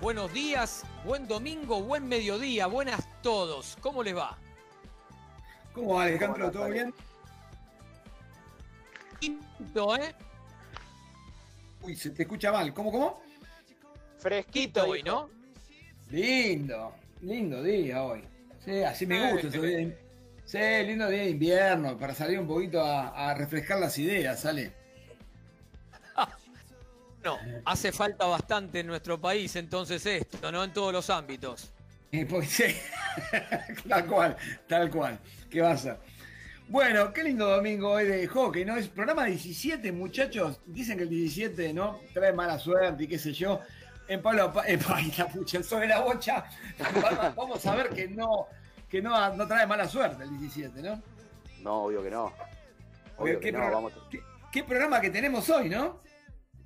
buenos 0.00 0.32
días, 0.32 0.82
buen 1.04 1.26
domingo, 1.26 1.82
buen 1.82 2.08
mediodía, 2.08 2.66
buenas 2.66 3.06
todos. 3.22 3.76
¿Cómo 3.80 4.02
les 4.02 4.16
va? 4.16 4.36
¿Cómo 5.74 5.94
va, 5.94 6.04
Alejandro? 6.04 6.50
¿Todo 6.50 6.68
bien? 6.68 6.92
Quinto, 9.20 9.96
¿eh? 9.96 10.14
Uy, 11.82 11.96
se 11.96 12.10
te 12.10 12.22
escucha 12.22 12.50
mal. 12.52 12.72
¿Cómo, 12.74 12.90
cómo? 12.90 13.22
Fresquito 14.18 14.84
hoy, 14.86 15.02
¿no? 15.02 15.30
Lindo, 16.10 16.94
lindo 17.22 17.62
día 17.62 18.02
hoy. 18.02 18.24
Sí, 18.64 18.82
así 18.82 19.06
me 19.06 19.18
Ah, 19.24 19.32
gusta. 19.32 19.48
ese 19.48 19.60
día. 19.60 19.96
Sí, 20.44 20.58
lindo 20.86 21.08
día 21.08 21.20
de 21.22 21.30
invierno 21.30 21.96
para 21.96 22.14
salir 22.14 22.38
un 22.38 22.46
poquito 22.46 22.80
a, 22.84 23.30
a 23.30 23.34
refrescar 23.34 23.78
las 23.78 23.96
ideas, 23.98 24.40
sale. 24.40 24.72
No, 27.24 27.38
hace 27.66 27.92
falta 27.92 28.24
bastante 28.26 28.80
en 28.80 28.86
nuestro 28.86 29.20
país 29.20 29.54
entonces 29.56 30.04
esto, 30.06 30.50
¿no? 30.50 30.64
En 30.64 30.72
todos 30.72 30.92
los 30.92 31.10
ámbitos. 31.10 31.70
Eh, 32.12 32.26
porque 32.28 32.46
sí, 32.46 32.64
tal 33.88 34.06
cual, 34.06 34.36
tal 34.66 34.90
cual. 34.90 35.18
¿Qué 35.50 35.60
va 35.60 35.72
a 35.72 35.76
ser? 35.76 35.96
Bueno, 36.68 37.12
qué 37.12 37.24
lindo 37.24 37.48
domingo 37.48 37.90
hoy 37.90 38.04
de 38.06 38.26
hockey, 38.28 38.64
¿no? 38.64 38.76
Es 38.76 38.88
programa 38.88 39.24
17, 39.24 39.90
muchachos. 39.92 40.60
Dicen 40.66 40.96
que 40.96 41.02
el 41.04 41.10
17, 41.10 41.72
¿no? 41.72 42.00
Trae 42.14 42.32
mala 42.32 42.58
suerte 42.58 43.04
y 43.04 43.06
qué 43.08 43.18
sé 43.18 43.32
yo. 43.32 43.60
En 44.08 44.22
Pablo, 44.22 44.52
Pa- 44.52 44.66
en 44.66 44.80
la 45.18 45.28
pucha, 45.28 45.62
sobre 45.62 45.86
la 45.88 46.00
bocha. 46.00 46.44
Vamos- 47.36 47.64
a 47.66 47.74
ver 47.76 47.90
que 47.90 48.08
no, 48.08 48.46
que 48.88 49.02
no, 49.02 49.34
no 49.36 49.46
trae 49.46 49.66
mala 49.66 49.88
suerte 49.88 50.22
el 50.24 50.30
17, 50.38 50.80
¿no? 50.82 51.02
No, 51.62 51.84
obvio 51.84 52.02
que 52.02 52.10
no. 52.10 52.32
Obvio 53.18 53.38
¿qué, 53.40 53.46
que 53.46 53.52
no, 53.52 53.70
vamos. 53.70 53.92
qué- 54.10 54.22
qué 54.50 54.64
programa 54.64 55.00
que 55.00 55.10
tenemos 55.10 55.48
hoy, 55.50 55.68
¿no? 55.68 56.00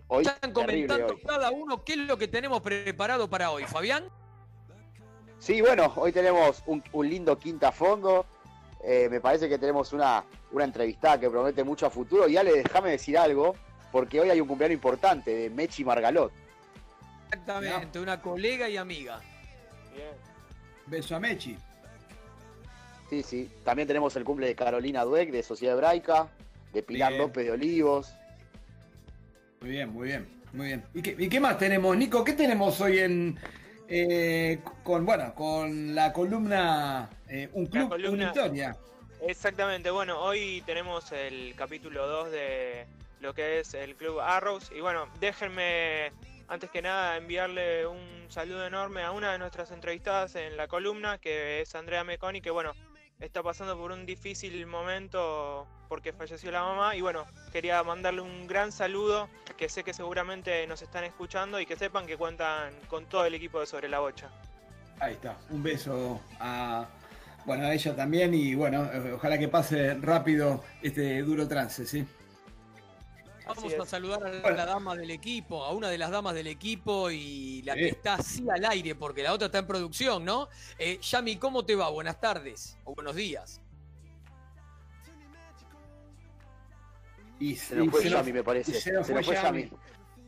Hoy 0.08 0.24
Están 0.26 0.52
comentando 0.52 1.14
hoy. 1.14 1.22
cada 1.26 1.50
uno 1.50 1.82
qué 1.84 1.92
es 1.94 1.98
lo 2.00 2.16
que 2.18 2.28
tenemos 2.28 2.60
preparado 2.60 3.28
para 3.28 3.50
hoy. 3.50 3.64
Fabián, 3.64 4.04
Sí, 5.38 5.60
bueno, 5.60 5.92
hoy 5.96 6.10
tenemos 6.10 6.62
un, 6.64 6.82
un 6.92 7.08
lindo 7.08 7.38
quinta 7.38 7.70
fondo. 7.70 8.24
Eh, 8.82 9.08
me 9.10 9.20
parece 9.20 9.46
que 9.46 9.58
tenemos 9.58 9.92
una, 9.92 10.24
una 10.52 10.64
entrevistada 10.64 11.20
que 11.20 11.28
promete 11.28 11.62
mucho 11.64 11.84
a 11.86 11.90
futuro. 11.90 12.26
Y 12.28 12.36
Ale, 12.38 12.62
déjame 12.62 12.92
decir 12.92 13.18
algo, 13.18 13.54
porque 13.92 14.20
hoy 14.20 14.30
hay 14.30 14.40
un 14.40 14.48
cumpleaños 14.48 14.76
importante 14.76 15.34
de 15.34 15.50
Mechi 15.50 15.84
Margalot. 15.84 16.32
exactamente, 17.26 18.00
una 18.00 18.22
colega 18.22 18.68
y 18.70 18.78
amiga. 18.78 19.20
Beso 20.86 21.14
a 21.16 21.20
Mechi. 21.20 21.58
Sí, 23.10 23.22
sí. 23.22 23.50
También 23.64 23.86
tenemos 23.86 24.16
el 24.16 24.24
cumple 24.24 24.46
de 24.46 24.54
Carolina 24.54 25.04
Dueck, 25.04 25.30
de 25.30 25.42
Sociedad 25.42 25.74
Hebraica, 25.76 26.28
de 26.72 26.82
Pilar 26.82 27.10
Bien. 27.12 27.22
López 27.22 27.44
de 27.44 27.52
Olivos. 27.52 28.14
Muy 29.64 29.70
bien, 29.70 29.88
muy 29.94 30.08
bien, 30.08 30.28
muy 30.52 30.66
bien. 30.66 30.84
¿Y 30.92 31.00
qué, 31.00 31.16
y 31.18 31.26
qué 31.26 31.40
más 31.40 31.56
tenemos, 31.56 31.96
Nico? 31.96 32.22
¿Qué 32.22 32.34
tenemos 32.34 32.78
hoy 32.82 32.98
en 32.98 33.38
eh, 33.88 34.58
con 34.82 35.06
bueno 35.06 35.34
con 35.34 35.94
la 35.94 36.12
columna 36.12 37.08
eh, 37.26 37.48
Un 37.54 37.64
Club, 37.68 37.88
columna- 37.88 38.10
una 38.12 38.24
historia? 38.26 38.76
Exactamente, 39.22 39.90
bueno, 39.90 40.20
hoy 40.20 40.62
tenemos 40.66 41.10
el 41.12 41.54
capítulo 41.56 42.06
2 42.06 42.30
de 42.30 42.84
lo 43.20 43.32
que 43.32 43.60
es 43.60 43.72
el 43.72 43.96
Club 43.96 44.20
Arrows 44.20 44.70
y 44.70 44.80
bueno, 44.82 45.08
déjenme 45.18 46.12
antes 46.46 46.68
que 46.68 46.82
nada 46.82 47.16
enviarle 47.16 47.86
un 47.86 48.26
saludo 48.28 48.66
enorme 48.66 49.02
a 49.02 49.12
una 49.12 49.32
de 49.32 49.38
nuestras 49.38 49.70
entrevistadas 49.70 50.34
en 50.34 50.58
la 50.58 50.68
columna, 50.68 51.16
que 51.16 51.62
es 51.62 51.74
Andrea 51.74 52.04
Meconi, 52.04 52.42
que 52.42 52.50
bueno, 52.50 52.74
está 53.24 53.42
pasando 53.42 53.76
por 53.76 53.90
un 53.92 54.06
difícil 54.06 54.66
momento 54.66 55.66
porque 55.88 56.12
falleció 56.12 56.50
la 56.50 56.62
mamá 56.62 56.96
y 56.96 57.00
bueno, 57.00 57.26
quería 57.52 57.82
mandarle 57.82 58.20
un 58.20 58.46
gran 58.46 58.72
saludo, 58.72 59.28
que 59.56 59.68
sé 59.68 59.84
que 59.84 59.94
seguramente 59.94 60.66
nos 60.66 60.82
están 60.82 61.04
escuchando 61.04 61.60
y 61.60 61.66
que 61.66 61.76
sepan 61.76 62.06
que 62.06 62.16
cuentan 62.16 62.74
con 62.88 63.06
todo 63.06 63.24
el 63.24 63.34
equipo 63.34 63.60
de 63.60 63.66
Sobre 63.66 63.88
la 63.88 64.00
Bocha. 64.00 64.28
Ahí 65.00 65.14
está. 65.14 65.36
Un 65.50 65.62
beso 65.62 66.20
a 66.38 66.86
bueno 67.44 67.66
a 67.66 67.74
ella 67.74 67.94
también 67.94 68.32
y 68.32 68.54
bueno 68.54 68.84
eh, 68.90 69.12
ojalá 69.12 69.36
que 69.36 69.48
pase 69.48 69.94
rápido 69.94 70.62
este 70.82 71.22
duro 71.22 71.46
trance, 71.46 71.86
sí. 71.86 72.06
Vamos 73.46 73.64
Así 73.64 73.74
a 73.74 73.82
es. 73.82 73.88
saludar 73.88 74.26
a 74.26 74.30
Bueno. 74.40 74.56
la 74.56 74.64
dama 74.64 74.96
del 74.96 75.10
equipo, 75.10 75.64
a 75.64 75.72
una 75.72 75.88
de 75.90 75.98
las 75.98 76.10
damas 76.10 76.34
del 76.34 76.46
equipo 76.46 77.10
y 77.10 77.60
la 77.62 77.74
Sí. 77.74 77.80
que 77.80 77.88
está 77.88 78.14
así 78.14 78.44
al 78.48 78.64
aire, 78.64 78.94
porque 78.94 79.22
la 79.22 79.32
otra 79.34 79.46
está 79.46 79.58
en 79.58 79.66
producción, 79.66 80.24
¿no? 80.24 80.48
Eh, 80.78 80.98
Yami, 81.02 81.36
¿cómo 81.36 81.64
te 81.64 81.74
va? 81.74 81.90
Buenas 81.90 82.18
tardes 82.20 82.78
o 82.84 82.94
buenos 82.94 83.14
días. 83.16 83.60
Y, 87.38 87.56
Se 87.56 87.74
nos 87.76 87.86
y 87.86 87.90
fue 87.90 88.02
se 88.02 88.10
nos- 88.10 88.20
Yami, 88.20 88.32
me 88.32 88.42
parece. 88.44 88.70
y 88.70 88.74
se 88.80 88.92
nos 88.92 89.06
Se 89.06 89.12
fue 89.12 89.22
fue 89.24 89.34
Yami. 89.34 89.62
Yami. 89.64 89.76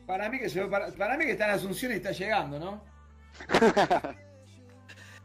Para 0.07 0.29
mí 0.29 0.39
que 0.39 0.49
se, 0.49 0.65
para, 0.67 0.93
para 0.93 1.17
mí 1.17 1.25
que 1.25 1.33
está 1.33 1.47
en 1.47 1.51
Asunción 1.53 1.93
y 1.93 1.95
está 1.97 2.11
llegando, 2.13 2.59
¿no? 2.59 2.85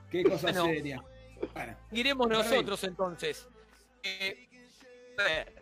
Qué 0.09 0.23
cosa 0.23 0.43
Bueno. 0.43 0.65
seria. 0.65 1.03
Bueno, 1.53 1.77
Iremos 1.91 2.27
nosotros 2.29 2.83
entonces. 2.83 3.47
Eh, 4.03 4.47
a 5.19 5.23
ver. 5.23 5.60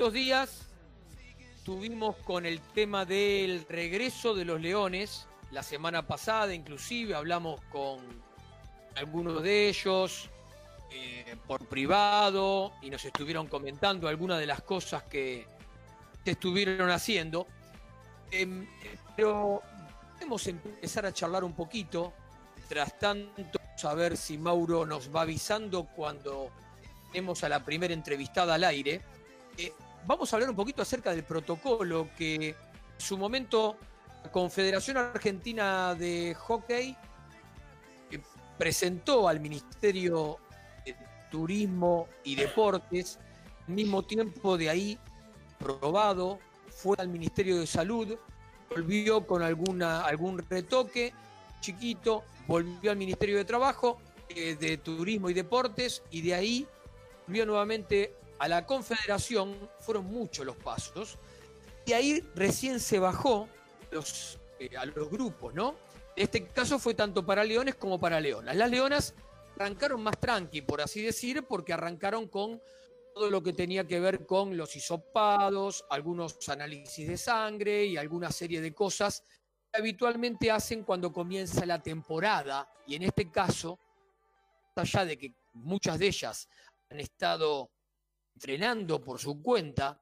Estos 0.00 0.14
días 0.14 0.62
tuvimos 1.62 2.16
con 2.24 2.46
el 2.46 2.58
tema 2.62 3.04
del 3.04 3.66
regreso 3.68 4.34
de 4.34 4.46
los 4.46 4.58
leones. 4.58 5.28
La 5.50 5.62
semana 5.62 6.06
pasada 6.06 6.54
inclusive 6.54 7.14
hablamos 7.14 7.60
con 7.70 7.98
algunos 8.96 9.42
de 9.42 9.68
ellos 9.68 10.30
eh, 10.90 11.36
por 11.46 11.66
privado 11.66 12.72
y 12.80 12.88
nos 12.88 13.04
estuvieron 13.04 13.46
comentando 13.46 14.08
algunas 14.08 14.38
de 14.38 14.46
las 14.46 14.62
cosas 14.62 15.02
que 15.02 15.46
se 16.24 16.30
estuvieron 16.30 16.88
haciendo. 16.88 17.46
Em, 18.30 18.66
pero 19.14 19.60
podemos 20.14 20.46
empezar 20.46 21.04
a 21.04 21.12
charlar 21.12 21.44
un 21.44 21.52
poquito. 21.52 22.14
Mientras 22.56 22.98
tanto, 22.98 23.60
a 23.84 23.92
ver 23.92 24.16
si 24.16 24.38
Mauro 24.38 24.86
nos 24.86 25.14
va 25.14 25.20
avisando 25.20 25.84
cuando 25.84 26.50
tenemos 27.12 27.44
a 27.44 27.50
la 27.50 27.62
primera 27.62 27.92
entrevistada 27.92 28.54
al 28.54 28.64
aire. 28.64 29.02
Eh, 29.58 29.74
vamos 30.06 30.32
a 30.32 30.36
hablar 30.36 30.50
un 30.50 30.56
poquito 30.56 30.82
acerca 30.82 31.10
del 31.10 31.24
protocolo 31.24 32.08
que 32.16 32.50
en 32.50 32.56
su 32.98 33.16
momento 33.16 33.76
la 34.24 34.30
Confederación 34.30 34.96
Argentina 34.96 35.94
de 35.94 36.34
Hockey 36.34 36.96
eh, 38.10 38.20
presentó 38.58 39.28
al 39.28 39.40
Ministerio 39.40 40.38
de 40.84 40.96
Turismo 41.30 42.08
y 42.24 42.34
Deportes, 42.34 43.18
al 43.66 43.74
mismo 43.74 44.02
tiempo 44.02 44.58
de 44.58 44.70
ahí 44.70 44.98
probado, 45.58 46.38
fue 46.68 46.96
al 46.98 47.08
Ministerio 47.08 47.58
de 47.58 47.66
Salud, 47.66 48.16
volvió 48.68 49.26
con 49.26 49.42
alguna, 49.42 50.02
algún 50.02 50.38
retoque 50.38 51.12
chiquito, 51.60 52.24
volvió 52.46 52.90
al 52.90 52.96
Ministerio 52.96 53.36
de 53.36 53.44
Trabajo, 53.44 53.98
eh, 54.28 54.56
de 54.58 54.78
Turismo 54.78 55.28
y 55.28 55.34
Deportes, 55.34 56.02
y 56.10 56.22
de 56.22 56.34
ahí 56.34 56.66
volvió 57.26 57.46
nuevamente 57.46 58.14
a 58.40 58.48
la 58.48 58.64
Confederación, 58.64 59.54
fueron 59.80 60.06
muchos 60.06 60.46
los 60.46 60.56
pasos, 60.56 61.18
y 61.84 61.92
ahí 61.92 62.24
recién 62.34 62.80
se 62.80 62.98
bajó 62.98 63.46
los, 63.90 64.38
eh, 64.58 64.70
a 64.78 64.86
los 64.86 65.10
grupos, 65.10 65.52
¿no? 65.52 65.76
Este 66.16 66.46
caso 66.46 66.78
fue 66.78 66.94
tanto 66.94 67.24
para 67.24 67.44
leones 67.44 67.74
como 67.74 68.00
para 68.00 68.18
leonas. 68.18 68.56
Las 68.56 68.70
leonas 68.70 69.14
arrancaron 69.56 70.02
más 70.02 70.18
tranqui, 70.18 70.62
por 70.62 70.80
así 70.80 71.02
decir, 71.02 71.44
porque 71.46 71.74
arrancaron 71.74 72.28
con 72.28 72.62
todo 73.14 73.28
lo 73.28 73.42
que 73.42 73.52
tenía 73.52 73.86
que 73.86 74.00
ver 74.00 74.24
con 74.24 74.56
los 74.56 74.74
hisopados, 74.74 75.84
algunos 75.90 76.48
análisis 76.48 77.08
de 77.08 77.18
sangre 77.18 77.84
y 77.84 77.98
alguna 77.98 78.32
serie 78.32 78.62
de 78.62 78.72
cosas 78.72 79.22
que 79.70 79.80
habitualmente 79.80 80.50
hacen 80.50 80.82
cuando 80.82 81.12
comienza 81.12 81.66
la 81.66 81.82
temporada. 81.82 82.72
Y 82.86 82.94
en 82.94 83.02
este 83.02 83.30
caso, 83.30 83.78
más 84.74 84.94
allá 84.94 85.04
de 85.04 85.18
que 85.18 85.34
muchas 85.52 85.98
de 85.98 86.06
ellas 86.06 86.48
han 86.88 87.00
estado 87.00 87.70
entrenando 88.40 89.02
por 89.02 89.18
su 89.18 89.42
cuenta, 89.42 90.00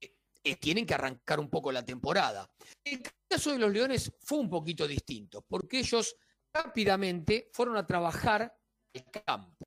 eh, 0.00 0.12
eh, 0.42 0.56
tienen 0.56 0.84
que 0.84 0.94
arrancar 0.94 1.38
un 1.38 1.48
poco 1.48 1.70
la 1.70 1.84
temporada. 1.84 2.50
El 2.82 3.00
caso 3.28 3.52
de 3.52 3.58
los 3.58 3.72
Leones 3.72 4.12
fue 4.18 4.38
un 4.38 4.50
poquito 4.50 4.88
distinto, 4.88 5.42
porque 5.46 5.78
ellos 5.78 6.16
rápidamente 6.52 7.48
fueron 7.52 7.76
a 7.76 7.86
trabajar 7.86 8.52
el 8.92 9.04
campo. 9.24 9.64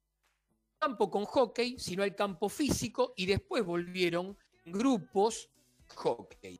Campo 0.77 1.09
con 1.09 1.23
hockey, 1.23 1.79
sino 1.79 2.03
el 2.03 2.13
campo 2.13 2.49
físico, 2.49 3.13
y 3.15 3.25
después 3.25 3.63
volvieron 3.63 4.37
grupos 4.65 5.49
hockey. 5.95 6.59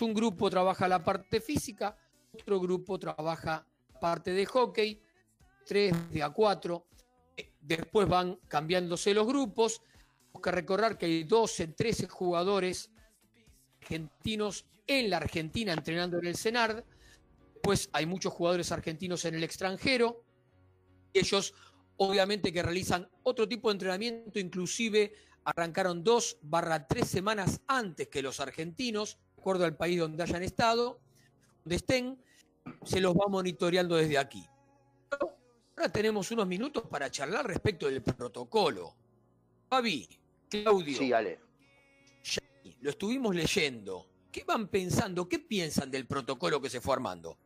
Un 0.00 0.14
grupo 0.14 0.50
trabaja 0.50 0.88
la 0.88 1.04
parte 1.04 1.40
física, 1.40 1.96
otro 2.32 2.58
grupo 2.58 2.98
trabaja 2.98 3.64
parte 4.00 4.32
de 4.32 4.44
hockey, 4.44 5.00
tres 5.64 5.94
de 6.10 6.22
a 6.22 6.30
cuatro. 6.30 6.88
Eh, 7.36 7.52
Después 7.60 8.08
van 8.08 8.36
cambiándose 8.48 9.14
los 9.14 9.26
grupos. 9.26 9.80
Que 10.44 10.50
recordar 10.50 10.98
que 10.98 11.06
hay 11.06 11.24
12, 11.24 11.68
13 11.68 12.06
jugadores 12.06 12.90
argentinos 13.80 14.66
en 14.86 15.08
la 15.08 15.16
Argentina 15.16 15.72
entrenando 15.72 16.18
en 16.18 16.26
el 16.26 16.36
CENARD. 16.36 16.84
Después 17.54 17.88
hay 17.94 18.04
muchos 18.04 18.34
jugadores 18.34 18.70
argentinos 18.70 19.24
en 19.24 19.36
el 19.36 19.42
extranjero. 19.42 20.22
Ellos 21.14 21.54
obviamente 21.96 22.52
que 22.52 22.62
realizan 22.62 23.08
otro 23.22 23.48
tipo 23.48 23.70
de 23.70 23.76
entrenamiento, 23.76 24.38
inclusive 24.38 25.14
arrancaron 25.44 26.04
dos 26.04 26.36
barra 26.42 26.86
tres 26.86 27.08
semanas 27.08 27.62
antes 27.66 28.08
que 28.08 28.20
los 28.20 28.38
argentinos, 28.38 29.16
de 29.36 29.40
acuerdo 29.40 29.64
al 29.64 29.78
país 29.78 29.98
donde 29.98 30.22
hayan 30.22 30.42
estado. 30.42 31.00
donde 31.64 31.76
estén, 31.76 32.22
se 32.84 33.00
los 33.00 33.14
va 33.14 33.28
monitoreando 33.28 33.96
desde 33.96 34.18
aquí. 34.18 34.46
Ahora 35.10 35.90
tenemos 35.90 36.30
unos 36.32 36.46
minutos 36.46 36.84
para 36.90 37.10
charlar 37.10 37.46
respecto 37.46 37.86
del 37.86 38.02
protocolo. 38.02 38.94
Fabi, 39.70 40.06
Claudio, 40.62 40.98
Sí. 40.98 41.08
Yanni, 41.10 42.76
lo 42.80 42.90
estuvimos 42.90 43.34
leyendo. 43.34 44.06
¿Qué 44.30 44.44
van 44.44 44.68
pensando? 44.68 45.28
¿Qué 45.28 45.38
piensan 45.38 45.90
del 45.90 46.06
protocolo 46.06 46.60
que 46.60 46.68
se 46.68 46.80
fue 46.80 46.94
armando? 46.94 47.38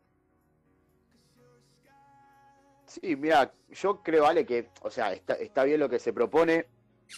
Sí, 2.87 3.17
mira, 3.17 3.53
yo 3.71 4.03
creo, 4.03 4.27
Ale, 4.27 4.47
que, 4.47 4.71
o 4.81 4.91
sea, 4.91 5.13
está, 5.13 5.35
está 5.35 5.65
bien 5.65 5.81
lo 5.81 5.91
que 5.91 5.99
se 5.99 6.15
propone, 6.15 6.67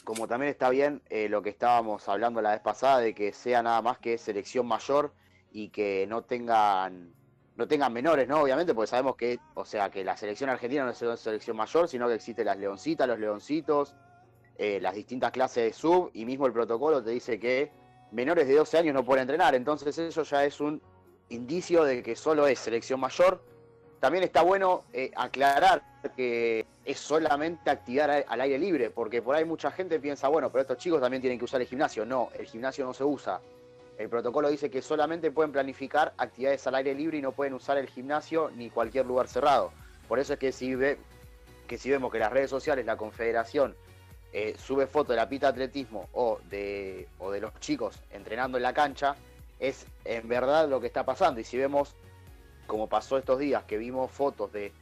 como 0.02 0.26
también 0.26 0.50
está 0.50 0.68
bien 0.70 1.02
eh, 1.08 1.28
lo 1.28 1.42
que 1.42 1.50
estábamos 1.50 2.08
hablando 2.08 2.42
la 2.42 2.50
vez 2.50 2.60
pasada, 2.60 2.98
de 2.98 3.14
que 3.14 3.32
sea 3.32 3.62
nada 3.62 3.80
más 3.80 3.98
que 3.98 4.18
selección 4.18 4.66
mayor 4.66 5.14
y 5.52 5.68
que 5.68 6.06
no 6.08 6.22
tengan, 6.24 7.14
no 7.54 7.68
tengan 7.68 7.92
menores, 7.92 8.26
¿no? 8.26 8.40
Obviamente, 8.42 8.74
porque 8.74 8.88
sabemos 8.88 9.14
que, 9.14 9.38
o 9.54 9.64
sea, 9.64 9.90
que 9.90 10.02
la 10.02 10.16
selección 10.16 10.50
argentina 10.50 10.84
no 10.84 10.90
es 10.90 11.02
una 11.02 11.16
selección 11.16 11.56
mayor, 11.56 11.88
sino 11.88 12.08
que 12.08 12.14
existen 12.14 12.46
las 12.46 12.58
leoncitas, 12.58 13.06
los 13.06 13.20
leoncitos, 13.20 13.94
eh, 14.62 14.78
las 14.78 14.94
distintas 14.94 15.32
clases 15.32 15.64
de 15.64 15.72
sub, 15.72 16.10
y 16.12 16.26
mismo 16.26 16.44
el 16.46 16.52
protocolo 16.52 17.02
te 17.02 17.10
dice 17.10 17.40
que 17.40 17.70
menores 18.12 18.46
de 18.46 18.54
12 18.56 18.76
años 18.76 18.92
no 18.94 19.02
pueden 19.06 19.22
entrenar, 19.22 19.54
entonces 19.54 19.96
eso 19.96 20.22
ya 20.22 20.44
es 20.44 20.60
un 20.60 20.82
indicio 21.30 21.82
de 21.84 22.02
que 22.02 22.14
solo 22.14 22.46
es 22.46 22.58
selección 22.58 23.00
mayor. 23.00 23.42
También 24.00 24.22
está 24.22 24.42
bueno 24.42 24.84
eh, 24.92 25.10
aclarar 25.16 25.82
que 26.14 26.66
es 26.84 26.98
solamente 26.98 27.70
actividad 27.70 28.24
al- 28.26 28.40
aire 28.42 28.58
libre, 28.58 28.90
porque 28.90 29.22
por 29.22 29.34
ahí 29.34 29.46
mucha 29.46 29.70
gente 29.70 29.98
piensa, 29.98 30.28
bueno, 30.28 30.50
pero 30.52 30.60
estos 30.62 30.76
chicos 30.76 31.00
también 31.00 31.22
tienen 31.22 31.38
que 31.38 31.46
usar 31.46 31.62
el 31.62 31.66
gimnasio. 31.66 32.04
No, 32.04 32.28
el 32.38 32.44
gimnasio 32.46 32.84
no 32.84 32.92
se 32.92 33.04
usa. 33.04 33.40
El 33.96 34.10
protocolo 34.10 34.50
dice 34.50 34.70
que 34.70 34.82
solamente 34.82 35.30
pueden 35.30 35.52
planificar 35.52 36.12
actividades 36.18 36.66
al 36.66 36.74
aire 36.74 36.94
libre 36.94 37.16
y 37.16 37.22
no 37.22 37.32
pueden 37.32 37.54
usar 37.54 37.78
el 37.78 37.88
gimnasio 37.88 38.50
ni 38.56 38.68
cualquier 38.68 39.06
lugar 39.06 39.26
cerrado. 39.28 39.72
Por 40.06 40.18
eso 40.18 40.34
es 40.34 40.38
que 40.38 40.52
si, 40.52 40.74
ve, 40.74 40.98
que 41.66 41.78
si 41.78 41.88
vemos 41.90 42.10
que 42.12 42.18
las 42.18 42.30
redes 42.32 42.50
sociales, 42.50 42.84
la 42.84 42.96
confederación, 42.96 43.74
eh, 44.32 44.54
sube 44.58 44.86
fotos 44.86 45.10
de 45.10 45.16
la 45.16 45.28
pista 45.28 45.46
de 45.46 45.50
atletismo 45.52 46.08
o 46.12 46.40
de, 46.48 47.08
o 47.18 47.30
de 47.30 47.40
los 47.40 47.58
chicos 47.60 47.98
entrenando 48.10 48.58
en 48.58 48.62
la 48.62 48.72
cancha, 48.72 49.16
es 49.58 49.86
en 50.04 50.28
verdad 50.28 50.68
lo 50.68 50.80
que 50.80 50.86
está 50.86 51.04
pasando. 51.04 51.40
Y 51.40 51.44
si 51.44 51.58
vemos, 51.58 51.94
como 52.66 52.88
pasó 52.88 53.18
estos 53.18 53.38
días, 53.38 53.64
que 53.64 53.76
vimos 53.76 54.10
fotos 54.10 54.52
de 54.52 54.72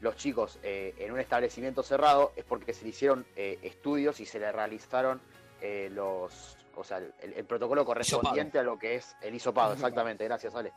los 0.00 0.16
chicos 0.16 0.58
eh, 0.62 0.94
en 0.98 1.12
un 1.12 1.20
establecimiento 1.20 1.82
cerrado, 1.82 2.32
es 2.36 2.44
porque 2.44 2.72
se 2.72 2.84
le 2.84 2.90
hicieron 2.90 3.26
eh, 3.36 3.58
estudios 3.62 4.20
y 4.20 4.26
se 4.26 4.38
le 4.38 4.52
realizaron 4.52 5.20
eh, 5.60 5.90
los, 5.92 6.56
o 6.76 6.84
sea, 6.84 6.98
el, 6.98 7.32
el 7.32 7.44
protocolo 7.44 7.84
correspondiente 7.84 8.58
a 8.58 8.62
lo 8.62 8.78
que 8.78 8.96
es 8.96 9.16
el 9.22 9.34
hisopado. 9.34 9.72
Exactamente, 9.72 10.24
gracias, 10.24 10.54
Ale. 10.54 10.72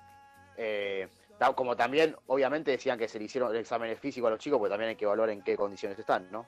Eh, 0.57 1.07
como 1.55 1.75
también, 1.75 2.15
obviamente, 2.27 2.71
decían 2.71 2.99
que 2.99 3.07
se 3.07 3.17
le 3.17 3.25
hicieron 3.25 3.55
exámenes 3.55 3.99
físicos 3.99 4.27
a 4.27 4.31
los 4.31 4.39
chicos, 4.39 4.59
porque 4.59 4.69
también 4.69 4.89
hay 4.89 4.95
que 4.95 5.05
evaluar 5.05 5.31
en 5.31 5.41
qué 5.41 5.55
condiciones 5.57 5.97
están, 5.97 6.27
¿no? 6.31 6.45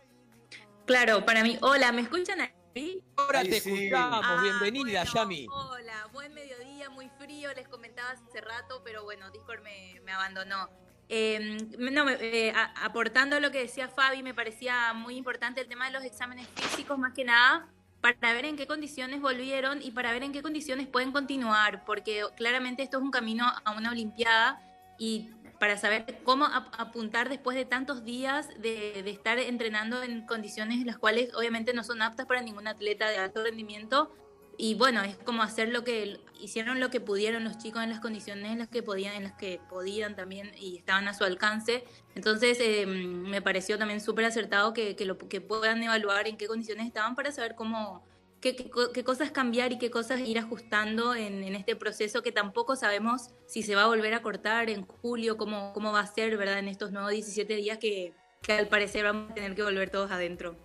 Claro, 0.85 1.25
para 1.25 1.43
mí. 1.43 1.57
Hola, 1.61 1.91
¿me 1.91 2.01
escuchan 2.01 2.39
ahí? 2.41 3.03
Ahora 3.17 3.43
te 3.43 3.59
sí. 3.59 3.69
escuchamos. 3.85 4.21
Ah, 4.25 4.39
Bienvenida, 4.41 5.03
bueno, 5.03 5.13
Yami. 5.13 5.47
Hola, 5.49 6.07
buen 6.11 6.33
mediodía, 6.33 6.89
muy 6.89 7.09
frío, 7.19 7.53
les 7.53 7.67
comentaba 7.67 8.11
hace 8.11 8.41
rato, 8.41 8.81
pero 8.83 9.03
bueno, 9.03 9.29
Discord 9.31 9.61
me, 9.61 9.99
me 10.03 10.11
abandonó. 10.11 10.69
Eh, 11.09 11.57
no, 11.77 12.05
me- 12.05 12.17
eh, 12.19 12.51
a- 12.55 12.73
aportando 12.85 13.35
a 13.35 13.39
lo 13.39 13.51
que 13.51 13.59
decía 13.59 13.87
Fabi, 13.87 14.23
me 14.23 14.33
parecía 14.33 14.93
muy 14.93 15.15
importante 15.15 15.61
el 15.61 15.67
tema 15.67 15.85
de 15.85 15.91
los 15.91 16.03
exámenes 16.03 16.47
físicos, 16.55 16.97
más 16.97 17.13
que 17.13 17.23
nada, 17.23 17.67
para 18.01 18.33
ver 18.33 18.45
en 18.45 18.57
qué 18.57 18.67
condiciones 18.67 19.21
volvieron 19.21 19.81
y 19.81 19.91
para 19.91 20.11
ver 20.11 20.23
en 20.23 20.33
qué 20.33 20.41
condiciones 20.41 20.87
pueden 20.87 21.11
continuar, 21.11 21.85
porque 21.85 22.23
claramente 22.35 22.83
esto 22.83 22.97
es 22.97 23.03
un 23.03 23.11
camino 23.11 23.45
a 23.63 23.71
una 23.71 23.91
Olimpiada 23.91 24.59
y 24.97 25.29
para 25.63 25.77
saber 25.77 26.19
cómo 26.25 26.43
ap- 26.43 26.77
apuntar 26.77 27.29
después 27.29 27.55
de 27.55 27.63
tantos 27.63 28.03
días 28.03 28.49
de, 28.59 28.99
estar 29.09 29.39
entrenando 29.39 30.03
en 30.03 30.25
condiciones 30.25 30.85
las 30.85 30.97
cuales 30.97 31.33
obviamente 31.35 31.73
no 31.73 31.85
son 31.85 32.01
aptas 32.01 32.25
para 32.25 32.41
ningún 32.41 32.67
atleta 32.67 33.07
de 33.07 33.15
alto 33.15 33.41
rendimiento. 33.41 34.13
Y 34.57 34.75
bueno, 34.75 35.01
es 35.03 35.15
como 35.19 35.41
hacer 35.41 35.69
lo 35.69 35.85
que 35.85 36.19
hicieron 36.37 36.81
lo 36.81 36.89
que 36.89 36.99
pudieron 36.99 37.45
los 37.45 37.57
chicos 37.59 37.81
en 37.81 37.91
las 37.91 38.01
condiciones 38.01 38.51
en 38.51 38.59
las 38.59 38.67
que 38.67 38.83
podían, 38.83 39.15
en 39.15 39.23
las 39.23 39.35
que 39.37 39.61
podían 39.69 40.17
también 40.17 40.51
y 40.59 40.75
estaban 40.75 41.07
a 41.07 41.13
su 41.13 41.23
alcance. 41.23 41.85
Entonces 42.13 42.57
eh, 42.59 42.85
me 42.85 43.41
pareció 43.41 43.77
también 43.77 44.01
súper 44.01 44.25
acertado 44.25 44.73
que, 44.73 44.97
que, 44.97 45.05
lo, 45.05 45.17
que 45.17 45.39
puedan 45.39 45.81
evaluar 45.81 46.27
en 46.27 46.35
qué 46.35 46.45
condiciones 46.45 46.87
estaban 46.87 47.15
para 47.15 47.31
saber 47.31 47.55
cómo, 47.55 48.05
qué, 48.43 48.57
qué, 48.57 48.69
co- 48.69 48.91
qué 48.91 49.05
cosas 49.05 49.31
cambiar 49.31 49.71
y 49.71 49.77
qué 49.79 49.89
cosas 49.89 50.19
ir 50.19 50.37
ajustando 50.37 51.15
en, 51.15 51.43
en 51.45 51.55
este 51.55 51.77
proceso 51.77 52.21
que 52.21 52.33
tampoco 52.33 52.75
sabemos 52.75 53.29
si 53.45 53.63
se 53.63 53.73
va 53.73 53.83
a 53.83 53.87
volver 53.87 54.13
a 54.13 54.21
cortar 54.21 54.69
en 54.69 54.85
julio, 54.85 55.37
cómo, 55.37 55.71
cómo 55.73 55.93
va 55.93 56.01
a 56.01 56.07
ser, 56.07 56.35
¿verdad? 56.35 56.59
En 56.59 56.67
estos 56.67 56.91
nuevos 56.91 57.11
17 57.11 57.55
días 57.55 57.77
que, 57.77 58.13
que 58.41 58.51
al 58.51 58.67
parecer 58.67 59.05
vamos 59.05 59.31
a 59.31 59.33
tener 59.33 59.55
que 59.55 59.63
volver 59.63 59.89
todos 59.89 60.11
adentro. 60.11 60.57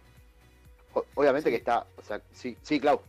O- 0.93 1.05
obviamente 1.15 1.51
que 1.51 1.57
está, 1.57 1.87
o 1.97 2.03
sea, 2.03 2.21
sí, 2.33 2.57
sí, 2.63 2.81
Clau. 2.81 3.01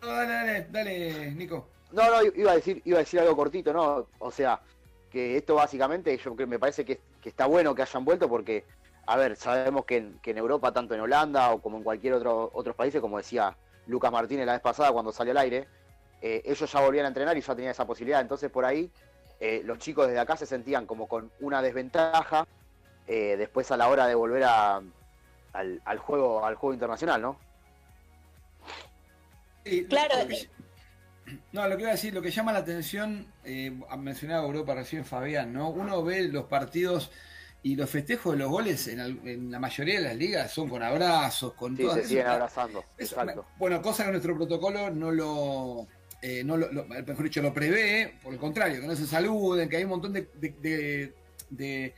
No, 0.00 0.08
dale, 0.08 0.66
dale, 0.70 1.10
dale, 1.10 1.30
Nico. 1.32 1.68
No, 1.90 2.08
no, 2.08 2.22
iba 2.36 2.52
a 2.52 2.54
decir, 2.56 2.80
iba 2.84 2.98
a 2.98 3.00
decir 3.00 3.18
algo 3.18 3.34
cortito, 3.34 3.72
¿no? 3.72 4.06
O 4.20 4.30
sea, 4.30 4.60
que 5.10 5.36
esto 5.36 5.56
básicamente, 5.56 6.16
yo 6.18 6.34
me 6.46 6.58
parece 6.60 6.84
que, 6.84 7.00
que 7.20 7.30
está 7.30 7.46
bueno 7.46 7.74
que 7.74 7.82
hayan 7.82 8.04
vuelto 8.04 8.28
porque, 8.28 8.64
a 9.06 9.16
ver, 9.16 9.36
sabemos 9.36 9.84
que 9.84 9.96
en, 9.98 10.18
que 10.20 10.30
en 10.32 10.38
Europa, 10.38 10.72
tanto 10.72 10.94
en 10.94 11.00
Holanda 11.00 11.50
o 11.52 11.60
como 11.60 11.76
en 11.78 11.82
cualquier 11.84 12.14
otro 12.14 12.50
otros 12.54 12.74
países, 12.76 13.00
como 13.00 13.18
decía 13.18 13.56
Lucas 13.86 14.10
Martínez 14.12 14.46
la 14.46 14.52
vez 14.52 14.62
pasada 14.62 14.92
cuando 14.92 15.12
salió 15.12 15.32
al 15.32 15.38
aire, 15.38 15.68
eh, 16.22 16.42
ellos 16.44 16.70
ya 16.72 16.80
volvían 16.80 17.04
a 17.04 17.08
entrenar 17.08 17.36
y 17.36 17.40
ya 17.42 17.54
tenían 17.54 17.72
esa 17.72 17.86
posibilidad. 17.86 18.20
Entonces 18.20 18.50
por 18.50 18.64
ahí 18.64 18.90
eh, 19.40 19.62
los 19.64 19.78
chicos 19.78 20.06
desde 20.06 20.20
acá 20.20 20.36
se 20.36 20.46
sentían 20.46 20.86
como 20.86 21.06
con 21.06 21.30
una 21.40 21.60
desventaja 21.60 22.46
eh, 23.06 23.36
después 23.36 23.70
a 23.70 23.76
la 23.76 23.88
hora 23.88 24.06
de 24.06 24.14
volver 24.14 24.44
a, 24.44 24.80
al, 25.52 25.82
al 25.84 25.98
juego 25.98 26.44
al 26.46 26.54
juego 26.54 26.72
internacional, 26.72 27.20
¿no? 27.20 27.38
Sí, 29.64 29.86
Claro. 29.86 30.18
lo 30.22 30.28
que- 30.28 30.48
No, 31.52 31.66
lo 31.68 31.76
que 31.76 31.82
iba 31.82 31.90
a 31.90 31.94
decir, 31.94 32.12
lo 32.14 32.20
que 32.22 32.30
llama 32.30 32.52
la 32.52 32.58
atención, 32.60 33.26
eh, 33.44 33.70
mencionaba 33.98 34.44
Europa 34.46 34.74
recién 34.74 35.04
Fabián, 35.04 35.52
¿no? 35.52 35.70
Uno 35.70 36.02
ve 36.04 36.28
los 36.28 36.44
partidos 36.44 37.10
y 37.64 37.74
los 37.76 37.90
festejos 37.90 38.34
de 38.34 38.38
los 38.38 38.50
goles 38.50 38.86
en, 38.88 39.00
al- 39.00 39.18
en 39.26 39.50
la 39.50 39.58
mayoría 39.58 39.94
de 39.98 40.04
las 40.04 40.16
ligas 40.16 40.52
son 40.52 40.68
con 40.68 40.82
abrazos, 40.82 41.54
con 41.54 41.76
Sí, 41.76 41.82
todas 41.82 41.94
se 41.96 42.00
eso- 42.02 42.08
siguen 42.10 42.26
abrazando. 42.28 42.84
eso- 42.98 43.16
Exacto. 43.20 43.46
bueno, 43.58 43.82
cosa 43.82 44.04
que 44.04 44.10
nuestro 44.10 44.36
protocolo 44.36 44.90
no 44.90 45.10
lo, 45.10 45.86
eh, 46.22 46.44
no 46.44 46.56
lo, 46.56 46.70
lo- 46.70 46.84
mejor 46.84 47.22
dicho, 47.24 47.42
lo 47.42 47.52
prevé, 47.52 48.14
por 48.22 48.32
el 48.32 48.38
contrario, 48.38 48.80
que 48.80 48.86
no 48.86 48.94
se 48.94 49.06
saluden, 49.06 49.68
que 49.68 49.78
hay 49.78 49.84
un 49.84 49.90
montón 49.90 50.12
de, 50.12 50.28
de- 50.34 50.54
de- 50.60 51.14
de 51.50 51.94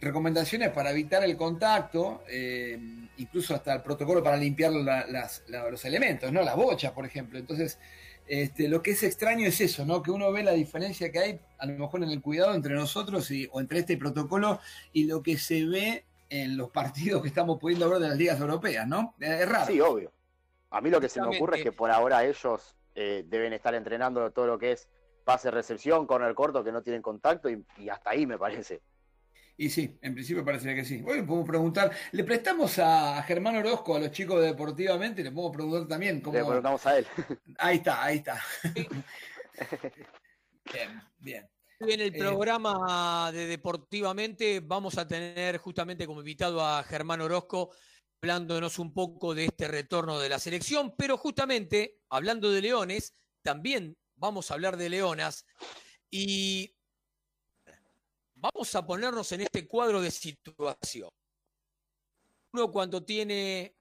recomendaciones 0.00 0.70
para 0.70 0.90
evitar 0.90 1.24
el 1.24 1.36
contacto, 1.36 2.24
eh, 2.28 2.78
incluso 3.16 3.54
hasta 3.54 3.72
el 3.72 3.82
protocolo 3.82 4.22
para 4.22 4.36
limpiar 4.36 4.72
la- 4.72 5.06
las- 5.06 5.44
la- 5.48 5.70
los 5.70 5.84
elementos, 5.84 6.30
¿no? 6.32 6.42
Las 6.42 6.56
bochas, 6.56 6.92
por 6.92 7.06
ejemplo. 7.06 7.38
Entonces, 7.38 7.78
este, 8.26 8.68
lo 8.68 8.82
que 8.82 8.92
es 8.92 9.02
extraño 9.02 9.46
es 9.46 9.60
eso, 9.60 9.84
¿no? 9.84 10.02
Que 10.02 10.10
uno 10.10 10.32
ve 10.32 10.42
la 10.42 10.52
diferencia 10.52 11.12
que 11.12 11.18
hay, 11.18 11.40
a 11.58 11.66
lo 11.66 11.78
mejor 11.78 12.02
en 12.02 12.10
el 12.10 12.22
cuidado 12.22 12.54
entre 12.54 12.74
nosotros 12.74 13.30
y, 13.30 13.48
o 13.52 13.60
entre 13.60 13.80
este 13.80 13.96
protocolo 13.96 14.60
y 14.92 15.04
lo 15.04 15.22
que 15.22 15.36
se 15.38 15.64
ve 15.64 16.04
en 16.30 16.56
los 16.56 16.70
partidos 16.70 17.22
que 17.22 17.28
estamos 17.28 17.58
pudiendo 17.58 17.88
ver 17.88 18.00
de 18.00 18.08
las 18.08 18.16
ligas 18.16 18.40
europeas, 18.40 18.86
¿no? 18.86 19.14
Es 19.20 19.48
raro. 19.48 19.66
Sí, 19.66 19.80
obvio. 19.80 20.12
A 20.70 20.80
mí 20.80 20.90
lo 20.90 21.00
que 21.00 21.08
se 21.08 21.20
me 21.20 21.36
ocurre 21.36 21.58
es 21.58 21.62
que 21.62 21.72
por 21.72 21.90
ahora 21.90 22.24
ellos 22.24 22.74
eh, 22.94 23.24
deben 23.26 23.52
estar 23.52 23.74
entrenando 23.74 24.30
todo 24.32 24.46
lo 24.46 24.58
que 24.58 24.72
es 24.72 24.88
pase 25.24 25.50
recepción, 25.50 26.06
corner 26.06 26.34
corto, 26.34 26.64
que 26.64 26.72
no 26.72 26.82
tienen 26.82 27.02
contacto 27.02 27.48
y, 27.48 27.64
y 27.78 27.88
hasta 27.88 28.10
ahí 28.10 28.26
me 28.26 28.38
parece. 28.38 28.80
Y 29.56 29.70
sí, 29.70 29.96
en 30.02 30.14
principio 30.14 30.44
parecería 30.44 30.74
que 30.74 30.84
sí. 30.84 30.98
Bueno, 30.98 31.24
podemos 31.26 31.48
preguntar, 31.48 31.92
le 32.12 32.24
prestamos 32.24 32.78
a 32.78 33.22
Germán 33.22 33.56
Orozco, 33.56 33.96
a 33.96 34.00
los 34.00 34.10
chicos 34.10 34.40
de 34.40 34.46
Deportivamente, 34.46 35.22
le 35.22 35.30
podemos 35.30 35.54
preguntar 35.54 35.88
también 35.88 36.20
cómo... 36.20 36.36
Le 36.36 36.44
preguntamos 36.44 36.84
a 36.86 36.98
él. 36.98 37.06
Ahí 37.58 37.76
está, 37.76 38.04
ahí 38.04 38.16
está. 38.18 38.42
bien, 40.72 41.02
bien. 41.18 41.48
En 41.80 42.00
el 42.00 42.14
Eh, 42.14 42.18
programa 42.18 43.30
de 43.32 43.46
Deportivamente 43.46 44.60
vamos 44.60 44.98
a 44.98 45.06
tener 45.06 45.58
justamente 45.58 46.06
como 46.06 46.20
invitado 46.20 46.64
a 46.64 46.82
Germán 46.82 47.20
Orozco 47.20 47.70
hablándonos 48.22 48.78
un 48.78 48.94
poco 48.94 49.34
de 49.34 49.46
este 49.46 49.68
retorno 49.68 50.18
de 50.18 50.30
la 50.30 50.38
selección, 50.38 50.94
pero 50.96 51.18
justamente 51.18 51.98
hablando 52.08 52.50
de 52.50 52.62
leones, 52.62 53.12
también 53.42 53.98
vamos 54.16 54.50
a 54.50 54.54
hablar 54.54 54.78
de 54.78 54.88
leonas 54.88 55.44
y 56.10 56.73
vamos 58.44 58.74
a 58.74 58.86
ponernos 58.86 59.32
en 59.32 59.40
este 59.40 59.66
cuadro 59.66 60.02
de 60.02 60.10
situación. 60.10 61.08
Uno 62.52 62.70
cuando 62.70 63.02
tiene 63.02 63.74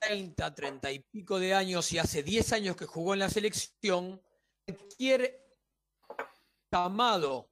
30, 0.00 0.54
30 0.54 0.92
y 0.92 0.98
pico 0.98 1.38
de 1.38 1.54
años 1.54 1.92
y 1.92 1.98
hace 1.98 2.24
10 2.24 2.52
años 2.52 2.76
que 2.76 2.86
jugó 2.86 3.14
en 3.14 3.20
la 3.20 3.30
selección, 3.30 4.20
cualquier 4.66 5.56
llamado 6.72 7.48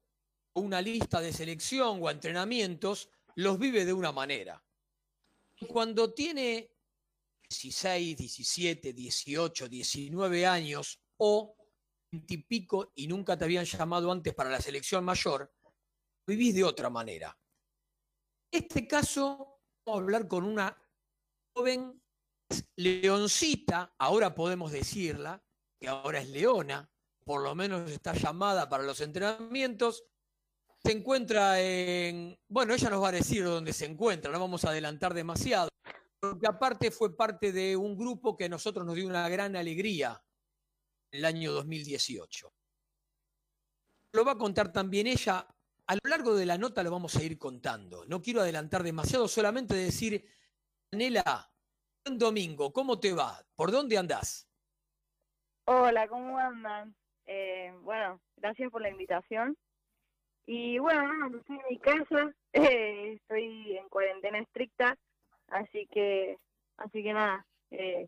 a 0.53 0.59
una 0.59 0.81
lista 0.81 1.21
de 1.21 1.31
selección 1.31 1.99
o 2.01 2.09
entrenamientos, 2.09 3.09
los 3.35 3.57
vive 3.57 3.85
de 3.85 3.93
una 3.93 4.11
manera. 4.11 4.61
Cuando 5.69 6.13
tiene 6.13 6.69
16, 7.49 8.17
17, 8.17 8.91
18, 8.91 9.69
19 9.69 10.45
años 10.45 10.99
o 11.15 11.55
pico 12.47 12.91
y 12.95 13.07
nunca 13.07 13.37
te 13.37 13.45
habían 13.45 13.65
llamado 13.65 14.11
antes 14.11 14.33
para 14.33 14.49
la 14.49 14.61
selección 14.61 15.05
mayor, 15.05 15.56
vivís 16.27 16.53
de 16.53 16.63
otra 16.63 16.89
manera. 16.89 17.37
Este 18.51 18.87
caso, 18.87 19.61
vamos 19.85 19.99
a 19.99 20.03
hablar 20.03 20.27
con 20.27 20.43
una 20.43 20.77
joven 21.55 22.01
leoncita, 22.75 23.95
ahora 23.97 24.35
podemos 24.35 24.71
decirla, 24.71 25.41
que 25.79 25.87
ahora 25.87 26.19
es 26.19 26.29
leona, 26.29 26.89
por 27.23 27.41
lo 27.43 27.55
menos 27.55 27.89
está 27.89 28.13
llamada 28.13 28.69
para 28.69 28.83
los 28.83 29.01
entrenamientos, 29.01 30.05
se 30.83 30.91
encuentra 30.91 31.59
en, 31.61 32.39
bueno, 32.47 32.73
ella 32.73 32.89
nos 32.89 33.03
va 33.03 33.09
a 33.09 33.13
decir 33.13 33.43
dónde 33.43 33.73
se 33.73 33.85
encuentra, 33.85 34.31
no 34.31 34.39
vamos 34.39 34.63
a 34.63 34.69
adelantar 34.69 35.13
demasiado, 35.13 35.69
porque 36.19 36.47
aparte 36.47 36.91
fue 36.91 37.15
parte 37.15 37.51
de 37.51 37.75
un 37.75 37.97
grupo 37.97 38.35
que 38.35 38.45
a 38.45 38.49
nosotros 38.49 38.85
nos 38.85 38.95
dio 38.95 39.07
una 39.07 39.27
gran 39.29 39.55
alegría 39.55 40.21
el 41.11 41.25
año 41.25 41.51
2018. 41.51 42.53
Lo 44.13 44.25
va 44.25 44.33
a 44.33 44.37
contar 44.37 44.71
también 44.71 45.07
ella. 45.07 45.47
A 45.87 45.95
lo 45.95 46.01
largo 46.09 46.35
de 46.35 46.45
la 46.45 46.57
nota 46.57 46.83
lo 46.83 46.91
vamos 46.91 47.15
a 47.15 47.23
ir 47.23 47.39
contando. 47.39 48.05
No 48.07 48.21
quiero 48.21 48.41
adelantar 48.41 48.83
demasiado, 48.83 49.29
solamente 49.29 49.73
decir, 49.73 50.25
Nela, 50.91 51.49
buen 52.03 52.19
domingo, 52.19 52.73
¿cómo 52.73 52.99
te 52.99 53.13
va? 53.13 53.41
¿Por 53.55 53.71
dónde 53.71 53.97
andás? 53.97 54.49
Hola, 55.63 56.09
¿cómo 56.09 56.37
andan? 56.37 56.93
Eh, 57.25 57.73
bueno, 57.83 58.19
gracias 58.35 58.69
por 58.69 58.81
la 58.81 58.89
invitación. 58.89 59.57
Y 60.45 60.77
bueno, 60.77 61.13
no, 61.13 61.37
estoy 61.37 61.55
en 61.55 61.65
mi 61.69 61.79
casa, 61.79 62.33
eh, 62.53 63.13
estoy 63.13 63.77
en 63.77 63.87
cuarentena 63.87 64.39
estricta, 64.39 64.97
así 65.47 65.87
que, 65.87 66.37
así 66.75 67.01
que 67.01 67.13
nada, 67.13 67.45
eh, 67.71 68.07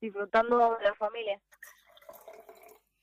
disfrutando 0.00 0.76
de 0.78 0.84
la 0.84 0.94
familia. 0.94 1.40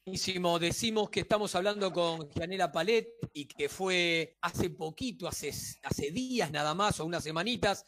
Buenísimo. 0.09 0.57
Decimos 0.57 1.11
que 1.11 1.19
estamos 1.19 1.53
hablando 1.53 1.93
con 1.93 2.31
Gianela 2.31 2.71
Palet 2.71 3.09
y 3.31 3.45
que 3.45 3.69
fue 3.69 4.39
hace 4.41 4.71
poquito, 4.71 5.27
hace, 5.27 5.53
días 6.11 6.49
nada 6.49 6.73
más 6.73 6.99
o 6.99 7.05
unas 7.05 7.23
semanitas, 7.23 7.85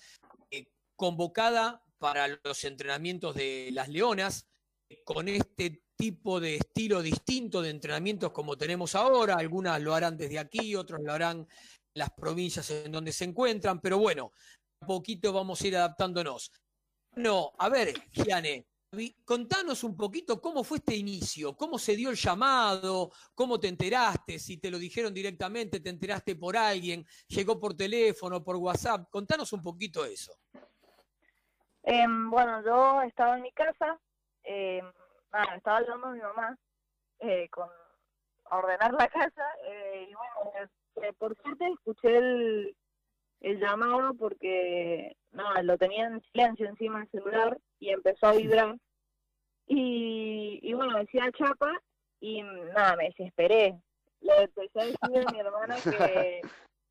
eh, 0.52 0.68
convocada 0.96 1.84
para 1.98 2.28
los 2.44 2.64
entrenamientos 2.64 3.34
de 3.34 3.72
las 3.74 3.90
Leonas 3.90 4.48
con 5.04 5.30
este 5.30 5.82
tipo 5.98 6.40
de 6.40 6.58
estilo 6.58 7.02
distinto 7.02 7.60
de 7.60 7.72
entrenamientos 7.72 8.32
como 8.32 8.56
tenemos 8.56 8.94
ahora. 8.94 9.38
Algunas 9.38 9.82
lo 9.82 9.96
harán 9.96 10.16
desde 10.16 10.38
aquí, 10.38 10.76
otros 10.76 11.02
lo 11.02 11.14
harán 11.14 11.40
en 11.40 11.48
las 11.96 12.12
provincias 12.12 12.70
en 12.70 12.92
donde 12.92 13.14
se 13.14 13.26
encuentran, 13.26 13.82
pero 13.82 13.98
bueno, 13.98 14.32
poquito 14.86 15.34
vamos 15.34 15.60
a 15.60 15.68
ir 15.68 15.76
adaptándonos. 15.76 16.52
No, 17.16 17.52
a 17.58 17.68
ver, 17.68 17.96
Giane, 18.12 18.68
contanos 19.24 19.84
un 19.84 19.96
poquito 19.96 20.42
cómo 20.42 20.64
fue 20.64 20.78
este 20.78 20.96
inicio, 20.96 21.56
cómo 21.56 21.80
se 21.80 21.96
dio 21.96 22.10
el 22.10 22.18
llamado, 22.18 23.12
cómo 23.34 23.60
te 23.60 23.70
enteraste, 23.70 24.38
si 24.38 24.58
te 24.58 24.70
lo 24.70 24.78
dijeron 24.78 25.14
directamente, 25.14 25.80
te 25.80 25.90
enteraste 25.90 26.36
por 26.36 26.58
alguien, 26.58 27.06
llegó 27.28 27.58
por 27.60 27.76
teléfono, 27.76 28.44
por 28.44 28.58
WhatsApp, 28.58 29.10
contanos 29.10 29.54
un 29.54 29.62
poquito 29.62 30.04
eso. 30.04 30.34
Eh, 31.84 32.06
bueno, 32.08 32.64
yo 32.66 33.02
estaba 33.04 33.38
en 33.38 33.44
mi 33.44 33.52
casa, 33.54 33.98
eh, 34.44 34.82
nada, 35.32 35.56
estaba 35.56 35.78
hablando 35.78 36.08
a 36.08 36.12
mi 36.12 36.20
mamá 36.20 36.58
eh, 37.20 37.48
con 37.50 37.70
ordenar 38.52 38.92
la 38.94 39.08
casa 39.08 39.46
eh, 39.68 40.08
y 40.10 40.14
bueno, 40.14 40.70
eh, 40.98 41.14
por 41.18 41.36
suerte 41.42 41.66
escuché 41.72 42.18
el, 42.18 42.76
el 43.42 43.60
llamado 43.60 44.14
porque 44.14 45.16
nada, 45.32 45.64
lo 45.64 45.78
tenía 45.78 46.08
en 46.08 46.22
silencio 46.32 46.68
encima 46.68 47.00
del 47.00 47.10
celular 47.10 47.58
y 47.80 47.90
empezó 47.90 48.28
a 48.28 48.34
vibrar. 48.34 48.78
Y, 49.68 50.60
y 50.62 50.74
bueno, 50.74 50.98
decía 51.00 51.32
chapa 51.32 51.82
y 52.20 52.44
nada, 52.44 52.96
me 52.96 53.06
desesperé. 53.06 53.80
Le 54.22 54.44
empecé 54.44 54.80
a 54.80 54.86
decir 54.86 55.26
a 55.28 55.32
mi 55.32 55.40
hermana 55.40 55.76
que, 55.84 56.42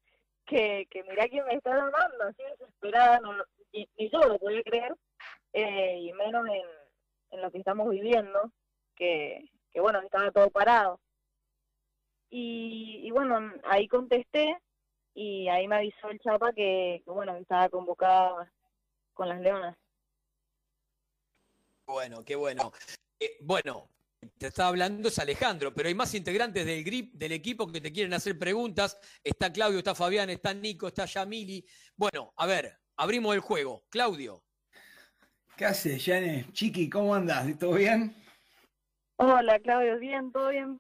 que, 0.47 0.87
que 0.91 1.03
mirá 1.05 1.29
quién 1.29 1.47
me 1.47 1.55
está 1.55 1.71
llamando, 1.71 2.25
así 2.25 2.43
desesperada, 2.59 3.21
no, 3.21 3.33
ni, 3.73 3.89
ni, 3.97 4.11
yo 4.11 4.19
lo 4.21 4.39
podía 4.39 4.63
creer, 4.65 4.97
eh, 5.53 5.99
y 6.01 6.13
menos 6.15 6.45
en, 6.49 6.65
en 7.31 7.43
lo 7.43 7.51
que 7.53 7.59
estamos 7.59 7.89
viviendo, 7.89 8.51
que, 8.97 9.49
que 9.71 9.81
bueno, 9.81 10.01
estaba 10.01 10.33
todo 10.33 10.51
parado. 10.51 10.99
Y, 12.31 13.01
y 13.05 13.11
bueno, 13.13 13.53
ahí 13.65 13.87
contesté 13.87 14.57
y 15.15 15.49
ahí 15.49 15.67
me 15.69 15.77
avisó 15.77 16.09
el 16.11 16.21
Chapa 16.21 16.53
que, 16.53 17.03
que 17.05 17.11
bueno, 17.11 17.37
estaba 17.37 17.69
convocada 17.69 18.53
con 19.13 19.29
las 19.29 19.41
Leonas. 19.41 19.77
Bueno, 21.87 22.25
qué 22.25 22.37
bueno. 22.37 22.73
Eh, 23.19 23.37
bueno, 23.41 23.89
te 24.39 24.47
estaba 24.47 24.69
hablando 24.69 25.09
es 25.09 25.19
Alejandro, 25.19 25.73
pero 25.75 25.89
hay 25.89 25.95
más 25.95 26.15
integrantes 26.15 26.65
del 26.65 26.85
GRIP, 26.85 27.15
del 27.15 27.33
equipo 27.33 27.67
que 27.71 27.81
te 27.81 27.93
quieren 27.93 28.13
hacer 28.13 28.39
preguntas. 28.39 28.99
Está 29.25 29.53
Claudio, 29.53 29.79
está 29.79 29.95
Fabián, 29.95 30.31
está 30.31 30.55
Nico, 30.55 30.89
está 30.89 31.07
Yamili. 31.07 31.65
Bueno, 31.97 32.33
a 32.37 32.47
ver, 32.47 32.79
abrimos 32.97 33.35
el 33.35 33.41
juego. 33.41 33.85
Claudio. 33.89 34.43
¿Qué 35.57 35.65
haces, 35.65 36.05
Yane? 36.05 36.47
Chiqui, 36.53 36.89
¿cómo 36.89 37.15
andas? 37.15 37.59
¿Todo 37.59 37.75
bien? 37.75 38.15
Hola, 39.17 39.59
Claudio, 39.61 39.99
bien, 39.99 40.33
todo 40.33 40.49
bien. 40.49 40.79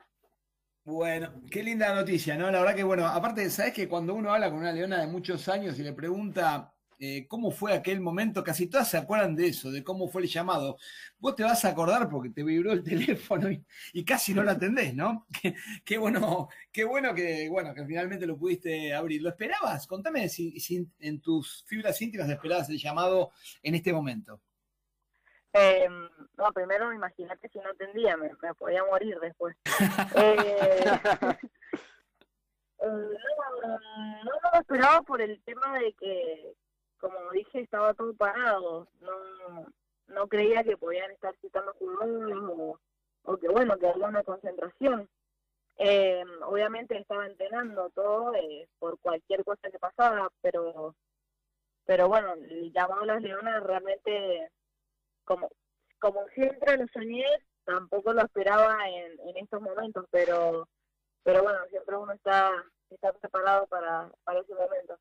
Bueno, 0.84 1.42
qué 1.50 1.62
linda 1.62 1.94
noticia, 1.94 2.37
¿no? 2.37 2.50
La 2.50 2.60
verdad 2.60 2.75
que, 2.75 2.82
bueno, 2.82 3.06
aparte, 3.06 3.49
¿sabes 3.50 3.72
que 3.72 3.88
cuando 3.88 4.14
uno 4.14 4.32
habla 4.32 4.50
con 4.50 4.58
una 4.60 4.72
leona 4.72 5.00
de 5.00 5.06
muchos 5.06 5.49
años 5.49 5.78
y 5.78 5.82
le 5.82 5.92
pregunta 5.92 6.72
eh, 6.99 7.26
cómo 7.28 7.50
fue 7.50 7.72
aquel 7.72 8.00
momento, 8.00 8.44
casi 8.44 8.66
todas 8.66 8.90
se 8.90 8.99
acuerdan 8.99 9.34
de 9.34 9.49
eso, 9.49 9.70
de 9.70 9.82
cómo 9.82 10.08
fue 10.08 10.22
el 10.22 10.28
llamado. 10.28 10.76
Vos 11.18 11.34
te 11.34 11.42
vas 11.42 11.64
a 11.64 11.70
acordar 11.70 12.10
porque 12.10 12.28
te 12.30 12.44
vibró 12.44 12.72
el 12.72 12.82
teléfono 12.84 13.49
y, 13.50 14.04
casi 14.04 14.34
no 14.34 14.42
lo 14.42 14.50
atendés, 14.50 14.94
¿no? 14.94 15.26
Qué, 15.42 15.54
qué, 15.84 15.99
bueno, 15.99 16.49
qué 16.70 16.84
bueno 16.84 17.14
que, 17.14 17.49
bueno, 17.49 17.72
que 17.75 17.87
finalmente 17.87 18.26
lo 18.26 18.38
pudiste 18.38 18.92
abrir. 18.94 19.22
¿Lo 19.22 19.30
esperabas? 19.30 19.87
Contame 19.87 20.28
si, 20.28 20.60
si 20.60 20.87
en 21.00 21.20
tus 21.20 21.64
fibras 21.66 22.00
íntimas 22.02 22.28
esperabas 22.28 22.68
el 22.68 22.78
llamado 22.78 23.30
en 23.62 23.75
este 23.75 23.92
momento. 23.92 24.40
Eh, 25.52 25.88
no, 26.37 26.52
primero 26.52 26.92
imagínate 26.92 27.49
si 27.49 27.59
no 27.59 27.71
atendía, 27.71 28.16
me, 28.16 28.30
me 28.40 28.54
podía 28.54 28.85
morir 28.85 29.19
después. 29.21 29.57
eh, 30.16 30.85
no, 32.80 33.78
no 34.25 34.33
lo 34.52 34.61
esperaba 34.61 35.02
por 35.02 35.21
el 35.21 35.42
tema 35.42 35.78
de 35.78 35.92
que, 35.95 36.54
como 36.99 37.30
dije, 37.33 37.61
estaba 37.61 37.95
todo 37.95 38.14
parado. 38.14 38.88
No, 39.00 39.66
no 40.07 40.28
creía 40.28 40.62
que 40.64 40.76
podían 40.76 41.11
estar 41.11 41.35
citando 41.40 41.73
jugadores 41.75 42.37
o, 42.37 42.78
o 43.25 43.37
que, 43.37 43.49
bueno, 43.49 43.76
que 43.78 43.88
había 43.88 44.07
una 44.07 44.23
concentración. 44.23 45.09
Eh, 45.78 46.23
obviamente 46.42 46.97
estaba 46.99 47.26
entrenando 47.26 47.88
todo 47.90 48.35
eh, 48.35 48.69
por 48.78 48.99
cualquier 49.00 49.45
cosa 49.45 49.71
que 49.71 49.78
pasaba, 49.78 50.30
pero 50.42 50.95
pero 51.87 52.07
bueno, 52.07 52.35
el 52.35 52.71
llamado 52.73 53.02
a 53.02 53.07
las 53.07 53.23
leonas 53.23 53.62
realmente 53.64 54.50
como, 55.30 55.49
como 56.00 56.26
siempre 56.34 56.76
lo 56.76 56.87
soñé, 56.92 57.25
tampoco 57.64 58.12
lo 58.12 58.22
esperaba 58.22 58.76
en, 58.88 59.12
en 59.28 59.37
estos 59.37 59.62
momentos, 59.62 60.04
pero 60.10 60.66
pero 61.22 61.44
bueno, 61.44 61.60
siempre 61.68 61.96
uno 61.96 62.12
está, 62.12 62.50
está 62.88 63.12
preparado 63.12 63.66
para, 63.68 64.10
para 64.25 64.40
ese 64.40 64.54
momento. 64.54 64.99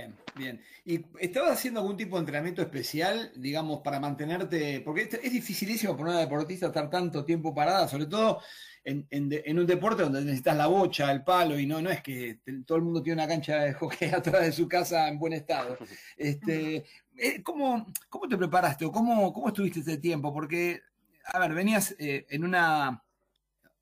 Bien, 0.00 0.16
bien. 0.34 0.62
¿Y 0.84 1.04
estabas 1.18 1.52
haciendo 1.52 1.80
algún 1.80 1.96
tipo 1.96 2.16
de 2.16 2.20
entrenamiento 2.20 2.62
especial, 2.62 3.32
digamos, 3.36 3.80
para 3.80 4.00
mantenerte? 4.00 4.80
Porque 4.80 5.02
es 5.22 5.32
dificilísimo 5.32 5.96
para 5.96 6.10
una 6.10 6.20
deportista 6.20 6.66
estar 6.68 6.88
tanto 6.88 7.24
tiempo 7.24 7.54
parada, 7.54 7.86
sobre 7.86 8.06
todo 8.06 8.40
en, 8.82 9.58
un 9.58 9.66
deporte 9.66 10.02
donde 10.02 10.22
necesitas 10.22 10.56
la 10.56 10.68
bocha, 10.68 11.12
el 11.12 11.22
palo, 11.22 11.58
y 11.58 11.66
no, 11.66 11.82
no 11.82 11.90
es 11.90 12.02
que 12.02 12.40
todo 12.66 12.78
el 12.78 12.84
mundo 12.84 13.02
tiene 13.02 13.22
una 13.22 13.28
cancha 13.28 13.58
de 13.58 13.74
hockey 13.74 14.08
atrás 14.14 14.42
de 14.42 14.52
su 14.52 14.66
casa 14.68 15.06
en 15.08 15.18
buen 15.18 15.34
estado. 15.34 15.76
Este, 16.16 16.84
¿cómo, 17.42 17.86
¿Cómo 18.08 18.26
te 18.26 18.38
preparaste 18.38 18.86
o 18.86 18.92
cómo, 18.92 19.32
cómo 19.34 19.48
estuviste 19.48 19.80
este 19.80 19.98
tiempo? 19.98 20.32
Porque, 20.32 20.80
a 21.24 21.38
ver, 21.40 21.52
venías 21.52 21.94
eh, 21.98 22.24
en 22.30 22.44
una 22.44 23.02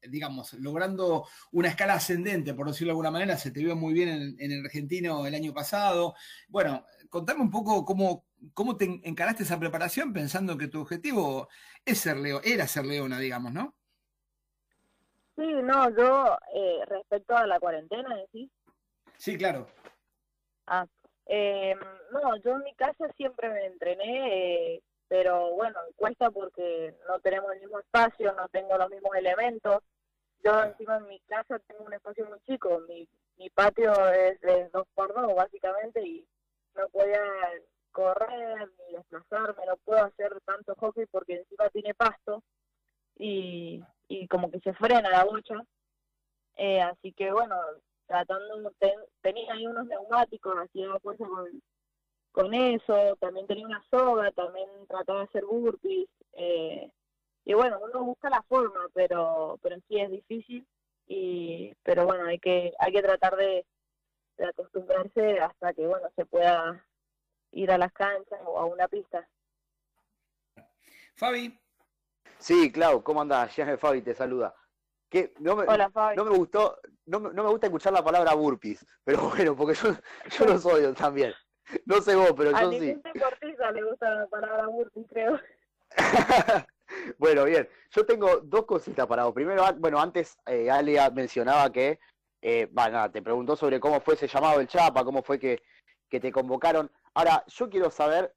digamos, 0.02 0.52
logrando 0.55 1.26
una 1.52 1.69
escala 1.69 1.95
ascendente, 1.95 2.55
por 2.55 2.67
decirlo 2.67 2.88
de 2.88 2.93
alguna 2.93 3.11
manera, 3.11 3.37
se 3.37 3.50
te 3.50 3.61
vio 3.61 3.76
muy 3.76 3.95
bien 3.95 4.09
en, 4.09 4.37
en, 4.38 4.52
el 4.52 4.64
argentino 4.64 5.26
el 5.26 5.35
año 5.35 5.52
pasado. 5.52 6.14
Bueno, 6.49 6.85
contame 7.09 7.43
un 7.43 7.50
poco 7.50 7.85
cómo, 7.85 8.25
cómo 8.55 8.76
te 8.76 9.00
encaraste 9.05 9.43
esa 9.43 9.59
preparación 9.59 10.12
pensando 10.12 10.57
que 10.57 10.69
tu 10.69 10.81
objetivo 10.81 11.49
es 11.85 11.99
ser 11.99 12.17
Leo, 12.19 12.40
era 12.45 12.67
ser 12.67 12.85
leona, 12.85 13.19
digamos, 13.19 13.52
¿no? 13.52 13.75
Sí, 15.37 15.47
no, 15.62 15.88
yo 15.97 16.37
eh, 16.52 16.81
respecto 16.87 17.37
a 17.37 17.47
la 17.47 17.61
cuarentena, 17.61 18.09
¿sí? 18.33 18.50
Sí, 19.17 19.38
claro. 19.38 19.69
Ah, 20.67 20.87
eh, 21.26 21.76
no, 22.12 22.37
yo 22.38 22.57
en 22.57 22.64
mi 22.64 22.75
casa 22.75 23.07
siempre 23.17 23.49
me 23.49 23.67
entrené, 23.67 24.75
eh, 24.75 24.83
pero 25.09 25.50
bueno, 25.55 25.79
cuesta 25.97 26.31
porque 26.31 26.95
no 27.09 27.19
tenemos 27.21 27.53
el 27.53 27.61
mismo 27.61 27.79
espacio, 27.79 28.33
no 28.35 28.49
tengo 28.49 28.77
los 28.77 28.91
mismos 28.91 29.17
elementos. 29.17 29.83
Yo 30.45 30.62
encima 30.62 30.99
en 30.99 31.09
mi 31.09 31.19
casa 31.21 31.59
tengo 31.61 31.85
un 31.85 31.95
espacio 31.95 32.27
muy 32.27 32.38
chico, 32.41 32.81
mi, 32.88 33.09
mi 33.37 33.50
patio 33.50 33.93
es 34.11 34.41
de 34.41 34.69
dos 34.69 34.87
por 34.95 35.12
dos 35.15 35.35
básicamente 35.35 36.07
y 36.07 36.27
no 36.75 36.88
podía 36.91 37.23
correr 37.91 38.71
ni 38.79 38.95
desplazarme, 38.95 39.67
no 39.67 39.77
puedo 39.79 40.05
hacer 40.05 40.38
tanto 40.45 40.75
hockey 40.77 41.07
porque 41.07 41.37
encima 41.37 41.69
tiene 41.71 41.95
pasto 41.95 42.43
y, 43.17 43.83
y 44.07 44.29
como 44.29 44.50
que 44.50 44.61
se 44.61 44.73
frena 44.75 45.11
la 45.11 45.25
bocha. 45.25 45.55
Eh, 46.57 46.81
así 46.81 47.12
que 47.12 47.33
bueno, 47.33 47.57
tratando, 48.07 48.73
tenía 49.21 49.53
ahí 49.53 49.67
unos 49.67 49.87
neumáticos, 49.87 50.57
hacía 50.59 50.99
fuerza 51.00 51.25
con, 51.27 51.62
con 52.32 52.54
eso, 52.54 53.16
también 53.20 53.47
tenía 53.47 53.66
una 53.66 53.82
soga, 53.90 54.30
también 54.32 54.68
trataba 54.88 55.20
de 55.20 55.25
hacer 55.26 55.44
burpees. 55.44 56.08
Eh, 56.32 56.90
y 57.44 57.54
bueno, 57.54 57.78
uno 57.82 58.04
busca 58.04 58.30
la 58.30 58.42
forma, 58.42 58.80
pero, 58.94 59.58
pero 59.62 59.76
sí 59.88 59.99
es 59.99 60.11
difícil. 60.11 60.66
Y, 61.06 61.75
pero 61.82 62.04
bueno, 62.04 62.26
hay 62.26 62.38
que, 62.38 62.73
hay 62.78 62.92
que 62.92 63.02
tratar 63.02 63.37
de, 63.37 63.64
de 64.37 64.47
acostumbrarse 64.47 65.40
hasta 65.40 65.73
que 65.75 65.87
bueno 65.87 66.08
se 66.14 66.25
pueda 66.26 66.85
ir 67.52 67.70
a 67.70 67.78
las 67.78 67.92
canchas 67.92 68.40
o 68.44 68.58
a 68.58 68.64
una 68.66 68.88
pista. 68.88 69.28
Fabi. 71.16 71.58
Sí, 72.38 72.70
Clau, 72.70 73.02
¿cómo 73.02 73.20
andás? 73.20 73.56
Ya 73.56 73.76
Fabi 73.76 74.02
te 74.02 74.14
saluda. 74.14 74.54
Que 75.08 75.32
no 75.40 75.56
me, 75.56 75.64
Hola, 75.64 75.90
Fabi. 75.90 76.16
No 76.16 76.25
me 76.25 76.37
gustó, 76.37 76.78
no 77.06 77.18
me, 77.18 77.32
no 77.32 77.42
me 77.42 77.50
gusta 77.50 77.66
escuchar 77.66 77.92
la 77.92 78.04
palabra 78.04 78.35
burpees, 78.35 78.87
pero 79.02 79.28
bueno, 79.30 79.56
porque 79.56 79.75
yo, 79.75 79.94
yo 80.38 80.44
lo 80.44 80.58
soy 80.58 80.92
también. 80.94 81.35
No 81.84 82.00
sé 82.00 82.14
vos, 82.14 82.32
pero 82.37 82.56
a 82.56 82.62
yo 82.62 82.70
ningún 82.70 83.02
sí. 83.02 83.10
deportista 83.12 83.70
le 83.72 83.82
gusta 83.84 84.14
la 84.14 84.26
palabra 84.26 84.66
burpee, 84.66 85.04
creo. 85.06 85.38
bueno, 87.18 87.44
bien. 87.44 87.68
Yo 87.90 88.06
tengo 88.06 88.38
dos 88.38 88.64
cositas 88.64 89.06
para 89.06 89.25
vos. 89.25 89.34
Primero, 89.34 89.64
bueno, 89.76 90.00
antes 90.00 90.38
eh, 90.46 90.70
Alia 90.70 91.10
mencionaba 91.10 91.70
que, 91.70 91.98
eh, 92.42 92.68
nada, 92.72 93.10
te 93.10 93.22
preguntó 93.22 93.56
sobre 93.56 93.80
cómo 93.80 94.00
fue 94.00 94.14
ese 94.14 94.28
llamado 94.28 94.58
del 94.58 94.68
Chapa, 94.68 95.04
cómo 95.04 95.22
fue 95.22 95.38
que, 95.38 95.62
que 96.08 96.20
te 96.20 96.32
convocaron. 96.32 96.90
Ahora, 97.14 97.44
yo 97.48 97.68
quiero 97.68 97.90
saber 97.90 98.34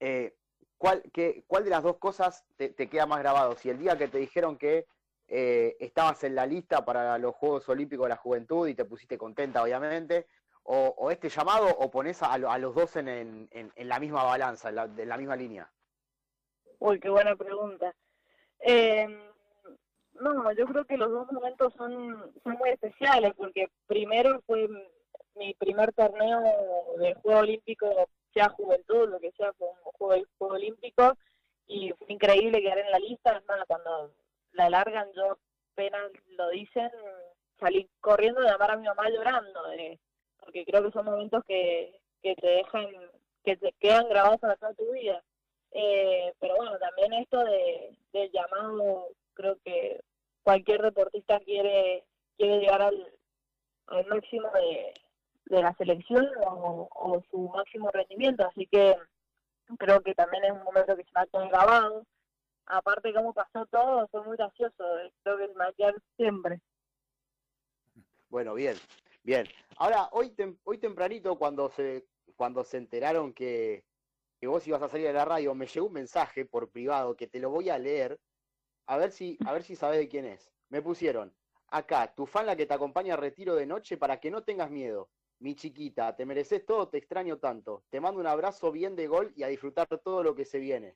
eh, 0.00 0.34
cuál, 0.78 1.02
qué, 1.12 1.44
cuál 1.46 1.64
de 1.64 1.70
las 1.70 1.82
dos 1.82 1.96
cosas 1.98 2.44
te, 2.56 2.70
te 2.70 2.88
queda 2.88 3.06
más 3.06 3.20
grabado. 3.20 3.56
Si 3.56 3.70
el 3.70 3.78
día 3.78 3.96
que 3.96 4.08
te 4.08 4.18
dijeron 4.18 4.56
que 4.56 4.86
eh, 5.28 5.76
estabas 5.80 6.22
en 6.24 6.36
la 6.36 6.46
lista 6.46 6.84
para 6.84 7.18
los 7.18 7.34
Juegos 7.34 7.68
Olímpicos 7.68 8.04
de 8.04 8.10
la 8.10 8.16
Juventud 8.16 8.68
y 8.68 8.74
te 8.74 8.84
pusiste 8.84 9.18
contenta, 9.18 9.62
obviamente, 9.62 10.26
o, 10.68 10.94
o 10.98 11.10
este 11.10 11.28
llamado, 11.28 11.68
o 11.68 11.90
pones 11.90 12.22
a, 12.22 12.32
a 12.34 12.58
los 12.58 12.74
dos 12.74 12.96
en, 12.96 13.08
en- 13.08 13.48
en- 13.52 13.88
la 13.88 13.98
misma 14.00 14.24
balanza, 14.24 14.68
en 14.68 14.74
la, 14.74 14.84
en 14.84 15.08
la 15.08 15.16
misma 15.16 15.36
línea. 15.36 15.70
Uy, 16.78 16.98
qué 17.00 17.08
buena 17.08 17.36
pregunta. 17.36 17.94
Eh, 18.60 19.06
no, 20.20 20.52
yo 20.52 20.66
creo 20.66 20.84
que 20.84 20.96
los 20.96 21.10
dos 21.10 21.30
momentos 21.30 21.72
son, 21.74 22.32
son 22.42 22.52
muy 22.54 22.70
especiales, 22.70 23.32
porque 23.36 23.68
primero 23.86 24.40
fue 24.46 24.68
mi 25.34 25.54
primer 25.54 25.92
torneo 25.92 26.40
de 26.98 27.14
Juego 27.14 27.40
Olímpico, 27.40 28.08
sea 28.32 28.48
juventud, 28.50 29.08
lo 29.08 29.20
que 29.20 29.32
sea, 29.32 29.52
fue 29.54 29.68
un 29.68 29.76
Juego, 29.92 30.24
juego 30.38 30.54
Olímpico, 30.54 31.16
y 31.66 31.92
fue 31.92 32.06
increíble 32.08 32.60
quedar 32.60 32.78
en 32.78 32.90
la 32.90 32.98
lista. 32.98 33.36
Es 33.36 33.46
más, 33.46 33.60
cuando 33.66 34.12
la 34.52 34.68
largan, 34.70 35.08
yo 35.14 35.38
apenas 35.72 36.10
lo 36.38 36.48
dicen, 36.50 36.90
salí 37.60 37.88
corriendo 38.00 38.40
de 38.40 38.48
llamar 38.48 38.72
a 38.72 38.76
mi 38.76 38.86
mamá 38.86 39.08
llorando, 39.10 39.72
eh, 39.72 39.98
porque 40.46 40.64
creo 40.64 40.84
que 40.84 40.92
son 40.92 41.04
momentos 41.04 41.42
que, 41.46 42.00
que 42.22 42.34
te 42.36 42.46
dejan, 42.46 42.86
que 43.44 43.56
te 43.56 43.72
quedan 43.80 44.08
grabados 44.08 44.38
para 44.38 44.56
toda 44.56 44.72
tu 44.74 44.90
vida. 44.92 45.22
Eh, 45.72 46.32
pero 46.38 46.54
bueno, 46.56 46.78
también 46.78 47.12
esto 47.14 47.44
de, 47.44 47.98
del 48.12 48.30
llamado, 48.30 49.08
creo 49.34 49.58
que 49.64 50.00
cualquier 50.42 50.80
deportista 50.80 51.40
quiere 51.40 52.04
quiere 52.36 52.60
llegar 52.60 52.82
al, 52.82 53.12
máximo 54.08 54.48
de, 54.52 54.94
de 55.46 55.62
la 55.62 55.74
selección 55.74 56.26
o, 56.44 57.22
su 57.30 57.48
máximo 57.48 57.90
rendimiento, 57.90 58.46
así 58.46 58.66
que 58.66 58.96
creo 59.78 60.00
que 60.02 60.14
también 60.14 60.44
es 60.44 60.52
un 60.52 60.62
momento 60.62 60.96
que 60.96 61.04
se 61.04 61.10
me 61.14 61.22
ha 61.22 61.26
quedado 61.26 61.48
grabado. 61.48 62.06
Aparte 62.66 63.14
cómo 63.14 63.32
pasó 63.32 63.64
todo, 63.66 64.08
fue 64.08 64.22
muy 64.24 64.36
gracioso, 64.36 64.84
creo 65.22 65.38
que 65.38 65.46
se 65.48 65.54
va 65.54 65.66
a 65.66 65.72
quedar 65.72 65.94
siempre. 66.16 66.60
Bueno, 68.28 68.54
bien, 68.54 68.76
bien. 69.26 69.46
Ahora, 69.76 70.08
hoy, 70.12 70.30
tem- 70.30 70.58
hoy 70.64 70.78
tempranito, 70.78 71.36
cuando 71.36 71.68
se, 71.68 72.06
cuando 72.36 72.64
se 72.64 72.78
enteraron 72.78 73.34
que, 73.34 73.84
que 74.40 74.46
vos 74.46 74.66
ibas 74.66 74.80
a 74.82 74.88
salir 74.88 75.08
de 75.08 75.12
la 75.12 75.24
radio, 75.24 75.54
me 75.54 75.66
llegó 75.66 75.86
un 75.86 75.92
mensaje 75.92 76.46
por 76.46 76.70
privado 76.70 77.16
que 77.16 77.26
te 77.26 77.40
lo 77.40 77.50
voy 77.50 77.68
a 77.68 77.78
leer, 77.78 78.18
a 78.86 78.96
ver 78.96 79.10
si, 79.10 79.36
a 79.44 79.52
ver 79.52 79.64
si 79.64 79.74
sabes 79.74 79.98
de 79.98 80.08
quién 80.08 80.24
es. 80.24 80.50
Me 80.68 80.80
pusieron, 80.80 81.34
acá, 81.68 82.14
tu 82.14 82.24
fan 82.26 82.46
la 82.46 82.56
que 82.56 82.66
te 82.66 82.74
acompaña 82.74 83.14
a 83.14 83.16
retiro 83.18 83.56
de 83.56 83.66
noche 83.66 83.96
para 83.96 84.18
que 84.20 84.30
no 84.30 84.44
tengas 84.44 84.70
miedo. 84.70 85.10
Mi 85.40 85.54
chiquita, 85.54 86.16
te 86.16 86.24
mereces 86.24 86.64
todo, 86.64 86.88
te 86.88 86.96
extraño 86.96 87.38
tanto. 87.38 87.82
Te 87.90 88.00
mando 88.00 88.20
un 88.20 88.26
abrazo 88.26 88.72
bien 88.72 88.96
de 88.96 89.06
gol 89.08 89.32
y 89.36 89.42
a 89.42 89.48
disfrutar 89.48 89.86
todo 90.02 90.22
lo 90.22 90.34
que 90.34 90.46
se 90.46 90.60
viene. 90.60 90.94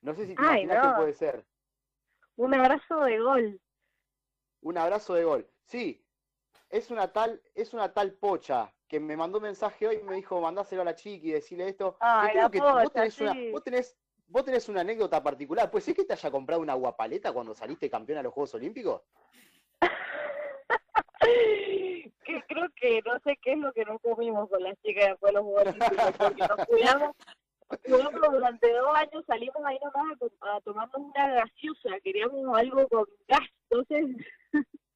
No 0.00 0.14
sé 0.14 0.26
si 0.26 0.34
te 0.34 0.42
Ay, 0.42 0.64
imaginas 0.64 0.82
no. 0.82 0.88
qué 0.88 0.96
puede 0.96 1.12
ser. 1.12 1.44
Un 2.36 2.54
abrazo 2.54 3.04
de 3.04 3.18
gol. 3.20 3.60
Un 4.62 4.78
abrazo 4.78 5.14
de 5.14 5.24
gol. 5.24 5.46
Sí, 5.66 6.02
es 6.72 6.90
una 6.90 7.12
tal, 7.12 7.40
es 7.54 7.72
una 7.74 7.92
tal 7.92 8.14
pocha 8.14 8.72
que 8.88 8.98
me 8.98 9.16
mandó 9.16 9.38
un 9.38 9.44
mensaje 9.44 9.86
hoy 9.86 9.96
y 9.96 10.02
me 10.02 10.16
dijo, 10.16 10.40
mandáselo 10.40 10.82
a 10.82 10.86
la 10.86 10.94
chiqui 10.94 11.28
y 11.28 11.32
decirle 11.32 11.68
esto. 11.68 11.96
Ay, 12.00 12.32
creo 12.32 12.50
que 12.50 12.60
vos 12.60 12.72
pocha, 12.72 12.94
tenés 12.94 13.20
una, 13.20 13.32
sí. 13.34 13.50
vos 13.52 13.62
tenés, 13.62 13.96
vos 14.26 14.44
tenés 14.44 14.68
una 14.68 14.80
anécdota 14.80 15.22
particular. 15.22 15.70
Pues 15.70 15.86
es 15.86 15.94
que 15.94 16.04
te 16.04 16.14
haya 16.14 16.30
comprado 16.30 16.62
una 16.62 16.74
guapaleta 16.74 17.32
cuando 17.32 17.54
saliste 17.54 17.90
campeón 17.90 18.18
a 18.18 18.22
los 18.22 18.32
Juegos 18.32 18.54
Olímpicos. 18.54 19.02
que 22.24 22.42
creo 22.48 22.68
que 22.74 23.02
no 23.04 23.20
sé 23.20 23.38
qué 23.42 23.52
es 23.52 23.58
lo 23.58 23.72
que 23.72 23.84
no 23.84 23.98
comimos 23.98 24.48
con 24.48 24.62
las 24.62 24.80
chicas 24.80 25.10
después 25.10 25.32
de 25.32 25.40
los 25.40 25.44
Juegos 25.44 25.74
Olímpicos, 25.74 26.12
porque 26.18 26.46
nos 26.48 26.66
cuidamos, 26.66 27.16
nos 27.68 27.80
cuidamos 27.80 28.32
durante 28.32 28.72
dos 28.72 28.96
años, 28.96 29.24
salimos 29.26 29.62
ahí 29.66 29.78
nomás 29.84 30.16
a, 30.40 30.56
a 30.56 30.60
tomarnos 30.62 30.96
una 30.96 31.34
gaseosa, 31.34 32.00
queríamos 32.02 32.58
algo 32.58 32.88
con 32.88 33.04
gas, 33.28 33.46
entonces, 33.68 34.16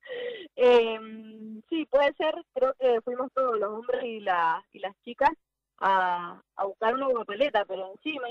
em, 0.57 1.63
sí, 1.69 1.87
puede 1.87 2.13
ser, 2.15 2.35
creo 2.55 2.75
que 2.79 3.01
fuimos 3.03 3.33
todos 3.33 3.59
los 3.59 3.71
hombres 3.71 4.05
y, 4.05 4.21
la, 4.21 4.65
y 4.73 4.79
las 4.79 4.95
chicas 5.05 5.31
a, 5.79 6.41
a 6.57 6.65
buscar 6.65 6.95
una 6.95 7.09
guapaleta, 7.09 7.65
pero 7.65 7.93
encima 7.93 8.29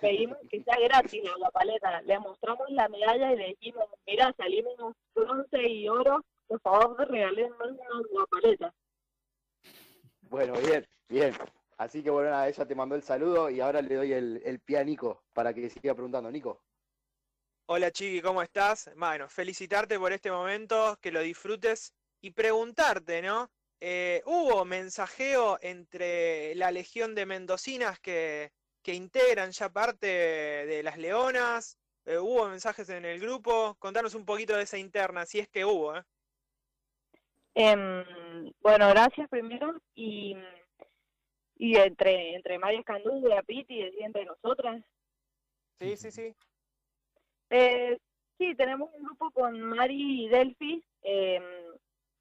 pedimos 0.00 0.38
que 0.50 0.62
sea 0.62 0.78
gratis 0.80 1.22
la 1.24 1.36
guapaleta, 1.36 2.02
le 2.02 2.18
mostramos 2.18 2.68
la 2.70 2.88
medalla 2.88 3.32
y 3.32 3.36
le 3.36 3.46
dijimos, 3.60 3.84
mira, 4.06 4.32
salimos 4.36 4.74
bronce 5.14 5.68
y 5.68 5.88
oro, 5.88 6.24
por 6.46 6.60
favor 6.60 7.08
regalenme 7.08 7.54
una 7.60 8.08
guapaleta. 8.10 8.74
Bueno, 10.22 10.54
bien, 10.60 10.86
bien. 11.08 11.32
Así 11.78 12.02
que 12.02 12.10
bueno, 12.10 12.30
nada, 12.30 12.48
ella 12.48 12.66
te 12.66 12.74
mandó 12.74 12.96
el 12.96 13.02
saludo 13.02 13.48
y 13.48 13.60
ahora 13.60 13.80
le 13.80 13.94
doy 13.94 14.12
el, 14.12 14.42
el 14.44 14.58
pie 14.58 14.78
a 14.78 14.84
Nico 14.84 15.22
para 15.32 15.54
que 15.54 15.70
siga 15.70 15.94
preguntando. 15.94 16.30
Nico. 16.30 16.60
Hola 17.70 17.90
Chiqui, 17.90 18.22
¿cómo 18.22 18.40
estás? 18.40 18.90
Bueno, 18.96 19.28
felicitarte 19.28 19.98
por 19.98 20.10
este 20.10 20.30
momento, 20.30 20.98
que 21.02 21.12
lo 21.12 21.20
disfrutes 21.20 21.92
y 22.22 22.30
preguntarte, 22.30 23.20
¿no? 23.20 23.50
Eh, 23.78 24.22
¿Hubo 24.24 24.64
mensajeo 24.64 25.58
entre 25.60 26.54
la 26.54 26.70
legión 26.70 27.14
de 27.14 27.26
mendocinas 27.26 28.00
que, 28.00 28.52
que 28.82 28.94
integran 28.94 29.50
ya 29.50 29.68
parte 29.68 30.06
de 30.06 30.82
las 30.82 30.96
Leonas? 30.96 31.76
Eh, 32.06 32.16
¿Hubo 32.16 32.48
mensajes 32.48 32.88
en 32.88 33.04
el 33.04 33.20
grupo? 33.20 33.76
Contanos 33.78 34.14
un 34.14 34.24
poquito 34.24 34.56
de 34.56 34.62
esa 34.62 34.78
interna, 34.78 35.26
si 35.26 35.38
es 35.38 35.48
que 35.48 35.66
hubo, 35.66 35.94
¿eh? 35.94 36.02
Em, 37.54 38.50
bueno, 38.62 38.88
gracias 38.88 39.28
primero 39.28 39.74
y, 39.94 40.34
y 41.58 41.76
entre 41.76 42.34
entre 42.34 42.58
María 42.58 42.80
Escandura, 42.80 43.42
Piti, 43.42 43.82
decía 43.82 44.06
entre 44.06 44.24
nosotras. 44.24 44.82
Sí, 45.78 45.98
sí, 45.98 46.10
sí. 46.10 46.34
Eh, 47.50 47.98
sí, 48.38 48.54
tenemos 48.54 48.90
un 48.94 49.04
grupo 49.04 49.30
con 49.30 49.60
Mari 49.60 50.24
y 50.24 50.28
Delphi 50.28 50.84
em, 51.02 51.42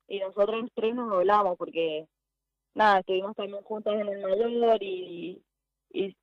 y 0.08 0.20
nosotros 0.20 0.70
tres 0.74 0.96
nos 0.96 1.12
hablamos 1.12 1.58
porque 1.58 2.08
nada, 2.74 3.00
estuvimos 3.00 3.36
también 3.36 3.64
juntas 3.64 3.96
en 3.96 4.08
el 4.08 4.22
mayor 4.22 4.82
y, 4.82 5.44
y 5.90 6.16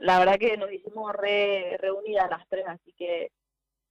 la 0.00 0.18
verdad 0.18 0.38
que 0.38 0.56
nos 0.56 0.72
hicimos 0.72 1.12
re 1.12 1.76
reunidas 1.78 2.30
las 2.30 2.48
tres, 2.48 2.64
así 2.66 2.92
que 2.94 3.30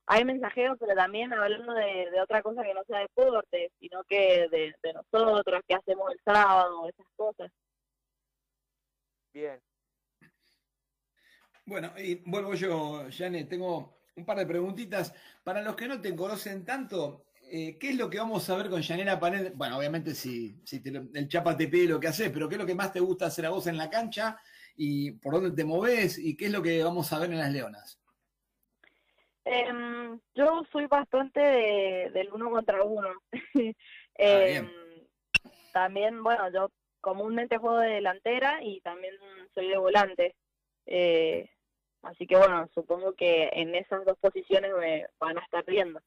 hay 0.07 0.23
mensajeros, 0.23 0.77
pero 0.79 0.95
también 0.95 1.33
hablando 1.33 1.73
de, 1.73 2.09
de 2.09 2.21
otra 2.21 2.41
cosa 2.41 2.63
que 2.63 2.73
no 2.73 2.83
sea 2.85 2.99
deporte, 2.99 3.71
sino 3.79 4.03
que 4.05 4.47
de, 4.49 4.73
de 4.81 4.93
nosotros, 4.93 5.61
qué 5.67 5.75
hacemos 5.75 6.11
el 6.11 6.19
sábado, 6.23 6.87
esas 6.87 7.07
cosas. 7.15 7.51
Bien. 9.33 9.61
Bueno, 11.65 11.91
y 11.97 12.15
vuelvo 12.25 12.53
yo, 12.53 13.03
Janet, 13.11 13.49
tengo 13.49 13.96
un 14.17 14.25
par 14.25 14.37
de 14.37 14.45
preguntitas. 14.45 15.13
Para 15.43 15.61
los 15.61 15.75
que 15.75 15.87
no 15.87 16.01
te 16.01 16.15
conocen 16.15 16.65
tanto, 16.65 17.25
eh, 17.49 17.77
¿qué 17.79 17.91
es 17.91 17.95
lo 17.95 18.09
que 18.09 18.17
vamos 18.17 18.49
a 18.49 18.57
ver 18.57 18.69
con 18.69 18.81
Yanela 18.81 19.19
Panel? 19.19 19.53
Bueno, 19.55 19.77
obviamente 19.77 20.13
si, 20.13 20.59
si 20.65 20.81
te 20.81 20.89
el 20.89 21.27
Chapa 21.27 21.55
te 21.55 21.67
pide 21.67 21.87
lo 21.87 21.99
que 21.99 22.07
haces, 22.07 22.29
pero 22.31 22.49
¿qué 22.49 22.55
es 22.55 22.61
lo 22.61 22.67
que 22.67 22.75
más 22.75 22.91
te 22.91 22.99
gusta 22.99 23.27
hacer 23.27 23.45
a 23.45 23.51
vos 23.51 23.67
en 23.67 23.77
la 23.77 23.89
cancha? 23.89 24.37
¿Y 24.75 25.11
por 25.11 25.35
dónde 25.35 25.51
te 25.51 25.63
moves? 25.63 26.17
¿Y 26.17 26.35
qué 26.35 26.47
es 26.47 26.51
lo 26.51 26.61
que 26.61 26.83
vamos 26.83 27.11
a 27.13 27.19
ver 27.19 27.31
en 27.31 27.39
las 27.39 27.51
Leonas? 27.51 28.01
Em, 29.45 30.19
yo 30.35 30.63
soy 30.71 30.87
bastante 30.87 31.39
de, 31.39 32.11
del 32.13 32.29
uno 32.33 32.51
contra 32.51 32.83
uno. 32.83 33.09
Ah. 34.19 34.47
Em, 34.47 34.67
también, 35.71 36.23
bueno, 36.23 36.51
yo 36.51 36.71
comúnmente 37.01 37.59
juego 37.59 37.77
de 37.77 37.89
delantera 37.89 38.63
y 38.63 38.81
también 38.81 39.13
soy 39.53 39.67
de 39.67 39.77
volante. 39.77 40.35
Eh, 40.87 41.47
Así 42.07 42.25
que 42.25 42.37
bueno, 42.37 42.69
supongo 42.73 43.13
que 43.15 43.49
en 43.51 43.75
esas 43.75 44.05
dos 44.05 44.17
posiciones 44.19 44.71
me 44.79 45.05
van 45.19 45.37
a 45.37 45.41
estar 45.41 45.65
viendo. 45.65 45.99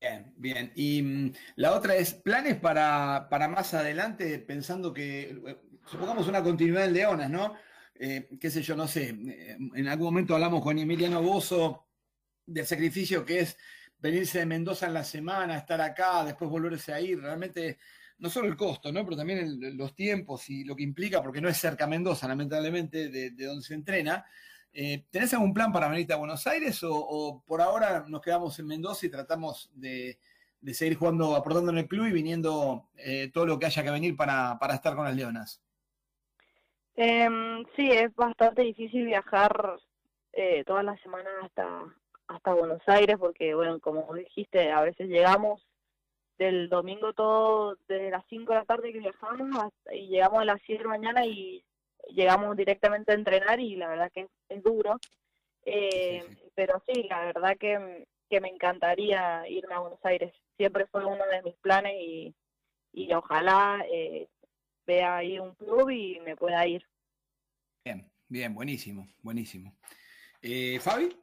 Bien, 0.00 0.32
bien. 0.36 0.72
Y 0.74 1.02
mm, 1.02 1.32
la 1.56 1.74
otra 1.74 1.96
es 1.96 2.14
planes 2.14 2.56
para, 2.56 3.26
para 3.30 3.48
más 3.48 3.72
adelante, 3.74 4.38
pensando 4.38 4.92
que, 4.92 5.30
eh, 5.30 5.56
supongamos 5.86 6.28
una 6.28 6.42
continuidad 6.42 6.84
en 6.84 6.92
Leonas, 6.92 7.30
¿no? 7.30 7.54
Eh, 7.94 8.28
qué 8.38 8.50
sé 8.50 8.62
yo, 8.62 8.76
no 8.76 8.86
sé, 8.86 9.08
eh, 9.08 9.56
en 9.74 9.88
algún 9.88 10.06
momento 10.06 10.34
hablamos 10.34 10.62
con 10.62 10.78
Emiliano 10.78 11.22
Bozo 11.22 11.88
del 12.46 12.64
sacrificio 12.66 13.24
que 13.24 13.40
es 13.40 13.56
venirse 13.98 14.38
de 14.40 14.46
Mendoza 14.46 14.86
en 14.86 14.94
la 14.94 15.04
semana, 15.04 15.56
estar 15.56 15.80
acá, 15.80 16.24
después 16.24 16.50
volverse 16.50 16.92
a 16.92 17.00
ir, 17.00 17.20
realmente 17.20 17.78
no 18.18 18.30
solo 18.30 18.46
el 18.48 18.56
costo, 18.56 18.92
¿no? 18.92 19.04
Pero 19.04 19.16
también 19.16 19.58
los 19.76 19.94
tiempos 19.96 20.48
y 20.50 20.64
lo 20.64 20.76
que 20.76 20.82
implica, 20.84 21.22
porque 21.22 21.40
no 21.40 21.48
es 21.48 21.56
cerca 21.56 21.86
Mendoza, 21.86 22.28
lamentablemente, 22.28 23.08
de 23.08 23.44
donde 23.46 23.64
se 23.64 23.74
entrena. 23.74 24.24
Eh, 24.80 25.02
¿Tenés 25.10 25.34
algún 25.34 25.52
plan 25.52 25.72
para 25.72 25.88
venirte 25.88 26.12
a 26.12 26.18
Buenos 26.18 26.46
Aires 26.46 26.84
o, 26.84 27.42
por 27.44 27.60
ahora 27.60 28.04
nos 28.06 28.22
quedamos 28.22 28.56
en 28.60 28.68
Mendoza 28.68 29.06
y 29.06 29.10
tratamos 29.10 29.72
de, 29.74 30.20
seguir 30.72 30.96
jugando, 30.96 31.34
aportando 31.34 31.72
en 31.72 31.78
el 31.78 31.88
club 31.88 32.06
y 32.06 32.12
viniendo 32.12 32.88
eh, 32.96 33.28
todo 33.34 33.44
lo 33.44 33.58
que 33.58 33.66
haya 33.66 33.82
que 33.82 33.90
venir 33.90 34.16
para, 34.16 34.56
estar 34.72 34.94
con 34.94 35.04
las 35.04 35.16
Leonas? 35.16 35.60
Em, 36.94 37.64
sí, 37.74 37.90
es 37.90 38.14
bastante 38.14 38.62
difícil 38.62 39.06
viajar 39.06 39.80
eh, 40.32 40.62
todas 40.64 40.84
las 40.84 41.00
semanas 41.00 41.32
hasta, 41.42 41.82
hasta 42.28 42.54
Buenos 42.54 42.82
Aires 42.86 43.16
porque, 43.18 43.56
bueno, 43.56 43.80
como 43.80 44.14
dijiste, 44.14 44.70
a 44.70 44.82
veces 44.82 45.08
llegamos 45.08 45.60
del 46.38 46.68
domingo 46.68 47.12
todo 47.14 47.76
desde 47.88 48.12
las 48.12 48.24
5 48.28 48.52
de 48.52 48.58
la 48.60 48.64
tarde 48.64 48.92
que 48.92 49.00
viajamos 49.00 49.58
hasta- 49.60 49.92
y 49.96 50.06
llegamos 50.06 50.38
a 50.38 50.44
las 50.44 50.60
7 50.64 50.84
de 50.84 50.88
la 50.88 50.96
mañana 50.96 51.26
y 51.26 51.64
llegamos 52.08 52.56
directamente 52.56 53.12
a 53.12 53.16
entrenar 53.16 53.60
y 53.60 53.76
la 53.76 53.88
verdad 53.88 54.10
que 54.12 54.22
es, 54.22 54.30
es 54.48 54.62
duro. 54.62 54.98
Eh, 55.64 56.22
Sí, 56.26 56.34
sí. 56.34 56.42
Pero 56.54 56.82
sí, 56.86 57.02
la 57.04 57.24
verdad 57.26 57.56
que, 57.58 58.06
que 58.28 58.40
me 58.40 58.48
encantaría 58.48 59.48
irme 59.48 59.74
a 59.74 59.80
Buenos 59.80 60.04
Aires. 60.04 60.32
Siempre 60.56 60.86
fue 60.86 61.04
uno 61.04 61.24
de 61.26 61.42
mis 61.42 61.54
planes 61.56 61.94
y, 62.00 62.34
y 62.92 63.12
ojalá 63.12 63.84
eh, 63.92 64.28
vea 64.86 65.16
ahí 65.18 65.38
un 65.38 65.54
club 65.54 65.90
y 65.90 66.18
me 66.20 66.36
pueda 66.36 66.66
ir. 66.66 66.84
Bien, 67.84 68.10
bien, 68.28 68.54
buenísimo, 68.54 69.08
buenísimo. 69.22 69.72
Eh, 70.42 70.78
¿Fabi? 70.80 71.16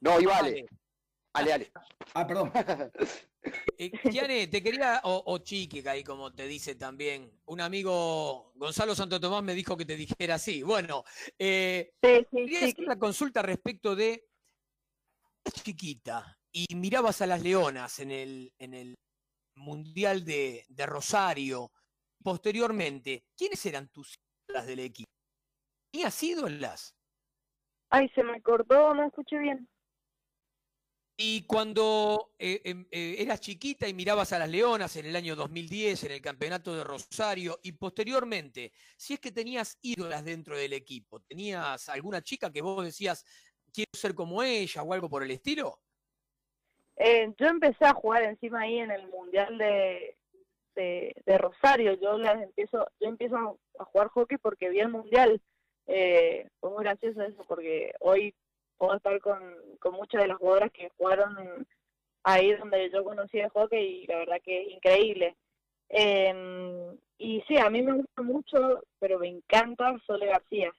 No, 0.00 0.20
y 0.20 0.26
vale. 0.26 0.66
Ale, 1.34 1.52
ale. 1.52 1.72
Ah, 2.14 2.26
perdón. 2.26 2.52
Eh, 3.76 4.46
te 4.46 4.62
quería, 4.62 5.02
o, 5.04 5.22
o 5.26 5.38
Chiqui, 5.38 5.86
ahí 5.86 6.02
como 6.02 6.32
te 6.32 6.46
dice 6.46 6.76
también, 6.76 7.30
un 7.44 7.60
amigo, 7.60 8.52
Gonzalo 8.54 8.94
Santo 8.94 9.20
Tomás, 9.20 9.42
me 9.42 9.54
dijo 9.54 9.76
que 9.76 9.84
te 9.84 9.96
dijera 9.96 10.36
así. 10.36 10.62
Bueno, 10.62 11.04
eh, 11.38 11.92
Sí, 12.02 12.26
sí, 12.30 12.36
quería 12.36 12.58
hacer 12.60 12.84
una 12.84 12.98
consulta 12.98 13.42
respecto 13.42 13.94
de 13.94 14.30
chiquita 15.52 16.38
y 16.50 16.74
mirabas 16.74 17.20
a 17.20 17.26
las 17.26 17.42
leonas 17.42 17.98
en 17.98 18.12
el, 18.12 18.54
en 18.58 18.72
el 18.72 18.94
Mundial 19.56 20.24
de, 20.24 20.64
de 20.68 20.86
Rosario. 20.86 21.70
Posteriormente, 22.22 23.26
¿quiénes 23.36 23.64
eran 23.66 23.88
tus 23.88 24.14
ídolas 24.48 24.66
del 24.66 24.80
equipo? 24.80 25.10
¿Tenías 25.92 26.22
ídolas? 26.22 26.96
Ay, 27.90 28.08
se 28.14 28.22
me 28.22 28.40
cortó, 28.40 28.94
no 28.94 29.06
escuché 29.06 29.38
bien. 29.38 29.68
Y 31.16 31.42
cuando 31.46 32.32
eh, 32.38 32.60
em, 32.64 32.86
eh, 32.90 33.16
eras 33.18 33.40
chiquita 33.40 33.86
y 33.86 33.94
mirabas 33.94 34.32
a 34.32 34.38
las 34.38 34.48
Leonas 34.48 34.96
en 34.96 35.06
el 35.06 35.14
año 35.14 35.36
2010, 35.36 36.04
en 36.04 36.12
el 36.12 36.20
campeonato 36.20 36.74
de 36.74 36.82
Rosario, 36.82 37.60
y 37.62 37.72
posteriormente, 37.72 38.72
si 38.96 39.14
es 39.14 39.20
que 39.20 39.30
tenías 39.30 39.78
ídolas 39.80 40.24
dentro 40.24 40.56
del 40.56 40.72
equipo, 40.72 41.20
¿tenías 41.20 41.88
alguna 41.88 42.20
chica 42.20 42.50
que 42.50 42.62
vos 42.62 42.84
decías, 42.84 43.24
quiero 43.72 43.90
ser 43.92 44.14
como 44.14 44.42
ella 44.42 44.82
o 44.82 44.92
algo 44.92 45.08
por 45.08 45.22
el 45.22 45.30
estilo? 45.30 45.78
Eh, 46.96 47.32
yo 47.38 47.46
empecé 47.46 47.84
a 47.84 47.94
jugar 47.94 48.24
encima 48.24 48.62
ahí 48.62 48.78
en 48.78 48.90
el 48.90 49.08
Mundial 49.08 49.56
de, 49.56 50.16
de, 50.74 51.38
Rosario. 51.38 51.94
Yo 51.94 52.18
las 52.18 52.42
empiezo, 52.42 52.86
yo 53.00 53.08
empiezo 53.08 53.58
a 53.78 53.84
jugar 53.84 54.08
hockey 54.08 54.38
porque 54.38 54.68
vi 54.68 54.80
el 54.80 54.88
Mundial. 54.88 55.40
Eh, 55.86 56.48
fue 56.60 56.70
muy 56.70 56.84
gracioso 56.84 57.22
eso 57.22 57.44
porque 57.46 57.92
hoy 58.00 58.34
puedo 58.84 58.96
estar 58.96 59.20
con, 59.20 59.40
con 59.80 59.94
muchas 59.94 60.22
de 60.22 60.28
las 60.28 60.38
jugadoras 60.38 60.70
que 60.72 60.90
jugaron 60.96 61.66
ahí 62.22 62.54
donde 62.54 62.90
yo 62.90 63.02
conocí 63.04 63.38
el 63.38 63.48
hockey 63.50 64.02
y 64.02 64.06
la 64.06 64.18
verdad 64.18 64.36
que 64.44 64.62
es 64.62 64.72
increíble. 64.72 65.36
Eh, 65.88 66.96
y 67.18 67.42
sí, 67.48 67.56
a 67.58 67.70
mí 67.70 67.82
me 67.82 67.92
gusta 67.94 68.22
mucho, 68.22 68.82
pero 68.98 69.18
me 69.18 69.28
encanta 69.28 69.96
Sole 70.06 70.26
García. 70.26 70.72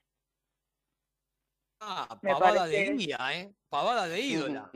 Ah, 1.79 2.19
pavada 2.21 2.67
de 2.67 2.91
guía, 2.93 3.17
¿eh? 3.33 3.53
Pavada 3.69 4.07
de 4.07 4.19
ídola. 4.19 4.71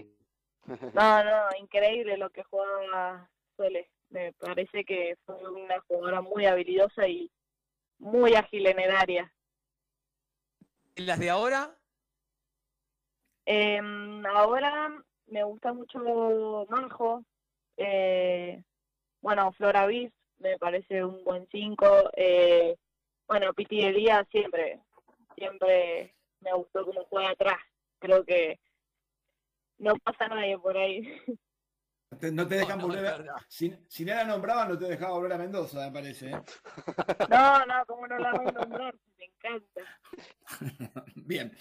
No, 0.93 1.23
no, 1.23 1.47
increíble 1.59 2.17
lo 2.17 2.29
que 2.29 2.43
juega 2.43 3.29
Sole. 3.57 3.89
Me 4.09 4.33
parece 4.33 4.83
que 4.85 5.17
fue 5.25 5.35
una 5.35 5.79
jugadora 5.81 6.21
muy 6.21 6.45
habilidosa 6.45 7.07
y 7.07 7.31
muy 7.99 8.33
ágil 8.33 8.65
en 8.67 8.79
el 8.79 8.91
área. 8.91 9.33
¿En 10.95 11.05
las 11.05 11.19
de 11.19 11.29
ahora? 11.29 11.78
Em, 13.51 14.23
ahora 14.27 14.93
me 15.25 15.43
gusta 15.43 15.73
mucho 15.73 16.67
Majo. 16.69 17.23
Eh, 17.77 18.61
bueno, 19.21 19.51
Flora 19.53 19.87
Viz 19.87 20.11
me 20.37 20.59
parece 20.59 21.03
un 21.03 21.23
buen 21.23 21.47
5. 21.51 22.11
Eh, 22.15 22.77
bueno, 23.27 23.51
Piti 23.55 23.81
Elías 23.81 24.27
siempre, 24.29 24.83
siempre 25.35 26.13
me 26.41 26.53
gustó 26.53 26.85
cómo 26.85 27.03
juega 27.05 27.31
atrás. 27.31 27.57
Creo 27.97 28.23
que 28.23 28.59
no 29.79 29.95
pasa 29.95 30.27
nadie 30.27 30.55
por 30.59 30.77
ahí. 30.77 31.19
No 32.31 32.47
te 32.47 32.55
dejan 32.55 32.77
No, 32.79 32.87
volver 32.87 33.05
a-. 33.07 33.35
Si, 33.47 33.71
si 33.87 34.05
no 34.05 34.13
la 34.13 34.25
nombraban, 34.25 34.69
no 34.69 34.77
te 34.77 34.85
dejaba 34.85 35.13
volver 35.13 35.33
a 35.33 35.37
Mendoza, 35.39 35.85
me 35.85 35.91
parece. 35.91 36.29
¿eh? 36.29 36.41
No, 37.29 37.65
no, 37.65 37.85
cómo 37.87 38.07
no 38.07 38.17
la 38.19 38.31
voy 38.31 38.47
a 38.47 38.51
nombrar, 38.51 38.95
me 39.17 39.25
encanta. 39.25 39.81
Bien. 41.15 41.55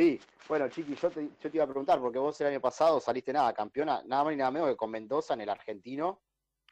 Sí, 0.00 0.18
bueno, 0.48 0.66
Chiqui, 0.70 0.94
yo 0.94 1.10
te, 1.10 1.28
iba 1.52 1.64
a 1.64 1.66
preguntar, 1.66 2.00
porque 2.00 2.18
vos 2.18 2.40
el 2.40 2.46
año 2.46 2.60
pasado 2.62 3.00
saliste 3.00 3.34
nada, 3.34 3.52
campeona, 3.52 4.02
nada 4.06 4.24
más 4.24 4.30
ni 4.30 4.38
nada 4.38 4.50
menos 4.50 4.70
que 4.70 4.76
con 4.76 4.90
Mendoza 4.90 5.34
en 5.34 5.42
el 5.42 5.50
argentino 5.50 6.22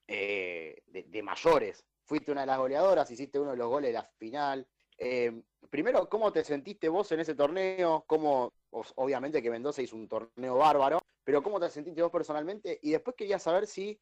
eh, 0.07 0.81
de, 0.87 1.23
mayores. 1.23 1.85
Fuiste 2.07 2.33
una 2.33 2.41
de 2.41 2.47
las 2.47 2.57
goleadoras, 2.57 3.11
hiciste 3.11 3.39
uno 3.39 3.51
de 3.51 3.59
los 3.59 3.69
goles 3.69 3.91
de 3.91 3.93
la 3.93 4.03
final. 4.03 4.67
Eh, 4.97 5.43
primero, 5.69 6.09
¿cómo 6.09 6.33
te 6.33 6.43
sentiste 6.43 6.89
vos 6.89 7.13
en 7.13 7.21
ese 7.21 7.35
torneo? 7.35 8.03
¿Cómo, 8.07 8.55
obviamente 8.71 9.43
que 9.43 9.51
Mendoza 9.51 9.83
hizo 9.83 9.97
un 9.97 10.09
torneo 10.09 10.57
bárbaro, 10.57 10.99
pero 11.23 11.43
¿cómo 11.43 11.61
te 11.61 11.69
sentiste 11.69 12.01
vos 12.01 12.11
personalmente? 12.11 12.79
Y 12.81 12.93
después 12.93 13.15
quería 13.15 13.39
saber 13.39 13.67
si 13.67 14.01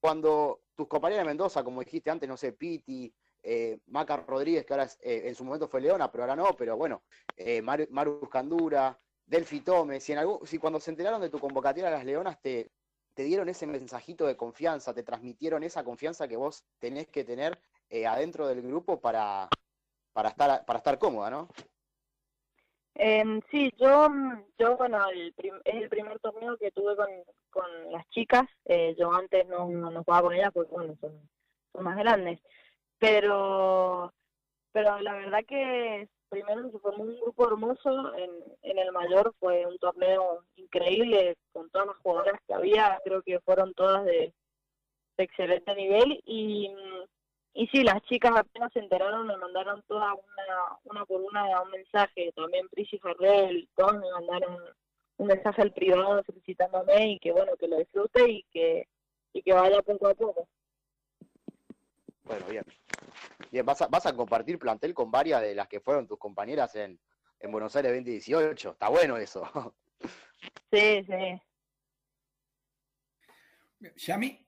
cuando 0.00 0.64
tus 0.74 0.86
compañeras 0.86 1.24
de 1.24 1.30
Mendoza, 1.30 1.64
como 1.64 1.80
dijiste 1.80 2.10
antes, 2.10 2.28
no 2.28 2.36
sé, 2.36 2.52
Piti, 2.52 3.10
eh, 3.48 3.78
Maca 3.86 4.16
Rodríguez, 4.16 4.66
que 4.66 4.72
ahora 4.72 4.88
eh, 5.00 5.22
en 5.26 5.34
su 5.36 5.44
momento 5.44 5.68
fue 5.68 5.80
Leona, 5.80 6.10
pero 6.10 6.24
ahora 6.24 6.34
no, 6.34 6.56
pero 6.56 6.76
bueno, 6.76 7.02
eh, 7.36 7.62
Maru, 7.62 7.86
Maru 7.90 8.28
Candura, 8.28 8.98
Delphi 9.24 9.60
Tome, 9.60 10.00
si, 10.00 10.12
en 10.12 10.18
algún, 10.18 10.44
si 10.44 10.58
cuando 10.58 10.80
se 10.80 10.90
enteraron 10.90 11.20
de 11.20 11.30
tu 11.30 11.38
convocatoria 11.38 11.86
a 11.86 11.92
las 11.92 12.04
Leonas 12.04 12.40
te, 12.40 12.72
te 13.14 13.22
dieron 13.22 13.48
ese 13.48 13.68
mensajito 13.68 14.26
de 14.26 14.36
confianza, 14.36 14.92
te 14.92 15.04
transmitieron 15.04 15.62
esa 15.62 15.84
confianza 15.84 16.26
que 16.26 16.36
vos 16.36 16.64
tenés 16.80 17.06
que 17.06 17.22
tener 17.22 17.56
eh, 17.88 18.04
adentro 18.04 18.48
del 18.48 18.62
grupo 18.62 19.00
para, 19.00 19.48
para, 20.12 20.30
estar, 20.30 20.64
para 20.64 20.78
estar 20.78 20.98
cómoda, 20.98 21.30
¿no? 21.30 21.48
Em, 22.94 23.40
sí, 23.50 23.72
yo, 23.78 24.08
yo 24.58 24.76
bueno, 24.76 24.98
es 25.10 25.74
el 25.74 25.88
primer 25.88 26.18
torneo 26.18 26.56
que 26.56 26.72
tuve 26.72 26.96
con, 26.96 27.08
con 27.50 27.92
las 27.92 28.08
chicas. 28.08 28.48
Eh, 28.64 28.96
yo 28.98 29.12
antes 29.12 29.46
no, 29.46 29.68
no, 29.68 29.90
no 29.90 30.02
jugaba 30.02 30.22
con 30.22 30.34
ellas 30.34 30.50
porque, 30.52 30.72
bueno, 30.74 30.96
son, 31.00 31.12
son 31.72 31.84
más 31.84 31.96
grandes. 31.96 32.40
Pero, 32.98 34.12
pero 34.72 35.00
la 35.00 35.14
verdad 35.14 35.44
que 35.46 36.08
primero 36.28 36.70
se 36.70 36.78
formó 36.78 37.04
un 37.04 37.20
grupo 37.20 37.46
hermoso 37.46 38.14
en, 38.16 38.30
en 38.62 38.78
el 38.78 38.92
mayor. 38.92 39.34
Fue 39.38 39.66
un 39.66 39.78
torneo 39.78 40.42
increíble 40.56 41.36
con 41.52 41.68
todas 41.70 41.88
las 41.88 41.96
jugadoras 41.98 42.40
que 42.46 42.54
había. 42.54 43.00
Creo 43.04 43.22
que 43.22 43.40
fueron 43.40 43.74
todas 43.74 44.04
de, 44.04 44.32
de 45.16 45.24
excelente 45.24 45.74
nivel. 45.74 46.22
Y, 46.24 46.70
y 47.54 47.66
sí, 47.68 47.82
las 47.82 48.02
chicas 48.02 48.32
apenas 48.34 48.72
se 48.72 48.80
enteraron, 48.80 49.26
me 49.26 49.36
mandaron 49.36 49.82
todas 49.86 50.12
una, 50.14 50.78
una 50.84 51.04
por 51.04 51.20
una 51.20 51.62
un 51.62 51.70
mensaje. 51.70 52.32
También 52.32 52.68
Prisi 52.68 52.98
Farrell, 52.98 53.68
todos 53.76 53.94
me 53.94 54.10
mandaron 54.10 54.58
un 55.18 55.26
mensaje 55.26 55.62
al 55.62 55.72
privado 55.72 56.22
felicitándome 56.24 57.12
y 57.12 57.18
que 57.18 57.32
bueno, 57.32 57.56
que 57.56 57.68
lo 57.68 57.78
disfrute 57.78 58.30
y 58.30 58.42
que, 58.52 58.86
y 59.32 59.42
que 59.42 59.52
vaya 59.52 59.80
poco 59.82 60.08
a 60.08 60.14
poco. 60.14 60.48
Bueno, 62.24 62.44
bien. 62.50 62.64
Bien, 63.50 63.64
vas 63.64 63.82
a, 63.82 63.86
vas 63.88 64.06
a 64.06 64.14
compartir 64.14 64.58
plantel 64.58 64.94
con 64.94 65.10
varias 65.10 65.42
de 65.42 65.54
las 65.54 65.68
que 65.68 65.80
fueron 65.80 66.06
tus 66.06 66.18
compañeras 66.18 66.74
en, 66.76 66.98
en 67.40 67.52
Buenos 67.52 67.74
Aires 67.76 67.92
2018. 67.92 68.70
Está 68.72 68.88
bueno 68.88 69.16
eso. 69.16 69.50
Sí, 70.70 71.04
sí. 71.06 71.42
Yami. 73.96 74.46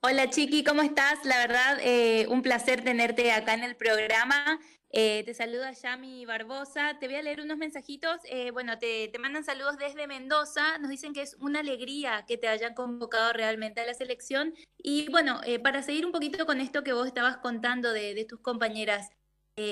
Hola 0.00 0.30
Chiqui, 0.30 0.64
¿cómo 0.64 0.80
estás? 0.82 1.24
La 1.24 1.36
verdad, 1.36 1.78
eh, 1.82 2.26
un 2.28 2.40
placer 2.40 2.82
tenerte 2.82 3.30
acá 3.32 3.52
en 3.52 3.62
el 3.62 3.76
programa. 3.76 4.58
Eh, 4.92 5.22
te 5.24 5.34
saluda 5.34 5.72
Yami 5.72 6.26
Barbosa. 6.26 6.98
Te 6.98 7.06
voy 7.06 7.16
a 7.16 7.22
leer 7.22 7.40
unos 7.40 7.58
mensajitos. 7.58 8.20
Eh, 8.24 8.50
bueno, 8.50 8.78
te, 8.78 9.08
te, 9.08 9.18
mandan 9.18 9.44
saludos 9.44 9.78
desde 9.78 10.06
Mendoza. 10.06 10.78
Nos 10.78 10.90
dicen 10.90 11.12
que 11.12 11.22
es 11.22 11.36
una 11.40 11.60
alegría 11.60 12.24
que 12.26 12.36
te 12.36 12.48
hayan 12.48 12.74
convocado 12.74 13.32
realmente 13.32 13.80
a 13.80 13.86
la 13.86 13.94
selección. 13.94 14.54
Y 14.78 15.08
bueno, 15.10 15.40
para 15.62 15.82
seguir 15.82 16.06
un 16.06 16.12
poquito 16.12 16.44
con 16.46 16.60
esto 16.60 16.82
que 16.82 16.92
vos 16.92 17.06
estabas 17.06 17.36
contando 17.38 17.92
de, 17.92 18.14
de 18.14 18.24
tus 18.24 18.40
compañeras, 18.40 19.10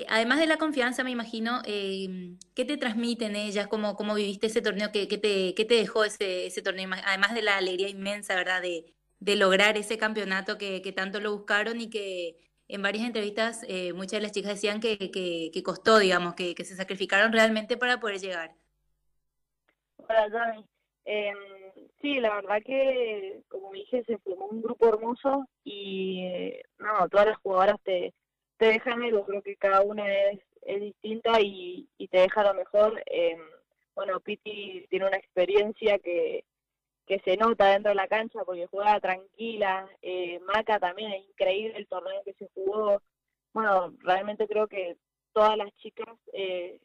además 0.08 0.38
de 0.38 0.46
la 0.46 0.58
confianza, 0.58 1.02
me 1.02 1.10
imagino, 1.10 1.62
¿qué 1.64 2.64
te 2.66 2.76
transmiten 2.76 3.36
ellas? 3.36 3.68
¿Cómo, 3.68 3.96
cómo 3.96 4.14
viviste 4.14 4.48
ese 4.48 4.60
torneo? 4.60 4.92
¿Qué, 4.92 5.08
qué, 5.08 5.18
te, 5.18 5.54
qué 5.54 5.64
te 5.64 5.74
dejó 5.74 6.04
ese, 6.04 6.46
ese 6.46 6.62
torneo? 6.62 6.90
Además 7.06 7.34
de 7.34 7.42
la 7.42 7.56
alegría 7.56 7.88
inmensa, 7.88 8.34
¿verdad? 8.34 8.60
De, 8.60 8.94
de 9.20 9.36
lograr 9.36 9.76
ese 9.76 9.98
campeonato 9.98 10.58
que, 10.58 10.80
tanto 10.94 11.20
lo 11.20 11.36
buscaron 11.36 11.80
y 11.80 11.90
que 11.90 12.36
en 12.68 12.82
varias 12.82 13.06
entrevistas 13.06 13.64
eh, 13.66 13.92
muchas 13.94 14.12
de 14.12 14.20
las 14.20 14.32
chicas 14.32 14.52
decían 14.52 14.80
que, 14.80 15.10
que, 15.10 15.62
costó, 15.62 15.98
digamos, 15.98 16.34
que, 16.34 16.54
se 16.56 16.76
sacrificaron 16.76 17.32
realmente 17.32 17.76
para 17.76 17.98
poder 17.98 18.18
llegar. 18.18 18.52
Hola, 19.96 20.28
Yami. 20.28 20.64
Em, 21.04 21.36
sí, 22.02 22.20
la 22.20 22.34
verdad 22.34 22.62
que, 22.64 23.40
como 23.48 23.72
dije, 23.72 24.04
se 24.04 24.18
formó 24.18 24.46
un 24.46 24.60
grupo 24.60 24.88
hermoso 24.88 25.48
y, 25.64 26.24
eh, 26.24 26.62
no, 26.78 27.08
todas 27.08 27.28
las 27.28 27.38
jugadoras 27.38 27.80
te, 27.82 28.12
te 28.58 28.66
dejan 28.66 29.02
algo, 29.02 29.24
creo 29.24 29.42
que 29.42 29.56
cada 29.56 29.80
una 29.80 30.06
es, 30.30 30.40
es 30.62 30.80
distinta 30.80 31.40
y, 31.40 31.88
y 31.96 32.08
te 32.08 32.18
deja 32.18 32.42
lo 32.44 32.52
mejor. 32.54 33.02
Em, 33.06 33.40
bueno, 33.94 34.20
Piti 34.20 34.86
tiene 34.90 35.06
una 35.06 35.16
experiencia 35.16 35.98
que, 35.98 36.44
que 37.08 37.18
se 37.20 37.36
nota 37.36 37.70
dentro 37.70 37.90
de 37.90 37.96
la 37.96 38.06
cancha 38.06 38.44
porque 38.44 38.66
juega 38.66 39.00
tranquila. 39.00 39.88
Eh, 40.02 40.38
Maca 40.40 40.78
también 40.78 41.12
es 41.12 41.24
increíble 41.28 41.76
el 41.76 41.88
torneo 41.88 42.22
que 42.24 42.34
se 42.34 42.48
jugó. 42.54 43.02
Bueno, 43.52 43.94
realmente 44.00 44.46
creo 44.46 44.68
que 44.68 44.96
todas 45.32 45.56
las 45.56 45.74
chicas 45.76 46.08
eh, 46.32 46.80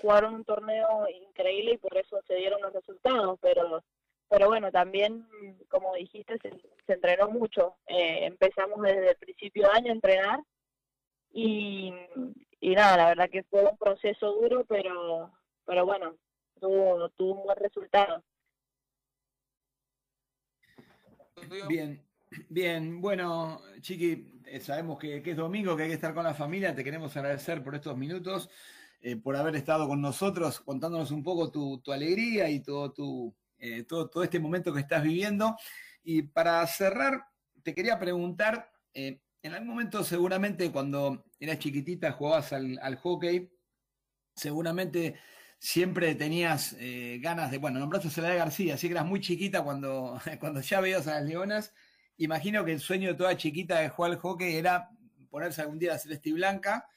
jugaron 0.00 0.34
un 0.34 0.44
torneo 0.44 1.06
increíble 1.08 1.72
y 1.72 1.78
por 1.78 1.96
eso 1.96 2.20
se 2.26 2.36
dieron 2.36 2.62
los 2.62 2.72
resultados, 2.72 3.38
pero 3.40 3.82
pero 4.30 4.48
bueno, 4.48 4.70
también, 4.70 5.26
como 5.70 5.94
dijiste, 5.94 6.38
se, 6.38 6.52
entrenó 6.92 7.30
mucho. 7.30 7.76
Eh, 7.86 8.26
empezamos 8.26 8.82
desde 8.82 9.10
el 9.12 9.16
principio 9.16 9.62
de 9.68 9.78
año 9.78 9.90
a 9.90 9.94
entrenar 9.94 10.40
y, 11.32 11.94
y 12.60 12.74
nada, 12.74 12.96
la 12.98 13.08
verdad 13.08 13.30
que 13.30 13.42
fue 13.44 13.64
un 13.64 13.78
proceso 13.78 14.32
duro, 14.34 14.64
pero 14.68 15.32
pero 15.68 15.84
bueno, 15.84 16.16
tuvo, 16.60 17.10
tuvo 17.10 17.34
un 17.34 17.44
buen 17.44 17.58
resultado. 17.58 18.22
Bien, 21.68 22.02
bien. 22.48 23.00
Bueno, 23.00 23.60
Chiqui, 23.80 24.42
eh, 24.46 24.60
sabemos 24.60 24.98
que, 24.98 25.22
es 25.24 25.36
domingo, 25.36 25.76
que 25.76 25.84
hay 25.84 25.88
que 25.88 25.94
estar 25.94 26.14
con 26.14 26.24
la 26.24 26.34
familia. 26.34 26.74
Te 26.74 26.84
queremos 26.84 27.16
agradecer 27.16 27.62
por 27.62 27.74
estos 27.74 27.96
minutos, 27.96 28.50
eh, 29.00 29.16
por 29.16 29.36
haber 29.36 29.56
estado 29.56 29.86
con 29.88 30.00
nosotros, 30.00 30.60
contándonos 30.60 31.10
un 31.10 31.22
poco 31.22 31.50
tu, 31.50 31.92
alegría 31.92 32.48
y 32.48 32.60
todo, 32.60 32.92
tu, 32.92 33.34
eh, 33.58 33.84
todo, 33.84 34.08
todo, 34.08 34.22
este 34.22 34.40
momento 34.40 34.72
que 34.72 34.80
estás 34.80 35.02
viviendo. 35.02 35.56
Y 36.02 36.22
para 36.22 36.66
cerrar, 36.66 37.24
te 37.62 37.74
quería 37.74 37.98
preguntar, 37.98 38.70
en 38.94 39.52
algún 39.52 39.68
momento 39.68 40.02
seguramente 40.02 40.72
cuando 40.72 41.24
eras 41.38 41.58
chiquitita 41.60 42.12
jugabas 42.12 42.52
al 42.52 42.96
hockey, 42.96 43.48
seguramente 44.34 45.16
siempre 45.58 46.14
tenías 46.14 46.76
eh, 46.78 47.18
ganas 47.20 47.50
de, 47.50 47.58
bueno, 47.58 47.78
nombraste 47.80 48.08
a 48.08 48.10
Celaya 48.10 48.34
García, 48.34 48.74
así 48.74 48.86
que 48.86 48.94
eras 48.94 49.06
muy 49.06 49.20
chiquita 49.20 49.62
cuando, 49.62 50.20
cuando 50.40 50.60
ya 50.60 50.80
veías 50.80 51.06
a 51.06 51.14
las 51.14 51.24
leonas. 51.24 51.74
Imagino 52.16 52.64
que 52.64 52.72
el 52.72 52.80
sueño 52.80 53.08
de 53.08 53.14
toda 53.14 53.36
chiquita 53.36 53.80
de 53.80 53.88
jugar 53.88 54.12
al 54.12 54.42
era 54.42 54.90
ponerse 55.30 55.60
algún 55.60 55.78
día 55.78 55.92
la 55.92 55.98
celeste 55.98 56.30
y 56.30 56.32
blanca, 56.32 56.88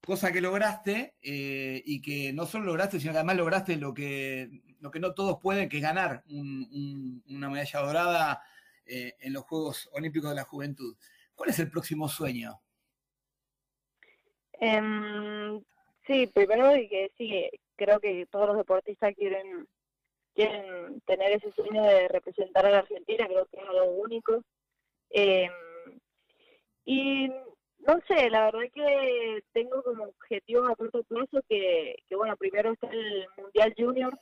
cosa 0.00 0.32
que 0.32 0.40
lograste 0.40 1.16
eh, 1.22 1.82
y 1.84 2.00
que 2.00 2.32
no 2.32 2.46
solo 2.46 2.66
lograste, 2.66 3.00
sino 3.00 3.12
que 3.12 3.18
además 3.18 3.36
lograste 3.36 3.76
lo 3.76 3.92
que, 3.92 4.62
lo 4.80 4.90
que 4.90 5.00
no 5.00 5.14
todos 5.14 5.38
pueden, 5.40 5.68
que 5.68 5.78
es 5.78 5.82
ganar 5.82 6.22
una 6.28 7.50
medalla 7.50 7.80
dorada 7.80 8.42
eh, 8.86 9.16
en 9.20 9.32
los 9.32 9.44
Juegos 9.44 9.88
Olímpicos 9.92 10.30
de 10.30 10.36
la 10.36 10.44
Juventud. 10.44 10.96
¿Cuál 11.34 11.50
es 11.50 11.58
el 11.58 11.70
próximo 11.70 12.08
sueño? 12.08 12.60
Em, 14.60 15.60
sí, 16.06 16.26
primero 16.28 16.72
que 16.88 17.10
sí, 17.18 17.50
creo 17.76 18.00
que 18.00 18.26
todos 18.30 18.48
los 18.48 18.56
deportistas 18.56 19.14
quieren 19.14 19.66
quieren 20.34 21.00
tener 21.06 21.32
ese 21.32 21.52
sueño 21.52 21.82
de 21.84 22.08
representar 22.08 22.66
a 22.66 22.70
la 22.70 22.78
Argentina, 22.78 23.26
creo 23.26 23.46
que 23.46 23.56
es 23.56 23.68
algo 23.68 23.84
único. 23.92 24.42
Eh, 25.10 25.48
y 26.84 27.28
no 27.86 28.00
sé, 28.08 28.30
la 28.30 28.46
verdad 28.46 28.70
que 28.72 29.42
tengo 29.52 29.82
como 29.82 30.04
objetivo 30.04 30.66
a 30.66 30.76
corto 30.76 31.02
plazo 31.04 31.40
que, 31.48 31.96
que 32.08 32.16
bueno, 32.16 32.36
primero 32.36 32.72
está 32.72 32.88
el 32.90 33.26
Mundial 33.36 33.74
Junior, 33.76 34.18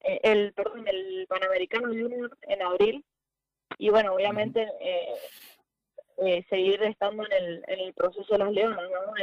eh, 0.00 0.20
el, 0.22 0.52
perdón, 0.52 0.86
el 0.86 1.26
Panamericano 1.28 1.88
Junior 1.88 2.36
en 2.42 2.62
abril, 2.62 3.04
y 3.78 3.90
bueno, 3.90 4.14
obviamente 4.14 4.66
eh, 4.80 5.14
eh, 6.18 6.44
seguir 6.48 6.82
estando 6.82 7.24
en 7.26 7.32
el, 7.32 7.64
en 7.66 7.80
el 7.80 7.94
proceso 7.94 8.32
de 8.32 8.38
las 8.38 8.52
leonas, 8.52 8.90
¿no? 8.90 9.14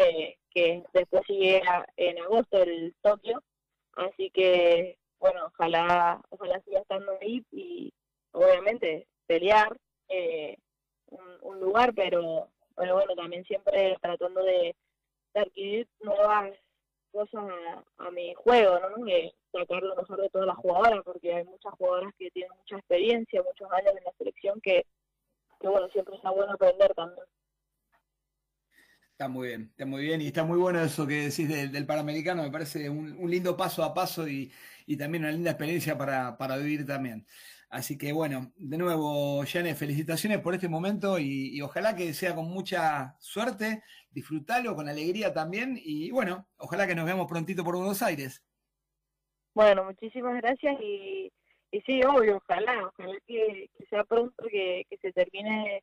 que 0.49 0.83
después 0.93 1.21
sigue 1.27 1.61
en 1.97 2.19
agosto 2.19 2.61
el 2.63 2.95
Tokio, 3.01 3.43
Así 3.97 4.29
que, 4.29 4.95
bueno, 5.19 5.47
ojalá, 5.47 6.21
ojalá 6.29 6.61
siga 6.61 6.81
estando 6.81 7.17
ahí 7.19 7.43
y 7.51 7.91
obviamente 8.31 9.07
pelear 9.25 9.75
eh, 10.07 10.55
un, 11.41 11.59
lugar, 11.59 11.93
pero, 11.95 12.47
pero 12.75 12.93
bueno, 12.93 13.15
también 13.15 13.43
siempre 13.45 13.97
tratando 13.99 14.43
de, 14.43 14.75
adquirir 15.33 15.87
nuevas 16.01 16.51
cosas 17.11 17.43
a, 17.97 18.11
mi 18.11 18.33
juego, 18.35 18.79
¿no? 18.79 19.03
De 19.03 19.33
sacar 19.51 19.81
lo 19.81 19.95
mejor 19.95 20.21
de 20.21 20.29
todas 20.29 20.47
las 20.47 20.57
jugadoras, 20.57 21.03
porque 21.03 21.33
hay 21.33 21.43
muchas 21.45 21.73
jugadoras 21.73 22.13
que 22.19 22.29
tienen 22.31 22.51
mucha 22.55 22.77
experiencia, 22.77 23.43
muchos 23.43 23.71
años 23.71 23.93
en 23.97 24.03
la 24.03 24.11
selección 24.17 24.61
que, 24.61 24.85
que 25.59 25.67
bueno, 25.67 25.87
siempre 25.89 26.15
está 26.15 26.29
bueno 26.29 26.53
aprender 26.53 26.93
también. 26.93 27.25
Está 29.17 29.29
muy 29.29 29.47
bien, 29.47 29.63
está 29.71 29.87
muy 29.87 30.03
bien 30.03 30.21
y 30.21 30.27
está 30.27 30.43
muy 30.43 30.59
bueno 30.59 30.79
eso 30.79 31.07
que 31.07 31.23
decís 31.23 31.49
del, 31.49 31.87
Panamericano, 31.87 32.43
me 32.43 32.51
parece 32.51 32.87
un, 32.87 33.17
lindo 33.27 33.57
paso 33.57 33.83
a 33.83 33.91
paso 33.91 34.27
y, 34.27 34.51
también 34.95 35.23
una 35.23 35.31
linda 35.31 35.49
experiencia 35.49 35.97
para, 35.97 36.57
vivir 36.57 36.85
también. 36.85 37.25
Así 37.67 37.97
que 37.97 38.11
bueno, 38.11 38.53
de 38.57 38.77
nuevo, 38.77 39.43
Jane, 39.43 39.73
felicitaciones 39.73 40.39
por 40.39 40.53
este 40.53 40.69
momento 40.69 41.17
y, 41.17 41.59
ojalá 41.63 41.95
que 41.95 42.13
sea 42.13 42.35
con 42.35 42.45
mucha 42.47 43.15
suerte, 43.17 43.81
disfrútalo 44.11 44.75
con 44.75 44.87
alegría 44.87 45.33
también 45.33 45.79
y 45.83 46.11
bueno, 46.11 46.47
ojalá 46.57 46.85
que 46.85 46.93
nos 46.93 47.05
veamos 47.05 47.25
prontito 47.25 47.63
por 47.63 47.75
Buenos 47.75 48.03
Aires. 48.03 48.45
Bueno, 49.55 49.83
muchísimas 49.85 50.39
gracias 50.43 50.79
y 50.79 51.31
sí, 51.87 52.01
obvio, 52.03 52.37
ojalá, 52.37 52.85
ojalá 52.85 53.17
que, 53.25 53.67
sea 53.89 54.03
pronto, 54.03 54.43
que 54.51 54.85
se 55.01 55.11
termine 55.11 55.81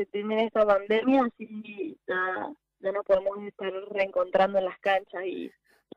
se 0.00 0.06
termine 0.06 0.46
esta 0.46 0.66
pandemia, 0.66 1.24
así 1.24 1.98
ya, 2.08 2.52
ya 2.78 2.92
nos 2.92 3.04
podemos 3.04 3.42
estar 3.42 3.70
reencontrando 3.90 4.58
en 4.58 4.64
las 4.64 4.78
canchas 4.78 5.22
y 5.26 5.50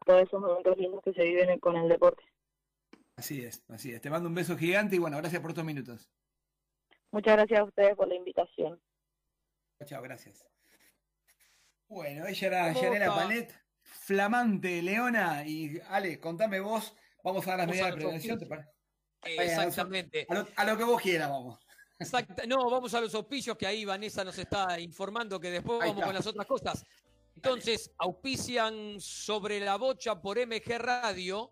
todos 0.05 0.23
esos 0.23 0.41
momentos 0.41 0.77
lindos 0.77 1.01
que 1.03 1.13
se 1.13 1.23
viven 1.23 1.57
con 1.59 1.77
el 1.77 1.87
deporte. 1.87 2.23
Así 3.15 3.43
es, 3.43 3.63
así 3.69 3.93
es. 3.93 4.01
Te 4.01 4.09
mando 4.09 4.27
un 4.27 4.35
beso 4.35 4.57
gigante 4.57 4.97
y 4.97 4.99
bueno, 4.99 5.17
gracias 5.17 5.41
por 5.41 5.51
estos 5.51 5.63
minutos. 5.63 6.09
Muchas 7.11 7.35
gracias 7.35 7.59
a 7.59 7.63
ustedes 7.63 7.95
por 7.95 8.07
la 8.07 8.15
invitación. 8.15 8.81
Chao, 9.85 10.01
gracias. 10.01 10.45
Bueno, 11.87 12.25
ella 12.25 12.47
era 12.47 12.73
Yanela 12.73 13.13
Palet, 13.13 13.53
flamante 13.81 14.81
Leona. 14.81 15.45
Y 15.45 15.79
Ale, 15.89 16.19
contame 16.19 16.59
vos, 16.59 16.95
vamos 17.23 17.45
a 17.47 17.51
dar 17.51 17.59
las 17.59 17.67
medidas 17.67 17.91
de 17.91 17.95
prevención, 17.95 18.39
¿te 18.39 18.47
parece? 18.47 18.69
Exactamente. 19.23 20.27
A 20.55 20.65
lo, 20.65 20.77
que 20.77 20.83
vos 20.83 21.01
quieras, 21.01 21.29
vamos. 21.29 21.62
No, 22.47 22.69
vamos 22.69 22.93
a 22.93 23.01
los 23.01 23.13
auspicios 23.15 23.57
que 23.57 23.67
ahí 23.67 23.83
Vanessa 23.85 24.23
nos 24.23 24.37
está 24.37 24.79
informando 24.79 25.39
que 25.39 25.51
después 25.51 25.79
vamos 25.79 26.03
con 26.03 26.13
las 26.13 26.27
otras 26.27 26.45
cosas. 26.45 26.83
Entonces, 27.35 27.91
auspician 27.97 28.99
sobre 28.99 29.59
la 29.59 29.77
bocha 29.77 30.21
por 30.21 30.37
MG 30.37 30.77
Radio. 30.77 31.51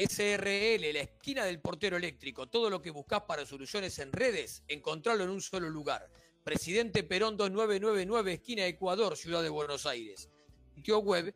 SRL, 0.08 0.94
la 0.94 1.02
esquina 1.02 1.44
del 1.46 1.60
portero 1.60 1.98
eléctrico. 1.98 2.48
Todo 2.48 2.70
lo 2.70 2.82
que 2.82 2.92
buscas 2.92 3.24
para 3.24 3.46
soluciones 3.46 4.00
en 4.00 4.12
redes, 4.12 4.64
encontrarlo 4.68 5.24
en 5.24 5.30
un 5.30 5.42
solo 5.42 5.70
lugar. 5.70 6.10
Presidente 6.44 7.04
Perón 7.04 7.38
2999, 7.38 8.34
esquina 8.34 8.66
Ecuador, 8.66 9.16
Ciudad 9.16 9.44
de 9.44 9.50
Buenos 9.50 9.86
Aires. 9.86 10.30
Sitio 10.76 11.00
web 11.00 11.34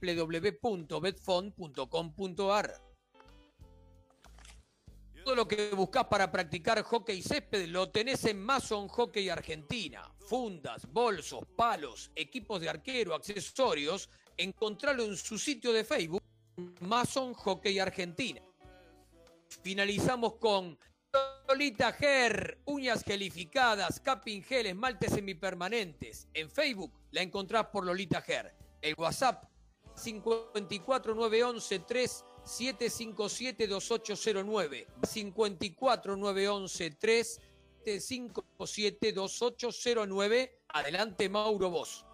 www.betfond.com.ar. 0.00 2.92
Todo 5.24 5.36
lo 5.36 5.46
que 5.46 5.70
buscas 5.70 6.06
para 6.06 6.32
practicar 6.32 6.82
hockey 6.82 7.22
césped 7.22 7.68
lo 7.68 7.90
tenés 7.90 8.24
en 8.24 8.42
Mason 8.42 8.88
Hockey 8.88 9.28
Argentina. 9.28 10.02
Fundas, 10.18 10.92
bolsos, 10.92 11.44
palos, 11.56 12.10
equipos 12.16 12.60
de 12.60 12.68
arquero, 12.68 13.14
accesorios. 13.14 14.10
Encontralo 14.36 15.04
en 15.04 15.16
su 15.16 15.38
sitio 15.38 15.72
de 15.72 15.84
Facebook, 15.84 16.22
Mason 16.80 17.34
Hockey 17.34 17.78
Argentina. 17.78 18.40
Finalizamos 19.62 20.34
con 20.34 20.78
Lolita 21.48 21.92
Ger, 21.92 22.58
uñas 22.64 23.04
gelificadas, 23.04 24.00
capping 24.00 24.42
gel, 24.42 24.66
esmaltes 24.66 25.12
semipermanentes. 25.12 26.28
En 26.32 26.50
Facebook 26.50 26.92
la 27.10 27.22
encontrás 27.22 27.66
por 27.66 27.84
Lolita 27.84 28.22
Ger. 28.22 28.54
El 28.80 28.94
WhatsApp 28.96 29.44
54911 29.94 31.78
3 31.80 32.24
757 32.44 33.66
2809 33.66 34.86
54911 35.02 36.90
3 36.92 37.40
757 37.84 39.12
2809 39.12 40.58
Adelante 40.68 41.28
Mauro 41.28 41.70
Vos. 41.70 42.06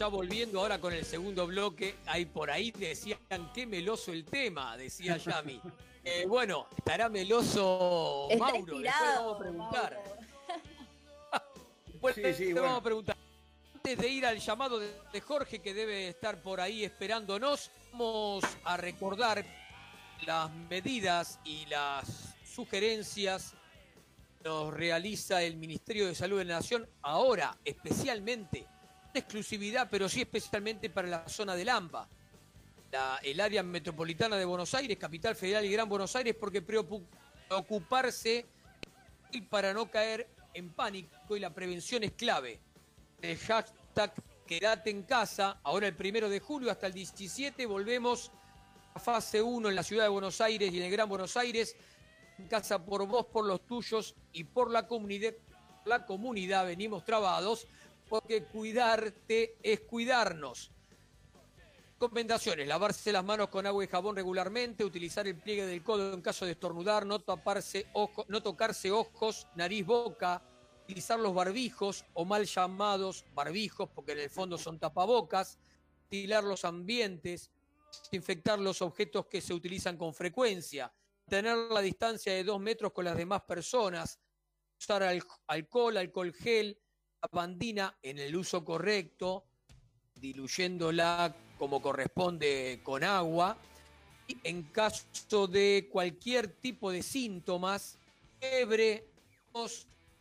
Ya 0.00 0.06
volviendo 0.06 0.60
ahora 0.60 0.80
con 0.80 0.94
el 0.94 1.04
segundo 1.04 1.46
bloque. 1.46 1.96
Ahí 2.06 2.24
por 2.24 2.50
ahí 2.50 2.70
decían 2.70 3.18
qué 3.52 3.66
meloso 3.66 4.12
el 4.12 4.24
tema, 4.24 4.76
decía 4.76 5.16
Yami. 5.18 5.60
Eh, 6.02 6.24
bueno, 6.26 6.66
estará 6.78 7.10
meloso 7.10 8.26
Mauro. 8.38 8.78
Después 8.78 8.94
vamos 9.14 9.34
a 9.34 9.38
preguntar. 9.38 10.02
Después 11.86 12.54
vamos 12.54 12.78
a 12.78 12.82
preguntar. 12.82 13.16
Antes 13.74 13.98
de 13.98 14.08
ir 14.08 14.24
al 14.24 14.38
llamado 14.38 14.78
de 14.78 15.20
Jorge, 15.20 15.58
que 15.58 15.74
debe 15.74 16.08
estar 16.08 16.40
por 16.40 16.58
ahí 16.58 16.84
esperándonos, 16.84 17.70
vamos 17.92 18.44
a 18.64 18.78
recordar 18.78 19.44
las 20.22 20.50
medidas 20.70 21.38
y 21.44 21.66
las 21.66 22.34
sugerencias 22.46 23.52
que 24.38 24.48
nos 24.48 24.72
realiza 24.72 25.42
el 25.42 25.58
Ministerio 25.58 26.06
de 26.06 26.14
Salud 26.14 26.38
de 26.38 26.46
la 26.46 26.54
Nación 26.54 26.88
ahora, 27.02 27.58
especialmente 27.62 28.66
exclusividad, 29.18 29.88
pero 29.90 30.08
sí 30.08 30.20
especialmente 30.20 30.88
para 30.90 31.08
la 31.08 31.28
zona 31.28 31.54
del 31.56 31.68
AMBA, 31.68 32.08
el 33.22 33.40
área 33.40 33.62
metropolitana 33.62 34.36
de 34.36 34.44
Buenos 34.44 34.74
Aires, 34.74 34.96
Capital 34.98 35.36
Federal 35.36 35.64
y 35.64 35.72
Gran 35.72 35.88
Buenos 35.88 36.14
Aires, 36.16 36.34
porque 36.38 36.62
preocuparse 36.62 38.46
y 39.32 39.40
para 39.42 39.72
no 39.72 39.90
caer 39.90 40.28
en 40.54 40.70
pánico 40.70 41.36
y 41.36 41.40
la 41.40 41.50
prevención 41.50 42.02
es 42.04 42.12
clave. 42.12 42.60
El 43.22 43.36
hashtag 43.38 44.12
quédate 44.46 44.90
en 44.90 45.04
casa, 45.04 45.60
ahora 45.62 45.86
el 45.86 45.94
primero 45.94 46.28
de 46.28 46.40
julio 46.40 46.70
hasta 46.70 46.88
el 46.88 46.92
17 46.92 47.66
volvemos 47.66 48.32
a 48.94 48.98
fase 48.98 49.40
1 49.40 49.68
en 49.68 49.76
la 49.76 49.84
ciudad 49.84 50.04
de 50.04 50.08
Buenos 50.08 50.40
Aires 50.40 50.72
y 50.72 50.78
en 50.78 50.84
el 50.84 50.90
Gran 50.90 51.08
Buenos 51.08 51.36
Aires, 51.36 51.76
en 52.38 52.48
casa 52.48 52.84
por 52.84 53.06
vos, 53.06 53.26
por 53.26 53.46
los 53.46 53.64
tuyos 53.64 54.16
y 54.32 54.42
por 54.42 54.68
la 54.70 54.88
comunidad, 54.88 55.34
la 55.84 56.04
comunidad 56.04 56.66
venimos 56.66 57.04
trabados 57.04 57.68
porque 58.10 58.42
cuidarte 58.42 59.56
es 59.62 59.80
cuidarnos. 59.82 60.72
Recomendaciones, 61.92 62.66
lavarse 62.66 63.12
las 63.12 63.24
manos 63.24 63.48
con 63.50 63.66
agua 63.66 63.84
y 63.84 63.86
jabón 63.86 64.16
regularmente, 64.16 64.84
utilizar 64.84 65.28
el 65.28 65.36
pliegue 65.36 65.64
del 65.64 65.84
codo 65.84 66.12
en 66.12 66.20
caso 66.20 66.44
de 66.44 66.52
estornudar, 66.52 67.06
no, 67.06 67.20
taparse 67.20 67.86
no 68.26 68.42
tocarse 68.42 68.90
ojos, 68.90 69.46
nariz, 69.54 69.86
boca, 69.86 70.42
utilizar 70.84 71.20
los 71.20 71.32
barbijos 71.32 72.04
o 72.14 72.24
mal 72.24 72.46
llamados 72.46 73.24
barbijos, 73.32 73.88
porque 73.94 74.12
en 74.12 74.20
el 74.20 74.30
fondo 74.30 74.58
son 74.58 74.80
tapabocas, 74.80 75.60
ventilar 76.10 76.42
los 76.42 76.64
ambientes, 76.64 77.52
desinfectar 78.02 78.58
los 78.58 78.82
objetos 78.82 79.26
que 79.26 79.40
se 79.40 79.54
utilizan 79.54 79.96
con 79.96 80.14
frecuencia, 80.14 80.92
tener 81.28 81.56
la 81.56 81.80
distancia 81.80 82.32
de 82.32 82.42
dos 82.42 82.58
metros 82.58 82.92
con 82.92 83.04
las 83.04 83.16
demás 83.16 83.42
personas, 83.42 84.18
usar 84.80 85.04
alcohol, 85.46 85.96
alcohol 85.96 86.32
gel, 86.32 86.76
bandina 87.30 87.98
en 88.02 88.18
el 88.18 88.34
uso 88.34 88.64
correcto, 88.64 89.44
diluyéndola 90.14 91.34
como 91.58 91.82
corresponde 91.82 92.80
con 92.82 93.04
agua. 93.04 93.56
Y 94.26 94.36
en 94.44 94.64
caso 94.64 95.46
de 95.46 95.88
cualquier 95.90 96.48
tipo 96.48 96.90
de 96.90 97.02
síntomas, 97.02 97.98
fiebre, 98.38 99.08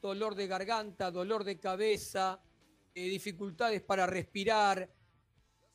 dolor 0.02 0.36
de 0.36 0.48
garganta, 0.48 1.12
dolor 1.12 1.44
de 1.44 1.60
cabeza, 1.60 2.42
eh, 2.94 3.04
dificultades 3.04 3.82
para 3.82 4.08
respirar, 4.08 4.90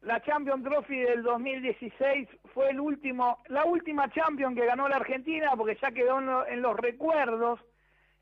la 0.00 0.20
Champions 0.24 0.64
Trophy 0.64 0.98
del 0.98 1.22
2016 1.22 2.28
fue 2.52 2.70
el 2.70 2.80
último, 2.80 3.44
la 3.46 3.64
última 3.64 4.10
Champions 4.10 4.56
que 4.56 4.66
ganó 4.66 4.88
la 4.88 4.96
Argentina 4.96 5.52
porque 5.56 5.78
ya 5.80 5.92
quedó 5.92 6.18
en 6.48 6.62
los 6.62 6.76
recuerdos 6.78 7.60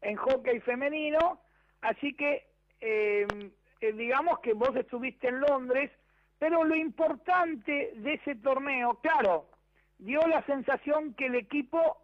en 0.03 0.17
hockey 0.17 0.61
femenino 0.61 1.41
Así 1.83 2.15
que 2.15 2.47
eh, 2.81 3.27
eh, 3.81 3.93
digamos 3.93 4.39
que 4.41 4.55
vos 4.55 4.75
estuviste 4.75 5.29
en 5.29 5.41
Londres, 5.41 5.91
pero 6.39 6.65
lo 6.65 6.75
importante 6.75 7.93
de 7.97 8.15
ese 8.15 8.37
torneo, 8.37 8.99
claro, 9.03 9.47
dio 9.99 10.21
la 10.27 10.45
sensación 10.47 11.15
que 11.15 11.27
el 11.27 11.35
equipo 11.35 11.99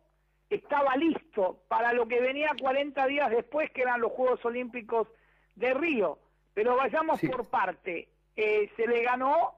estaba 0.51 0.97
listo 0.97 1.63
para 1.69 1.93
lo 1.93 2.07
que 2.07 2.21
venía 2.21 2.51
40 2.61 3.07
días 3.07 3.31
después, 3.31 3.71
que 3.71 3.83
eran 3.83 4.01
los 4.01 4.13
Juegos 4.13 4.45
Olímpicos 4.45 5.09
de 5.55 5.75
Río. 5.75 6.19
Pero 6.55 6.77
vayamos 6.77 7.21
por 7.21 7.47
parte. 7.47 8.09
Eh, 8.37 8.71
se 8.77 8.87
le 8.87 9.03
ganó 9.03 9.55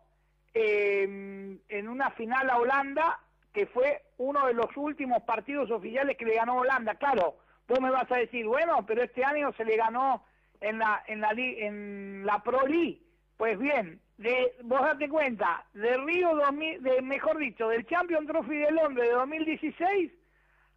en 0.53 1.89
una 1.89 2.11
final 2.11 2.51
a 2.51 2.59
Holanda, 2.59 3.21
que 3.53 3.67
fue 3.67 4.03
uno 4.19 4.47
de 4.47 4.55
los 4.55 4.77
últimos 4.77 5.23
partidos 5.23 5.71
oficiales 5.71 6.17
que 6.17 6.25
le 6.25 6.35
ganó 6.35 6.57
Holanda. 6.57 6.97
Claro, 6.97 7.37
Vos 7.71 7.81
me 7.81 7.91
vas 7.91 8.11
a 8.11 8.17
decir, 8.17 8.47
bueno, 8.47 8.85
pero 8.85 9.05
este 9.05 9.25
año 9.25 9.53
se 9.57 9.65
le 9.65 9.77
ganó 9.77 10.25
en 10.61 10.81
la 10.81 11.05
en 11.07 11.21
la 11.21 11.31
en 11.37 12.27
la 12.27 12.43
Pro 12.43 12.67
League. 12.67 13.01
Pues 13.37 13.57
bien, 13.61 14.01
de, 14.19 14.53
vos 14.65 14.81
date 14.81 15.09
cuenta, 15.09 15.65
de 15.73 15.97
Río 15.99 16.35
2000, 16.35 16.83
de, 16.83 17.01
mejor 17.01 17.39
dicho, 17.39 17.69
del 17.69 17.87
Champion 17.87 18.27
Trophy 18.27 18.57
de 18.57 18.73
Londres 18.73 19.09
de 19.09 19.15
2016 19.15 20.13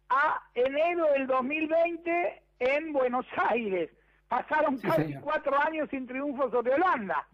a 0.08 0.40
enero 0.54 1.04
del 1.14 1.26
2020 1.26 2.42
en 2.60 2.92
Buenos 2.92 3.26
Aires. 3.50 3.90
Pasaron 4.28 4.78
Sí, 4.78 4.86
casi 4.86 5.02
señor. 5.02 5.22
cuatro 5.22 5.60
años 5.60 5.88
sin 5.90 6.06
triunfo 6.06 6.48
sobre 6.50 6.74
Holanda. 6.74 7.26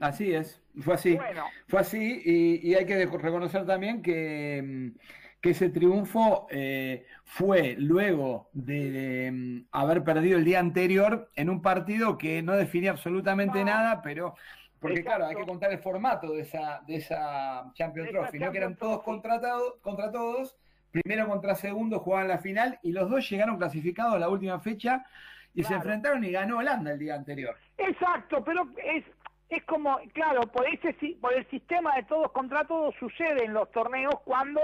Así 0.00 0.34
es, 0.34 0.62
fue 0.82 0.94
así. 0.94 1.16
Bueno. 1.16 1.44
Fue 1.66 1.80
así 1.80 2.20
y, 2.24 2.70
y 2.70 2.74
hay 2.74 2.84
que 2.84 3.06
reconocer 3.06 3.64
también 3.64 4.02
que, 4.02 4.62
mm, 4.62 4.98
que 5.46 5.52
ese 5.52 5.68
triunfo 5.68 6.48
eh, 6.50 7.06
fue 7.24 7.76
luego 7.78 8.50
de, 8.52 8.90
de, 8.90 9.30
mm, 9.30 9.68
haber 9.70 10.02
perdido 10.02 10.38
el 10.38 10.44
día 10.44 10.58
anterior 10.58 11.30
en 11.36 11.50
un 11.50 11.62
partido 11.62 12.18
que 12.18 12.42
no 12.42 12.54
definía 12.54 12.90
absolutamente 12.90 13.60
No. 13.60 13.66
nada, 13.66 14.02
pero 14.02 14.34
porque 14.80 15.04
claro, 15.04 15.26
hay 15.26 15.36
que 15.36 15.46
contar 15.46 15.70
el 15.70 15.78
formato 15.78 16.32
de 16.32 16.40
esa, 16.40 16.82
de 16.86 16.96
esa 16.96 17.70
Champions 17.74 18.10
Trophy, 18.10 18.40
¿no? 18.40 18.50
Que 18.50 18.58
eran 18.58 18.76
todos 18.76 19.04
contratados, 19.04 19.74
contra 19.82 20.10
todos, 20.10 20.56
primero 20.90 21.28
contra 21.28 21.54
segundo 21.54 22.00
jugaban 22.00 22.26
la 22.26 22.38
final 22.38 22.80
y 22.82 22.90
los 22.90 23.08
dos 23.08 23.30
llegaron 23.30 23.56
clasificados 23.56 24.14
a 24.14 24.18
la 24.18 24.28
última 24.28 24.58
fecha 24.58 25.06
y 25.54 25.62
se 25.62 25.74
enfrentaron 25.74 26.24
y 26.24 26.32
ganó 26.32 26.58
Holanda 26.58 26.90
el 26.90 26.98
día 26.98 27.14
anterior. 27.14 27.56
Exacto, 27.78 28.42
pero 28.44 28.68
es 28.82 29.04
es 29.48 29.62
como, 29.62 29.96
claro, 30.12 30.40
por 30.48 30.66
ese 30.66 30.92
por 31.20 31.32
el 31.32 31.48
sistema 31.50 31.94
de 31.94 32.02
todos 32.02 32.32
contra 32.32 32.64
todos 32.64 32.96
sucede 32.98 33.44
en 33.44 33.54
los 33.54 33.70
torneos 33.70 34.16
cuando 34.24 34.60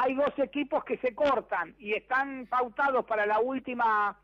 hay 0.00 0.14
dos 0.14 0.32
equipos 0.38 0.84
que 0.84 0.96
se 0.98 1.14
cortan 1.14 1.74
y 1.78 1.92
están 1.94 2.46
pautados 2.46 3.04
para 3.04 3.26
la 3.26 3.40
última 3.40 4.16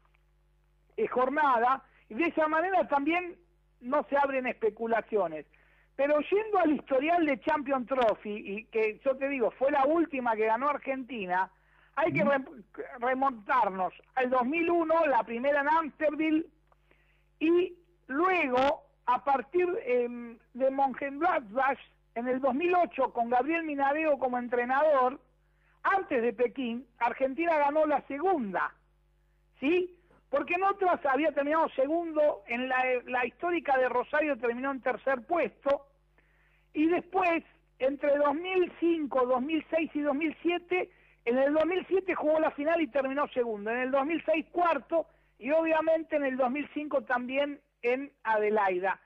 eh, 0.97 1.07
jornada 1.09 1.83
y 2.09 2.15
de 2.15 2.27
esa 2.27 2.47
manera 2.49 2.87
también 2.89 3.37
no 3.81 4.05
se 4.09 4.17
abren 4.17 4.47
especulaciones. 4.47 5.47
Pero 5.97 6.19
yendo 6.21 6.59
al 6.59 6.73
historial 6.73 7.25
de 7.27 7.41
Champion 7.41 7.87
Trophy, 7.87 8.31
y 8.35 8.65
que 8.67 9.01
yo 9.05 9.17
te 9.17 9.29
digo, 9.29 9.51
fue 9.53 9.71
la 9.71 9.85
última 9.85 10.35
que 10.35 10.47
ganó 10.47 10.69
Argentina, 10.69 11.51
hay 11.97 12.13
que 12.13 12.25
re- 12.25 12.45
remontarnos 12.99 13.93
al 14.17 14.31
2001, 14.31 15.07
la 15.07 15.23
primera 15.23 15.61
en 15.61 15.69
Amsterdam, 15.69 16.43
y 17.39 17.75
luego, 18.09 18.83
a 19.07 19.23
partir 19.25 19.69
em, 19.85 20.37
de 20.55 20.71
Mönchengladbach, 20.71 21.79
en 22.17 22.29
el 22.29 22.41
2008, 22.41 23.13
con 23.13 23.29
Gabriel 23.31 23.65
Minadeo 23.65 24.19
como 24.19 24.39
entrenador, 24.39 25.21
antes 25.85 26.23
de 26.23 26.33
Pekín, 26.33 26.87
Argentina 26.99 27.57
ganó 27.59 27.87
la 27.87 28.01
segunda, 28.09 28.75
¿sí? 29.61 29.99
Porque 30.31 30.55
en 30.55 30.65
otras 30.65 31.05
había 31.07 31.33
terminado 31.33 31.69
segundo, 31.71 32.43
en 32.49 32.69
la, 32.69 32.83
la 33.07 33.25
histórica 33.25 33.79
de 33.79 33.89
Rosario 33.89 34.37
terminó 34.37 34.73
en 34.73 34.81
tercer 34.81 35.25
puesto, 35.27 35.87
y 36.73 36.87
después, 36.87 37.45
entre 37.79 38.17
2005, 38.17 39.27
2006 39.27 39.91
y 39.95 40.01
2007, 40.01 40.91
en 41.27 41.39
el 41.39 41.55
2007 41.55 42.15
jugó 42.15 42.41
la 42.41 42.51
final 42.51 42.81
y 42.81 42.89
terminó 42.89 43.29
segundo, 43.29 43.71
en 43.71 43.79
el 43.79 43.91
2006 43.91 44.47
cuarto, 44.51 45.07
y 45.39 45.51
obviamente 45.53 46.17
en 46.17 46.25
el 46.25 46.37
2005 46.37 47.03
también 47.03 47.61
en 47.83 48.13
Adelaida. 48.25 49.01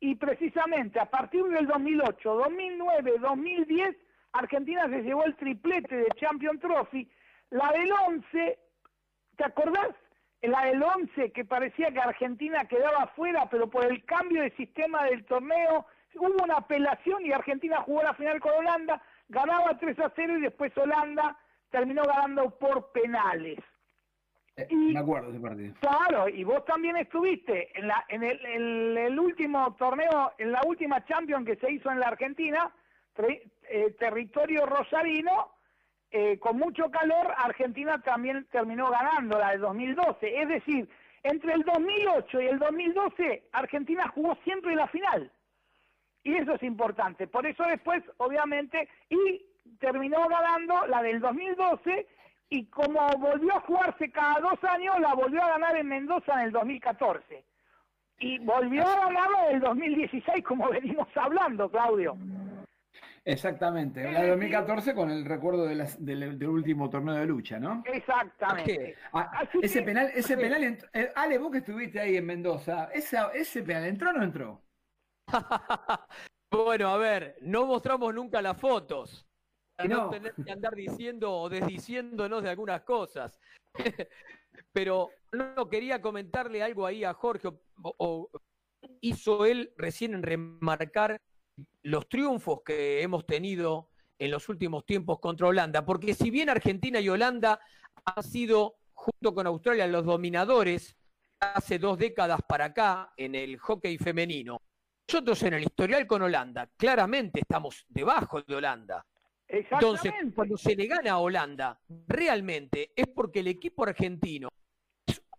Y 0.00 0.16
precisamente 0.16 1.00
a 1.00 1.06
partir 1.06 1.44
del 1.44 1.66
2008, 1.66 2.34
2009, 2.34 3.18
2010, 3.20 3.96
Argentina 4.44 4.88
se 4.88 5.02
llevó 5.02 5.24
el 5.24 5.36
triplete 5.36 5.96
de 5.96 6.08
Champion 6.16 6.58
Trophy. 6.58 7.08
La 7.50 7.70
del 7.72 7.90
11, 8.08 8.58
¿te 9.36 9.44
acordás? 9.44 9.90
La 10.42 10.66
del 10.66 10.82
11 10.82 11.32
que 11.32 11.44
parecía 11.44 11.90
que 11.92 12.00
Argentina 12.00 12.64
quedaba 12.66 13.06
fuera, 13.16 13.48
pero 13.48 13.70
por 13.70 13.86
el 13.86 14.04
cambio 14.04 14.42
de 14.42 14.50
sistema 14.56 15.04
del 15.04 15.24
torneo 15.24 15.86
hubo 16.16 16.42
una 16.44 16.56
apelación 16.56 17.24
y 17.24 17.32
Argentina 17.32 17.80
jugó 17.82 18.02
la 18.02 18.14
final 18.14 18.40
con 18.40 18.52
Holanda, 18.52 19.00
ganaba 19.28 19.78
3 19.78 19.98
a 20.00 20.12
0 20.14 20.38
y 20.38 20.42
después 20.42 20.76
Holanda 20.76 21.38
terminó 21.70 22.02
ganando 22.02 22.50
por 22.58 22.92
penales. 22.92 23.58
Eh, 24.56 24.66
Y- 24.70 24.92
me 24.92 25.00
acuerdo 25.00 25.30
de 25.30 25.38
ese 25.38 25.46
partido. 25.46 25.74
Claro, 25.80 26.28
y 26.28 26.44
vos 26.44 26.64
también 26.66 26.96
estuviste 26.96 27.76
en, 27.78 27.88
la, 27.88 28.04
en 28.08 28.22
el, 28.22 28.96
el 28.98 29.18
último 29.18 29.74
torneo, 29.76 30.32
en 30.38 30.52
la 30.52 30.60
última 30.66 31.04
Champions 31.04 31.46
que 31.46 31.56
se 31.56 31.72
hizo 31.72 31.90
en 31.90 32.00
la 32.00 32.08
Argentina, 32.08 32.70
eh, 33.68 33.94
territorio 33.98 34.66
rosarino, 34.66 35.52
eh, 36.10 36.38
con 36.38 36.58
mucho 36.58 36.90
calor, 36.90 37.34
Argentina 37.36 38.00
también 38.00 38.46
terminó 38.52 38.90
ganando 38.90 39.38
la 39.38 39.50
de 39.50 39.58
2012. 39.58 40.42
Es 40.42 40.48
decir, 40.48 40.88
entre 41.24 41.54
el 41.54 41.62
2008 41.64 42.40
y 42.40 42.46
el 42.46 42.58
2012, 42.58 43.48
Argentina 43.52 44.06
jugó 44.14 44.36
siempre 44.44 44.76
la 44.76 44.86
final. 44.88 45.32
Y 46.22 46.34
eso 46.36 46.54
es 46.54 46.62
importante. 46.62 47.26
Por 47.26 47.46
eso 47.46 47.64
después, 47.64 48.02
obviamente, 48.18 48.88
y 49.10 49.44
terminó 49.80 50.28
ganando 50.28 50.86
la 50.86 51.02
del 51.02 51.20
2012 51.20 52.06
y 52.48 52.66
como 52.66 53.08
volvió 53.18 53.56
a 53.56 53.60
jugarse 53.60 54.10
cada 54.10 54.38
dos 54.40 54.62
años, 54.64 55.00
la 55.00 55.14
volvió 55.14 55.42
a 55.42 55.48
ganar 55.48 55.76
en 55.76 55.88
Mendoza 55.88 56.34
en 56.34 56.46
el 56.46 56.52
2014. 56.52 57.44
Y 58.20 58.38
volvió 58.38 58.86
a 58.86 59.06
ganar 59.06 59.30
la 59.30 59.48
del 59.48 59.60
2016, 59.60 60.44
como 60.44 60.68
venimos 60.68 61.08
hablando, 61.16 61.68
Claudio. 61.68 62.16
Exactamente, 63.26 64.04
la 64.12 64.22
de 64.22 64.28
2014 64.30 64.94
con 64.94 65.10
el 65.10 65.24
recuerdo 65.24 65.64
de 65.64 65.74
las- 65.74 66.04
del, 66.04 66.38
del 66.38 66.48
último 66.48 66.90
torneo 66.90 67.14
de 67.14 67.24
lucha, 67.24 67.58
¿no? 67.58 67.82
Exactamente. 67.86 68.96
Ah, 69.14 69.48
ese 69.62 69.78
que- 69.80 69.84
penal, 69.86 70.10
ese 70.14 70.36
penal, 70.36 70.78
eh, 70.92 71.10
Ale, 71.16 71.38
vos 71.38 71.50
que 71.50 71.58
estuviste 71.58 72.00
ahí 72.00 72.16
en 72.18 72.26
Mendoza, 72.26 72.90
esa- 72.92 73.30
ese 73.32 73.62
penal 73.62 73.86
entró 73.86 74.10
o 74.10 74.12
no 74.12 74.22
entró? 74.24 74.62
Bueno, 76.52 76.88
a 76.88 76.96
ver, 76.98 77.36
no 77.40 77.66
mostramos 77.66 78.14
nunca 78.14 78.40
las 78.40 78.56
fotos. 78.60 79.26
Para 79.76 79.88
no 79.88 79.96
No. 80.04 80.10
tener 80.10 80.32
que 80.34 80.52
andar 80.52 80.72
diciendo 80.74 81.32
o 81.32 81.48
desdiciéndonos 81.48 82.44
de 82.44 82.50
algunas 82.50 82.82
cosas. 82.82 83.40
Pero 84.72 85.10
no 85.32 85.68
quería 85.68 86.00
comentarle 86.00 86.62
algo 86.62 86.86
ahí 86.86 87.02
a 87.02 87.12
Jorge, 87.12 87.48
o, 87.48 87.58
o 87.98 88.30
hizo 89.00 89.44
él 89.46 89.72
recién 89.76 90.14
en 90.14 90.22
remarcar 90.22 91.20
los 91.82 92.08
triunfos 92.08 92.62
que 92.64 93.02
hemos 93.02 93.26
tenido 93.26 93.88
en 94.18 94.30
los 94.30 94.48
últimos 94.48 94.84
tiempos 94.86 95.18
contra 95.18 95.48
Holanda, 95.48 95.84
porque 95.84 96.14
si 96.14 96.30
bien 96.30 96.48
Argentina 96.48 97.00
y 97.00 97.08
Holanda 97.08 97.60
han 98.04 98.22
sido, 98.22 98.76
junto 98.92 99.34
con 99.34 99.46
Australia, 99.46 99.86
los 99.86 100.04
dominadores 100.04 100.96
hace 101.40 101.78
dos 101.78 101.98
décadas 101.98 102.40
para 102.48 102.66
acá 102.66 103.12
en 103.16 103.34
el 103.34 103.58
hockey 103.58 103.98
femenino, 103.98 104.60
nosotros 105.06 105.42
en 105.42 105.54
el 105.54 105.64
historial 105.64 106.06
con 106.06 106.22
Holanda, 106.22 106.70
claramente 106.76 107.40
estamos 107.40 107.84
debajo 107.88 108.40
de 108.40 108.54
Holanda. 108.54 109.04
Entonces, 109.46 110.12
cuando 110.34 110.56
se 110.56 110.74
le 110.74 110.86
gana 110.86 111.12
a 111.12 111.18
Holanda, 111.18 111.78
realmente 112.08 112.92
es 112.96 113.06
porque 113.08 113.40
el 113.40 113.48
equipo 113.48 113.84
argentino 113.84 114.48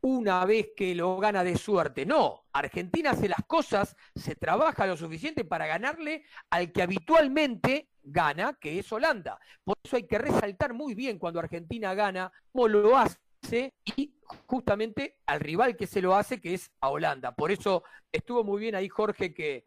una 0.06 0.46
vez 0.46 0.70
que 0.78 0.94
lo 0.94 1.18
gana 1.18 1.44
de 1.44 1.58
suerte. 1.58 2.06
No, 2.06 2.46
Argentina 2.54 3.10
hace 3.10 3.28
las 3.28 3.44
cosas, 3.48 3.96
se 4.14 4.36
trabaja 4.36 4.86
lo 4.86 4.96
suficiente 4.96 5.46
para 5.46 5.66
ganarle 5.66 6.26
al 6.52 6.72
que 6.72 6.84
habitualmente 6.84 7.90
gana, 8.04 8.54
que 8.54 8.78
es 8.78 8.92
Holanda. 8.92 9.40
Por 9.64 9.78
eso 9.84 9.96
hay 9.96 10.06
que 10.06 10.20
resaltar 10.20 10.76
muy 10.76 10.94
bien 10.94 11.18
cuando 11.18 11.40
Argentina 11.40 11.96
gana, 11.96 12.32
cómo 12.52 12.68
lo 12.68 12.96
hace 12.96 13.74
y 13.98 14.14
justamente 14.46 15.18
al 15.26 15.40
rival 15.40 15.76
que 15.76 15.88
se 15.88 16.04
lo 16.04 16.16
hace, 16.16 16.40
que 16.40 16.54
es 16.54 16.70
a 16.82 16.90
Holanda. 16.90 17.34
Por 17.34 17.52
eso 17.52 17.84
estuvo 18.12 18.44
muy 18.44 18.62
bien 18.62 18.76
ahí 18.76 18.88
Jorge 18.88 19.34
que 19.34 19.66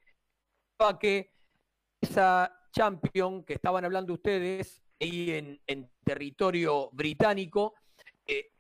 que 1.00 1.32
esa 2.00 2.56
champion 2.70 3.42
que 3.42 3.54
estaban 3.54 3.84
hablando 3.84 4.14
ustedes 4.14 4.84
ahí 5.00 5.58
en, 5.66 5.90
territorio 6.04 6.90
británico, 6.92 7.74
eh, 8.24 8.52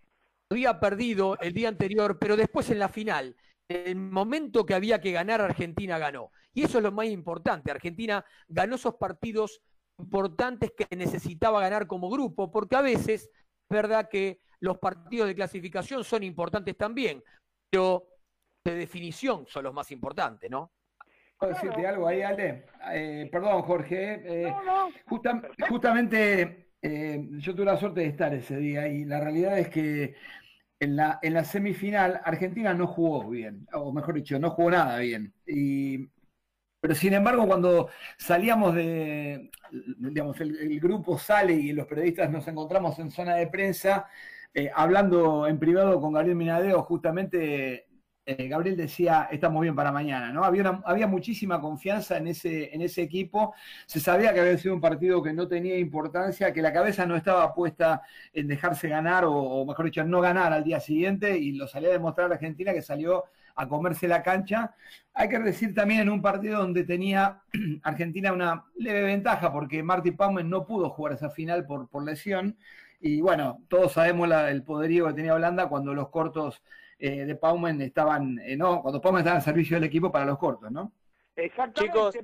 había 0.50 0.80
perdido 0.80 1.36
el 1.40 1.52
día 1.52 1.68
anterior, 1.68 2.18
pero 2.18 2.36
después 2.36 2.70
en 2.70 2.78
la 2.78 2.88
final, 2.88 3.36
en 3.68 3.86
el 3.86 3.96
momento 3.96 4.64
que 4.64 4.74
había 4.74 5.00
que 5.00 5.12
ganar, 5.12 5.40
Argentina 5.40 5.98
ganó. 5.98 6.30
Y 6.54 6.64
eso 6.64 6.78
es 6.78 6.84
lo 6.84 6.92
más 6.92 7.06
importante. 7.06 7.70
Argentina 7.70 8.24
ganó 8.48 8.76
esos 8.76 8.94
partidos 8.96 9.60
importantes 9.98 10.72
que 10.76 10.96
necesitaba 10.96 11.60
ganar 11.60 11.86
como 11.86 12.08
grupo, 12.08 12.50
porque 12.50 12.76
a 12.76 12.80
veces 12.82 13.24
es 13.24 13.30
verdad 13.68 14.08
que 14.08 14.40
los 14.60 14.78
partidos 14.78 15.28
de 15.28 15.34
clasificación 15.34 16.02
son 16.02 16.22
importantes 16.22 16.76
también, 16.76 17.22
pero 17.70 18.06
de 18.64 18.74
definición 18.74 19.46
son 19.46 19.64
los 19.64 19.74
más 19.74 19.90
importantes, 19.92 20.50
¿no? 20.50 20.72
¿Puedo 21.38 21.52
decirte 21.52 21.86
algo 21.86 22.08
ahí, 22.08 22.22
Ale? 22.22 22.66
Eh, 22.92 23.28
perdón, 23.30 23.62
Jorge. 23.62 24.14
eh, 24.24 24.50
No, 24.50 24.62
no. 24.64 24.88
Justa- 25.06 25.42
justamente 25.68 26.67
eh, 26.82 27.26
yo 27.38 27.54
tuve 27.54 27.66
la 27.66 27.76
suerte 27.76 28.00
de 28.00 28.06
estar 28.06 28.34
ese 28.34 28.56
día 28.56 28.88
y 28.88 29.04
la 29.04 29.20
realidad 29.20 29.58
es 29.58 29.68
que 29.68 30.14
en 30.80 30.96
la, 30.96 31.18
en 31.22 31.34
la 31.34 31.44
semifinal 31.44 32.20
Argentina 32.24 32.72
no 32.74 32.86
jugó 32.86 33.28
bien, 33.28 33.66
o 33.72 33.92
mejor 33.92 34.14
dicho, 34.14 34.38
no 34.38 34.50
jugó 34.50 34.70
nada 34.70 34.98
bien. 34.98 35.34
Y, 35.46 36.08
pero 36.80 36.94
sin 36.94 37.14
embargo, 37.14 37.46
cuando 37.46 37.88
salíamos 38.16 38.74
de, 38.74 39.50
digamos, 39.98 40.40
el, 40.40 40.80
grupo 40.80 41.18
sale 41.18 41.54
y 41.54 41.72
los 41.72 41.86
periodistas 41.86 42.30
nos 42.30 42.46
encontramos 42.48 42.98
en 43.00 43.10
zona 43.10 43.34
de 43.36 43.48
prensa, 43.48 44.06
eh, 44.54 44.70
hablando 44.74 45.46
en 45.48 45.58
privado 45.58 46.00
con 46.00 46.12
Gabriel 46.12 46.36
Minadeo, 46.36 46.82
justamente 46.82 47.87
eh, 48.30 48.46
Gabriel 48.46 48.76
decía, 48.76 49.26
estamos 49.32 49.62
bien 49.62 49.74
para 49.74 49.90
mañana, 49.90 50.30
¿no? 50.30 50.44
Había, 50.44 50.82
había 50.84 51.06
muchísima 51.06 51.62
confianza 51.62 52.18
en 52.18 52.26
ese, 52.28 52.74
en 52.74 52.82
ese 52.82 53.00
equipo, 53.00 53.54
se 53.86 54.00
sabía 54.00 54.34
que 54.34 54.40
había 54.40 54.58
sido 54.58 54.74
un 54.74 54.82
partido 54.82 55.22
que 55.22 55.32
no 55.32 55.48
tenía 55.48 55.78
importancia, 55.78 56.52
que 56.52 56.60
la 56.60 56.70
cabeza 56.70 57.06
no 57.06 57.16
estaba 57.16 57.54
puesta 57.54 58.02
en 58.34 58.46
dejarse 58.46 58.86
ganar, 58.90 59.24
o, 59.26 59.64
mejor 59.64 59.86
dicho, 59.86 60.02
en 60.02 60.10
no 60.10 60.20
ganar 60.20 60.52
al 60.52 60.62
día 60.62 60.78
siguiente, 60.78 61.38
y 61.38 61.52
lo 61.52 61.66
salía 61.66 61.88
a 61.88 61.92
demostrar 61.92 62.30
Argentina 62.30 62.74
que 62.74 62.82
salió 62.82 63.24
a 63.54 63.66
comerse 63.66 64.06
la 64.06 64.22
cancha. 64.22 64.74
Hay 65.14 65.30
que 65.30 65.38
decir 65.38 65.74
también 65.74 66.00
en 66.02 66.10
un 66.10 66.20
partido 66.20 66.58
donde 66.60 66.84
tenía 66.84 67.40
Argentina 67.82 68.30
una 68.30 68.66
leve 68.76 69.04
ventaja, 69.04 69.50
porque 69.50 69.82
Marty 69.82 70.10
Paumen 70.10 70.50
no 70.50 70.66
pudo 70.66 70.90
jugar 70.90 71.14
esa 71.14 71.30
final 71.30 71.64
por, 71.64 71.88
por 71.88 72.04
lesión, 72.04 72.58
y 73.00 73.22
bueno, 73.22 73.64
todos 73.68 73.92
sabemos 73.92 74.28
el 74.50 74.62
poderío 74.64 75.06
que 75.06 75.14
tenía 75.14 75.32
Holanda 75.32 75.68
cuando 75.70 75.94
los 75.94 76.10
cortos 76.10 76.62
eh, 76.98 77.24
de 77.24 77.36
Paumen 77.36 77.80
estaban, 77.80 78.38
eh, 78.40 78.56
no, 78.56 78.82
cuando 78.82 79.00
Paumen 79.00 79.20
estaba 79.20 79.36
en 79.36 79.42
servicio 79.42 79.76
del 79.76 79.84
equipo 79.84 80.10
para 80.10 80.24
los 80.24 80.38
cortos, 80.38 80.70
¿no? 80.70 80.92
Exactamente. 81.36 81.82
Chicos, 81.82 82.18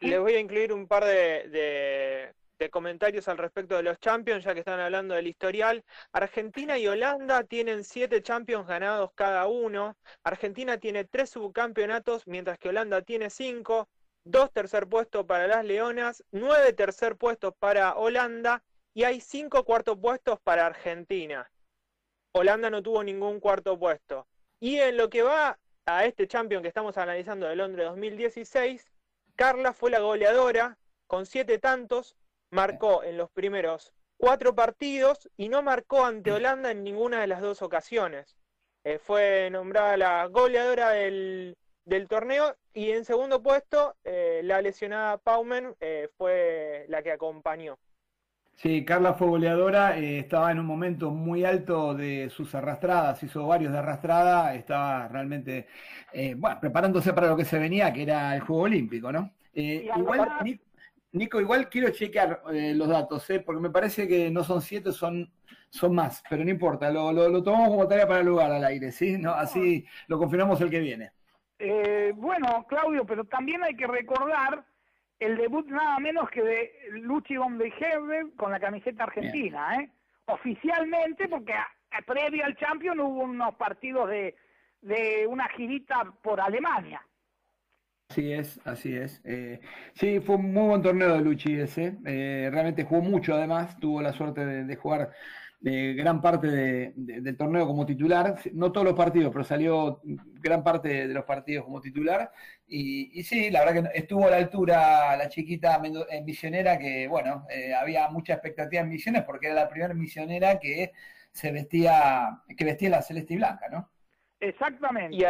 les 0.00 0.18
voy 0.18 0.34
a 0.34 0.40
incluir 0.40 0.72
un 0.72 0.88
par 0.88 1.04
de, 1.04 2.34
comentarios 2.70 3.26
al 3.26 3.38
respecto 3.38 3.76
de 3.76 3.82
los 3.82 3.98
Champions, 3.98 4.44
ya 4.44 4.54
que 4.54 4.60
están 4.60 4.78
hablando 4.78 5.14
del 5.14 5.26
historial. 5.26 5.84
Argentina 6.12 6.78
y 6.78 6.86
Holanda 6.86 7.42
tienen 7.44 7.82
siete 7.82 8.22
Champions 8.22 8.66
ganados 8.66 9.10
cada 9.14 9.46
uno. 9.46 9.96
Argentina 10.22 10.78
tiene 10.78 11.04
tres 11.04 11.30
subcampeonatos, 11.30 12.26
mientras 12.26 12.58
que 12.58 12.68
Holanda 12.68 13.02
tiene 13.02 13.30
cinco. 13.30 13.88
Dos 14.24 14.52
tercer 14.52 14.86
puestos 14.86 15.24
para 15.26 15.48
las 15.48 15.64
Leonas, 15.64 16.24
nueve 16.30 16.72
tercer 16.72 17.16
puestos 17.16 17.52
para 17.58 17.96
Holanda 17.96 18.62
y 18.94 19.04
hay 19.04 19.20
cinco 19.20 19.64
cuartos 19.64 19.98
puestos 19.98 20.38
para 20.40 20.66
Argentina. 20.66 21.50
Holanda 22.34 22.70
no 22.70 22.82
tuvo 22.82 23.04
ningún 23.04 23.40
cuarto 23.40 23.78
puesto. 23.78 24.26
Y 24.58 24.78
en 24.78 24.96
lo 24.96 25.10
que 25.10 25.22
va 25.22 25.58
a 25.86 26.06
este 26.06 26.26
champion 26.26 26.62
que 26.62 26.68
estamos 26.68 26.96
analizando 26.96 27.46
de 27.46 27.56
Londres 27.56 27.86
2016, 27.88 28.90
Carla 29.36 29.72
fue 29.72 29.90
la 29.90 30.00
goleadora 30.00 30.78
con 31.06 31.26
siete 31.26 31.58
tantos, 31.58 32.16
marcó 32.50 33.02
en 33.02 33.18
los 33.18 33.30
primeros 33.30 33.92
cuatro 34.16 34.54
partidos 34.54 35.28
y 35.36 35.48
no 35.48 35.62
marcó 35.62 36.04
ante 36.04 36.32
Holanda 36.32 36.70
en 36.70 36.84
ninguna 36.84 37.20
de 37.20 37.26
las 37.26 37.40
dos 37.40 37.60
ocasiones. 37.60 38.36
Eh, 38.84 38.98
fue 38.98 39.50
nombrada 39.50 39.96
la 39.96 40.26
goleadora 40.26 40.90
del, 40.90 41.56
torneo 42.08 42.56
y 42.72 42.90
en 42.90 43.04
segundo 43.04 43.42
puesto 43.42 43.96
eh, 44.04 44.40
la 44.44 44.62
lesionada 44.62 45.18
Paumen 45.18 45.74
eh, 45.80 46.08
fue 46.16 46.86
la 46.88 47.02
que 47.02 47.12
acompañó. 47.12 47.78
Sí, 48.54 48.84
Carla 48.84 49.14
fue 49.14 49.26
goleadora, 49.28 49.98
eh, 49.98 50.20
estaba 50.20 50.52
en 50.52 50.60
un 50.60 50.66
momento 50.66 51.10
muy 51.10 51.44
alto 51.44 51.94
de 51.94 52.30
sus 52.30 52.54
arrastradas, 52.54 53.22
hizo 53.22 53.46
varios 53.46 53.72
de 53.72 53.78
arrastrada, 53.78 54.54
estaba 54.54 55.08
realmente, 55.08 55.66
eh, 56.12 56.34
bueno, 56.36 56.60
preparándose 56.60 57.12
para 57.12 57.28
lo 57.28 57.36
que 57.36 57.44
se 57.44 57.58
venía, 57.58 57.92
que 57.92 58.02
era 58.02 58.36
el 58.36 58.42
Juego 58.42 58.62
Olímpico, 58.62 59.10
¿no? 59.10 59.32
Eh, 59.52 59.90
igual, 59.96 60.60
Nico, 61.10 61.40
igual 61.40 61.68
quiero 61.68 61.90
chequear 61.90 62.42
los 62.46 62.88
datos, 62.88 63.26
porque 63.44 63.60
me 63.60 63.70
parece 63.70 64.06
que 64.06 64.30
no 64.30 64.44
son 64.44 64.62
siete, 64.62 64.92
son, 64.92 65.30
son 65.68 65.94
más, 65.94 66.22
pero 66.30 66.44
no 66.44 66.50
importa, 66.50 66.90
lo, 66.90 67.12
lo, 67.12 67.42
tomamos 67.42 67.68
como 67.68 67.88
tarea 67.88 68.06
para 68.06 68.20
el 68.20 68.26
lugar 68.26 68.52
al 68.52 68.64
aire, 68.64 68.92
¿sí? 68.92 69.18
¿No? 69.18 69.32
Así 69.32 69.84
lo 70.06 70.18
confirmamos 70.18 70.60
el 70.60 70.70
que 70.70 70.78
viene. 70.78 71.10
bueno, 72.14 72.64
Claudio, 72.68 73.04
pero 73.04 73.24
también 73.24 73.62
hay 73.64 73.74
que 73.74 73.86
recordar 73.86 74.64
el 75.18 75.36
debut 75.36 75.66
nada 75.68 75.98
menos 75.98 76.28
que 76.30 76.42
de 76.42 76.72
Luchi 76.92 77.36
von 77.36 77.60
con 78.36 78.50
la 78.50 78.60
camiseta 78.60 79.04
argentina, 79.04 79.76
¿eh? 79.76 79.90
Oficialmente, 80.26 81.28
porque 81.28 81.54
previo 82.06 82.44
al 82.44 82.56
Champions 82.56 83.00
hubo 83.00 83.22
unos 83.22 83.54
partidos 83.54 84.08
de, 84.08 84.34
de 84.80 85.26
una 85.26 85.48
girita 85.48 86.12
por 86.22 86.40
Alemania. 86.40 87.02
Así 88.08 88.32
es, 88.32 88.60
así 88.66 88.94
es. 88.94 89.22
Eh, 89.24 89.60
sí, 89.94 90.20
fue 90.20 90.36
un 90.36 90.52
muy 90.52 90.68
buen 90.68 90.82
torneo 90.82 91.14
de 91.14 91.22
Luchi 91.22 91.58
ese. 91.58 91.96
Eh, 92.04 92.50
realmente 92.52 92.84
jugó 92.84 93.00
mucho 93.00 93.34
además, 93.34 93.78
tuvo 93.78 94.02
la 94.02 94.12
suerte 94.12 94.44
de 94.44 94.76
jugar 94.76 95.12
gran 95.62 96.20
parte 96.20 96.92
del 96.96 97.36
torneo 97.36 97.66
como 97.66 97.86
titular, 97.86 98.36
no 98.52 98.72
todos 98.72 98.84
los 98.84 98.96
partidos, 98.96 99.30
pero 99.32 99.44
salió 99.44 100.00
gran 100.40 100.64
parte 100.64 101.06
de 101.06 101.14
los 101.14 101.24
partidos 101.24 101.64
como 101.64 101.80
titular. 101.80 102.32
Y, 102.66 103.22
sí, 103.22 103.50
la 103.50 103.64
verdad 103.64 103.92
que 103.92 103.98
estuvo 103.98 104.26
a 104.26 104.30
la 104.30 104.38
altura 104.38 105.16
la 105.16 105.28
chiquita 105.28 105.80
en 106.10 106.24
misionera, 106.24 106.78
que 106.78 107.06
bueno, 107.06 107.46
eh, 107.48 107.72
había 107.74 108.08
mucha 108.08 108.34
expectativa 108.34 108.82
en 108.82 108.88
misiones 108.88 109.22
porque 109.22 109.46
era 109.46 109.54
la 109.54 109.68
primera 109.68 109.94
misionera 109.94 110.58
que 110.58 110.92
se 111.30 111.52
vestía, 111.52 112.42
que 112.56 112.64
vestía 112.64 112.90
la 112.90 113.02
celeste 113.02 113.34
y 113.34 113.36
blanca, 113.36 113.68
¿no? 113.68 113.90
Exactamente. 114.40 115.16
Y 115.16 115.24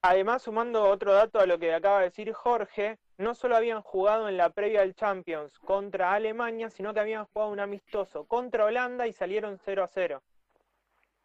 además, 0.00 0.42
sumando 0.42 0.84
otro 0.84 1.12
dato 1.12 1.40
a 1.40 1.46
lo 1.46 1.58
que 1.58 1.74
acaba 1.74 1.98
de 1.98 2.04
decir 2.04 2.32
Jorge, 2.32 2.98
no 3.18 3.34
solo 3.34 3.56
habían 3.56 3.82
jugado 3.82 4.28
en 4.28 4.36
la 4.36 4.50
previa 4.50 4.80
del 4.80 4.94
Champions 4.94 5.58
contra 5.60 6.12
Alemania, 6.12 6.70
sino 6.70 6.92
que 6.92 7.00
habían 7.00 7.26
jugado 7.26 7.52
un 7.52 7.60
amistoso 7.60 8.24
contra 8.26 8.64
Holanda 8.64 9.06
y 9.06 9.12
salieron 9.12 9.58
0 9.64 9.84
a 9.84 9.88
0. 9.88 10.22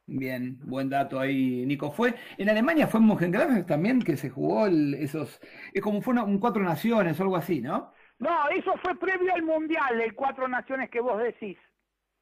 Bien, 0.06 0.58
buen 0.64 0.90
dato 0.90 1.20
ahí, 1.20 1.66
Nico. 1.68 1.92
Fue 1.92 2.16
en 2.38 2.50
Alemania 2.50 2.88
fue 2.88 3.00
en 3.00 3.06
Mönchengladbach 3.06 3.66
también 3.68 4.02
que 4.02 4.18
se 4.18 4.30
jugó 4.32 4.66
esos, 4.66 5.40
es 5.72 5.82
como 5.84 6.02
fue 6.02 6.16
un 6.16 6.40
cuatro 6.40 6.64
naciones 6.64 7.20
o 7.20 7.24
algo 7.24 7.36
así, 7.36 7.62
¿no? 7.62 7.94
No, 8.18 8.50
eso 8.50 8.74
fue 8.82 8.96
previo 8.96 9.34
al 9.34 9.44
mundial, 9.44 10.02
el 10.02 10.16
cuatro 10.16 10.48
naciones 10.48 10.90
que 10.90 11.00
vos 11.00 11.22
decís. 11.22 11.58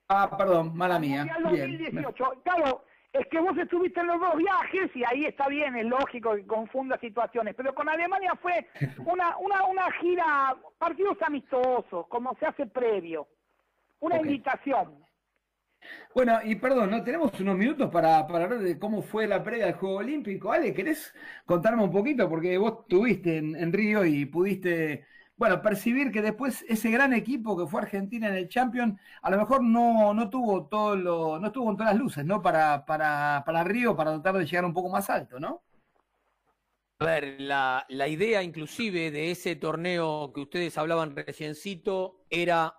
Ah, 0.10 0.30
perdón, 0.38 0.76
mala 0.76 1.00
mía. 1.00 1.26
Mundial 1.26 1.44
2018. 1.44 2.42
Claro, 2.44 2.84
es 3.20 3.28
que 3.28 3.40
vos 3.40 3.58
estuviste 3.58 4.00
en 4.00 4.08
los 4.08 4.20
dos 4.20 4.36
viajes 4.38 4.96
y 4.96 5.04
ahí 5.04 5.26
está 5.26 5.48
bien, 5.48 5.76
es 5.76 5.86
lógico 5.86 6.36
que 6.36 6.46
confunda 6.46 6.98
situaciones, 7.00 7.56
pero 7.56 7.74
con 7.74 7.90
Alemania 7.90 8.34
fue 8.42 8.68
una, 9.06 9.38
una, 9.38 9.66
una 9.66 9.92
gira, 9.94 10.56
partidos 10.78 11.18
amistosos, 11.22 12.08
como 12.08 12.36
se 12.40 12.46
hace 12.46 12.66
previo, 12.68 13.28
una 14.00 14.18
invitación. 14.18 15.04
Bueno, 16.14 16.40
y 16.44 16.56
perdón, 16.56 16.90
¿no? 16.90 17.04
Tenemos 17.04 17.40
unos 17.40 17.56
minutos 17.56 17.90
para, 17.92 18.26
para 18.28 18.46
hablar 18.46 18.60
de 18.60 18.80
cómo 18.80 19.02
fue 19.02 19.28
la 19.28 19.44
previa 19.44 19.68
del 19.68 19.76
Juego 19.76 19.98
Olímpico. 19.98 20.52
Ale, 20.52 20.74
¿querés 20.74 21.14
contarme 21.46 21.84
un 21.84 21.92
poquito? 21.92 22.28
Porque 22.28 22.58
vos 22.58 22.80
estuviste 22.82 23.38
en 23.38 23.72
Río 23.72 24.04
y 24.04 24.26
pudiste 24.26 25.06
bueno, 25.38 25.62
percibir 25.62 26.12
que 26.12 26.22
después 26.24 26.66
ese 26.68 26.90
gran 26.90 27.14
equipo 27.14 27.56
que 27.56 27.68
fue 27.68 27.82
Argentina 27.82 28.28
en 28.28 28.36
el 28.36 28.50
Champions, 28.50 29.00
a 29.22 29.30
lo 29.30 29.38
mejor 29.38 29.64
no, 29.64 30.14
no 30.14 30.30
tuvo 30.30 30.66
todo 30.66 30.96
lo, 30.96 31.40
no 31.40 31.48
estuvo 31.48 31.66
con 31.66 31.78
todas 31.78 31.94
las 31.94 32.02
luces, 32.02 32.26
¿no? 32.26 32.42
Para, 32.42 32.86
para, 32.86 33.44
para 33.46 33.64
Río, 33.64 33.96
para 33.96 34.14
tratar 34.14 34.40
de 34.40 34.46
llegar 34.46 34.66
un 34.66 34.74
poco 34.74 34.90
más 34.90 35.10
alto, 35.12 35.40
¿no? 35.40 35.62
A 37.00 37.06
ver, 37.06 37.40
la, 37.40 37.86
la 37.90 38.08
idea 38.08 38.42
inclusive 38.42 39.12
de 39.12 39.30
ese 39.30 39.56
torneo 39.56 40.34
que 40.34 40.42
ustedes 40.42 40.76
hablaban 40.80 41.16
reciencito 41.16 42.26
era 42.32 42.74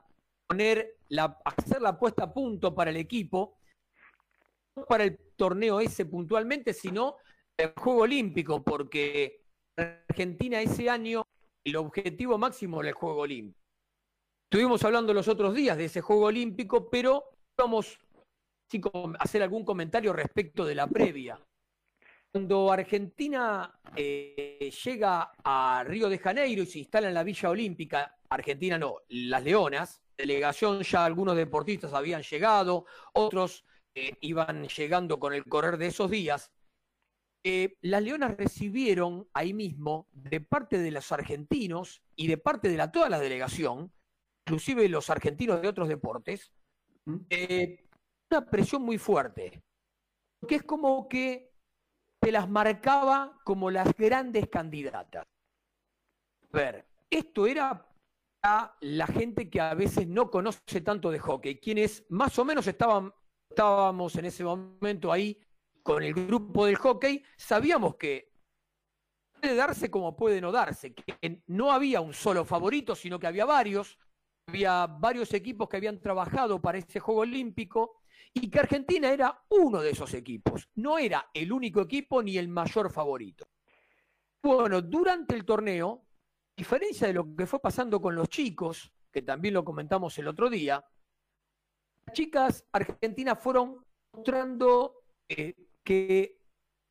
poner 0.49 0.97
la, 1.09 1.39
hacer 1.45 1.81
la 1.81 1.97
puesta 1.97 2.25
a 2.25 2.35
punto 2.35 2.75
para 2.75 2.91
el 2.91 2.97
equipo, 2.97 3.57
no 4.75 4.85
para 4.85 5.05
el 5.05 5.17
torneo 5.37 5.79
ese 5.79 6.07
puntualmente, 6.07 6.75
sino 6.75 7.15
el 7.57 7.73
Juego 7.77 8.01
Olímpico, 8.01 8.65
porque 8.65 9.45
Argentina 9.77 10.61
ese 10.61 10.91
año 10.91 11.25
el 11.69 11.77
objetivo 11.77 12.39
máximo 12.39 12.83
del 12.83 12.93
Juego 12.93 13.21
Olímpico. 13.21 13.59
Estuvimos 14.51 14.83
hablando 14.85 15.12
los 15.12 15.29
otros 15.29 15.55
días 15.55 15.77
de 15.77 15.87
ese 15.87 16.01
Juego 16.01 16.27
Olímpico, 16.27 16.89
pero 16.89 17.25
vamos 17.57 17.99
a 18.73 19.23
hacer 19.23 19.43
algún 19.43 19.64
comentario 19.64 20.12
respecto 20.12 20.64
de 20.64 20.75
la 20.75 20.87
previa. 20.87 21.39
Cuando 22.33 22.71
Argentina 22.73 23.81
eh, 23.97 24.71
llega 24.85 25.33
a 25.45 25.85
Río 25.87 26.09
de 26.09 26.19
Janeiro 26.19 26.62
y 26.62 26.66
se 26.66 26.79
instala 26.81 27.09
en 27.09 27.14
la 27.14 27.25
Villa 27.25 27.51
Olímpica, 27.51 28.16
Argentina 28.29 28.79
no, 28.79 28.97
las 29.09 29.43
Leonas, 29.43 30.03
delegación 30.16 30.83
ya 30.83 31.05
algunos 31.05 31.37
deportistas 31.37 31.95
habían 31.95 32.23
llegado, 32.23 32.85
otros 33.14 33.64
eh, 33.95 34.12
iban 34.21 34.69
llegando 34.69 35.19
con 35.19 35.33
el 35.33 35.45
correr 35.45 35.79
de 35.79 35.87
esos 35.87 36.11
días, 36.11 36.53
eh, 37.45 37.76
las 37.82 38.03
Leonas 38.03 38.36
recibieron 38.36 39.28
ahí 39.32 39.55
mismo, 39.55 40.09
de 40.12 40.41
parte 40.41 40.78
de 40.78 40.91
los 40.91 41.12
argentinos 41.12 42.03
y 42.16 42.26
de 42.26 42.39
parte 42.39 42.68
de 42.68 42.76
la, 42.76 42.91
toda 42.91 43.09
la 43.09 43.18
delegación, 43.18 43.93
inclusive 44.47 44.89
los 44.89 45.09
argentinos 45.11 45.62
de 45.62 45.68
otros 45.68 45.89
deportes, 45.89 46.53
eh, 47.30 47.86
una 48.30 48.51
presión 48.51 48.82
muy 48.82 48.99
fuerte, 48.99 49.62
que 50.47 50.57
es 50.57 50.62
como 50.62 51.09
que 51.09 51.55
se 52.22 52.32
las 52.32 52.49
marcaba 52.49 53.41
como 53.45 53.70
las 53.70 53.95
grandes 53.97 54.49
candidatas. 54.49 55.24
A 56.53 56.57
ver, 56.57 56.86
esto 57.11 57.47
era 57.47 57.86
a 58.43 58.76
la 58.80 59.07
gente 59.07 59.49
que 59.49 59.61
a 59.61 59.74
veces 59.74 60.07
no 60.07 60.30
conoce 60.30 60.80
tanto 60.80 61.11
de 61.11 61.18
hockey, 61.18 61.59
quienes 61.61 62.05
más 62.09 62.39
o 62.39 62.45
menos 62.45 62.66
estaban, 62.66 63.12
estábamos 63.51 64.16
en 64.16 64.24
ese 64.26 64.45
momento 64.45 65.12
ahí 65.12 65.41
con 65.89 66.03
el 66.03 66.12
grupo 66.12 66.66
del 66.66 66.76
hockey, 66.76 67.24
sabíamos 67.34 67.97
que 67.97 68.30
puede 69.32 69.55
darse 69.55 69.91
como 69.91 70.14
puede 70.14 70.39
no 70.39 70.53
darse, 70.53 70.93
que 70.93 71.43
no 71.47 71.72
había 71.72 72.03
un 72.03 72.12
solo 72.12 72.45
favorito, 72.45 72.95
sino 72.95 73.18
que 73.18 73.26
había 73.26 73.47
varios, 73.47 73.99
había 74.49 74.86
varios 74.86 75.32
equipos 75.32 75.66
que 75.66 75.78
habían 75.78 75.99
trabajado 75.99 76.61
para 76.61 76.76
ese 76.76 77.01
Juego 77.01 77.22
Olímpico 77.22 78.03
y 78.34 78.51
que 78.51 78.59
Argentina 78.59 79.11
era 79.11 79.43
uno 79.49 79.80
de 79.80 79.93
esos 79.93 80.12
equipos, 80.12 80.68
no 80.74 80.99
era 80.99 81.30
el 81.32 81.51
único 81.51 81.80
equipo 81.80 82.22
ni 82.22 82.36
el 82.36 82.49
mayor 82.49 82.93
favorito. 82.93 83.49
Bueno, 84.43 84.82
durante 84.82 85.34
el 85.34 85.47
torneo, 85.47 86.05
a 86.05 86.55
diferencia 86.55 87.07
de 87.07 87.14
lo 87.14 87.34
que 87.34 87.47
fue 87.47 87.61
pasando 87.61 87.99
con 87.99 88.14
los 88.14 88.28
chicos, 88.28 88.93
que 89.11 89.22
también 89.22 89.55
lo 89.55 89.64
comentamos 89.64 90.18
el 90.18 90.28
otro 90.28 90.51
día, 90.51 90.84
las 92.05 92.14
chicas 92.14 92.62
argentinas 92.72 93.39
fueron 93.43 93.82
mostrando 94.12 94.93
eh, 95.30 95.55
que 95.89 96.36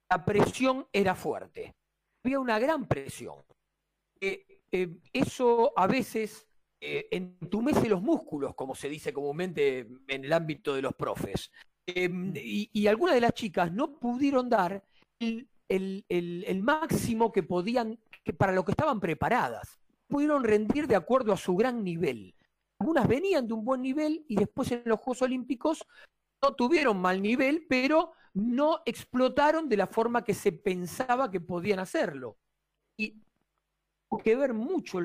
la 0.09 0.25
presión 0.25 0.87
era 0.91 1.13
fuerte. 1.13 1.75
Había 2.25 2.39
una 2.39 2.57
gran 2.57 2.87
presión. 2.87 3.43
Eh, 4.19 4.63
eh, 4.71 4.97
eso 5.13 5.71
a 5.75 5.85
veces 5.85 6.47
eh, 6.81 7.07
entumece 7.11 7.89
los 7.89 8.01
músculos, 8.01 8.55
como 8.55 8.73
se 8.73 8.89
dice 8.89 9.13
comúnmente 9.13 9.87
en 10.07 10.25
el 10.25 10.33
ámbito 10.33 10.73
de 10.73 10.81
los 10.81 10.95
profes. 10.95 11.51
Em, 11.85 12.33
y, 12.35 12.87
algunas 12.87 13.13
de 13.13 13.21
las 13.21 13.33
chicas 13.33 13.71
no 13.71 13.99
pudieron 13.99 14.49
dar 14.49 14.83
el- 15.19 15.47
el 15.69 16.61
máximo 16.63 17.31
que 17.31 17.43
podían, 17.43 17.99
que 18.23 18.33
para 18.33 18.51
lo 18.53 18.65
que 18.65 18.71
estaban 18.71 18.99
preparadas. 18.99 19.77
Pudieron 20.07 20.43
rendir 20.43 20.87
de 20.87 20.95
acuerdo 20.95 21.33
a 21.33 21.37
su 21.37 21.55
gran 21.55 21.83
nivel. 21.83 22.33
Algunas 22.79 23.07
venían 23.07 23.47
de 23.47 23.53
un 23.53 23.63
buen 23.63 23.83
nivel 23.83 24.25
y 24.27 24.37
después 24.37 24.71
en 24.71 24.81
los 24.85 24.99
Juegos 24.99 25.21
Olímpicos 25.21 25.85
no 26.41 26.55
tuvieron 26.55 26.97
mal 26.97 27.21
nivel, 27.21 27.65
pero 27.69 28.13
no 28.37 28.81
explotaron 28.85 29.67
de 29.67 29.77
la 29.77 29.87
forma 29.87 30.23
que 30.23 30.33
se 30.33 30.51
pensaba 30.51 31.31
que 31.31 31.41
podían 31.41 31.79
hacerlo. 31.79 32.37
Y 32.97 33.21
que 34.23 34.35
ver 34.35 34.53
mucho 34.53 34.99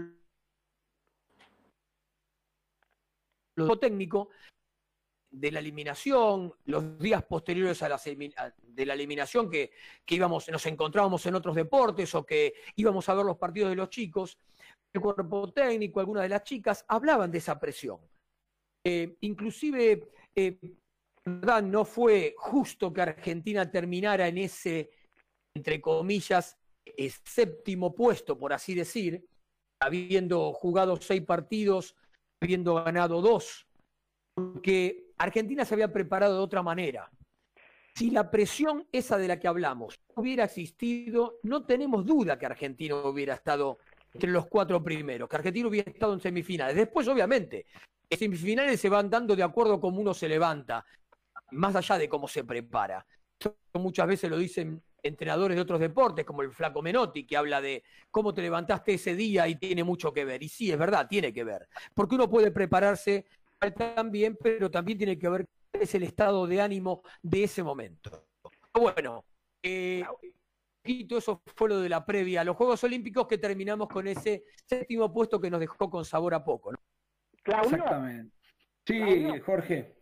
lo 3.57 3.79
técnico 3.79 4.31
de 5.31 5.51
la 5.51 5.61
eliminación, 5.61 6.55
los 6.67 6.99
días 6.99 7.25
posteriores 7.25 7.83
a 7.83 7.89
la, 7.89 8.01
de 8.63 8.87
la 8.87 8.95
eliminación 8.95 9.51
que, 9.51 9.73
que 10.05 10.15
íbamos, 10.15 10.49
nos 10.49 10.67
encontrábamos 10.67 11.25
en 11.25 11.35
otros 11.35 11.57
deportes 11.57 12.15
o 12.15 12.25
que 12.25 12.55
íbamos 12.77 13.09
a 13.09 13.15
ver 13.15 13.25
los 13.25 13.39
partidos 13.39 13.71
de 13.71 13.77
los 13.77 13.89
chicos, 13.89 14.39
el 14.93 15.01
cuerpo 15.01 15.51
técnico, 15.53 16.01
algunas 16.01 16.25
de 16.25 16.29
las 16.29 16.45
chicas 16.45 16.85
hablaban 16.87 17.31
de 17.31 17.39
esa 17.39 17.59
presión. 17.59 17.99
Eh, 18.85 19.17
inclusive, 19.21 20.11
eh, 20.35 20.59
verdad, 21.25 21.63
no 21.63 21.85
fue 21.85 22.35
justo 22.37 22.93
que 22.93 23.03
Argentina 23.03 23.71
terminara 23.71 24.29
en 24.29 24.39
ese, 24.39 24.91
entre 25.55 25.81
comillas, 25.81 26.59
eh, 26.85 27.11
séptimo 27.25 27.95
puesto, 27.95 28.39
por 28.39 28.53
así 28.53 28.75
decir, 28.75 29.25
habiendo 29.81 30.53
jugado 30.53 30.97
seis 30.97 31.23
partidos, 31.23 31.97
habiendo 32.41 32.75
ganado 32.75 33.21
dos, 33.21 33.67
porque 34.35 35.13
Argentina 35.19 35.65
se 35.65 35.75
había 35.75 35.93
preparado 35.93 36.37
de 36.37 36.43
otra 36.43 36.63
manera. 36.63 37.11
Si 37.95 38.11
la 38.11 38.31
presión 38.31 38.89
esa 38.91 39.19
de 39.19 39.29
la 39.29 39.39
que 39.39 39.49
hablamos 39.49 40.01
hubiera 40.15 40.45
existido, 40.45 41.39
no 41.43 41.67
tenemos 41.67 42.07
duda 42.07 42.39
que 42.39 42.47
Argentina 42.47 42.97
hubiera 42.97 43.35
estado 43.35 43.79
entre 44.15 44.31
los 44.31 44.47
cuatro 44.47 44.83
primeros, 44.83 45.29
que 45.29 45.37
Argentina 45.37 45.69
hubiera 45.69 45.91
estado 45.91 46.15
en 46.15 46.21
semifinales. 46.21 46.75
Después, 46.75 47.07
obviamente, 47.09 47.67
en 48.09 48.19
semifinales 48.19 48.81
se 48.81 48.89
van 48.89 49.11
dando 49.11 49.37
de 49.37 49.43
acuerdo 49.43 49.75
a 49.75 49.81
cómo 49.81 50.01
uno 50.01 50.15
se 50.15 50.29
levanta, 50.29 50.85
más 51.53 51.77
allá 51.77 51.99
de 51.99 52.09
cómo 52.09 52.29
se 52.29 52.45
prepara. 52.45 53.07
Esto 53.39 53.57
muchas 53.75 54.07
veces 54.07 54.31
lo 54.31 54.39
dicen 54.39 54.83
entrenadores 55.03 55.57
de 55.57 55.63
otros 55.63 55.81
deportes, 55.81 56.25
como 56.25 56.43
el 56.43 56.53
Flaco 56.53 56.81
Menotti, 56.83 57.27
que 57.27 57.37
habla 57.37 57.61
de 57.61 57.83
cómo 58.11 58.33
te 58.33 58.43
levantaste 58.43 58.95
ese 58.95 59.17
día 59.17 59.49
y 59.49 59.57
tiene 59.57 59.83
mucho 59.83 60.13
que 60.13 60.25
ver. 60.25 60.43
Y 60.43 60.49
sí, 60.49 60.71
es 60.71 60.79
verdad, 60.79 61.09
tiene 61.09 61.33
que 61.33 61.45
ver. 61.45 61.69
Porque 61.95 62.15
uno 62.15 62.29
puede 62.31 62.51
prepararse 62.51 63.27
también, 63.77 64.37
pero 64.41 64.71
también 64.71 64.99
tiene 64.99 65.19
que 65.19 65.29
ver 65.29 65.47
cuál 65.71 65.83
es 65.83 65.95
el 65.95 66.05
estado 66.05 66.47
de 66.47 66.61
ánimo 66.61 67.03
de 67.23 67.45
ese 67.45 67.63
momento. 67.63 68.27
Bueno, 68.73 69.25
eh, 69.63 70.05
poquito 70.83 71.19
eso 71.19 71.43
fue 71.55 71.69
lo 71.69 71.81
de 71.81 71.89
la 71.89 72.05
previa 72.05 72.41
a 72.41 72.45
los 72.45 72.57
Juegos 72.57 72.83
Olímpicos 72.85 73.27
que 73.27 73.39
terminamos 73.39 73.89
con 73.89 74.07
ese 74.07 74.45
séptimo 74.67 75.13
puesto 75.13 75.41
que 75.41 75.51
nos 75.51 75.61
dejó 75.61 75.89
con 75.89 76.05
sabor 76.05 76.35
a 76.35 76.45
poco. 76.45 76.73
¿no? 76.73 76.79
Claudio, 77.43 77.71
Exactamente. 77.71 78.37
Sí, 78.87 78.99
Claudio. 78.99 79.45
Jorge. 79.45 80.02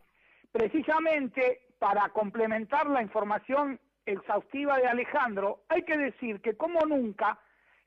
Precisamente 0.51 1.61
para 1.79 2.09
complementar 2.09 2.87
la 2.87 3.01
información 3.01 3.79
exhaustiva 4.05 4.77
de 4.77 4.87
Alejandro, 4.87 5.63
hay 5.69 5.83
que 5.83 5.97
decir 5.97 6.41
que 6.41 6.55
como 6.55 6.81
nunca, 6.85 7.39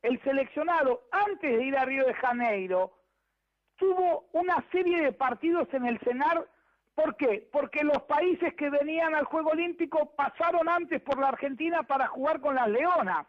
el 0.03 0.21
seleccionado 0.23 1.05
antes 1.11 1.57
de 1.57 1.65
ir 1.65 1.77
a 1.77 1.85
Río 1.85 2.05
de 2.07 2.15
Janeiro 2.15 2.93
tuvo 3.77 4.27
una 4.33 4.65
serie 4.71 5.03
de 5.03 5.13
partidos 5.13 5.69
en 5.73 5.87
el 5.87 5.99
CENAR. 6.01 6.47
¿Por 6.95 7.17
qué? 7.17 7.49
Porque 7.53 7.83
los 7.83 8.03
países 8.03 8.55
que 8.55 8.71
venían 8.71 9.15
al 9.15 9.25
Juego 9.25 9.51
Olímpico 9.51 10.15
pasaron 10.15 10.69
antes 10.69 11.01
por 11.03 11.19
la 11.19 11.29
Argentina 11.29 11.83
para 11.83 12.07
jugar 12.07 12.41
con 12.41 12.55
las 12.55 12.69
Leonas. 12.69 13.27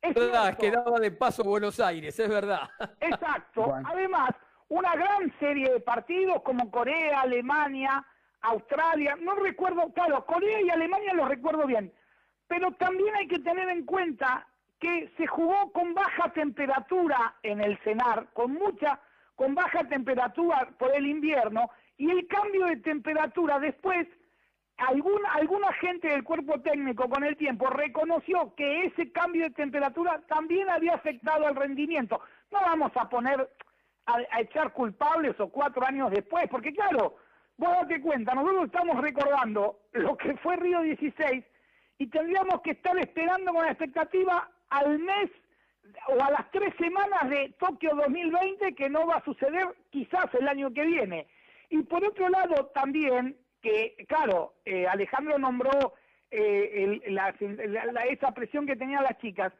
Es 0.00 0.10
Es 0.10 0.14
verdad, 0.14 0.56
cierto. 0.56 0.60
quedaba 0.60 1.00
de 1.00 1.10
paso 1.10 1.42
Buenos 1.42 1.80
Aires, 1.80 2.18
es 2.18 2.28
verdad. 2.28 2.68
Exacto. 3.00 3.62
Bueno. 3.64 3.88
Además, 3.90 4.30
una 4.68 4.94
gran 4.94 5.32
serie 5.40 5.72
de 5.72 5.80
partidos 5.80 6.42
como 6.42 6.70
Corea, 6.70 7.22
Alemania, 7.22 8.04
Australia, 8.42 9.16
no 9.20 9.34
recuerdo, 9.36 9.92
claro, 9.92 10.24
Corea 10.24 10.60
y 10.60 10.70
Alemania 10.70 11.14
los 11.14 11.28
recuerdo 11.28 11.66
bien, 11.66 11.92
pero 12.46 12.72
también 12.72 13.14
hay 13.16 13.26
que 13.26 13.38
tener 13.40 13.68
en 13.68 13.84
cuenta 13.84 14.46
que 14.78 15.10
se 15.16 15.26
jugó 15.26 15.72
con 15.72 15.94
baja 15.94 16.32
temperatura 16.32 17.36
en 17.42 17.60
el 17.60 17.78
CENAR, 17.78 18.28
con 18.32 18.52
mucha, 18.52 19.00
con 19.34 19.54
baja 19.54 19.84
temperatura 19.88 20.68
por 20.78 20.94
el 20.94 21.06
invierno, 21.06 21.70
y 21.96 22.10
el 22.10 22.26
cambio 22.26 22.66
de 22.66 22.76
temperatura 22.76 23.58
después 23.58 24.06
alguna, 24.76 25.32
alguna 25.32 25.72
gente 25.74 26.08
del 26.08 26.24
cuerpo 26.24 26.60
técnico 26.60 27.08
con 27.08 27.24
el 27.24 27.36
tiempo 27.36 27.68
reconoció 27.70 28.54
que 28.54 28.84
ese 28.84 29.10
cambio 29.10 29.44
de 29.44 29.50
temperatura 29.50 30.20
también 30.28 30.68
había 30.68 30.94
afectado 30.94 31.46
al 31.46 31.56
rendimiento. 31.56 32.20
No 32.50 32.60
vamos 32.60 32.92
a 32.96 33.08
poner 33.08 33.48
a, 34.04 34.18
a 34.30 34.40
echar 34.40 34.72
culpables 34.72 35.38
o 35.40 35.48
cuatro 35.48 35.86
años 35.86 36.10
después, 36.10 36.46
porque 36.50 36.74
claro, 36.74 37.16
vos 37.58 37.70
date 37.80 38.00
cuenta, 38.00 38.34
nosotros 38.34 38.66
estamos 38.66 39.00
recordando 39.00 39.80
lo 39.92 40.16
que 40.16 40.36
fue 40.38 40.56
Río 40.56 40.80
16 40.82 41.44
y 41.98 42.06
tendríamos 42.08 42.60
que 42.62 42.72
estar 42.72 42.96
esperando 42.98 43.52
con 43.52 43.64
la 43.64 43.70
expectativa 43.72 44.50
al 44.70 44.98
mes 44.98 45.30
o 46.08 46.22
a 46.22 46.30
las 46.30 46.50
tres 46.50 46.74
semanas 46.78 47.28
de 47.30 47.54
Tokio 47.58 47.94
2020 47.94 48.74
que 48.74 48.90
no 48.90 49.06
va 49.06 49.16
a 49.16 49.24
suceder 49.24 49.66
quizás 49.90 50.26
el 50.38 50.48
año 50.48 50.72
que 50.72 50.84
viene. 50.84 51.26
Y 51.70 51.82
por 51.82 52.04
otro 52.04 52.28
lado 52.28 52.66
también, 52.74 53.36
que 53.62 54.04
claro, 54.08 54.54
eh, 54.64 54.86
Alejandro 54.86 55.38
nombró 55.38 55.94
eh, 56.32 57.00
el- 57.06 57.14
la- 57.14 57.32
la- 57.92 58.04
esa 58.06 58.32
presión 58.32 58.66
que 58.66 58.74
tenían 58.76 59.04
las 59.04 59.16
chicas, 59.18 59.52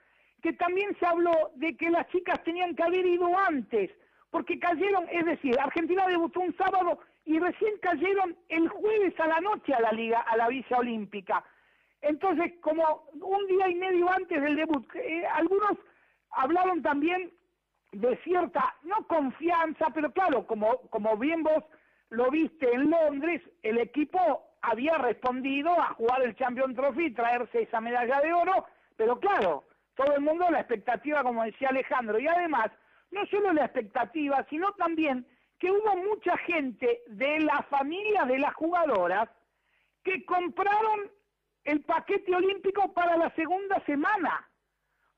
que 0.43 0.53
también 0.53 0.97
se 0.99 1.07
habló 1.07 1.53
de 1.55 1.77
que 1.77 1.89
las 1.91 2.09
chicas 2.09 2.43
tenían 2.43 2.75
que 2.75 2.83
haber 2.83 3.07
ido 3.07 3.31
antes, 3.39 3.91
porque 4.31 4.59
cayeron, 4.59 5.07
es 5.11 5.25
decir, 5.25 5.57
Argentina 5.61 6.07
debutó 6.09 6.41
un 6.41 6.55
sábado 6.57 6.99
y 7.27 7.39
recién 7.41 7.77
cayeron 7.83 8.37
el 8.49 8.69
jueves 8.69 9.19
a 9.19 9.27
la 9.27 9.41
noche 9.41 9.75
a 9.75 9.81
la 9.81 9.91
liga, 9.91 10.21
a 10.21 10.37
la 10.37 10.49
Villa 10.49 10.79
Olímpica. 10.79 11.45
Entonces, 12.01 12.55
como 12.63 13.09
un 13.21 13.47
día 13.49 13.69
y 13.69 13.75
medio 13.75 14.09
antes 14.11 14.41
del 14.41 14.55
debut, 14.55 14.87
eh, 14.95 15.27
algunos 15.35 15.73
hablaron 16.31 16.83
también 16.83 17.33
de 17.91 18.17
cierta, 18.19 18.77
no 18.83 19.07
confianza, 19.09 19.87
pero 19.93 20.13
claro, 20.13 20.47
como, 20.47 20.79
como 20.91 21.17
bien 21.17 21.43
vos 21.43 21.65
lo 22.11 22.31
viste 22.31 22.73
en 22.73 22.91
Londres, 22.91 23.43
el 23.63 23.79
equipo 23.79 24.45
había 24.63 24.97
respondido 24.99 25.71
a 25.81 25.95
jugar 25.95 26.23
el 26.23 26.37
Champion 26.37 26.75
Trophy 26.75 27.11
traerse 27.13 27.63
esa 27.63 27.81
medalla 27.81 28.21
de 28.21 28.33
oro, 28.33 28.67
pero 28.97 29.19
claro, 29.19 29.65
todo 29.97 30.15
el 30.15 30.21
mundo 30.21 30.49
la 30.51 30.61
expectativa, 30.61 31.25
como 31.25 31.43
decía 31.43 31.71
Alejandro, 31.71 32.21
y 32.21 32.29
además, 32.29 32.71
no 33.11 33.27
solo 33.27 33.53
la 33.53 33.65
expectativa, 33.65 34.47
sino 34.49 34.73
también 34.75 35.27
que 35.59 35.71
hubo 35.71 35.97
mucha 35.97 36.37
gente 36.39 37.03
de 37.09 37.41
la 37.41 37.63
familia 37.71 38.25
de 38.25 38.39
las 38.39 38.55
jugadoras 38.55 39.29
que 40.03 40.25
compraron 40.25 41.11
el 41.65 41.81
paquete 41.83 42.35
olímpico 42.35 42.93
para 42.93 43.17
la 43.17 43.31
segunda 43.35 43.81
semana, 43.87 44.49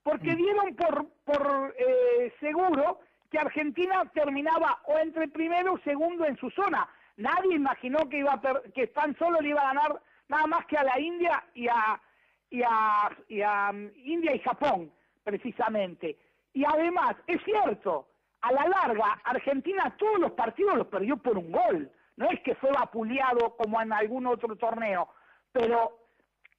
porque 0.02 0.34
dieron 0.34 0.74
por, 0.76 1.08
por 1.24 1.74
eh, 1.78 2.32
seguro 2.40 3.00
que 3.30 3.38
Argentina 3.38 4.04
terminaba 4.14 4.80
o 4.86 4.96
entre 4.98 5.28
primero 5.28 5.74
o 5.74 5.78
segundo 5.80 6.24
en 6.24 6.36
su 6.38 6.48
zona. 6.50 6.88
Nadie 7.16 7.56
imaginó 7.56 8.08
que 8.08 8.18
iba 8.18 8.32
a 8.32 8.40
per- 8.40 8.72
que 8.72 8.86
tan 8.86 9.14
solo 9.18 9.40
le 9.40 9.50
iba 9.50 9.60
a 9.60 9.74
ganar 9.74 10.00
nada 10.28 10.46
más 10.46 10.64
que 10.66 10.76
a 10.78 10.84
la 10.84 10.98
India 10.98 11.44
y 11.52 11.68
a, 11.68 12.00
y 12.48 12.62
a, 12.62 13.10
y 13.28 13.42
a, 13.42 13.72
mm, 13.72 13.90
India 13.96 14.34
y 14.34 14.38
Japón, 14.38 14.90
precisamente. 15.24 16.16
Y 16.54 16.64
además, 16.64 17.16
es 17.26 17.42
cierto, 17.44 18.08
a 18.40 18.52
la 18.52 18.68
larga, 18.68 19.20
Argentina 19.24 19.94
todos 19.98 20.18
los 20.18 20.32
partidos 20.32 20.76
los 20.76 20.86
perdió 20.86 21.16
por 21.16 21.38
un 21.38 21.50
gol. 21.50 21.90
No 22.16 22.30
es 22.30 22.40
que 22.40 22.54
fue 22.56 22.70
vapuleado 22.70 23.56
como 23.56 23.80
en 23.80 23.92
algún 23.92 24.26
otro 24.26 24.56
torneo, 24.56 25.08
pero 25.52 25.98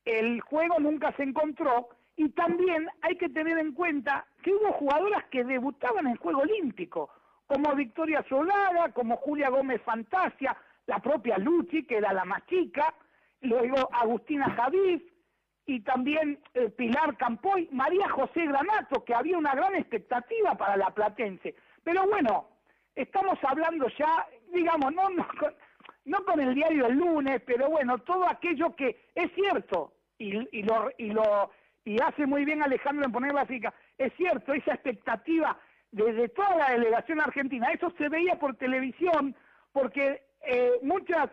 el 0.06 0.42
juego 0.42 0.80
nunca 0.80 1.12
se 1.18 1.24
encontró 1.24 1.90
y 2.16 2.30
también 2.30 2.90
hay 3.02 3.16
que 3.18 3.30
tener 3.30 3.58
en 3.58 3.74
cuenta 3.74 4.26
que 4.44 4.54
hubo 4.54 4.74
jugadoras 4.74 5.26
que 5.26 5.44
debutaban 5.44 6.08
en 6.08 6.18
juego 6.18 6.42
olímpico, 6.42 7.10
como 7.48 7.76
Victoria 7.76 8.26
Solada, 8.28 8.92
como 8.94 9.18
Julia 9.18 9.50
Gómez 9.50 9.82
Fantasia, 9.84 10.56
la 10.86 11.00
propia 11.00 11.38
Luchi, 11.38 11.86
que 11.86 11.98
era 11.98 12.12
la 12.14 12.26
más 12.26 12.46
chica, 12.48 12.94
luego 13.42 13.90
Agustina 13.94 14.50
Javif, 14.52 15.02
y 15.66 15.82
también 15.82 16.40
eh, 16.56 16.70
Pilar 16.70 17.16
Campoy, 17.16 17.70
María 17.72 18.10
José 18.10 18.48
Granato, 18.48 19.06
que 19.06 19.14
había 19.14 19.38
una 19.38 19.54
gran 19.54 19.76
expectativa 19.76 20.56
para 20.56 20.76
la 20.76 20.90
Platense. 20.90 21.56
Pero 21.84 22.08
bueno, 22.08 22.50
estamos 22.96 23.38
hablando 23.44 23.88
ya, 23.98 24.28
digamos, 24.54 24.94
no, 24.94 25.10
no, 25.10 25.28
con, 25.40 25.54
no 26.06 26.24
con 26.26 26.40
el 26.40 26.54
diario 26.56 26.86
del 26.86 26.98
lunes, 26.98 27.42
pero 27.46 27.70
bueno, 27.70 27.98
todo 28.00 28.28
aquello 28.28 28.76
que 28.76 29.10
es 29.16 29.32
cierto, 29.34 29.94
y, 30.18 30.38
y, 30.58 30.64
lo, 30.64 30.90
y, 30.98 31.12
lo, 31.12 31.52
y 31.86 32.02
hace 32.02 32.26
muy 32.26 32.46
bien 32.46 32.62
Alejandro 32.62 33.06
en 33.06 33.12
poner 33.12 33.34
la 33.34 33.46
fica, 33.46 33.74
es 33.98 34.14
cierto, 34.16 34.54
esa 34.54 34.74
expectativa 34.74 35.58
desde 35.92 36.30
toda 36.30 36.56
la 36.56 36.72
delegación 36.72 37.20
argentina, 37.22 37.72
eso 37.72 37.92
se 37.98 38.10
veía 38.10 38.38
por 38.38 38.56
televisión, 38.56 39.36
porque 39.72 40.24
eh, 40.42 40.74
muchas 40.82 41.30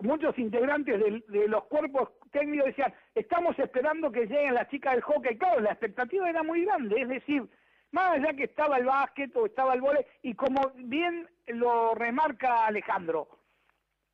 muchos 0.00 0.36
integrantes 0.38 0.98
de, 0.98 1.22
de, 1.28 1.48
los 1.48 1.64
cuerpos 1.64 2.10
técnicos 2.32 2.66
decían, 2.66 2.92
estamos 3.14 3.58
esperando 3.58 4.10
que 4.10 4.26
lleguen 4.26 4.54
las 4.54 4.68
chicas 4.68 4.94
del 4.94 5.02
hockey. 5.02 5.38
Claro, 5.38 5.60
la 5.60 5.70
expectativa 5.70 6.28
era 6.28 6.42
muy 6.42 6.64
grande, 6.64 7.00
es 7.00 7.08
decir, 7.08 7.48
más 7.94 8.10
allá 8.10 8.34
que 8.34 8.44
estaba 8.44 8.76
el 8.76 8.86
básquet 8.86 9.34
o 9.36 9.46
estaba 9.46 9.72
el 9.72 9.80
vóley, 9.80 10.04
y 10.22 10.34
como 10.34 10.72
bien 10.74 11.28
lo 11.46 11.94
remarca 11.94 12.66
Alejandro, 12.66 13.28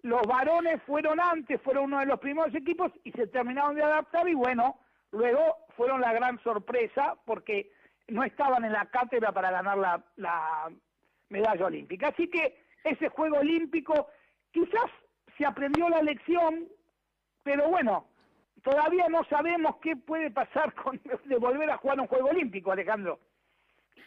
los 0.03 0.21
varones 0.23 0.83
fueron 0.83 1.19
antes, 1.19 1.61
fueron 1.63 1.85
uno 1.85 2.01
de 2.01 2.07
los 2.07 2.21
primeros 2.21 2.55
equipos 2.55 2.93
y 3.05 3.11
se 3.13 3.27
terminaron 3.29 3.75
de 3.75 3.83
adaptar 3.83 4.29
y 4.29 4.35
bueno, 4.35 4.79
luego 5.13 5.41
fueron 5.77 6.03
la 6.03 6.13
gran 6.13 6.39
sorpresa 6.43 7.17
porque 7.25 7.73
no 8.09 8.23
estaban 8.23 8.65
en 8.65 8.73
la 8.73 8.85
cátedra 8.87 9.33
para 9.33 9.51
ganar 9.51 9.79
la, 9.79 10.05
la 10.17 10.71
medalla 11.31 11.67
olímpica. 11.67 12.09
Así 12.09 12.29
que 12.29 12.63
ese 12.85 13.09
juego 13.09 13.39
olímpico 13.39 14.09
quizás 14.53 14.91
se 15.39 15.47
aprendió 15.47 15.89
la 15.89 16.03
lección, 16.03 16.69
pero 17.43 17.69
bueno, 17.69 18.09
todavía 18.63 19.09
no 19.09 19.25
sabemos 19.25 19.77
qué 19.81 19.97
puede 19.97 20.31
pasar 20.31 20.75
con 20.83 21.01
de 21.25 21.37
volver 21.37 21.71
a 21.71 21.79
jugar 21.79 21.99
un 21.99 22.09
juego 22.09 22.29
olímpico, 22.29 22.73
Alejandro. 22.73 23.19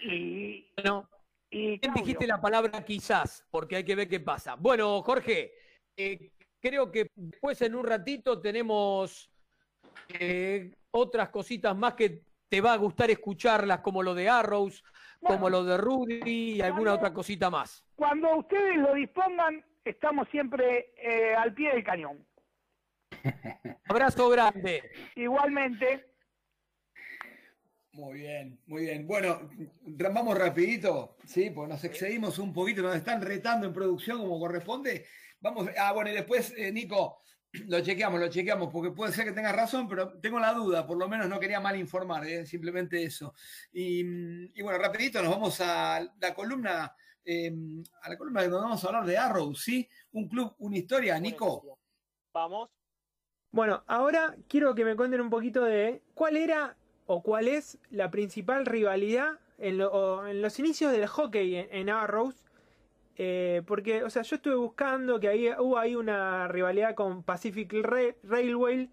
Y, 0.01 0.67
no, 0.84 1.09
y 1.49 1.77
dijiste 1.77 2.27
la 2.27 2.41
palabra 2.41 2.84
quizás, 2.84 3.45
porque 3.51 3.77
hay 3.77 3.84
que 3.84 3.95
ver 3.95 4.07
qué 4.07 4.19
pasa. 4.19 4.55
Bueno, 4.55 5.01
Jorge, 5.01 5.53
eh, 5.95 6.31
creo 6.59 6.91
que 6.91 7.07
después 7.15 7.61
en 7.61 7.75
un 7.75 7.86
ratito 7.86 8.41
tenemos 8.41 9.29
eh, 10.09 10.71
otras 10.91 11.29
cositas 11.29 11.75
más 11.75 11.93
que 11.93 12.23
te 12.49 12.61
va 12.61 12.73
a 12.73 12.77
gustar 12.77 13.09
escucharlas, 13.11 13.79
como 13.79 14.03
lo 14.03 14.13
de 14.13 14.29
Arrows, 14.29 14.84
bueno, 15.21 15.36
como 15.36 15.49
lo 15.49 15.63
de 15.63 15.77
Rudy 15.77 16.21
y 16.25 16.61
alguna 16.61 16.91
cuando, 16.91 16.93
otra 16.93 17.13
cosita 17.13 17.49
más. 17.49 17.86
Cuando 17.95 18.36
ustedes 18.38 18.77
lo 18.77 18.93
dispongan, 18.93 19.63
estamos 19.84 20.27
siempre 20.29 20.93
eh, 20.97 21.36
al 21.36 21.53
pie 21.53 21.73
del 21.73 21.84
cañón. 21.84 22.25
Abrazo 23.89 24.29
grande. 24.29 24.84
Igualmente. 25.15 26.12
Muy 27.94 28.22
bien, 28.22 28.60
muy 28.66 28.82
bien. 28.86 29.06
Bueno, 29.06 29.50
vamos 30.12 30.36
rapidito, 30.36 31.16
¿sí? 31.26 31.52
Pues 31.52 31.70
nos 31.70 31.84
excedimos 31.84 32.39
un 32.39 32.52
poquito, 32.52 32.82
nos 32.82 32.96
están 32.96 33.22
retando 33.22 33.68
en 33.68 33.74
producción 33.74 34.18
como 34.18 34.39
corresponde. 34.39 35.06
Vamos, 35.39 35.70
ah, 35.78 35.91
bueno, 35.94 36.10
y 36.10 36.14
después, 36.14 36.56
eh, 36.58 36.72
Nico, 36.72 37.20
lo 37.68 37.82
chequeamos, 37.82 38.20
lo 38.20 38.30
chequeamos, 38.30 38.74
porque 38.74 38.89
puede 38.89 39.14
ser 39.14 39.26
que 39.26 39.32
tengas 39.32 39.56
razón, 39.56 39.88
pero 39.88 40.20
tengo 40.20 40.39
la 40.39 40.54
duda, 40.54 40.88
por 40.88 40.98
lo 40.98 41.08
menos 41.08 41.30
no 41.30 41.39
quería 41.39 41.60
mal 41.60 41.78
informar, 41.78 42.26
¿eh? 42.26 42.48
simplemente 42.48 43.04
eso. 43.04 43.36
Y, 43.72 44.00
y, 44.60 44.62
bueno, 44.64 44.80
rapidito 44.80 45.22
nos 45.22 45.30
vamos 45.30 45.62
a 45.62 46.02
la 46.20 46.34
columna, 46.34 46.96
eh, 47.24 47.54
a 48.02 48.10
la 48.10 48.18
columna 48.18 48.41
donde 48.41 48.58
vamos 48.58 48.84
a 48.84 48.88
hablar 48.88 49.06
de 49.06 49.18
Arrow, 49.20 49.54
¿sí? 49.54 49.88
Un 50.14 50.28
club, 50.28 50.56
una 50.58 50.78
historia, 50.78 51.20
Nico. 51.20 51.78
Vamos. 52.34 52.72
Bueno, 53.52 53.84
ahora 53.86 54.36
quiero 54.48 54.74
que 54.74 54.84
me 54.84 54.96
cuenten 54.96 55.22
un 55.22 55.30
poquito 55.30 55.64
de 55.64 56.02
cuál 56.16 56.38
era 56.38 56.76
o 57.06 57.22
cuál 57.22 57.47
es 57.47 57.78
la 57.89 58.12
principal 58.12 58.66
rivalidad 58.66 59.39
en, 59.58 59.78
lo, 59.78 60.28
en 60.28 60.41
los 60.41 60.60
inicios 60.60 60.91
del 60.91 61.08
hockey 61.08 61.56
en, 61.56 61.68
en 61.72 61.89
Arrows. 61.89 62.43
Eh, 63.16 63.62
porque, 63.68 64.04
o 64.04 64.10
sea, 64.10 64.24
yo 64.24 64.38
estuve 64.38 64.56
buscando 64.56 65.20
que 65.20 65.28
ahí, 65.28 65.49
hubo 65.60 65.78
ahí 65.78 65.95
una 65.95 66.47
rivalidad 66.47 66.95
con 66.95 67.24
Pacific 67.24 67.72
Ra 67.74 68.16
Railway. 68.24 68.89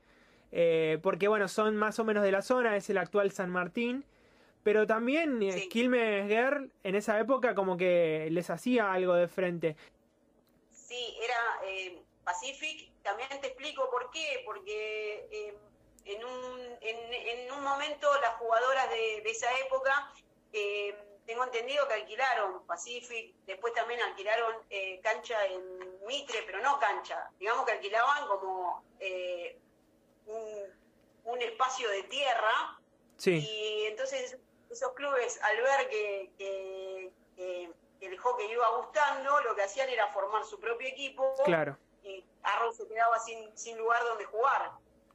Eh, 0.53 0.99
porque, 1.03 1.29
bueno, 1.29 1.49
son 1.49 1.77
más 1.77 1.99
o 1.99 2.05
menos 2.05 2.23
de 2.23 2.33
la 2.33 2.43
zona, 2.43 2.77
es 2.77 2.91
el 2.91 2.99
actual 2.99 3.31
San 3.31 3.51
Martín. 3.51 4.05
Pero 4.63 4.87
también 4.87 5.43
eh, 5.43 5.53
sí. 5.53 5.69
Quilmes 5.71 6.29
Girl 6.29 6.71
en 6.83 6.95
esa 6.95 7.19
época 7.19 7.55
como 7.55 7.79
que 7.79 8.29
les 8.31 8.51
hacía 8.51 8.93
algo 8.93 9.15
de 9.15 9.27
frente. 9.27 9.77
Sí, 10.71 11.17
era 11.23 12.03
Pacific. 12.25 12.91
También 13.03 13.31
te 13.41 13.47
explico 13.47 13.89
por 13.91 14.11
qué. 14.11 14.43
Porque 14.45 15.57
en 16.05 16.25
un, 16.25 16.61
en, 16.81 17.13
en, 17.13 17.53
un 17.53 17.63
momento 17.63 18.09
las 18.21 18.37
jugadoras 18.37 18.89
de, 18.91 19.21
de 19.23 19.31
esa 19.31 19.49
época, 19.59 20.13
eh, 20.53 20.97
tengo 21.27 21.45
entendido 21.45 21.87
que 21.87 21.95
alquilaron 21.95 22.67
Pacific, 22.67 23.35
después 23.47 23.73
también 23.75 24.01
alquilaron 24.01 24.57
eh, 24.69 25.01
cancha 25.01 25.45
en 25.47 25.63
Mitre, 26.07 26.43
pero 26.45 26.61
no 26.61 26.79
cancha, 26.81 27.31
digamos 27.39 27.65
que 27.67 27.73
alquilaban 27.73 28.27
como 28.27 28.83
eh, 28.99 29.57
un, 30.27 30.65
un, 31.25 31.43
espacio 31.43 31.89
de 31.91 32.03
tierra. 32.05 32.81
Sí. 33.17 33.47
Y 33.49 33.87
entonces 33.87 34.39
esos 34.71 34.93
clubes, 34.95 35.41
al 35.43 35.57
ver 35.59 35.89
que, 35.89 36.31
que, 36.37 37.13
que, 37.37 37.73
el 38.01 38.19
hockey 38.19 38.51
iba 38.51 38.69
gustando, 38.79 39.41
lo 39.43 39.55
que 39.55 39.63
hacían 39.63 39.89
era 39.89 40.09
formar 40.09 40.45
su 40.45 40.59
propio 40.59 40.89
equipo. 40.89 41.35
Claro. 41.45 41.77
Y 42.03 42.25
Arrow 42.43 42.73
se 42.73 42.89
quedaba 42.89 43.19
sin, 43.19 43.57
sin 43.57 43.77
lugar 43.77 44.03
donde 44.05 44.25
jugar. 44.25 44.73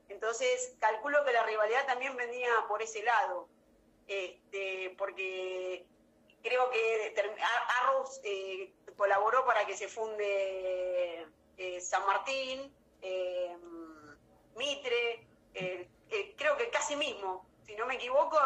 Entonces, 0.10 0.76
calculo 0.80 1.24
que 1.26 1.34
la 1.34 1.44
rivalidad 1.44 1.86
también 1.88 2.16
venía 2.16 2.50
por 2.68 2.82
ese 2.82 3.04
lado, 3.04 3.48
este, 4.08 4.94
porque 4.98 5.86
creo 6.46 6.70
que 6.70 7.14
Arrows 7.82 8.22
eh, 8.24 8.72
colaboró 8.96 9.46
para 9.46 9.66
que 9.66 9.76
se 9.76 9.88
funde 9.88 11.28
eh, 11.58 11.82
San 11.82 12.06
Martín, 12.06 12.72
eh, 13.02 13.58
Mitre, 14.56 15.28
creo 16.38 16.56
que 16.56 16.70
casi 16.70 16.96
mismo, 16.96 17.46
si 17.66 17.76
no 17.76 17.88
me 17.88 17.96
equivoco, 17.96 18.38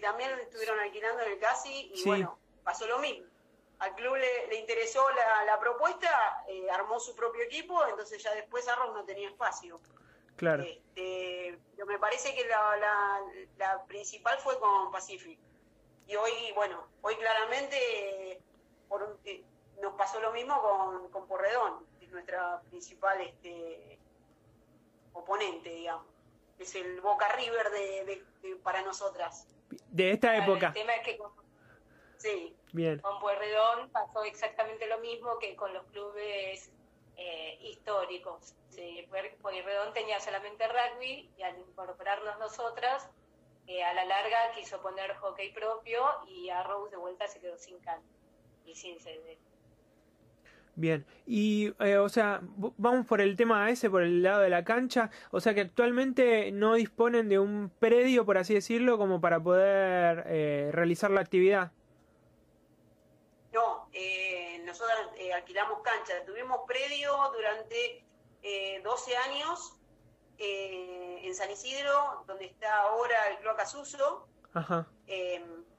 también 0.00 0.30
estuvieron 0.38 0.78
alquilando 0.78 1.22
en 1.22 1.32
el 1.32 1.38
casi 1.38 1.90
y 1.92 1.96
sí. 1.98 2.08
bueno, 2.08 2.38
pasó 2.62 2.86
lo 2.86 2.98
mismo. 2.98 3.26
Al 3.80 3.94
club 3.94 4.14
le, 4.14 4.46
le 4.46 4.56
interesó 4.56 5.08
la, 5.10 5.44
la 5.44 5.58
propuesta, 5.58 6.44
armó 6.72 7.00
su 7.00 7.16
propio 7.16 7.42
equipo, 7.42 7.84
entonces 7.86 8.22
ya 8.22 8.34
después 8.34 8.68
Arrows 8.68 8.94
no 8.94 9.04
tenía 9.04 9.28
espacio. 9.28 9.80
Claro. 10.40 10.62
Este, 10.62 11.58
pero 11.74 11.86
me 11.86 11.98
parece 11.98 12.34
que 12.34 12.46
la, 12.46 12.74
la, 12.78 13.20
la, 13.58 13.84
principal 13.84 14.38
fue 14.38 14.58
con 14.58 14.90
Pacific. 14.90 15.38
Y 16.06 16.16
hoy, 16.16 16.32
bueno, 16.54 16.82
hoy 17.02 17.14
claramente 17.16 18.40
por 18.88 19.02
un, 19.02 19.18
eh, 19.26 19.44
nos 19.82 19.92
pasó 19.96 20.18
lo 20.18 20.32
mismo 20.32 20.58
con, 20.62 21.10
con 21.10 21.28
Porredón, 21.28 21.84
que 21.98 22.06
es 22.06 22.10
nuestra 22.10 22.62
principal 22.70 23.20
este, 23.20 23.98
oponente, 25.12 25.68
digamos. 25.68 26.06
Es 26.58 26.74
el 26.74 27.02
Boca 27.02 27.28
River 27.36 27.70
de, 27.70 28.04
de, 28.06 28.24
de 28.40 28.56
para 28.56 28.80
nosotras. 28.80 29.46
De 29.90 30.12
esta 30.12 30.38
época. 30.38 30.68
El 30.68 30.72
tema 30.72 30.94
es 30.94 31.02
que 31.06 31.18
con, 31.18 31.32
sí, 32.16 32.56
Bien. 32.72 32.98
con 33.00 33.20
Pueyrredón 33.20 33.90
pasó 33.90 34.24
exactamente 34.24 34.86
lo 34.86 35.00
mismo 35.00 35.38
que 35.38 35.54
con 35.54 35.74
los 35.74 35.84
clubes 35.88 36.72
históricos. 37.62 38.54
Sí, 38.68 39.06
Pueyrredón 39.42 39.92
tenía 39.92 40.20
solamente 40.20 40.64
rugby 40.66 41.30
y 41.36 41.42
al 41.42 41.58
incorporarnos 41.58 42.38
nosotras, 42.38 43.10
a 43.78 43.94
la 43.94 44.04
larga 44.04 44.36
quiso 44.54 44.80
poner 44.80 45.14
hockey 45.16 45.52
propio 45.52 46.00
y 46.26 46.50
Arrows 46.50 46.90
de 46.90 46.96
vuelta 46.96 47.28
se 47.28 47.40
quedó 47.40 47.56
sin 47.56 47.78
cancha 47.78 48.08
y 48.66 48.74
sin 48.74 48.98
sede. 48.98 49.38
Bien, 50.74 51.04
y 51.26 51.72
eh, 51.80 51.98
o 51.98 52.08
sea, 52.08 52.40
vamos 52.78 53.06
por 53.06 53.20
el 53.20 53.36
tema 53.36 53.70
ese, 53.70 53.90
por 53.90 54.02
el 54.02 54.22
lado 54.22 54.40
de 54.40 54.48
la 54.48 54.64
cancha, 54.64 55.10
o 55.30 55.40
sea 55.40 55.52
que 55.54 55.60
actualmente 55.60 56.50
no 56.52 56.74
disponen 56.74 57.28
de 57.28 57.38
un 57.38 57.70
predio, 57.78 58.24
por 58.24 58.38
así 58.38 58.54
decirlo, 58.54 58.96
como 58.96 59.20
para 59.20 59.40
poder 59.40 60.24
eh, 60.26 60.70
realizar 60.72 61.10
la 61.10 61.20
actividad. 61.20 61.72
No, 64.70 64.76
eh, 64.76 64.78
nosotros 64.78 65.18
eh, 65.18 65.32
alquilamos 65.32 65.80
cancha. 65.82 66.24
Tuvimos 66.24 66.60
predio 66.66 67.12
durante 67.32 68.04
eh, 68.42 68.80
12 68.82 69.16
años 69.16 69.74
eh, 70.38 71.20
en 71.22 71.34
San 71.34 71.50
Isidro, 71.50 72.24
donde 72.26 72.46
está 72.46 72.82
ahora 72.82 73.28
el 73.28 73.38
Cloaca 73.38 73.66
Suso. 73.66 74.26
Ajá. 74.52 74.86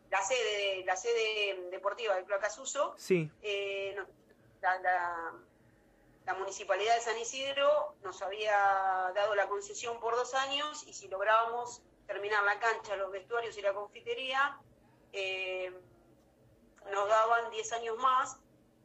la 0.09 0.21
sede 0.21 0.85
la 0.85 0.95
sede 0.95 1.69
deportiva 1.71 2.15
del 2.15 2.25
Cloaca 2.25 2.49
Suso. 2.49 2.95
Sí. 2.97 3.29
No, 3.95 4.05
la, 4.61 4.79
la, 4.79 5.33
la, 6.25 6.33
municipalidad 6.35 6.95
de 6.95 7.01
San 7.01 7.17
Isidro 7.17 7.95
nos 8.03 8.21
había 8.21 8.53
dado 9.15 9.35
la 9.35 9.47
concesión 9.47 9.99
por 9.99 10.15
dos 10.15 10.33
años 10.35 10.83
y 10.87 10.93
si 10.93 11.07
lográbamos 11.07 11.81
terminar 12.07 12.43
la 12.43 12.59
cancha, 12.59 12.95
los 12.95 13.11
vestuarios 13.11 13.57
y 13.57 13.61
la 13.61 13.73
confitería, 13.73 14.57
eh, 15.13 15.71
nos 16.91 17.07
daban 17.07 17.51
10 17.51 17.73
años 17.73 17.97
más, 17.97 18.37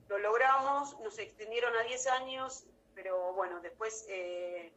lo 0.08 0.18
logramos, 0.18 0.98
nos 1.00 1.18
extendieron 1.18 1.74
a 1.76 1.82
10 1.82 2.06
años 2.08 2.64
pero 2.96 3.34
bueno, 3.34 3.60
después 3.60 4.06
eh, 4.08 4.72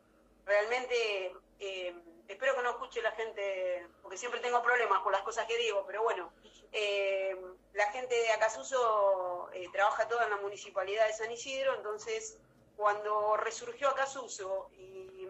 realmente 0.46 1.34
eh, 1.60 1.96
espero 2.28 2.54
que 2.54 2.62
no 2.62 2.72
escuche 2.72 3.02
la 3.02 3.12
gente, 3.14 3.88
porque 4.04 4.18
siempre 4.18 4.42
tengo 4.42 4.62
problemas 4.62 5.00
con 5.02 5.14
las 5.14 5.22
cosas 5.22 5.48
que 5.48 5.58
digo, 5.58 5.86
pero 5.88 6.04
bueno, 6.04 6.32
eh, 6.74 7.36
la 7.74 7.92
gente 7.92 8.14
de 8.14 8.32
Acasuso 8.34 9.50
eh, 9.54 9.68
trabaja 9.72 10.08
toda 10.08 10.26
en 10.26 10.32
la 10.32 10.38
municipalidad 10.38 11.08
de 11.08 11.14
San 11.14 11.32
Isidro, 11.32 11.76
entonces 11.76 12.38
cuando 12.76 13.38
resurgió 13.38 13.88
Acasuso 13.88 14.70
y, 14.78 15.28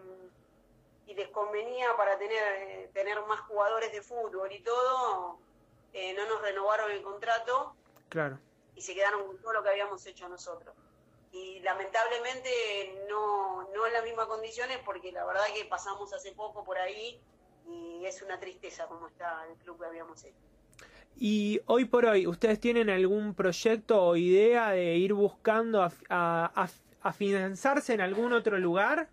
y 1.06 1.14
les 1.14 1.28
convenía 1.28 1.96
para 1.96 2.18
tener, 2.18 2.90
tener 2.92 3.20
más 3.26 3.40
jugadores 3.42 3.92
de 3.92 4.02
fútbol 4.02 4.52
y 4.52 4.60
todo, 4.60 5.38
no 5.92 6.26
nos 6.28 6.42
renovaron 6.42 6.90
el 6.90 7.02
contrato 7.02 7.74
Claro. 8.10 8.38
Y 8.80 8.82
se 8.82 8.94
quedaron 8.94 9.26
con 9.26 9.36
todo 9.42 9.52
lo 9.52 9.62
que 9.62 9.68
habíamos 9.68 10.06
hecho 10.06 10.26
nosotros. 10.26 10.74
Y 11.32 11.60
lamentablemente 11.60 13.04
no, 13.10 13.68
no 13.74 13.86
en 13.86 13.92
las 13.92 14.02
mismas 14.04 14.24
condiciones 14.24 14.78
porque 14.86 15.12
la 15.12 15.26
verdad 15.26 15.42
que 15.54 15.66
pasamos 15.66 16.10
hace 16.14 16.32
poco 16.32 16.64
por 16.64 16.78
ahí 16.78 17.20
y 17.68 18.06
es 18.06 18.22
una 18.22 18.40
tristeza 18.40 18.86
como 18.86 19.06
está 19.08 19.44
el 19.50 19.54
club 19.58 19.78
que 19.78 19.84
habíamos 19.86 20.24
hecho. 20.24 20.40
Y 21.16 21.60
hoy 21.66 21.84
por 21.84 22.06
hoy, 22.06 22.26
¿ustedes 22.26 22.58
tienen 22.58 22.88
algún 22.88 23.34
proyecto 23.34 24.02
o 24.02 24.16
idea 24.16 24.70
de 24.70 24.94
ir 24.96 25.12
buscando 25.12 25.82
a, 25.82 25.92
a, 26.08 26.50
a- 26.64 26.68
a 27.02 27.12
financiarse 27.12 27.92
en 27.92 28.00
algún 28.00 28.32
otro 28.32 28.56
lugar? 28.56 29.10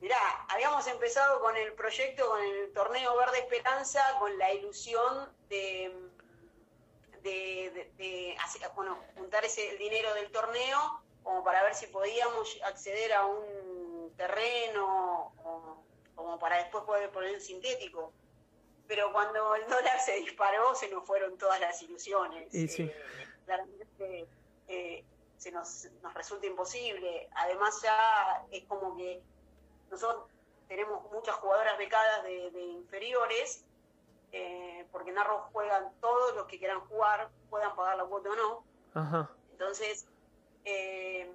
Mirá, 0.00 0.16
habíamos 0.48 0.86
empezado 0.86 1.40
con 1.40 1.54
el 1.58 1.74
proyecto, 1.74 2.26
con 2.26 2.42
el 2.42 2.72
torneo 2.72 3.14
Verde 3.18 3.38
Esperanza, 3.40 4.00
con 4.18 4.36
la 4.38 4.50
ilusión 4.54 5.28
de, 5.50 5.92
de, 7.22 7.70
de- 7.70 7.92
de 7.96 8.36
hacer- 8.40 8.68
bueno, 8.74 8.98
juntar 9.16 9.44
ese, 9.44 9.70
el 9.70 9.78
dinero 9.78 10.12
del 10.14 10.30
torneo 10.30 11.02
como 11.22 11.44
para 11.44 11.62
ver 11.62 11.74
si 11.74 11.86
podíamos 11.88 12.58
acceder 12.64 13.12
a 13.12 13.26
un 13.26 14.12
terreno 14.16 15.32
o, 15.44 15.82
como 16.14 16.38
para 16.38 16.56
después 16.58 16.84
poder 16.84 17.10
poner 17.10 17.34
un 17.34 17.40
sintético. 17.40 18.12
Pero 18.88 19.12
cuando 19.12 19.54
el 19.54 19.66
dólar 19.68 20.00
se 20.00 20.14
disparó, 20.16 20.74
se 20.74 20.88
nos 20.88 21.06
fueron 21.06 21.38
todas 21.38 21.60
las 21.60 21.80
ilusiones. 21.82 22.52
Y 22.54 22.66
sí. 22.68 22.90
claramente 23.44 24.26
eh, 24.68 25.04
se 25.38 25.52
nos, 25.52 25.84
nos 26.02 26.12
resulta 26.14 26.46
imposible. 26.46 27.28
Además 27.36 27.80
ya 27.82 28.44
es 28.50 28.64
como 28.64 28.96
que 28.96 29.22
nosotros 29.90 30.24
tenemos 30.68 31.10
muchas 31.12 31.34
jugadoras 31.36 31.76
becadas 31.78 32.24
de, 32.24 32.50
de 32.50 32.60
inferiores, 32.62 33.64
eh, 34.32 34.86
porque 34.92 35.10
en 35.10 35.18
Arrow 35.18 35.40
juegan 35.52 35.92
todos 36.00 36.34
los 36.34 36.46
que 36.46 36.58
quieran 36.58 36.80
jugar, 36.80 37.30
puedan 37.48 37.74
pagar 37.74 37.96
la 37.96 38.04
cuota 38.04 38.30
o 38.30 38.36
no. 38.36 38.64
Ajá. 38.94 39.30
Entonces, 39.52 40.06
eh, 40.64 41.30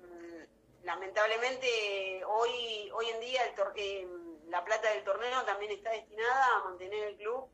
lamentablemente 0.83 2.23
hoy 2.25 2.91
hoy 2.93 3.09
en 3.09 3.19
día 3.19 3.41
el 3.45 3.53
eh, 3.75 4.07
la 4.47 4.63
plata 4.63 4.89
del 4.91 5.03
torneo 5.03 5.43
también 5.43 5.71
está 5.71 5.91
destinada 5.91 6.57
a 6.57 6.63
mantener 6.65 7.03
el 7.09 7.17
club 7.17 7.47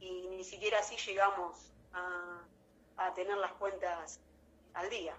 y 0.00 0.28
ni 0.28 0.44
siquiera 0.44 0.78
así 0.78 0.96
llegamos 0.96 1.72
a, 1.92 2.42
a 2.96 3.14
tener 3.14 3.36
las 3.36 3.52
cuentas 3.52 4.20
al 4.74 4.88
día. 4.88 5.14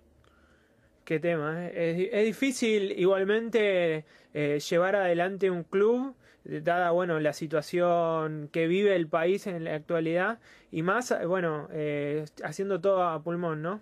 Qué 1.04 1.20
tema, 1.20 1.66
¿eh? 1.68 1.72
es, 1.91 1.97
di- 1.97 2.10
es 2.12 2.26
difícil 2.26 2.91
igualmente 2.97 4.06
eh, 4.34 4.60
llevar 4.60 4.95
adelante 4.95 5.49
un 5.49 5.64
club, 5.64 6.16
dada 6.43 6.91
bueno 6.91 7.20
la 7.20 7.34
situación 7.34 8.49
que 8.52 8.68
vive 8.68 8.95
el 8.95 9.08
país 9.08 9.47
en 9.47 9.64
la 9.64 9.76
actualidad, 9.76 10.39
y 10.72 10.84
más, 10.84 11.12
eh, 11.12 11.26
bueno, 11.26 11.68
eh, 11.72 12.26
haciendo 12.43 12.80
todo 12.80 13.04
a 13.04 13.22
pulmón, 13.22 13.62
¿no? 13.62 13.82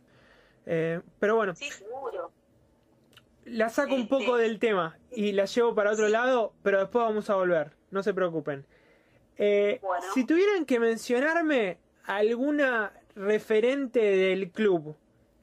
Pero 0.65 1.36
bueno, 1.36 1.55
Sí, 1.55 1.72
seguro. 1.72 2.32
la 3.45 3.70
saco 3.70 3.95
un 3.95 4.07
poco 4.07 4.38
del 4.38 4.59
tema 4.59 4.97
y 5.11 5.32
la 5.32 5.45
llevo 5.45 5.74
para 5.74 5.91
otro 5.91 6.07
lado, 6.09 6.53
pero 6.61 6.80
después 6.80 7.03
vamos 7.05 7.30
a 7.32 7.36
volver, 7.36 7.72
no 7.89 8.03
se 8.03 8.13
preocupen. 8.13 8.65
Eh, 9.38 9.82
Si 10.13 10.26
tuvieran 10.26 10.65
que 10.65 10.80
mencionarme 10.80 11.78
alguna 12.05 12.93
referente 13.15 13.99
del 13.99 14.51
club, 14.51 14.95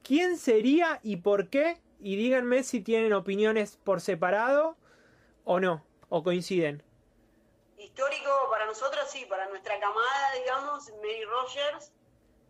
¿quién 0.07 0.37
sería 0.39 1.01
y 1.03 1.17
por 1.17 1.49
qué? 1.49 1.79
Y 2.01 2.17
díganme 2.17 2.63
si 2.63 2.81
tienen 2.81 3.13
opiniones 3.13 3.79
por 3.83 4.01
separado 4.01 4.77
o 5.45 5.61
no, 5.61 5.85
o 6.09 6.23
coinciden. 6.23 6.83
Histórico 7.79 8.31
para 8.51 8.67
nosotros, 8.67 9.05
sí, 9.11 9.25
para 9.29 9.49
nuestra 9.49 9.79
camada, 9.81 10.33
digamos, 10.39 10.91
Mary 10.97 11.25
Rogers, 11.25 11.93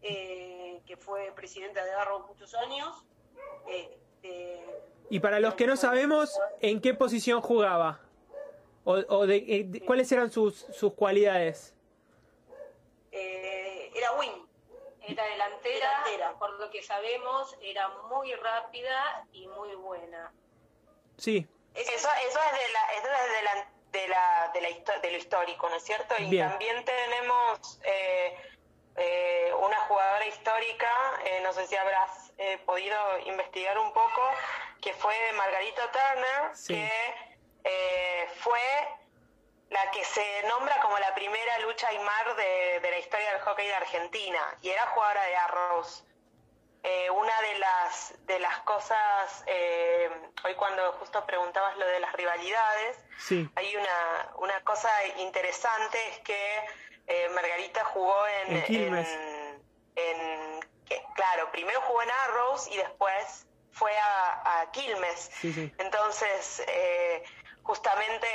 eh, 0.03 0.81
que 0.87 0.97
fue 0.97 1.33
presidenta 1.35 1.85
de 1.85 1.91
Arrow 1.93 2.27
muchos 2.27 2.55
años. 2.55 3.05
Este, 3.69 4.65
Y 5.11 5.21
para 5.21 5.41
los 5.41 5.55
que 5.55 5.67
no 5.67 5.77
sabemos, 5.77 6.39
¿en 6.61 6.81
qué 6.81 6.95
posición 6.95 7.41
jugaba? 7.41 8.01
¿O, 8.85 8.93
o 9.09 9.27
de, 9.27 9.37
eh, 9.37 9.65
de- 9.65 9.81
cuáles 9.85 10.11
eran 10.13 10.31
sus, 10.31 10.55
sus 10.73 10.93
cualidades? 10.95 11.75
eh, 13.13 13.91
era 13.95 14.13
Win. 14.13 14.46
Era 15.09 15.25
delantera, 15.25 16.35
por 16.39 16.51
lo 16.59 16.69
que 16.71 16.83
sabemos, 16.83 17.57
era 17.61 17.89
muy 17.89 18.35
rápida 18.35 19.25
y 19.33 19.47
muy 19.49 19.75
buena. 19.77 20.33
Sí, 21.17 21.47
Eso, 21.75 22.09
eso 22.29 22.39
es, 22.41 22.53
de 22.53 22.69
la, 22.73 22.93
eso 22.95 23.09
es 23.13 23.33
de, 23.33 23.43
la, 23.43 23.71
de, 23.93 24.09
la, 24.09 24.51
de, 24.53 24.61
la 24.63 24.69
histo- 24.71 25.01
de 25.01 25.11
lo 25.13 25.17
histórico, 25.19 25.69
¿no 25.69 25.77
es 25.77 25.85
cierto? 25.85 26.15
Y 26.19 26.31
Bien. 26.31 26.49
también 26.49 26.85
tenemos 26.85 27.79
eh, 27.85 28.37
eh, 28.97 29.53
una 29.61 29.79
jugadora 29.87 30.27
histórica, 30.27 30.91
eh, 31.25 31.41
no 31.43 31.53
sé 31.53 31.67
si 31.67 31.77
habrás 31.77 32.33
eh, 32.39 32.59
podido 32.67 32.97
investigar 33.21 33.79
un 33.79 33.93
poco, 33.93 34.23
que 34.83 34.93
fue 34.95 35.15
Margarita 35.35 35.91
Turner, 35.93 36.57
Sí. 36.57 36.75
que 36.75 36.91
eh, 37.65 38.29
fue 38.41 38.61
la 39.71 39.91
que 39.91 40.05
se 40.05 40.43
nombra 40.49 40.81
como 40.81 40.99
la 40.99 41.15
primera 41.15 41.59
lucha 41.61 41.89
Aymar 41.89 42.37
de, 42.37 42.81
de 42.81 42.91
la 42.91 42.99
historia 42.99 43.33
del 43.33 43.41
hockey 43.43 43.67
de 43.67 43.75
Argentina, 43.75 44.41
y 44.63 44.71
era 44.71 44.87
jugadora 44.89 45.25
de 45.25 45.37
Arrows. 45.37 46.05
Eh, 46.83 47.11
una 47.11 47.41
de 47.41 47.59
las 47.59 48.15
de 48.27 48.39
las 48.39 48.61
cosas 48.61 49.43
eh, 49.47 50.09
hoy 50.45 50.55
cuando 50.55 50.93
justo 50.93 51.27
preguntabas 51.27 51.77
lo 51.79 51.87
de 51.87 51.99
las 51.99 52.13
rivalidades 52.13 52.97
sí, 53.19 53.49
hay 53.57 53.75
una 53.75 54.29
una 54.37 54.63
cosa 54.63 54.89
interesante 55.17 55.99
es 56.11 56.21
que 56.21 56.65
eh, 57.09 57.29
Margarita 57.31 57.85
jugó 57.87 58.17
en 58.29 58.57
En 58.59 58.63
Quilmes. 58.65 59.09
en- 59.09 59.63
en- 59.97 60.61
que, 60.87 61.03
claro 61.17 61.51
primero 61.51 61.81
jugó 61.81 62.03
en 62.03 62.11
Arrows 62.11 62.69
y 62.69 62.77
después 62.77 63.47
fue 63.73 63.99
a, 63.99 64.61
a 64.61 64.71
Quilmes 64.71 65.31
sí, 65.41 65.53
sí. 65.53 65.73
entonces, 65.79 66.63
eh, 66.69 67.25
justamente 67.67 68.27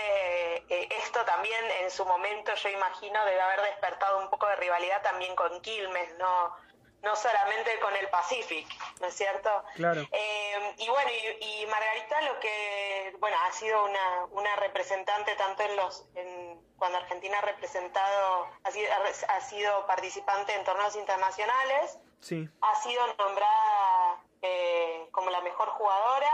eh, 0.69 0.89
esto 1.03 1.23
también 1.25 1.63
en 1.81 1.89
su 1.89 2.05
momento 2.05 2.53
yo 2.55 2.69
imagino 2.69 3.23
debe 3.25 3.41
haber 3.41 3.61
despertado 3.61 4.19
un 4.19 4.29
poco 4.29 4.47
de 4.47 4.57
rivalidad 4.57 5.01
también 5.01 5.35
con 5.35 5.61
Quilmes, 5.61 6.13
no, 6.17 6.55
no 7.01 7.15
solamente 7.15 7.79
con 7.79 7.95
el 7.95 8.09
Pacific, 8.09 8.67
¿no 8.99 9.07
es 9.07 9.15
cierto? 9.15 9.63
Claro. 9.75 10.01
Eh, 10.11 10.75
y 10.77 10.89
bueno, 10.89 11.09
y, 11.39 11.61
y 11.61 11.65
Margarita 11.67 12.21
lo 12.21 12.39
que, 12.39 13.15
bueno, 13.19 13.37
ha 13.45 13.51
sido 13.53 13.85
una, 13.85 14.25
una 14.31 14.55
representante 14.57 15.33
tanto 15.35 15.63
en 15.63 15.75
los, 15.77 16.05
en, 16.15 16.61
cuando 16.77 16.97
Argentina 16.97 17.39
ha 17.39 17.41
representado, 17.41 18.49
ha 18.63 18.71
sido, 18.71 18.91
ha 19.29 19.41
sido 19.41 19.87
participante 19.87 20.53
en 20.53 20.63
torneos 20.63 20.95
internacionales, 20.95 21.97
Sí, 22.21 22.47
ha 22.61 22.75
sido 22.83 23.01
nombrada 23.17 24.23
eh, 24.43 25.07
como 25.11 25.31
la 25.31 25.41
mejor 25.41 25.69
jugadora 25.69 26.31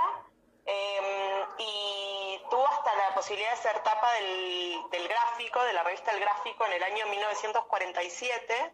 y 1.58 2.17
tuvo 2.50 2.68
hasta 2.68 2.96
la 2.96 3.14
posibilidad 3.14 3.52
de 3.52 3.58
ser 3.58 3.80
tapa 3.84 4.12
del, 4.14 4.90
del 4.92 5.08
gráfico, 5.08 5.64
de 5.64 5.74
la 5.74 5.84
revista 5.84 6.12
El 6.12 6.20
Gráfico 6.20 6.66
en 6.66 6.74
el 6.74 6.84
año 6.84 7.06
1947 7.08 8.74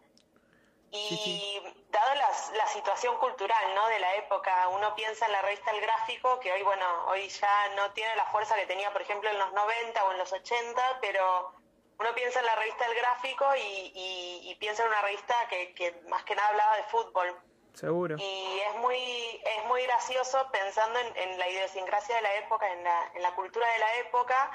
y 0.92 1.60
dado 1.90 2.16
las- 2.16 2.52
la 2.54 2.68
situación 2.68 3.18
cultural 3.18 3.74
¿no? 3.76 3.88
de 3.88 4.00
la 4.00 4.16
época, 4.16 4.68
uno 4.70 4.94
piensa 4.96 5.26
en 5.26 5.32
la 5.32 5.42
revista 5.42 5.72
El 5.72 5.82
Gráfico, 5.82 6.40
que 6.40 6.52
hoy, 6.52 6.62
bueno, 6.62 6.86
hoy 7.08 7.28
ya 7.30 7.70
no 7.70 7.92
tiene 7.94 8.16
la 8.16 8.26
fuerza 8.28 8.56
que 8.56 8.68
tenía, 8.68 8.92
por 8.94 9.02
ejemplo, 9.02 9.30
en 9.30 9.40
los 9.40 9.52
90 9.54 10.04
o 10.06 10.12
en 10.12 10.18
los 10.20 10.32
80, 10.32 11.00
pero 11.02 11.52
uno 12.00 12.14
piensa 12.14 12.40
en 12.42 12.46
la 12.46 12.56
revista 12.56 12.86
El 12.86 12.96
Gráfico 12.96 13.56
y, 13.56 13.92
y- 13.96 14.52
y 14.52 14.56
piensa 14.56 14.84
en 14.84 14.90
una 14.90 15.02
revista 15.02 15.36
que, 15.50 15.74
que 15.74 15.92
más 16.10 16.24
que 16.26 16.36
nada 16.36 16.50
hablaba 16.50 16.76
de 16.78 16.84
fútbol. 16.84 17.42
Seguro. 17.74 18.16
Y 18.18 18.60
es 18.60 18.76
muy, 18.76 19.42
es 19.44 19.66
muy 19.66 19.84
gracioso 19.84 20.50
pensando 20.52 21.00
en, 21.00 21.18
en 21.18 21.40
la 21.40 21.50
idiosincrasia 21.50 22.16
de 22.16 22.22
la 22.22 22.34
época, 22.36 22.72
en 22.72 22.84
la, 22.84 23.12
en 23.16 23.22
la 23.22 23.36
cultura 23.36 23.68
de 23.68 23.80
la 23.80 23.96
época, 23.96 24.52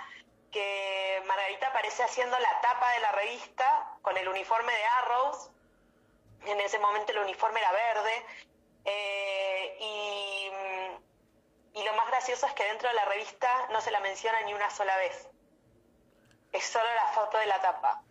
que 0.50 1.22
Margarita 1.26 1.68
aparece 1.68 2.02
haciendo 2.02 2.38
la 2.38 2.60
tapa 2.60 2.90
de 2.92 3.00
la 3.00 3.12
revista 3.12 3.92
con 4.02 4.16
el 4.16 4.28
uniforme 4.28 4.72
de 4.72 4.84
Arrows. 4.84 5.50
En 6.46 6.60
ese 6.60 6.78
momento 6.78 7.12
el 7.12 7.18
uniforme 7.18 7.60
era 7.60 7.72
verde. 7.72 8.26
eh, 8.84 9.76
y, 9.80 10.50
y 11.78 11.84
lo 11.84 11.92
más 11.94 12.08
gracioso 12.08 12.46
es 12.46 12.52
que 12.54 12.64
dentro 12.64 12.88
de 12.88 12.94
la 12.94 13.04
revista 13.04 13.68
no 13.70 13.80
se 13.80 13.90
la 13.90 14.00
menciona 14.00 14.40
ni 14.42 14.54
una 14.54 14.70
sola 14.70 14.96
vez. 14.96 15.28
Es 16.52 16.64
solo 16.64 16.86
la 16.94 17.06
foto 17.08 17.36
de 17.38 17.46
la 17.46 17.60
tapa. 17.60 18.02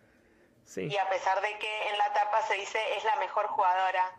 Sí. 0.64 0.86
Y 0.86 0.96
a 0.96 1.08
pesar 1.08 1.40
de 1.40 1.58
que 1.58 1.88
en 1.88 1.98
la 1.98 2.12
tapa 2.12 2.42
se 2.42 2.54
dice 2.54 2.78
es 2.96 3.04
la 3.04 3.16
mejor 3.16 3.48
jugadora 3.48 4.12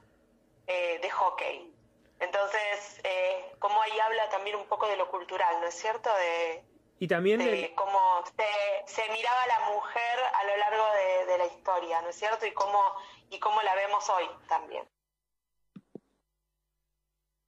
eh, 0.70 1.00
de 1.02 1.10
hockey. 1.10 1.74
Entonces, 2.20 3.02
eh, 3.04 3.56
como 3.60 3.82
ahí 3.82 4.00
habla 4.00 4.30
también 4.30 4.56
un 4.56 4.68
poco 4.68 4.88
de 4.88 4.98
lo 4.98 5.10
cultural, 5.10 5.60
¿no 5.62 5.68
es 5.68 5.74
cierto? 5.76 6.10
De, 6.16 6.64
Y 7.00 7.08
también 7.08 7.40
de 7.40 7.74
cómo 7.76 8.24
se, 8.26 8.94
se 8.94 9.12
miraba 9.12 9.48
la 9.48 9.60
mujer 9.72 10.20
a 10.34 10.44
lo 10.44 10.58
largo 10.58 10.86
de, 10.94 11.26
de 11.32 11.38
la 11.38 11.46
historia, 11.48 12.02
¿no 12.02 12.10
es 12.10 12.16
cierto? 12.16 12.46
Y 12.46 12.54
cómo, 12.54 12.82
y 13.30 13.40
cómo 13.40 13.62
la 13.62 13.74
vemos 13.76 14.10
hoy 14.10 14.30
también. 14.48 14.88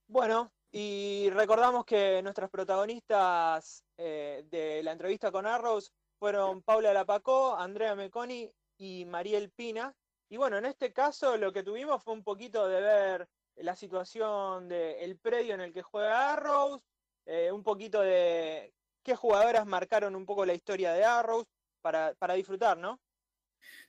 Bueno, 0.08 0.52
y 0.72 1.30
recordamos 1.32 1.86
que 1.86 2.22
nuestras 2.22 2.50
protagonistas 2.50 3.84
eh, 3.98 4.44
de 4.46 4.82
la 4.84 4.94
entrevista 4.94 5.32
con 5.32 5.46
Arrows 5.46 5.94
fueron 6.18 6.62
Paula 6.64 6.94
Lapacó, 6.94 7.56
Andrea 7.56 7.94
Meconi 7.96 8.50
y 8.78 9.06
Mariel 9.06 9.52
Pina. 9.52 9.94
Y 10.32 10.38
bueno, 10.38 10.58
en 10.58 10.64
este 10.66 10.94
caso 10.94 11.36
lo 11.36 11.52
que 11.52 11.62
tuvimos 11.62 12.02
fue 12.02 12.14
un 12.14 12.24
poquito 12.24 12.66
de 12.66 12.80
ver 12.80 13.28
la 13.58 13.76
situación 13.76 14.70
del 14.70 15.18
predio 15.20 15.56
en 15.56 15.60
el 15.60 15.74
que 15.74 15.82
juega 15.82 16.32
Arrows, 16.32 16.82
eh, 17.26 17.52
un 17.52 17.64
poquito 17.64 18.00
de 18.00 18.74
qué 19.04 19.14
jugadoras 19.14 19.66
marcaron 19.66 20.16
un 20.16 20.26
poco 20.26 20.46
la 20.46 20.54
historia 20.54 20.94
de 20.94 21.04
Arrows 21.04 21.44
para, 21.82 22.14
para 22.14 22.36
disfrutar, 22.36 22.78
¿no? 22.78 23.02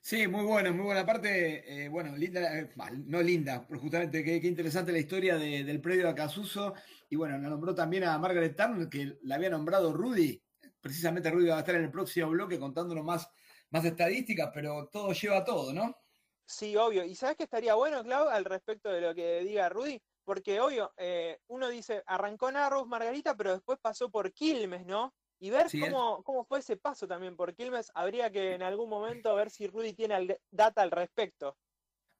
Sí, 0.01 0.27
muy 0.27 0.43
buena, 0.43 0.73
muy 0.73 0.83
buena. 0.83 0.99
Aparte, 0.99 1.85
eh, 1.85 1.87
bueno, 1.87 2.13
linda, 2.17 2.59
eh, 2.59 2.69
no 3.05 3.21
linda, 3.21 3.65
pero 3.65 3.79
justamente 3.79 4.21
qué, 4.21 4.35
interesante 4.45 4.91
la 4.91 4.99
historia 4.99 5.37
de- 5.37 5.63
del 5.63 5.79
predio 5.79 6.03
de 6.03 6.09
Acasuso. 6.09 6.73
Y 7.09 7.15
bueno, 7.15 7.37
nos 7.37 7.51
nombró 7.51 7.73
también 7.73 8.03
a 8.03 8.17
Margaret 8.17 8.53
Turner, 8.57 8.89
que 8.89 9.17
la 9.21 9.35
había 9.35 9.49
nombrado 9.49 9.93
Rudy. 9.93 10.43
Precisamente 10.81 11.31
Rudy 11.31 11.47
va 11.47 11.55
a 11.55 11.59
estar 11.59 11.75
en 11.75 11.85
el 11.85 11.91
próximo 11.91 12.31
bloque 12.31 12.59
contándonos 12.59 13.05
más, 13.05 13.29
más 13.69 13.85
estadísticas, 13.85 14.51
pero 14.53 14.89
todo 14.91 15.13
lleva 15.13 15.37
a 15.37 15.45
todo, 15.45 15.71
¿no? 15.71 16.02
Sí, 16.45 16.75
obvio. 16.75 17.03
¿Y 17.05 17.15
sabes 17.15 17.37
qué 17.37 17.43
estaría 17.43 17.75
bueno, 17.75 18.03
Clau, 18.03 18.27
al 18.29 18.45
respecto 18.45 18.89
de 18.89 19.01
lo 19.01 19.15
que 19.15 19.39
diga 19.41 19.69
Rudy? 19.69 20.01
Porque, 20.23 20.59
obvio, 20.61 20.93
eh, 20.97 21.39
uno 21.47 21.69
dice, 21.69 22.03
arrancó 22.05 22.49
en 22.49 22.57
Arrows 22.57 22.87
Margarita, 22.87 23.35
pero 23.35 23.53
después 23.53 23.79
pasó 23.81 24.09
por 24.09 24.31
Quilmes, 24.33 24.85
¿no? 24.85 25.13
Y 25.39 25.49
ver 25.49 25.69
Sí, 25.69 25.79
cómo, 25.79 26.23
cómo 26.23 26.45
fue 26.45 26.59
ese 26.59 26.77
paso 26.77 27.07
también 27.07 27.35
por 27.35 27.53
Quilmes, 27.55 27.91
habría 27.93 28.31
que 28.31 28.53
en 28.53 28.63
algún 28.63 28.89
momento 28.89 29.35
ver 29.35 29.49
si 29.49 29.67
Rudy 29.67 29.93
tiene 29.93 30.37
data 30.51 30.81
al 30.81 30.91
respecto. 30.91 31.57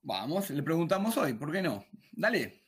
Vamos, 0.02 0.50
le 0.50 0.62
preguntamos 0.64 1.18
hoy, 1.18 1.34
¿por 1.34 1.52
qué 1.52 1.62
no? 1.62 1.86
Dale. 2.12 2.62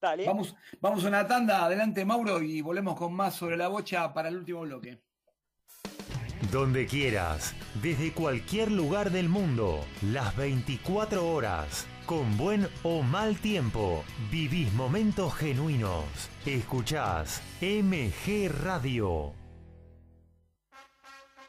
Dale. 0.00 0.24
Vamos, 0.24 0.56
vamos 0.80 1.04
a 1.04 1.08
una 1.08 1.26
tanda, 1.26 1.64
adelante 1.64 2.04
Mauro, 2.04 2.40
y 2.42 2.62
volvemos 2.62 2.96
con 2.96 3.12
más 3.12 3.34
sobre 3.34 3.56
la 3.56 3.68
bocha 3.68 4.12
para 4.14 4.28
el 4.30 4.36
último 4.38 4.62
bloque. 4.62 5.02
Donde 6.48 6.86
quieras, 6.86 7.54
desde 7.82 8.12
cualquier 8.12 8.72
lugar 8.72 9.10
del 9.12 9.28
mundo, 9.28 9.84
las 10.00 10.34
24 10.36 11.28
horas, 11.28 11.86
con 12.06 12.36
buen 12.38 12.66
o 12.82 13.02
mal 13.02 13.36
tiempo, 13.36 14.04
vivís 14.32 14.72
momentos 14.72 15.34
genuinos. 15.34 16.04
Escuchás 16.46 17.42
MG 17.60 18.48
Radio. 18.64 19.39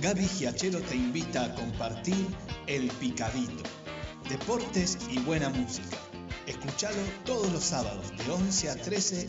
Gaby 0.00 0.26
Giachero 0.26 0.80
te 0.80 0.96
invita 0.96 1.44
a 1.44 1.54
compartir 1.54 2.26
El 2.66 2.88
Picadito. 2.88 3.62
Deportes 4.30 4.96
y 5.10 5.18
buena 5.18 5.50
música. 5.50 5.98
Escuchalo 6.46 6.96
todos 7.26 7.52
los 7.52 7.62
sábados 7.62 8.10
de 8.16 8.32
11 8.32 8.70
a 8.70 8.76
13 8.76 9.28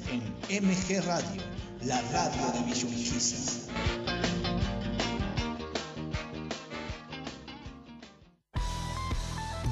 en 0.49 0.65
MG 0.65 1.05
Radio, 1.05 1.41
la 1.83 2.01
radio 2.13 2.51
de 2.53 2.59
Villurquiza. 2.71 3.69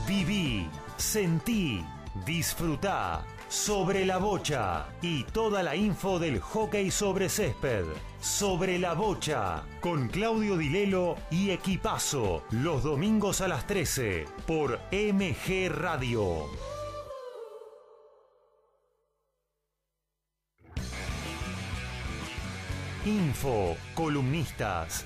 Viví, 0.05 0.67
sentí, 0.97 1.81
disfrutá 2.25 3.25
sobre 3.47 4.05
la 4.05 4.17
bocha 4.17 4.87
y 5.01 5.23
toda 5.23 5.63
la 5.63 5.77
info 5.77 6.19
del 6.19 6.41
hockey 6.41 6.91
sobre 6.91 7.29
césped. 7.29 7.85
Sobre 8.21 8.77
la 8.79 8.95
Bocha, 8.95 9.63
con 9.79 10.09
Claudio 10.09 10.57
Dilelo 10.57 11.15
y 11.31 11.51
Equipazo, 11.51 12.43
los 12.51 12.83
domingos 12.83 13.39
a 13.39 13.47
las 13.47 13.65
13, 13.65 14.25
por 14.45 14.77
MG 14.91 15.69
Radio. 15.69 16.47
Info, 23.05 23.77
columnistas, 23.95 25.05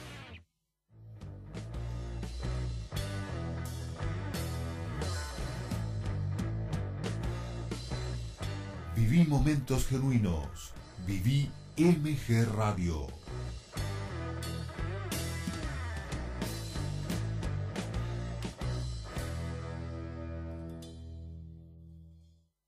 Viví 9.11 9.27
momentos 9.27 9.87
genuinos. 9.87 10.71
Viví 11.05 11.51
MG 11.75 12.45
Radio. 12.55 13.07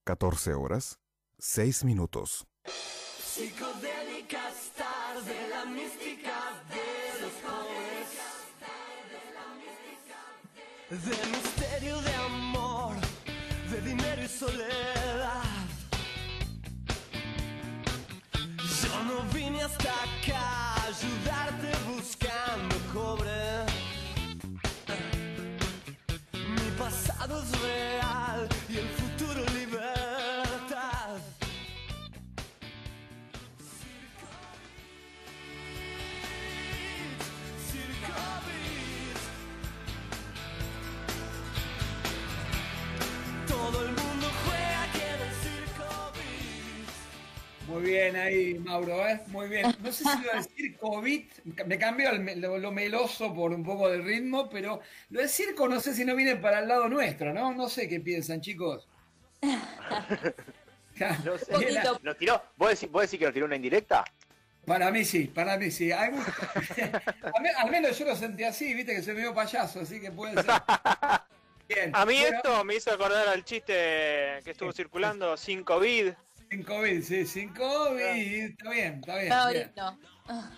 Catorce 0.03 0.53
horas, 0.53 0.99
seis 1.39 1.85
minutos. 1.85 2.45
Psicodélicas 2.65 4.73
tarde, 4.75 5.47
la 5.49 5.63
mística 5.63 6.61
de 6.73 7.21
los 7.21 7.31
jóvenes. 7.47 8.09
De 10.89 11.15
misterio 11.37 12.01
de 12.01 12.13
amor, 12.15 12.97
de 13.71 13.81
dinero 13.81 14.21
y 14.21 14.27
soledad. 14.27 15.02
No 19.63 19.69
vine 19.69 19.73
hasta 19.77 19.89
acá 19.89 20.39
a 20.39 20.83
ayudarte 20.87 21.72
bien 47.83 48.15
ahí, 48.15 48.55
Mauro, 48.55 49.07
¿eh? 49.07 49.21
Muy 49.27 49.47
bien. 49.49 49.75
No 49.81 49.91
sé 49.91 50.03
si 50.03 50.29
a 50.29 50.37
decir 50.37 50.77
COVID, 50.77 51.23
me 51.65 51.77
cambió 51.77 52.09
el 52.11 52.41
lo, 52.41 52.57
lo 52.57 52.71
meloso 52.71 53.33
por 53.33 53.51
un 53.51 53.63
poco 53.63 53.89
de 53.89 53.99
ritmo, 53.99 54.49
pero 54.49 54.81
lo 55.09 55.21
de 55.21 55.27
circo 55.27 55.67
no 55.67 55.79
sé 55.79 55.93
si 55.93 56.03
no 56.05 56.15
viene 56.15 56.35
para 56.37 56.59
el 56.59 56.67
lado 56.67 56.89
nuestro, 56.89 57.33
¿no? 57.33 57.53
No 57.53 57.69
sé 57.69 57.87
qué 57.87 57.99
piensan, 57.99 58.41
chicos. 58.41 58.87
No 61.25 61.37
sé. 61.39 61.51
¿Nos 62.03 62.17
tiró? 62.17 62.41
¿Vos 62.55 62.69
decís, 62.69 62.89
vos 62.91 63.01
decís 63.01 63.17
que 63.17 63.25
nos 63.25 63.33
tiró 63.33 63.45
una 63.47 63.55
indirecta? 63.55 64.05
Para 64.65 64.91
mí 64.91 65.03
sí, 65.03 65.25
para 65.25 65.57
mí 65.57 65.71
sí. 65.71 65.91
Hay 65.91 66.11
al, 67.35 67.41
me- 67.41 67.49
al 67.49 67.71
menos 67.71 67.97
yo 67.97 68.05
lo 68.05 68.15
sentí 68.15 68.43
así, 68.43 68.73
viste 68.73 68.95
que 68.95 69.01
se 69.01 69.13
me 69.13 69.21
dio 69.21 69.33
payaso, 69.33 69.81
así 69.81 69.99
que 69.99 70.11
puede 70.11 70.35
ser. 70.35 70.45
Bien. 71.67 71.91
A 71.93 72.05
mí 72.05 72.19
bueno, 72.21 72.37
esto 72.37 72.63
me 72.63 72.75
hizo 72.75 72.91
acordar 72.91 73.27
al 73.27 73.43
chiste 73.43 73.73
que 74.43 74.51
estuvo 74.51 74.71
circulando 74.71 75.35
sin 75.35 75.63
COVID. 75.63 76.13
Sin 76.49 76.63
COVID, 76.63 77.01
sí, 77.01 77.25
sin 77.25 77.53
COVID. 77.53 77.99
Está 78.01 78.69
bien, 78.69 78.93
está 78.95 79.17
bien. 79.17 79.29
No, 79.29 79.49
bien. 79.49 79.71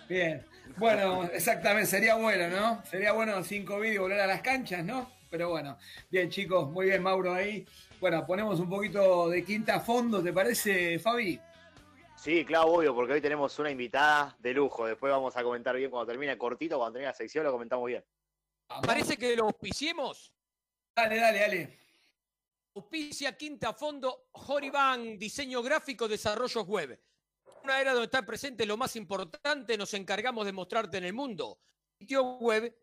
Bien. 0.08 0.46
Bueno, 0.76 1.24
exactamente, 1.24 1.86
sería 1.86 2.16
bueno, 2.16 2.48
¿no? 2.48 2.84
Sería 2.84 3.12
bueno 3.12 3.42
sin 3.42 3.64
COVID 3.64 3.90
y 3.90 3.98
volver 3.98 4.20
a 4.20 4.26
las 4.26 4.42
canchas, 4.42 4.84
¿no? 4.84 5.10
Pero 5.30 5.50
bueno, 5.50 5.78
bien 6.10 6.30
chicos, 6.30 6.70
muy 6.70 6.86
bien 6.86 7.02
Mauro 7.02 7.32
ahí. 7.32 7.66
Bueno, 8.00 8.26
ponemos 8.26 8.60
un 8.60 8.68
poquito 8.68 9.28
de 9.28 9.42
quinta 9.42 9.76
a 9.76 9.80
fondo, 9.80 10.22
¿te 10.22 10.32
parece, 10.32 10.98
Fabi? 10.98 11.40
Sí, 12.16 12.44
claro, 12.44 12.68
obvio, 12.68 12.94
porque 12.94 13.14
hoy 13.14 13.20
tenemos 13.20 13.58
una 13.58 13.70
invitada 13.70 14.36
de 14.38 14.52
lujo. 14.52 14.86
Después 14.86 15.10
vamos 15.10 15.36
a 15.36 15.42
comentar 15.42 15.76
bien 15.76 15.90
cuando 15.90 16.06
termine 16.06 16.36
cortito, 16.36 16.76
cuando 16.76 16.94
termine 16.94 17.10
la 17.10 17.16
sección 17.16 17.44
lo 17.44 17.52
comentamos 17.52 17.86
bien. 17.86 18.04
Parece 18.84 19.16
que 19.16 19.36
lo 19.36 19.44
auspiciemos. 19.44 20.32
Dale, 20.94 21.18
dale, 21.18 21.38
dale. 21.40 21.78
Auspicia 22.76 23.38
Quinta 23.38 23.72
Fondo, 23.72 24.28
Joriban, 24.32 25.18
diseño 25.18 25.62
gráfico, 25.62 26.06
desarrollos 26.06 26.66
web. 26.66 27.00
Una 27.64 27.80
era 27.80 27.92
donde 27.92 28.04
está 28.04 28.26
presente 28.26 28.66
lo 28.66 28.76
más 28.76 28.96
importante, 28.96 29.78
nos 29.78 29.94
encargamos 29.94 30.44
de 30.44 30.52
mostrarte 30.52 30.98
en 30.98 31.04
el 31.04 31.14
mundo. 31.14 31.58
Sitio 31.98 32.36
web 32.36 32.76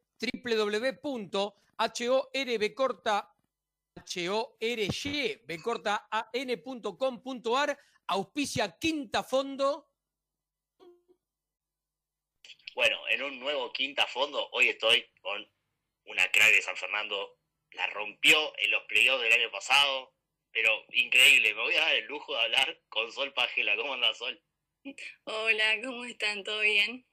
bcortaan.com.ar, 5.47 7.79
auspicia 8.07 8.79
Quinta 8.79 9.21
Fondo. 9.21 9.91
Bueno, 12.73 12.97
en 13.09 13.21
un 13.21 13.39
nuevo 13.39 13.71
quinta 13.71 14.07
fondo, 14.07 14.49
hoy 14.53 14.69
estoy 14.69 15.05
con 15.21 15.47
una 16.05 16.31
crack 16.31 16.49
de 16.49 16.63
San 16.63 16.75
Fernando. 16.75 17.42
La 17.73 17.87
rompió 17.87 18.53
en 18.59 18.71
los 18.71 18.83
playoffs 18.83 19.23
del 19.23 19.33
año 19.33 19.51
pasado, 19.51 20.13
pero 20.51 20.85
increíble. 20.93 21.53
Me 21.53 21.61
voy 21.61 21.75
a 21.75 21.81
dar 21.81 21.95
el 21.95 22.05
lujo 22.05 22.33
de 22.35 22.41
hablar 22.41 22.79
con 22.89 23.11
Sol 23.11 23.33
Pagela. 23.33 23.75
¿Cómo 23.75 23.93
anda 23.93 24.13
Sol? 24.13 24.41
Hola, 25.23 25.77
¿cómo 25.83 26.05
están? 26.05 26.43
¿Todo 26.43 26.59
bien? 26.61 27.05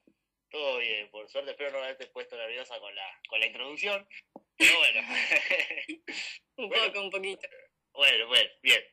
Todo 0.51 0.79
bien, 0.79 1.09
por 1.11 1.29
suerte 1.31 1.53
espero 1.53 1.71
no 1.71 1.79
haberte 1.79 2.09
puesto 2.09 2.37
nerviosa 2.37 2.79
con 2.81 2.93
la, 2.95 3.21
con 3.29 3.39
la 3.39 3.47
introducción. 3.47 4.07
Pero 4.57 4.79
bueno. 4.79 5.01
Un 6.57 6.69
Bueno. 6.69 6.87
poco, 6.89 7.01
un 7.05 7.11
poquito. 7.11 7.49
Bueno, 7.93 8.27
bueno, 8.29 8.51
bien. 8.63 8.85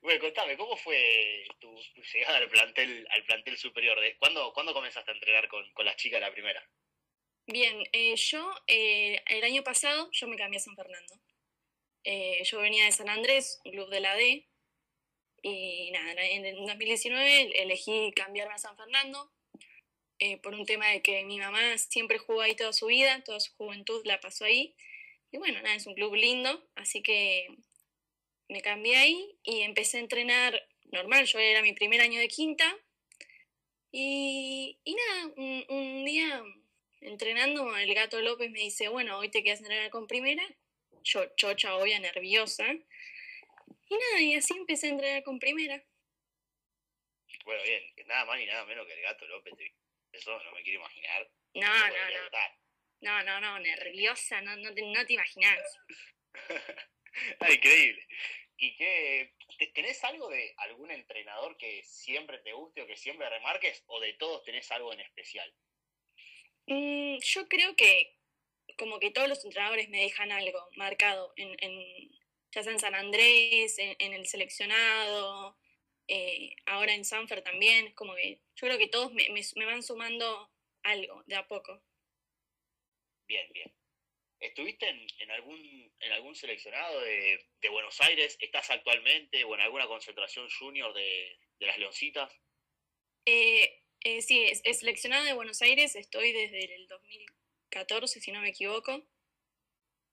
Bueno, 0.00 0.20
contame, 0.20 0.56
¿cómo 0.56 0.76
fue 0.76 1.44
tu, 1.58 1.74
tu 1.94 2.02
llegada 2.02 2.38
al 2.38 2.48
plantel, 2.48 3.06
al 3.10 3.24
plantel 3.24 3.56
superior? 3.56 3.98
¿De- 4.00 4.16
¿Cuándo, 4.18 4.52
¿Cuándo 4.52 4.72
comenzaste 4.72 5.10
a 5.10 5.14
entrenar 5.14 5.48
con, 5.48 5.70
con 5.72 5.84
las 5.86 5.96
chicas 5.96 6.20
la 6.20 6.32
primera? 6.32 6.62
Bien, 7.48 7.82
eh, 7.92 8.14
yo 8.16 8.54
eh, 8.66 9.22
el 9.26 9.44
año 9.44 9.62
pasado 9.62 10.08
yo 10.12 10.26
me 10.28 10.36
cambié 10.36 10.58
a 10.58 10.60
San 10.62 10.74
Fernando. 10.76 11.14
Eh, 12.08 12.40
yo 12.44 12.60
venía 12.60 12.84
de 12.84 12.92
San 12.92 13.08
Andrés, 13.08 13.60
un 13.64 13.72
club 13.72 13.90
de 13.90 13.98
la 13.98 14.14
D, 14.14 14.46
y 15.42 15.90
nada, 15.90 16.12
en 16.24 16.46
el 16.46 16.54
2019 16.54 17.62
elegí 17.62 18.12
cambiarme 18.14 18.54
a 18.54 18.58
San 18.58 18.76
Fernando 18.76 19.32
eh, 20.20 20.38
por 20.38 20.54
un 20.54 20.64
tema 20.66 20.88
de 20.88 21.02
que 21.02 21.24
mi 21.24 21.38
mamá 21.38 21.76
siempre 21.78 22.18
jugó 22.18 22.42
ahí 22.42 22.54
toda 22.54 22.72
su 22.72 22.86
vida, 22.86 23.24
toda 23.24 23.40
su 23.40 23.52
juventud 23.56 24.02
la 24.04 24.20
pasó 24.20 24.44
ahí. 24.44 24.76
Y 25.32 25.38
bueno, 25.38 25.60
nada, 25.62 25.74
es 25.74 25.88
un 25.88 25.94
club 25.94 26.14
lindo, 26.14 26.64
así 26.76 27.02
que 27.02 27.48
me 28.48 28.60
cambié 28.60 28.96
ahí 28.98 29.38
y 29.42 29.62
empecé 29.62 29.96
a 29.96 30.00
entrenar 30.00 30.62
normal, 30.84 31.26
yo 31.26 31.40
era 31.40 31.60
mi 31.60 31.72
primer 31.72 32.00
año 32.02 32.20
de 32.20 32.28
quinta. 32.28 32.72
Y, 33.90 34.78
y 34.84 34.94
nada, 34.94 35.32
un, 35.36 35.64
un 35.70 36.04
día 36.04 36.40
entrenando, 37.00 37.76
el 37.76 37.92
gato 37.94 38.20
López 38.20 38.48
me 38.52 38.60
dice, 38.60 38.86
bueno, 38.86 39.18
hoy 39.18 39.28
te 39.28 39.42
quedas 39.42 39.58
a 39.58 39.64
entrenar 39.64 39.90
con 39.90 40.06
primera. 40.06 40.46
Yo, 41.06 41.24
chocha, 41.36 41.76
obvia, 41.76 42.00
nerviosa. 42.00 42.66
Y 42.68 43.94
nada, 43.96 44.20
y 44.20 44.34
así 44.34 44.54
empecé 44.56 44.88
a 44.88 44.90
entrenar 44.90 45.22
con 45.22 45.38
primera. 45.38 45.80
Bueno, 47.44 47.62
bien, 47.62 47.82
nada 48.06 48.24
más 48.24 48.38
ni 48.38 48.46
nada 48.46 48.64
menos 48.66 48.84
que 48.86 48.94
el 48.94 49.02
gato 49.02 49.24
López. 49.26 49.54
Eso 50.10 50.42
no 50.42 50.50
me 50.50 50.62
quiero 50.64 50.80
imaginar. 50.80 51.30
No, 51.54 51.68
no, 51.88 52.10
no. 52.10 52.28
No, 53.02 53.22
no, 53.22 53.40
no, 53.40 53.58
nerviosa, 53.60 54.40
no, 54.40 54.56
no, 54.56 54.74
te, 54.74 54.82
no 54.82 55.06
te 55.06 55.12
imaginas. 55.14 55.60
Ah, 57.40 57.50
increíble. 57.50 58.06
¿Y 58.58 58.76
qué? 58.76 59.34
te- 59.58 59.68
¿Tenés 59.68 60.04
algo 60.04 60.28
de 60.28 60.52
algún 60.58 60.90
entrenador 60.90 61.56
que 61.56 61.82
siempre 61.82 62.40
te 62.40 62.52
guste 62.52 62.82
o 62.82 62.86
que 62.86 62.96
siempre 62.98 63.26
remarques? 63.30 63.82
¿O 63.86 63.98
de 64.00 64.12
todos 64.14 64.44
tenés 64.44 64.70
algo 64.70 64.92
en 64.92 65.00
especial? 65.00 65.50
Mm, 66.66 67.16
yo 67.22 67.48
creo 67.48 67.74
que 67.74 68.15
como 68.76 68.98
que 69.00 69.10
todos 69.10 69.28
los 69.28 69.44
entrenadores 69.44 69.88
me 69.88 70.00
dejan 70.02 70.32
algo 70.32 70.68
marcado, 70.76 71.32
en, 71.36 71.56
en- 71.60 72.10
ya 72.52 72.62
sea 72.62 72.72
en 72.72 72.78
San 72.80 72.94
Andrés, 72.94 73.78
en, 73.78 73.96
en 73.98 74.14
el 74.14 74.26
seleccionado, 74.26 75.58
eh, 76.08 76.54
ahora 76.66 76.94
en 76.94 77.04
Sanfer 77.04 77.42
también, 77.42 77.92
como 77.94 78.14
que 78.14 78.36
yo 78.54 78.66
creo 78.66 78.78
que 78.78 78.88
todos 78.88 79.12
me, 79.12 79.28
me- 79.30 79.42
me 79.56 79.64
van 79.64 79.82
sumando 79.82 80.50
algo 80.82 81.22
de 81.26 81.36
a 81.36 81.46
poco. 81.48 81.82
Bien, 83.28 83.46
bien. 83.52 83.72
¿estuviste 84.38 84.88
en, 84.88 85.06
en 85.18 85.30
algún 85.32 85.92
en 85.98 86.12
algún 86.12 86.34
seleccionado 86.34 87.00
de, 87.00 87.44
de 87.60 87.68
Buenos 87.68 88.00
Aires? 88.00 88.36
¿Estás 88.40 88.70
actualmente 88.70 89.42
o 89.44 89.54
en 89.54 89.60
alguna 89.62 89.86
concentración 89.86 90.48
junior 90.50 90.92
de, 90.94 91.38
de 91.58 91.66
las 91.66 91.78
Leoncitas? 91.78 92.32
Eh, 93.24 93.82
eh, 94.00 94.22
sí, 94.22 94.44
es, 94.44 94.60
es 94.64 94.78
seleccionada 94.80 95.24
de 95.24 95.32
Buenos 95.32 95.60
Aires, 95.62 95.96
estoy 95.96 96.32
desde 96.32 96.74
el 96.76 96.86
2014, 97.76 98.20
si 98.20 98.32
no 98.32 98.40
me 98.40 98.48
equivoco. 98.50 99.02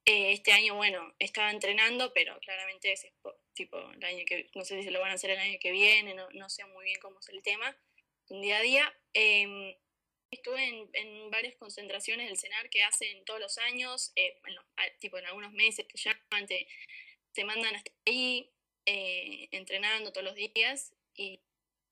Eh, 0.05 0.33
este 0.33 0.51
año, 0.51 0.75
bueno, 0.75 1.13
estaba 1.19 1.49
entrenando, 1.49 2.11
pero 2.13 2.37
claramente 2.39 2.91
es 2.91 3.07
po- 3.21 3.39
tipo 3.53 3.77
el 3.91 4.03
año 4.03 4.25
que, 4.25 4.49
no 4.53 4.65
sé 4.65 4.83
si 4.83 4.89
lo 4.89 4.99
van 4.99 5.11
a 5.11 5.13
hacer 5.13 5.29
el 5.29 5.39
año 5.39 5.57
que 5.61 5.71
viene, 5.71 6.13
no, 6.13 6.29
no 6.31 6.49
sé 6.49 6.65
muy 6.65 6.85
bien 6.85 6.99
cómo 6.99 7.19
es 7.19 7.29
el 7.29 7.41
tema, 7.41 7.75
un 8.29 8.41
día 8.41 8.57
a 8.57 8.61
día. 8.61 8.93
Em, 9.13 9.75
estuve 10.29 10.61
en, 10.67 10.89
en 10.93 11.31
varias 11.31 11.55
concentraciones 11.55 12.27
del 12.27 12.37
CENAR 12.37 12.69
que 12.69 12.83
hacen 12.83 13.23
todos 13.23 13.39
los 13.39 13.57
años, 13.59 14.11
eh, 14.17 14.41
tipo 14.99 15.17
en 15.17 15.25
algunos 15.27 15.53
meses 15.53 15.87
te 15.87 15.97
llaman, 15.97 16.47
te, 16.47 16.67
te 17.33 17.45
mandan 17.45 17.75
hasta 17.75 17.91
ahí, 18.05 18.51
eh, 18.85 19.47
entrenando 19.51 20.11
todos 20.11 20.25
los 20.25 20.35
días 20.35 20.93
y, 21.15 21.39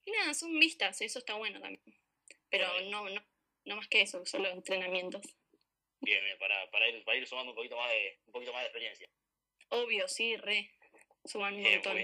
y 0.05 0.11
nada, 0.11 0.33
son 0.33 0.59
vistas, 0.59 1.01
eso 1.01 1.19
está 1.19 1.35
bueno 1.35 1.61
también. 1.61 1.81
Pero 2.49 2.67
no, 2.89 3.09
no, 3.09 3.23
no 3.65 3.75
más 3.77 3.87
que 3.87 4.01
eso, 4.01 4.25
solo 4.25 4.49
entrenamientos. 4.49 5.21
Bien, 6.01 6.23
bien, 6.23 6.37
para, 6.39 6.69
para, 6.71 6.89
ir, 6.89 7.03
para 7.03 7.17
ir 7.17 7.27
sumando 7.27 7.51
un 7.51 7.55
poquito 7.55 7.77
más 7.77 7.89
de, 7.91 8.19
un 8.25 8.31
poquito 8.33 8.51
más 8.53 8.61
de 8.63 8.67
experiencia. 8.67 9.07
Obvio, 9.69 10.07
sí, 10.07 10.35
re. 10.35 10.71
Suman 11.25 11.53
un 11.53 11.63
Bien, 11.63 11.75
montón. 11.75 11.97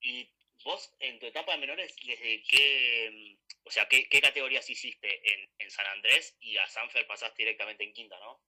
¿Y 0.00 0.28
vos 0.64 0.92
en 0.98 1.18
tu 1.20 1.26
etapa 1.26 1.52
de 1.52 1.58
menores, 1.58 1.94
desde 2.04 2.42
qué, 2.42 3.10
mm, 3.12 3.66
o 3.66 3.70
sea, 3.70 3.88
qué, 3.88 4.08
qué 4.08 4.20
categorías 4.20 4.68
hiciste 4.68 5.32
en, 5.32 5.48
en 5.58 5.70
San 5.70 5.86
Andrés 5.86 6.36
y 6.40 6.56
a 6.56 6.66
Sanfer 6.66 7.06
pasaste 7.06 7.42
directamente 7.42 7.84
en 7.84 7.92
quinta, 7.92 8.18
no? 8.18 8.42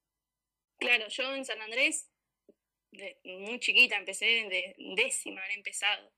Claro, 0.79 1.09
yo 1.09 1.35
en 1.35 1.45
San 1.45 1.61
Andrés, 1.63 2.11
de, 2.91 3.19
muy 3.23 3.61
chiquita, 3.61 3.97
empecé 3.97 4.25
de 4.27 4.75
décima, 4.97 5.43
habré 5.43 5.55
empezado. 5.55 6.13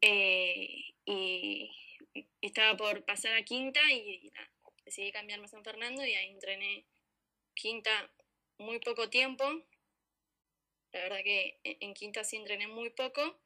Eh, 0.00 0.94
y, 1.06 1.70
y 2.14 2.28
estaba 2.40 2.76
por 2.76 3.04
pasar 3.04 3.34
a 3.34 3.44
quinta 3.44 3.80
y, 3.90 4.30
nada, 4.30 4.51
decidí 4.92 5.10
cambiarme 5.10 5.46
a 5.46 5.48
San 5.48 5.64
Fernando 5.64 6.04
y 6.04 6.14
ahí 6.14 6.28
entrené 6.28 6.84
quinta 7.54 8.12
muy 8.58 8.78
poco 8.78 9.08
tiempo. 9.08 9.44
La 10.92 11.00
verdad 11.04 11.22
que 11.24 11.58
en, 11.64 11.78
en 11.80 11.94
quinta 11.94 12.24
sí 12.24 12.36
entrené 12.36 12.66
muy 12.66 12.90
poco, 12.90 13.40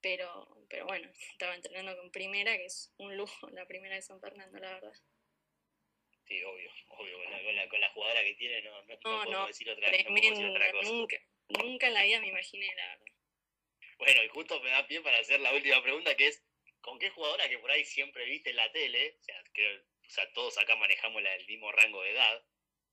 pero, 0.00 0.46
pero 0.70 0.86
bueno, 0.86 1.10
estaba 1.32 1.56
entrenando 1.56 1.96
con 1.96 2.12
primera, 2.12 2.56
que 2.56 2.66
es 2.66 2.94
un 2.98 3.16
lujo 3.16 3.50
la 3.50 3.66
primera 3.66 3.96
de 3.96 4.02
San 4.02 4.20
Fernando, 4.20 4.60
la 4.60 4.74
verdad. 4.74 4.94
Sí, 6.28 6.40
obvio, 6.44 6.70
obvio, 6.86 7.18
con 7.18 7.32
la, 7.32 7.42
con 7.42 7.56
la, 7.56 7.68
con 7.68 7.80
la 7.80 7.90
jugadora 7.90 8.22
que 8.22 8.34
tiene 8.34 8.62
no, 8.62 8.82
no, 8.82 8.94
no 9.02 9.24
No, 9.24 9.32
no, 9.32 9.46
decir 9.48 9.68
otra, 9.70 9.90
decir 9.90 10.46
otra 10.46 10.70
cosa. 10.70 10.88
nunca, 10.88 11.16
nunca 11.48 11.88
en 11.88 11.94
la 11.94 12.04
vida 12.04 12.20
me 12.20 12.28
imaginé, 12.28 12.72
la 12.76 12.86
verdad. 12.86 13.06
Bueno, 13.98 14.22
y 14.22 14.28
justo 14.28 14.60
me 14.60 14.70
da 14.70 14.86
pie 14.86 15.00
para 15.00 15.18
hacer 15.18 15.40
la 15.40 15.52
última 15.52 15.82
pregunta, 15.82 16.16
que 16.16 16.28
es, 16.28 16.44
¿con 16.80 17.00
qué 17.00 17.10
jugadora 17.10 17.48
que 17.48 17.58
por 17.58 17.72
ahí 17.72 17.84
siempre 17.84 18.24
viste 18.24 18.50
en 18.50 18.56
la 18.56 18.70
tele, 18.70 19.16
o 19.20 19.24
sea, 19.24 19.42
creo, 19.52 19.82
o 20.06 20.10
sea 20.10 20.30
todos 20.32 20.58
acá 20.58 20.76
manejamos 20.76 21.22
la- 21.22 21.34
el 21.34 21.46
mismo 21.46 21.70
rango 21.72 22.02
de 22.02 22.10
edad, 22.10 22.44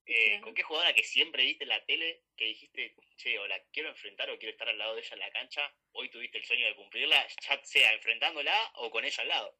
eh, 0.06 0.40
¿con 0.42 0.54
qué 0.56 0.64
jugadora 0.64 0.94
que 0.94 1.04
siempre 1.04 1.44
viste 1.44 1.64
en 1.66 1.70
la 1.70 1.86
tele 1.86 2.24
que 2.36 2.46
dijiste, 2.46 2.96
che, 3.18 3.38
o 3.38 3.48
la 3.48 3.62
quiero 3.72 3.90
enfrentar 3.90 4.30
o 4.30 4.40
quiero 4.40 4.52
estar 4.54 4.68
al 4.70 4.78
lado 4.78 4.96
de 4.96 5.02
ella 5.02 5.14
en 5.14 5.20
la 5.20 5.32
cancha, 5.32 5.74
hoy 5.92 6.10
tuviste 6.10 6.38
el 6.40 6.46
sueño 6.46 6.66
de 6.68 6.76
cumplirla, 6.76 7.28
ya 7.42 7.64
sea 7.64 7.94
enfrentándola 7.94 8.72
o 8.76 8.90
con 8.90 9.06
ella 9.06 9.22
al 9.22 9.28
lado? 9.28 9.58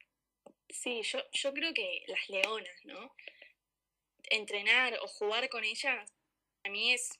Sí, 0.70 1.02
yo, 1.04 1.20
yo 1.32 1.54
creo 1.54 1.74
que 1.74 2.04
las 2.08 2.30
leonas, 2.30 2.86
¿no? 2.86 3.16
Entrenar 4.30 4.98
o 5.02 5.08
jugar 5.08 5.50
con 5.50 5.64
ellas, 5.64 6.12
a 6.64 6.70
mí 6.70 6.94
es 6.94 7.20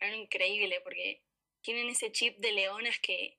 algo 0.00 0.16
increíble 0.16 0.80
porque 0.80 1.22
tienen 1.62 1.88
ese 1.88 2.10
chip 2.12 2.36
de 2.38 2.52
leonas 2.52 2.98
que, 3.00 3.38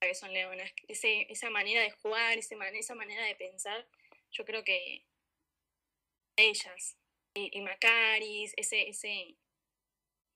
que 0.00 0.14
son 0.14 0.32
leonas, 0.32 0.72
ese, 0.88 1.26
esa 1.30 1.50
manera 1.50 1.82
de 1.82 1.90
jugar, 1.90 2.38
esa 2.38 2.94
manera 2.94 3.24
de 3.24 3.34
pensar, 3.36 3.86
yo 4.32 4.44
creo 4.44 4.64
que 4.64 5.04
ellas 6.40 6.98
y, 7.34 7.56
y 7.56 7.60
Macaris, 7.60 8.54
ese, 8.56 8.88
ese 8.88 9.36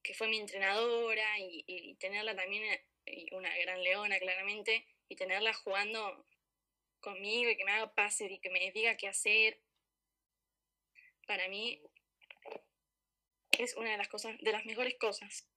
que 0.02 0.14
fue 0.14 0.28
mi 0.28 0.38
entrenadora 0.38 1.38
y, 1.38 1.64
y 1.66 1.94
tenerla 1.96 2.36
también, 2.36 2.64
eh, 2.64 2.86
y 3.06 3.34
una 3.34 3.56
gran 3.58 3.82
leona 3.82 4.18
claramente, 4.18 4.86
y 5.08 5.16
tenerla 5.16 5.52
jugando 5.54 6.26
conmigo 7.00 7.50
y 7.50 7.56
que 7.56 7.64
me 7.64 7.72
haga 7.72 7.94
pases 7.94 8.30
y 8.30 8.38
que 8.38 8.50
me 8.50 8.70
diga 8.72 8.96
qué 8.96 9.08
hacer, 9.08 9.60
para 11.26 11.48
mí 11.48 11.80
es 13.58 13.76
una 13.76 13.92
de 13.92 13.98
las 13.98 14.08
cosas, 14.08 14.36
de 14.40 14.52
las 14.52 14.64
mejores 14.66 14.96
cosas. 14.98 15.48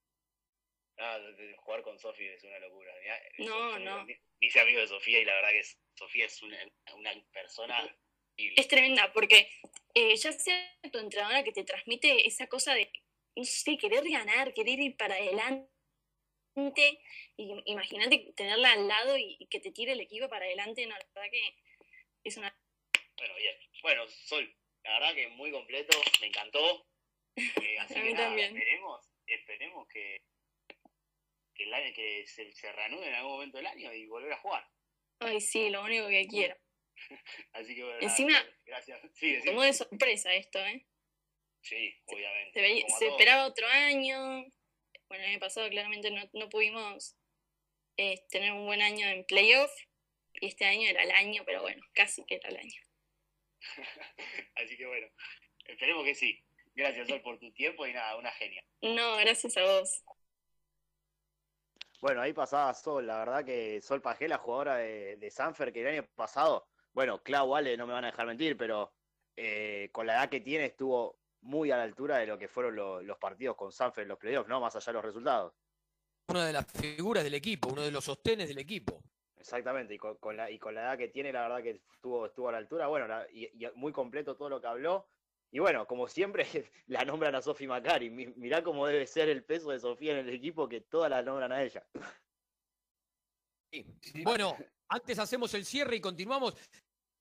Ah, 1.00 1.20
jugar 1.58 1.84
con 1.84 2.00
Sofía 2.00 2.34
es 2.34 2.44
una 2.44 2.58
locura. 2.60 2.92
Mirá, 3.02 3.22
No, 3.40 3.80
no. 3.80 4.08
Hice 4.40 4.60
amigo 4.60 4.80
de 4.80 4.88
Sofía 4.88 5.20
y 5.20 5.26
la 5.26 5.36
verdad 5.36 5.52
que 5.52 5.64
Sofía 5.96 6.26
es 6.26 6.42
una, 6.42 6.58
una 6.96 7.14
persona. 7.32 7.98
Es 8.38 8.68
tremenda 8.68 9.12
porque 9.14 9.50
eh, 9.94 10.16
ya 10.16 10.32
sea 10.32 10.78
tu 10.92 11.00
entrenadora 11.00 11.44
que 11.44 11.52
te 11.52 11.64
transmite 11.64 12.28
esa 12.28 12.48
cosa 12.48 12.74
de, 12.76 12.92
no 13.36 13.44
sé, 13.44 13.78
querer 13.78 14.08
ganar, 14.10 14.54
querer 14.54 14.80
ir 14.80 14.96
para 14.96 15.16
adelante. 15.16 15.70
Y 17.36 17.54
imagínate 17.66 18.34
tenerla 18.36 18.72
al 18.74 18.88
lado 18.88 19.18
y, 19.18 19.38
y 19.40 19.48
que 19.48 19.60
te 19.60 19.72
tire 19.72 19.92
el 19.94 20.00
equipo 20.02 20.28
para 20.30 20.46
adelante, 20.46 20.86
no, 20.86 20.96
la 20.98 21.06
verdad 21.14 21.32
que 21.32 21.56
es 22.24 22.38
una... 22.38 22.56
Bueno, 23.18 23.36
bien. 23.36 23.56
Bueno, 23.82 24.08
Sol, 24.08 24.56
la 24.84 25.00
verdad 25.00 25.16
que 25.16 25.28
muy 25.30 25.52
completo, 25.52 25.98
me 26.22 26.28
encantó. 26.28 26.86
Eh, 27.38 27.78
así 27.78 27.94
que 27.94 28.14
nada, 28.14 28.36
esperemos, 28.36 29.10
esperemos 29.28 29.88
que, 29.90 30.18
que, 31.54 31.64
el 31.66 31.74
año- 31.76 31.94
que 31.94 32.26
se, 32.26 32.52
se 32.52 32.72
reanude 32.72 33.08
en 33.10 33.14
algún 33.14 33.34
momento 33.34 33.58
del 33.58 33.68
año 33.68 33.94
y 33.94 34.08
volver 34.08 34.34
a 34.34 34.38
jugar. 34.38 34.68
Ay, 35.20 35.40
sí, 35.40 35.70
lo 35.70 35.84
único 35.84 36.08
que 36.08 36.26
quiero. 36.28 36.56
Así 37.54 37.76
que 37.76 37.84
bueno, 37.84 38.00
nada, 38.00 38.10
Encima, 38.10 38.46
gracias. 38.66 39.00
Sí. 39.14 39.38
Tomó 39.46 39.64
de 39.64 39.74
sorpresa 39.74 40.34
esto, 40.34 40.60
¿eh? 40.60 40.86
Sí, 41.62 41.94
obviamente. 42.06 42.54
Se, 42.54 42.62
veía- 42.62 42.86
esperaba 42.88 43.46
otro 43.48 43.68
año. 43.68 44.46
Bueno, 45.10 45.24
el 45.24 45.32
año 45.32 45.40
pasado 45.40 45.70
claramente 45.70 46.12
no, 46.12 46.22
no 46.34 46.50
pudimos 46.50 47.16
eh, 47.98 48.24
tener 48.30 48.52
un 48.52 48.66
buen 48.66 48.82
año 48.82 49.08
en 49.08 49.26
playoff. 49.26 49.72
Y 50.40 50.48
este 50.48 50.66
año 50.66 50.88
era 50.88 51.04
el 51.04 51.12
año, 51.12 51.44
pero 51.46 51.62
bueno, 51.62 51.84
casi 51.94 52.24
que 52.26 52.36
era 52.36 52.50
el 52.50 52.58
año. 52.58 52.82
Así 54.56 54.78
que 54.78 54.86
bueno, 54.86 55.08
esperemos 55.66 56.04
que 56.06 56.16
sí. 56.16 56.44
Gracias, 56.76 57.08
Sol, 57.08 57.22
por 57.24 57.40
tu 57.40 57.52
tiempo 57.54 57.88
y 57.88 57.94
nada, 57.94 58.16
una 58.18 58.32
genia. 58.34 58.64
No, 58.82 59.18
gracias 59.18 59.58
a 59.58 59.64
vos. 59.64 60.04
Bueno, 62.02 62.22
ahí 62.22 62.34
pasaba 62.34 62.72
Sol, 62.76 63.08
la 63.08 63.18
verdad 63.18 63.44
que 63.44 63.82
Sol 63.82 64.02
Pajé, 64.02 64.28
la 64.28 64.38
jugadora 64.38 64.76
de, 64.78 65.16
de 65.18 65.32
Sanfer, 65.32 65.74
que 65.74 65.82
el 65.82 65.88
año 65.88 66.08
pasado, 66.16 66.68
bueno, 66.98 67.22
Clau, 67.22 67.56
Ale, 67.56 67.78
no 67.78 67.86
me 67.86 67.94
van 67.94 68.06
a 68.06 68.08
dejar 68.08 68.26
mentir, 68.26 68.58
pero 68.58 68.92
eh, 69.36 69.90
con 69.92 70.08
la 70.08 70.14
edad 70.16 70.30
que 70.30 70.40
tiene 70.42 70.66
estuvo 70.66 71.20
muy 71.42 71.70
a 71.70 71.78
la 71.78 71.84
altura 71.84 72.18
de 72.18 72.26
lo 72.26 72.40
que 72.40 72.48
fueron 72.48 72.76
lo- 72.76 73.04
los 73.04 73.20
partidos 73.20 73.56
con 73.56 73.72
Sanfer 73.72 74.02
en 74.02 74.08
los 74.08 74.18
playoffs, 74.18 74.50
¿no? 74.50 74.60
Más 74.60 74.76
allá 74.76 74.88
de 74.88 74.94
los 74.94 75.06
resultados. 75.06 75.54
Una 76.30 76.48
de 76.48 76.54
las 76.54 76.66
figuras 76.66 77.24
del 77.24 77.36
equipo, 77.36 77.70
uno 77.70 77.84
de 77.84 77.92
los 77.92 78.04
sostenes 78.04 78.48
del 78.50 78.58
equipo. 78.58 79.00
Exactamente, 79.38 79.94
y 79.94 80.00
con, 80.00 80.18
con 80.18 80.36
la, 80.36 80.50
y 80.50 80.58
con 80.58 80.74
la 80.74 80.82
edad 80.82 80.98
que 80.98 81.10
tiene, 81.10 81.32
la 81.32 81.44
verdad 81.44 81.62
que 81.62 81.80
estuvo, 81.94 82.26
estuvo 82.26 82.50
a 82.50 82.54
la 82.54 82.58
altura, 82.58 82.88
bueno, 82.88 83.08
la- 83.08 83.28
y, 83.32 83.46
y 83.64 83.70
muy 83.76 83.92
completo 83.92 84.36
todo 84.36 84.50
lo 84.50 84.60
que 84.60 84.66
habló. 84.66 85.08
Y 85.52 85.60
bueno, 85.60 85.86
como 85.86 86.08
siempre, 86.08 86.48
la 86.88 87.06
nombran 87.06 87.36
a 87.36 87.44
Sofi 87.44 87.68
Macari. 87.68 88.10
Mi- 88.10 88.34
Mirá 88.38 88.64
cómo 88.64 88.88
debe 88.88 89.06
ser 89.06 89.30
el 89.30 89.44
peso 89.44 89.70
de 89.70 89.80
Sofía 89.80 90.14
en 90.14 90.28
el 90.28 90.34
equipo, 90.34 90.68
que 90.68 90.82
todas 90.82 91.12
la 91.12 91.22
nombran 91.22 91.52
a 91.52 91.62
ella. 91.62 91.86
Bueno, 94.24 94.58
antes 94.90 95.20
hacemos 95.20 95.54
el 95.54 95.66
cierre 95.66 95.98
y 95.98 96.02
continuamos. 96.02 96.56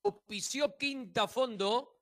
Ofició 0.07 0.77
Quinta 0.77 1.27
Fondo. 1.27 1.99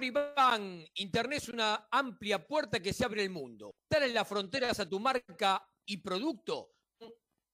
Iván, 0.00 0.84
Internet 0.94 1.42
es 1.42 1.48
una 1.48 1.88
amplia 1.90 2.46
puerta 2.46 2.80
que 2.80 2.92
se 2.92 3.04
abre 3.04 3.22
el 3.22 3.30
mundo. 3.30 3.76
Dar 3.88 4.02
en 4.02 4.14
las 4.14 4.26
fronteras 4.26 4.80
a 4.80 4.88
tu 4.88 4.98
marca 4.98 5.64
y 5.86 5.98
producto. 5.98 6.74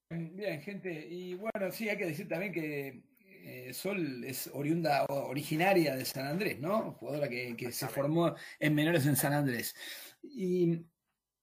Bien, 0.09 0.61
gente. 0.61 1.07
Y 1.09 1.35
bueno, 1.35 1.71
sí, 1.71 1.89
hay 1.89 1.97
que 1.97 2.07
decir 2.07 2.27
también 2.27 2.51
que 2.51 3.03
eh, 3.19 3.71
Sol 3.73 4.23
es 4.23 4.49
oriunda 4.53 5.05
originaria 5.05 5.95
de 5.95 6.05
San 6.05 6.25
Andrés, 6.25 6.59
¿no? 6.59 6.93
Jugadora 6.93 7.29
que, 7.29 7.55
que 7.55 7.71
se 7.71 7.87
formó 7.87 8.35
en 8.59 8.75
menores 8.75 9.05
en 9.05 9.15
San 9.15 9.33
Andrés. 9.33 9.75
Y 10.21 10.83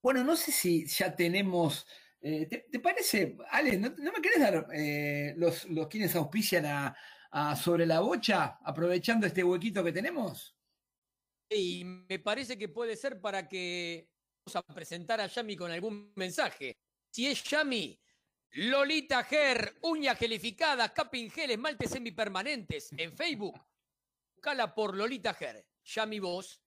bueno, 0.07 0.23
no 0.23 0.37
sé 0.37 0.53
si 0.53 0.87
ya 0.87 1.17
tenemos. 1.17 1.85
eh, 2.21 2.47
¿te, 2.47 2.79
parece, 2.79 3.37
Ale, 3.51 3.77
no, 3.77 3.91
me 3.91 4.23
querés 4.23 4.39
dar 4.39 4.69
eh, 4.73 5.35
los, 5.37 5.65
los 5.65 5.89
quienes 5.89 6.15
auspician 6.15 6.65
a, 6.65 7.57
Sobre 7.57 7.87
la 7.87 7.99
Bocha, 7.99 8.61
aprovechando 8.63 9.27
este 9.27 9.43
huequito 9.43 9.83
que 9.83 9.91
tenemos? 9.91 10.57
Y 11.51 11.83
me 11.85 12.21
parece 12.21 12.57
que 12.57 12.69
puede 12.69 12.95
ser 12.95 13.21
para 13.21 13.49
que 13.49 14.09
vamos 14.47 14.55
a 14.55 14.75
presentar 14.75 15.21
a 15.21 15.27
Yami 15.27 15.57
con 15.57 15.73
algún 15.73 16.13
mensaje. 16.15 16.79
Si 17.11 17.27
es 17.27 17.43
Yami, 17.43 18.01
Lolita 18.53 19.25
Ger, 19.25 19.75
uña 19.83 20.15
gelificada, 20.15 20.95
capping 20.95 21.31
gel, 21.31 21.51
esmaltes 21.51 21.91
semipermanentes. 21.91 22.91
En 22.97 23.13
Facebook, 23.13 23.61
buscala 24.37 24.73
por 24.73 24.97
Lolita 24.97 25.35
Ger. 25.35 25.67
Ya 25.83 26.07
mi 26.07 26.21
voz. 26.21 26.63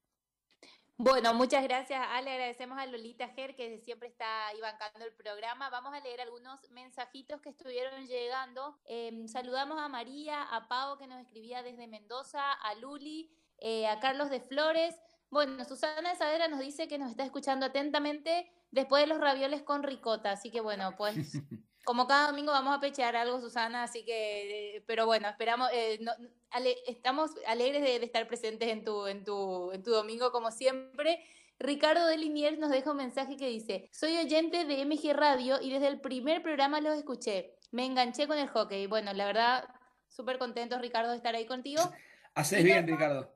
Bueno, 1.02 1.34
muchas 1.34 1.64
gracias, 1.64 2.06
Ale. 2.12 2.34
Agradecemos 2.34 2.78
a 2.78 2.86
Lolita 2.86 3.30
Ger, 3.30 3.56
que 3.56 3.80
siempre 3.80 4.10
está 4.10 4.48
ahí 4.48 4.60
bancando 4.60 5.06
el 5.06 5.14
programa. 5.14 5.70
Vamos 5.70 5.94
a 5.94 6.02
leer 6.02 6.20
algunos 6.20 6.70
mensajitos 6.72 7.40
que 7.40 7.52
estuvieron 7.52 8.06
llegando. 8.06 8.78
Eh, 8.84 9.24
saludamos 9.30 9.80
a 9.80 9.88
María, 9.88 10.44
a 10.44 10.68
Pau, 10.68 10.98
que 10.98 11.08
nos 11.08 11.22
escribía 11.22 11.64
desde 11.64 11.88
Mendoza, 11.88 12.52
a 12.52 12.76
Luli, 12.76 13.32
eh, 13.60 13.88
a 13.88 14.02
Carlos 14.02 14.30
de 14.30 14.42
Flores. 14.42 14.94
Bueno, 15.30 15.64
Susana 15.64 16.10
de 16.10 16.18
Saavedra 16.18 16.50
nos 16.50 16.60
dice 16.60 16.90
que 16.90 16.98
nos 16.98 17.12
está 17.12 17.24
escuchando 17.24 17.68
atentamente 17.68 18.52
después 18.70 19.02
de 19.02 19.08
los 19.08 19.22
ravioles 19.22 19.62
con 19.64 19.84
ricota. 19.84 20.32
Así 20.32 20.52
que 20.52 20.60
bueno, 20.60 20.98
pues 20.98 21.16
como 21.90 22.06
cada 22.06 22.28
domingo 22.28 22.52
vamos 22.52 22.78
a 22.78 22.80
pechear 22.80 23.16
algo, 23.16 23.42
Susana, 23.42 23.82
así 23.82 24.06
que, 24.06 24.76
eh, 24.78 24.84
pero 24.86 25.08
bueno, 25.08 25.28
esperamos, 25.28 25.72
eh, 25.74 25.98
no- 26.02 26.12
ale- 26.52 26.78
estamos 26.86 27.32
alegres 27.48 27.82
de, 27.82 27.98
de 27.98 28.06
estar 28.06 28.28
presentes 28.28 28.70
en 28.70 28.84
tu, 28.84 29.08
en, 29.08 29.24
tu, 29.24 29.72
en 29.72 29.82
tu 29.82 29.90
domingo 29.90 30.32
como 30.32 30.52
siempre. 30.52 31.26
Ricardo 31.58 32.06
de 32.06 32.16
Liniers 32.18 32.60
nos 32.60 32.70
deja 32.70 32.92
un 32.92 32.98
mensaje 32.98 33.38
que 33.38 33.48
dice, 33.48 33.90
soy 33.92 34.16
oyente 34.18 34.66
de 34.66 34.86
MG 34.86 35.14
Radio 35.14 35.60
y 35.60 35.72
desde 35.72 35.88
el 35.88 36.00
primer 36.00 36.44
programa 36.44 36.80
los 36.80 36.96
escuché. 36.96 37.56
Me 37.72 37.88
enganché 37.88 38.28
con 38.28 38.38
el 38.38 38.50
hockey. 38.50 38.86
Bueno, 38.86 39.12
la 39.14 39.26
verdad, 39.26 39.68
súper 40.10 40.38
contentos, 40.38 40.80
Ricardo, 40.80 41.10
de 41.10 41.18
estar 41.18 41.34
ahí 41.34 41.48
contigo. 41.48 41.82
Haces 42.36 42.64
bien, 42.64 42.86
Ricardo. 42.86 43.34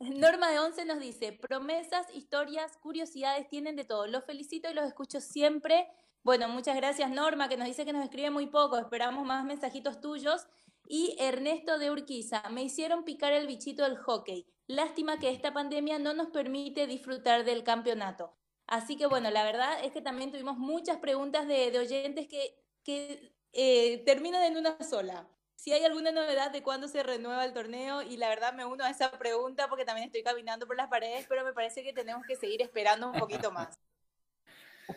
Norma 0.00 0.50
de 0.50 0.60
Once 0.60 0.82
nos 0.86 0.98
dice, 0.98 1.32
promesas, 1.34 2.06
historias, 2.14 2.78
curiosidades, 2.78 3.48
tienen 3.48 3.76
de 3.76 3.84
todo. 3.84 4.06
Los 4.06 4.24
felicito 4.24 4.70
y 4.70 4.74
los 4.74 4.86
escucho 4.86 5.20
siempre. 5.20 5.86
Bueno, 6.24 6.48
muchas 6.48 6.76
gracias 6.76 7.10
Norma, 7.10 7.48
que 7.48 7.56
nos 7.56 7.66
dice 7.66 7.84
que 7.84 7.92
nos 7.92 8.04
escribe 8.04 8.30
muy 8.30 8.46
poco. 8.46 8.78
Esperamos 8.78 9.26
más 9.26 9.44
mensajitos 9.44 10.00
tuyos. 10.00 10.46
Y 10.86 11.16
Ernesto 11.18 11.78
de 11.78 11.90
Urquiza, 11.90 12.42
me 12.50 12.62
hicieron 12.62 13.04
picar 13.04 13.32
el 13.32 13.46
bichito 13.46 13.84
del 13.84 13.96
hockey. 13.96 14.46
Lástima 14.66 15.18
que 15.18 15.30
esta 15.30 15.52
pandemia 15.52 15.98
no 15.98 16.12
nos 16.12 16.28
permite 16.28 16.86
disfrutar 16.86 17.44
del 17.44 17.64
campeonato. 17.64 18.34
Así 18.66 18.96
que 18.96 19.06
bueno, 19.06 19.30
la 19.30 19.44
verdad 19.44 19.84
es 19.84 19.92
que 19.92 20.00
también 20.00 20.30
tuvimos 20.30 20.58
muchas 20.58 20.98
preguntas 20.98 21.46
de, 21.48 21.76
oyentes 21.78 22.28
que, 22.28 22.58
que 22.84 23.32
eh, 23.52 24.02
terminan 24.04 24.42
en 24.44 24.56
una 24.56 24.82
sola. 24.82 25.28
Si 25.56 25.72
hay 25.72 25.84
alguna 25.84 26.10
novedad 26.10 26.50
de 26.50 26.62
cuándo 26.62 26.88
se 26.88 27.02
renueva 27.02 27.44
el 27.44 27.52
torneo, 27.52 28.02
y 28.02 28.16
la 28.16 28.28
verdad 28.28 28.52
me 28.52 28.64
uno 28.64 28.84
a 28.84 28.90
esa 28.90 29.10
pregunta 29.12 29.68
porque 29.68 29.84
también 29.84 30.06
estoy 30.06 30.22
caminando 30.22 30.66
por 30.66 30.76
las 30.76 30.88
paredes, 30.88 31.26
pero 31.28 31.44
me 31.44 31.52
parece 31.52 31.82
que 31.82 31.92
tenemos 31.92 32.24
que 32.26 32.36
seguir 32.36 32.62
esperando 32.62 33.08
un 33.10 33.18
poquito 33.18 33.50
más. 33.52 33.78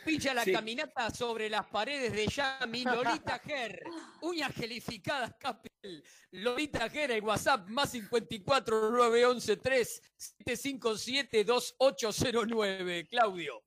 Picha 0.03 0.33
la 0.33 0.43
Sí. 0.43 0.51
caminata 0.51 1.09
sobre 1.11 1.49
las 1.49 1.65
paredes 1.67 2.11
de 2.13 2.27
Yami, 2.27 2.83
Lolita 2.83 3.39
Ger, 3.45 3.83
uñas 4.21 4.51
gelificadas, 4.53 5.33
Capel, 5.39 6.03
Lolita 6.31 6.89
Ger, 6.89 7.11
el 7.11 7.23
WhatsApp 7.23 7.67
más 7.69 7.91
54 7.91 8.91
911 8.91 9.57
3 9.57 10.01
757 10.17 11.43
2809, 11.43 13.07
Claudio. 13.07 13.63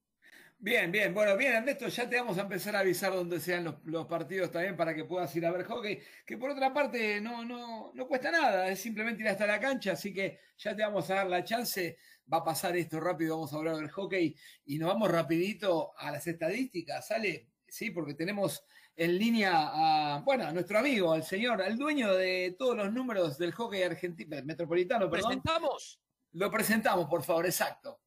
Bien, 0.61 0.91
bien. 0.91 1.15
Bueno, 1.15 1.37
bien, 1.37 1.55
Ernesto, 1.55 1.87
ya 1.87 2.09
te 2.09 2.17
vamos 2.17 2.37
a 2.37 2.41
empezar 2.41 2.75
a 2.75 2.81
avisar 2.81 3.13
dónde 3.13 3.39
sean 3.39 3.63
los, 3.63 3.77
los 3.85 4.07
partidos 4.07 4.51
también 4.51 4.77
para 4.77 4.93
que 4.93 5.05
puedas 5.05 5.35
ir 5.37 5.47
a 5.47 5.53
ver 5.53 5.65
hockey, 5.65 6.01
que 6.27 6.37
por 6.37 6.51
otra 6.51 6.75
parte 6.75 7.21
no, 7.21 7.45
no, 7.45 7.93
no 7.95 8.09
cuesta 8.09 8.33
nada, 8.33 8.69
es 8.69 8.81
simplemente 8.81 9.23
ir 9.23 9.29
hasta 9.29 9.47
la 9.47 9.61
cancha, 9.61 9.93
así 9.93 10.13
que 10.13 10.41
ya 10.57 10.75
te 10.75 10.83
vamos 10.83 11.09
a 11.11 11.15
dar 11.15 11.29
la 11.29 11.45
chance, 11.45 11.97
va 12.33 12.39
a 12.39 12.45
pasar 12.45 12.77
esto 12.77 13.01
rápido, 13.01 13.37
vamos 13.37 13.53
a 13.53 13.57
hablar 13.57 13.77
del 13.77 13.91
hockey 13.91 14.37
y 14.67 14.79
nos 14.79 14.89
vamos 14.89 15.11
rapidito 15.11 15.93
a 15.97 16.11
las 16.11 16.27
estadísticas, 16.27 17.07
¿sale? 17.07 17.49
Sí, 17.67 17.91
porque 17.91 18.15
tenemos 18.15 18.65
en 18.97 19.19
línea 19.19 19.53
a, 19.55 20.21
bueno, 20.21 20.45
a 20.45 20.53
nuestro 20.53 20.79
amigo, 20.79 21.13
al 21.13 21.23
señor, 21.23 21.63
al 21.63 21.77
dueño 21.77 22.15
de 22.15 22.57
todos 22.59 22.77
los 22.77 22.93
números 22.93 23.39
del 23.39 23.53
hockey 23.53 23.83
argentino, 23.83 24.37
metropolitano, 24.45 25.09
perdón. 25.09 25.29
¿Presentamos? 25.31 26.01
Lo 26.33 26.51
presentamos, 26.51 27.07
por 27.09 27.23
favor, 27.23 27.47
exacto. 27.47 28.01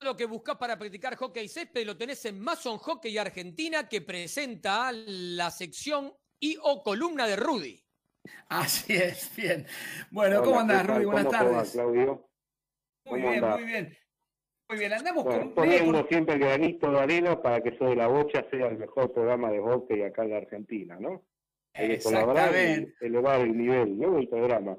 Lo 0.00 0.16
que 0.16 0.26
buscas 0.26 0.56
para 0.56 0.78
practicar 0.78 1.16
hockey 1.16 1.48
césped 1.48 1.86
lo 1.86 1.96
tenés 1.96 2.24
en 2.24 2.40
Mason 2.40 2.76
Hockey 2.78 3.16
Argentina, 3.18 3.88
que 3.88 4.02
presenta 4.02 4.90
la 4.92 5.50
sección 5.50 6.12
y 6.40 6.58
o 6.60 6.82
columna 6.82 7.26
de 7.26 7.36
Rudy. 7.36 7.84
Así 8.48 8.94
es, 8.94 9.34
bien. 9.34 9.66
Bueno, 10.10 10.36
Hola, 10.40 10.44
¿cómo 10.44 10.56
¿qué 10.56 10.60
andás? 10.60 10.86
Rudy? 10.86 11.04
Buenas 11.04 11.24
¿Cómo 11.24 11.38
te 11.38 11.44
va, 11.44 11.52
tardes. 11.52 11.72
Claudio? 11.72 12.31
Muy 13.04 13.20
¿Cómo 13.20 13.30
bien, 13.32 13.44
muy 13.50 13.64
bien. 13.64 13.96
Muy 14.68 14.78
bien, 14.78 14.92
andamos 14.92 15.24
Bueno, 15.24 15.40
con 15.40 15.54
poniendo 15.54 16.06
siempre 16.08 16.34
el 16.34 16.40
granito 16.40 16.90
de 16.90 17.00
arena 17.00 17.42
para 17.42 17.60
que 17.62 17.76
Sobre 17.76 17.96
la 17.96 18.06
Bocha 18.06 18.46
sea 18.50 18.68
el 18.68 18.78
mejor 18.78 19.12
programa 19.12 19.50
de 19.50 19.60
hockey 19.60 20.02
acá 20.02 20.22
en 20.24 20.30
la 20.30 20.36
Argentina, 20.38 20.96
¿no? 20.98 21.22
Hay 21.74 21.88
que 21.88 22.02
colaborar 22.02 22.52
y 22.52 22.56
Exactamente. 22.56 23.06
elevar 23.06 23.40
el 23.40 23.56
nivel, 23.56 23.98
¿no? 23.98 24.12
del 24.12 24.28
programa. 24.28 24.76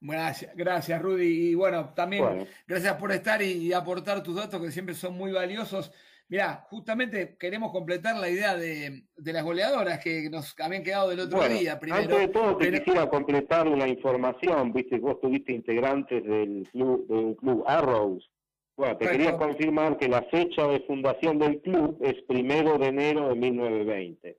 Gracias, 0.00 0.54
gracias, 0.56 1.00
Rudy. 1.00 1.50
Y 1.50 1.54
bueno, 1.54 1.94
también 1.94 2.24
Bueno. 2.24 2.46
gracias 2.66 2.94
por 2.96 3.12
estar 3.12 3.40
y, 3.40 3.52
y 3.52 3.72
aportar 3.72 4.22
tus 4.22 4.34
datos 4.34 4.60
que 4.60 4.72
siempre 4.72 4.94
son 4.94 5.16
muy 5.16 5.30
valiosos. 5.32 5.92
Mirá, 6.32 6.66
justamente 6.70 7.36
queremos 7.38 7.70
completar 7.72 8.16
la 8.16 8.30
idea 8.30 8.56
de, 8.56 9.02
de 9.14 9.32
las 9.34 9.44
goleadoras 9.44 10.02
que 10.02 10.30
nos 10.30 10.58
habían 10.58 10.82
quedado 10.82 11.10
del 11.10 11.20
otro 11.20 11.36
Bueno, 11.36 11.58
día. 11.58 11.78
Primero, 11.78 12.00
antes 12.04 12.18
de 12.20 12.28
todo 12.28 12.56
te 12.56 12.70
Pero- 12.70 12.78
quisiera 12.78 13.10
completar 13.10 13.68
una 13.68 13.86
información, 13.86 14.72
viste, 14.72 14.98
vos 14.98 15.20
tuviste 15.20 15.52
integrantes 15.52 16.24
del 16.24 16.66
club, 16.72 17.06
del 17.06 17.36
club 17.36 17.64
Arrows. 17.66 18.30
Bueno, 18.78 18.96
te 18.96 19.08
quería 19.10 19.32
Correcto. 19.32 19.46
confirmar 19.46 19.98
que 19.98 20.08
la 20.08 20.22
fecha 20.22 20.66
de 20.68 20.80
fundación 20.86 21.38
del 21.38 21.60
club 21.60 21.98
es 22.00 22.14
primero 22.22 22.78
de 22.78 22.86
enero 22.86 23.28
de 23.28 23.34
1920. 23.34 24.38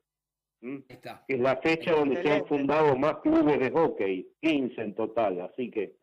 ¿Mm? 0.61 0.78
Que 1.28 1.36
es 1.36 1.40
la 1.40 1.57
fecha 1.57 1.91
donde 1.91 2.24
se 2.24 2.32
han 2.32 2.48
fundado 2.48 2.98
más 2.98 3.18
clubes 3.18 3.60
de 3.60 3.70
hockey, 3.70 4.32
15 4.41 4.82
en 4.82 4.95
total, 4.95 5.41
así 5.41 5.70
que 5.70 5.95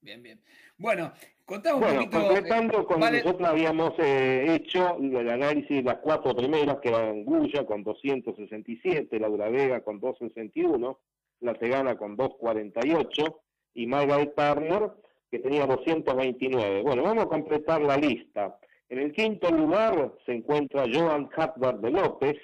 Bien, 0.00 0.20
bien. 0.20 0.40
Bueno, 0.78 1.12
un 1.48 1.80
Bueno, 1.80 1.98
poquito. 2.00 2.18
completando 2.20 2.80
eh, 2.80 2.84
con 2.84 3.00
vale- 3.00 3.22
nosotros 3.22 3.48
habíamos 3.48 3.92
eh, 3.98 4.54
hecho 4.54 4.96
el 4.98 5.28
análisis 5.28 5.76
de 5.78 5.82
las 5.82 5.96
cuatro 5.98 6.34
primeras, 6.34 6.78
que 6.80 6.88
eran 6.88 7.24
Guya 7.24 7.66
con 7.66 7.82
267, 7.82 9.18
Laura 9.18 9.48
Vega 9.50 9.80
con 9.82 10.00
261, 10.00 10.98
La 11.40 11.54
Tegana 11.54 11.96
con 11.96 12.16
248 12.16 13.40
y 13.74 13.86
Margaret 13.86 14.34
Turner 14.34 14.90
que 15.30 15.38
tenía 15.38 15.66
229. 15.66 16.82
Bueno, 16.82 17.02
vamos 17.02 17.24
a 17.24 17.28
completar 17.28 17.80
la 17.82 17.96
lista. 17.96 18.58
En 18.90 18.98
el 18.98 19.12
quinto 19.12 19.50
lugar 19.50 20.12
se 20.26 20.32
encuentra 20.32 20.84
Joan 20.92 21.28
Hatvard 21.34 21.80
de 21.80 21.90
López, 21.90 22.36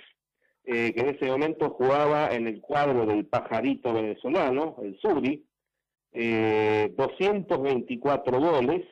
eh, 0.64 0.92
que 0.94 1.00
en 1.00 1.08
ese 1.14 1.26
momento 1.26 1.70
jugaba 1.70 2.34
en 2.34 2.46
el 2.46 2.60
cuadro 2.62 3.04
del 3.06 3.26
pajarito 3.26 3.92
venezolano, 3.92 4.76
el 4.82 4.98
Suri, 5.00 5.44
eh, 6.12 6.92
224 6.96 8.40
goles 8.40 8.86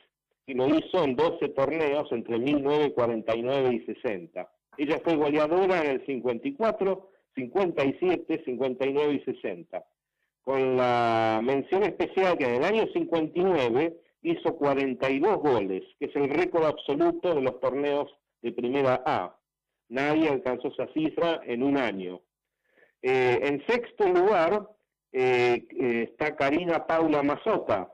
y 0.47 0.55
lo 0.55 0.69
hizo 0.69 1.03
en 1.05 1.17
12 1.17 1.49
torneos 1.51 2.11
entre 2.13 2.39
1949 2.39 3.75
y 3.75 3.95
60. 3.95 4.49
Ella 4.79 5.01
fue 5.03 5.17
goleadora 5.17 5.83
en 5.83 5.91
el 5.93 6.07
54, 6.07 7.11
57, 7.35 8.43
59 8.45 9.15
y 9.15 9.21
60. 9.33 9.85
Con 10.43 10.77
la 10.77 11.41
mención 11.43 11.83
especial 11.83 12.39
que 12.39 12.45
en 12.45 12.55
el 12.57 12.65
año 12.65 12.87
59 12.93 13.97
hizo 14.23 14.57
42 14.57 15.39
goles, 15.39 15.83
que 15.99 16.07
es 16.07 16.17
el 16.17 16.29
récord 16.31 16.65
absoluto 16.65 17.35
de 17.35 17.43
los 17.43 17.59
torneos 17.61 18.09
de 18.43 18.53
primera 18.53 19.03
A. 19.05 19.37
Nadie 19.89 20.29
alcanzó 20.29 20.69
esa 20.69 20.87
cifra 20.93 21.41
en 21.45 21.63
un 21.63 21.77
año. 21.77 22.21
Eh, 23.03 23.41
en 23.43 23.65
sexto 23.67 24.09
lugar 24.09 24.69
eh, 25.19 25.67
eh, 25.71 26.09
está 26.11 26.37
Karina 26.37 26.87
Paula 26.87 27.23
Mazota, 27.23 27.91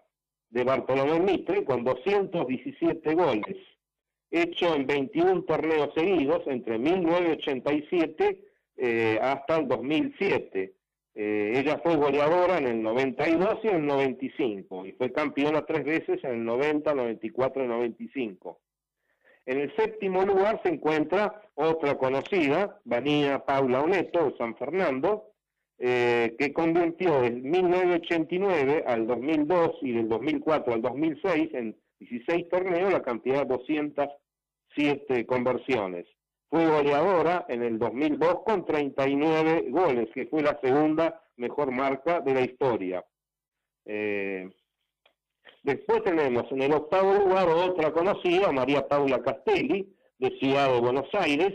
de 0.51 0.65
Bartolomé 0.65 1.21
Mitre, 1.21 1.65
con 1.65 1.85
217 1.85 3.15
goles, 3.15 3.57
hecho 4.29 4.75
en 4.75 4.89
21 4.89 5.45
torneos 5.45 5.95
seguidos 5.95 6.43
entre 6.47 6.79
1987 6.79 8.45
eh, 8.77 9.19
hasta 9.23 9.59
el 9.59 9.69
2007. 9.69 10.75
Eh, 11.15 11.53
ella 11.55 11.79
fue 11.85 11.95
goleadora 11.95 12.59
en 12.59 12.67
el 12.67 12.83
92 12.83 13.59
y 13.63 13.69
en 13.69 13.77
el 13.77 13.87
95, 13.87 14.87
y 14.87 14.93
fue 14.93 15.13
campeona 15.13 15.65
tres 15.65 15.85
veces 15.85 16.25
en 16.25 16.31
el 16.31 16.45
90, 16.45 16.93
94 16.93 17.65
y 17.65 17.69
95. 17.69 18.61
En 19.47 19.61
el 19.61 19.77
séptimo 19.77 20.25
lugar 20.25 20.61
se 20.65 20.71
encuentra 20.71 21.41
otra 21.55 21.97
conocida, 21.99 22.81
Vanina 22.85 23.45
Paula 23.45 23.83
Oneto, 23.83 24.25
de 24.25 24.37
San 24.39 24.57
Fernando, 24.57 25.32
eh, 25.85 26.37
que 26.39 26.53
convirtió 26.53 27.23
del 27.23 27.43
1989 27.43 28.85
al 28.87 29.05
2002 29.05 29.79
y 29.81 29.91
del 29.91 30.09
2004 30.09 30.75
al 30.75 30.81
2006 30.81 31.55
en 31.55 31.77
16 31.99 32.49
torneos 32.49 32.93
la 32.93 33.03
cantidad 33.03 33.45
de 33.45 33.57
207 33.57 35.27
conversiones. 35.27 36.07
Fue 36.49 36.69
goleadora 36.69 37.47
en 37.49 37.65
el 37.65 37.81
2002 37.81 38.45
con 38.45 38.65
39 38.65 39.71
goles, 39.71 40.09
que 40.15 40.27
fue 40.27 40.43
la 40.43 40.57
segunda 40.63 41.21
mejor 41.37 41.73
marca 41.73 42.21
de 42.21 42.35
la 42.35 42.43
historia. 42.43 43.05
Eh, 43.85 44.49
después 45.65 46.05
tenemos 46.05 46.45
en 46.53 46.63
el 46.63 46.75
octavo 46.75 47.13
lugar 47.15 47.49
otra 47.49 47.93
conocida, 47.93 48.53
María 48.53 48.87
Paula 48.87 49.21
Castelli, 49.21 49.93
de 50.19 50.31
Ciudad 50.39 50.73
de 50.73 50.81
Buenos 50.81 51.13
Aires, 51.13 51.53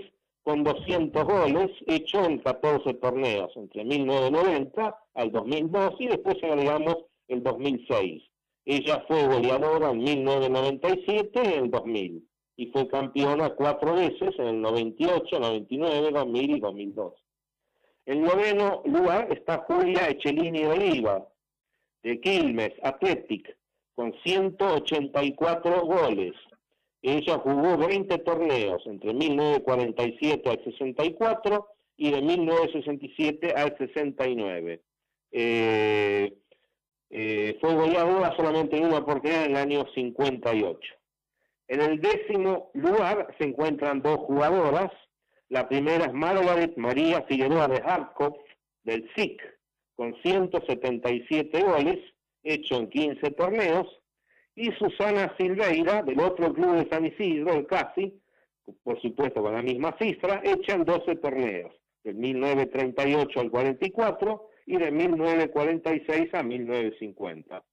con 0.48 0.64
200 0.64 1.26
goles, 1.26 1.72
hecho 1.88 2.24
en 2.24 2.38
14 2.38 2.94
torneos, 2.94 3.52
entre 3.58 3.84
1990 3.84 4.98
al 5.16 5.32
2002 5.34 5.96
y 6.00 6.08
después 6.08 6.42
agregamos 6.42 6.96
el 7.28 7.44
2006. 7.44 8.24
Ella 8.64 9.04
fue 9.10 9.28
goleadora 9.28 9.92
en 9.92 9.98
1997 9.98 11.42
y 11.44 11.48
en 11.48 11.64
el 11.66 11.70
2000 11.70 12.30
y 12.56 12.66
fue 12.68 12.88
campeona 12.88 13.50
cuatro 13.56 13.96
veces 13.96 14.40
en 14.40 14.46
el 14.46 14.62
98, 14.62 15.38
99, 15.38 16.12
2000 16.12 16.50
y 16.50 16.60
2002. 16.62 17.14
En 18.06 18.22
noveno 18.22 18.84
lugar 18.86 19.28
está 19.30 19.66
Julia 19.68 20.08
Echelini 20.08 20.64
Oliva, 20.64 21.28
de 22.04 22.22
Quilmes, 22.22 22.72
Athletic, 22.84 23.54
con 23.96 24.14
184 24.24 25.82
goles. 25.82 26.36
Ella 27.08 27.38
jugó 27.38 27.78
20 27.78 28.18
torneos 28.18 28.86
entre 28.86 29.14
1947 29.14 30.50
al 30.50 30.62
64 30.62 31.68
y 31.96 32.12
de 32.12 32.22
1967 32.22 33.54
al 33.56 33.78
69. 33.78 34.82
Eh, 35.32 36.34
eh, 37.10 37.58
fue 37.62 37.76
goleadora 37.76 38.36
solamente 38.36 38.76
en 38.76 38.88
una 38.88 38.98
oportunidad 38.98 39.46
en 39.46 39.52
el 39.52 39.58
año 39.58 39.86
58. 39.96 40.80
En 41.70 41.82
el 41.82 42.02
décimo 42.02 42.72
lugar 42.74 43.34
se 43.38 43.46
encuentran 43.46 44.02
dos 44.02 44.18
jugadoras. 44.18 44.92
La 45.48 45.70
primera 45.70 46.08
es 46.08 46.14
Margaret 46.14 46.76
María 46.76 47.22
Figueroa 47.22 47.70
de 47.70 47.82
Harkov, 47.86 48.38
del 48.84 49.10
SIC, 49.16 49.42
con 49.96 50.14
177 50.22 51.64
goles, 51.64 52.00
hecho 52.44 52.76
en 52.76 52.90
15 52.90 53.32
torneos. 53.32 53.88
Y 54.58 54.72
Susana 54.72 55.36
Silveira, 55.38 56.02
del 56.02 56.20
otro 56.20 56.52
club 56.52 56.78
de 56.78 56.90
San 56.90 57.06
Isidro, 57.06 57.54
el 57.54 57.68
CASI, 57.68 58.20
por 58.84 59.00
supuesto 59.00 59.44
con 59.44 59.54
la 59.54 59.62
misma 59.62 59.96
cifra, 60.00 60.42
hecha 60.44 60.74
en 60.74 60.84
12 60.84 61.16
torneos, 61.18 61.72
del 62.04 62.16
1938 62.16 63.40
al 63.40 63.52
44 63.52 64.50
y 64.66 64.78
de 64.78 64.92
1946 64.92 66.34
a 66.34 66.42
1950. 66.42 67.64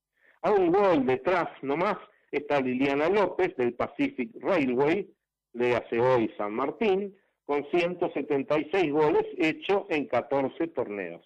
A 0.43 0.51
un 0.51 0.71
gol 0.71 1.07
detrás 1.07 1.49
nomás 1.63 1.97
está 2.31 2.61
Liliana 2.61 3.09
López 3.09 3.57
del 3.57 3.73
Pacific 3.73 4.31
Railway, 4.43 5.11
de 5.55 5.77
hace 5.77 5.99
hoy 5.99 6.31
San 6.37 6.53
Martín, 6.53 7.17
con 7.47 7.65
176 7.71 8.93
goles 8.93 9.25
hecho 9.39 9.87
en 9.89 10.07
14 10.07 10.69
torneos. 10.69 11.25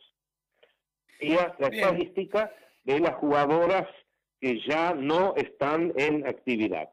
Y 1.19 1.31
la 1.31 1.57
Bien. 1.59 1.75
estadística 1.75 2.55
de 2.85 3.01
las 3.01 3.17
jugadoras 3.17 3.89
que 4.41 4.61
ya 4.67 4.95
no 4.95 5.35
están 5.37 5.93
en 5.97 6.27
actividad. 6.27 6.89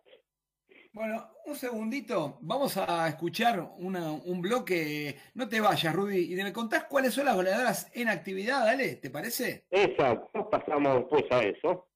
Bueno, 0.94 1.30
un 1.46 1.56
segundito, 1.56 2.38
vamos 2.42 2.78
a 2.78 3.08
escuchar 3.10 3.60
una- 3.78 4.14
un 4.14 4.42
bloque. 4.42 5.18
No 5.34 5.48
te 5.48 5.60
vayas, 5.60 5.94
Rudy, 5.94 6.34
y 6.34 6.36
me 6.38 6.54
contás 6.54 6.86
cuáles 6.86 7.14
son 7.14 7.26
las 7.26 7.36
goleadoras 7.36 7.92
en 7.94 8.08
actividad, 8.08 8.66
dale, 8.66 8.96
¿te 8.96 9.10
parece? 9.10 9.66
Exacto, 9.70 10.50
pasamos 10.50 11.00
después 11.00 11.26
a 11.32 11.44
eso. 11.44 11.90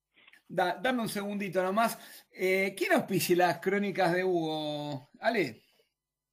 Da- 0.47 0.77
dame 0.81 1.01
un 1.03 1.09
segundito 1.09 1.63
nomás. 1.63 1.97
Eh, 2.31 2.73
¿Quién 2.77 2.91
auspicia 2.93 3.35
las 3.37 3.59
crónicas 3.59 4.11
de 4.13 4.23
Hugo? 4.23 5.09
Ale. 5.19 5.63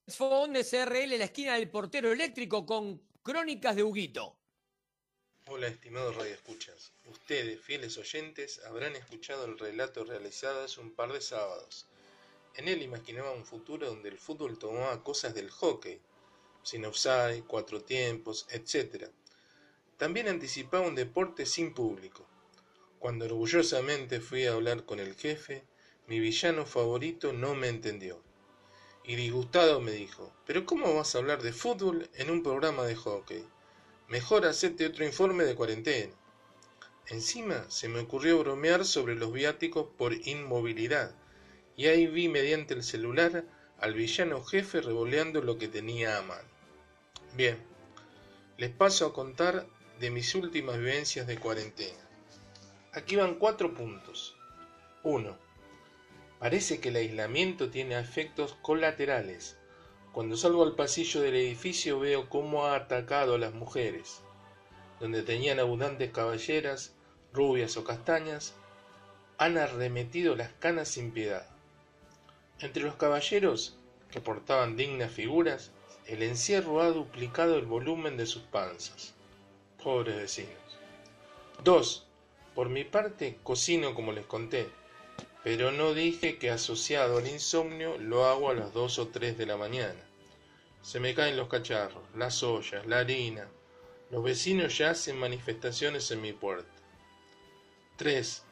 Fond 0.09 0.57
SRL, 0.57 1.19
la 1.19 1.25
esquina 1.25 1.55
del 1.55 1.71
portero 1.71 2.11
eléctrico 2.11 2.65
con 2.67 3.01
crónicas 3.23 3.77
de 3.77 3.83
Huguito. 3.85 4.39
Hola, 5.49 5.69
estimados 5.69 6.17
radioescuchas. 6.17 6.93
Ustedes, 7.09 7.61
fieles 7.61 7.97
oyentes, 7.99 8.61
habrán 8.65 8.97
escuchado 8.97 9.45
el 9.45 9.57
relato 9.57 10.03
realizado 10.03 10.65
hace 10.65 10.81
un 10.81 10.91
par 10.91 11.13
de 11.13 11.21
sábados. 11.21 11.87
En 12.57 12.67
él 12.67 12.83
imaginaba 12.83 13.31
un 13.31 13.47
futuro 13.47 13.87
donde 13.87 14.09
el 14.09 14.19
fútbol 14.19 14.59
tomaba 14.59 15.05
cosas 15.05 15.37
del 15.37 15.49
hockey, 15.51 16.01
sin 16.65 16.85
offside, 16.85 17.45
cuatro 17.47 17.81
tiempos, 17.81 18.49
etc. 18.51 19.09
También 19.97 20.27
anticipaba 20.27 20.85
un 20.85 20.97
deporte 20.97 21.47
sin 21.47 21.73
público. 21.73 22.27
Cuando 22.99 23.27
orgullosamente 23.27 24.21
fui 24.21 24.47
a 24.47 24.53
hablar 24.55 24.85
con 24.85 24.99
el 24.99 25.15
jefe, 25.15 25.63
mi 26.09 26.19
villano 26.19 26.67
favorito 26.67 27.33
no 27.33 27.55
me 27.55 27.69
entendió. 27.69 28.21
Y 29.05 29.15
disgustado 29.15 29.81
me 29.81 29.93
dijo, 29.93 30.35
¿pero 30.45 30.67
cómo 30.67 30.93
vas 30.93 31.15
a 31.15 31.19
hablar 31.19 31.41
de 31.41 31.53
fútbol 31.53 32.11
en 32.15 32.31
un 32.31 32.43
programa 32.43 32.85
de 32.85 32.97
hockey? 32.97 33.47
Mejor 34.09 34.47
hacerte 34.47 34.87
otro 34.87 35.05
informe 35.05 35.45
de 35.45 35.57
cuarentena. 35.57 36.13
Encima 37.09 37.65
se 37.69 37.89
me 37.89 38.01
ocurrió 38.01 38.39
bromear 38.39 38.85
sobre 38.85 39.17
los 39.17 39.33
viáticos 39.33 39.89
por 39.97 40.13
inmovilidad, 40.13 41.15
y 41.77 41.87
ahí 41.87 42.07
vi 42.07 42.29
mediante 42.29 42.75
el 42.75 42.83
celular 42.83 43.45
al 43.79 43.95
villano 43.95 44.43
jefe 44.45 44.81
revoleando 44.81 45.43
lo 45.43 45.59
que 45.59 45.69
tenía 45.69 46.19
a 46.19 46.23
mano. 46.23 46.49
Bien, 47.35 47.59
les 48.59 48.71
paso 48.71 49.07
a 49.07 49.13
contar 49.13 49.67
de 50.01 50.11
mis 50.11 50.35
últimas 50.35 50.79
vivencias 50.79 51.27
de 51.27 51.39
cuarentena. 51.39 51.99
Aquí 52.93 53.17
van 53.17 53.35
cuatro 53.35 53.75
puntos. 53.75 54.37
1. 55.03 55.37
Parece 56.39 56.81
que 56.81 56.89
el 56.89 56.97
aislamiento 56.97 57.71
tiene 57.71 57.99
efectos 57.99 58.57
colaterales. 58.63 59.57
Cuando 60.17 60.39
salgo 60.39 60.63
al 60.63 60.75
pasillo 60.75 61.21
del 61.21 61.35
edificio 61.35 62.01
veo 62.01 62.31
cómo 62.31 62.65
ha 62.65 62.75
atacado 62.75 63.35
a 63.35 63.39
las 63.39 63.53
mujeres. 63.53 64.23
Donde 64.99 65.23
tenían 65.23 65.61
abundantes 65.61 66.11
caballeras, 66.11 66.95
rubias 67.35 67.77
o 67.77 67.85
castañas, 67.85 68.55
han 69.37 69.59
arremetido 69.59 70.35
las 70.35 70.55
canas 70.55 70.89
sin 70.89 71.11
piedad. 71.11 71.47
Entre 72.61 72.83
los 72.83 72.95
caballeros, 72.95 73.77
que 74.11 74.23
portaban 74.23 74.75
dignas 74.75 75.13
figuras, 75.13 75.71
el 76.07 76.23
encierro 76.23 76.81
ha 76.81 76.89
duplicado 76.89 77.59
el 77.59 77.67
volumen 77.67 78.17
de 78.17 78.25
sus 78.25 78.43
panzas. 78.45 79.13
Pobres 79.85 80.17
vecinos. 80.17 80.79
2. 81.63 82.07
Por 82.55 82.71
mi 82.71 82.85
parte, 82.85 83.39
cocino 83.43 83.95
como 83.95 84.13
les 84.13 84.25
conté, 84.25 84.71
pero 85.47 85.71
no 85.71 85.95
dije 85.95 86.39
que 86.39 86.51
asociado 86.51 87.19
al 87.19 87.29
insomnio 87.29 87.99
lo 87.99 88.27
hago 88.27 88.51
a 88.51 88.55
las 88.55 88.73
2 88.73 88.99
o 88.99 89.09
3 89.11 89.39
de 89.39 89.47
la 89.47 89.57
mañana. 89.57 90.03
Se 90.83 90.99
me 90.99 91.15
caen 91.15 91.37
los 91.37 91.47
cacharros, 91.47 92.03
las 92.17 92.43
ollas, 92.43 92.85
la 92.85 92.99
harina. 92.99 93.47
Los 94.11 94.25
vecinos 94.25 94.77
ya 94.77 94.91
hacen 94.91 95.17
manifestaciones 95.17 96.11
en 96.11 96.21
mi 96.21 96.33
puerta. 96.33 96.75
3. 97.95 98.43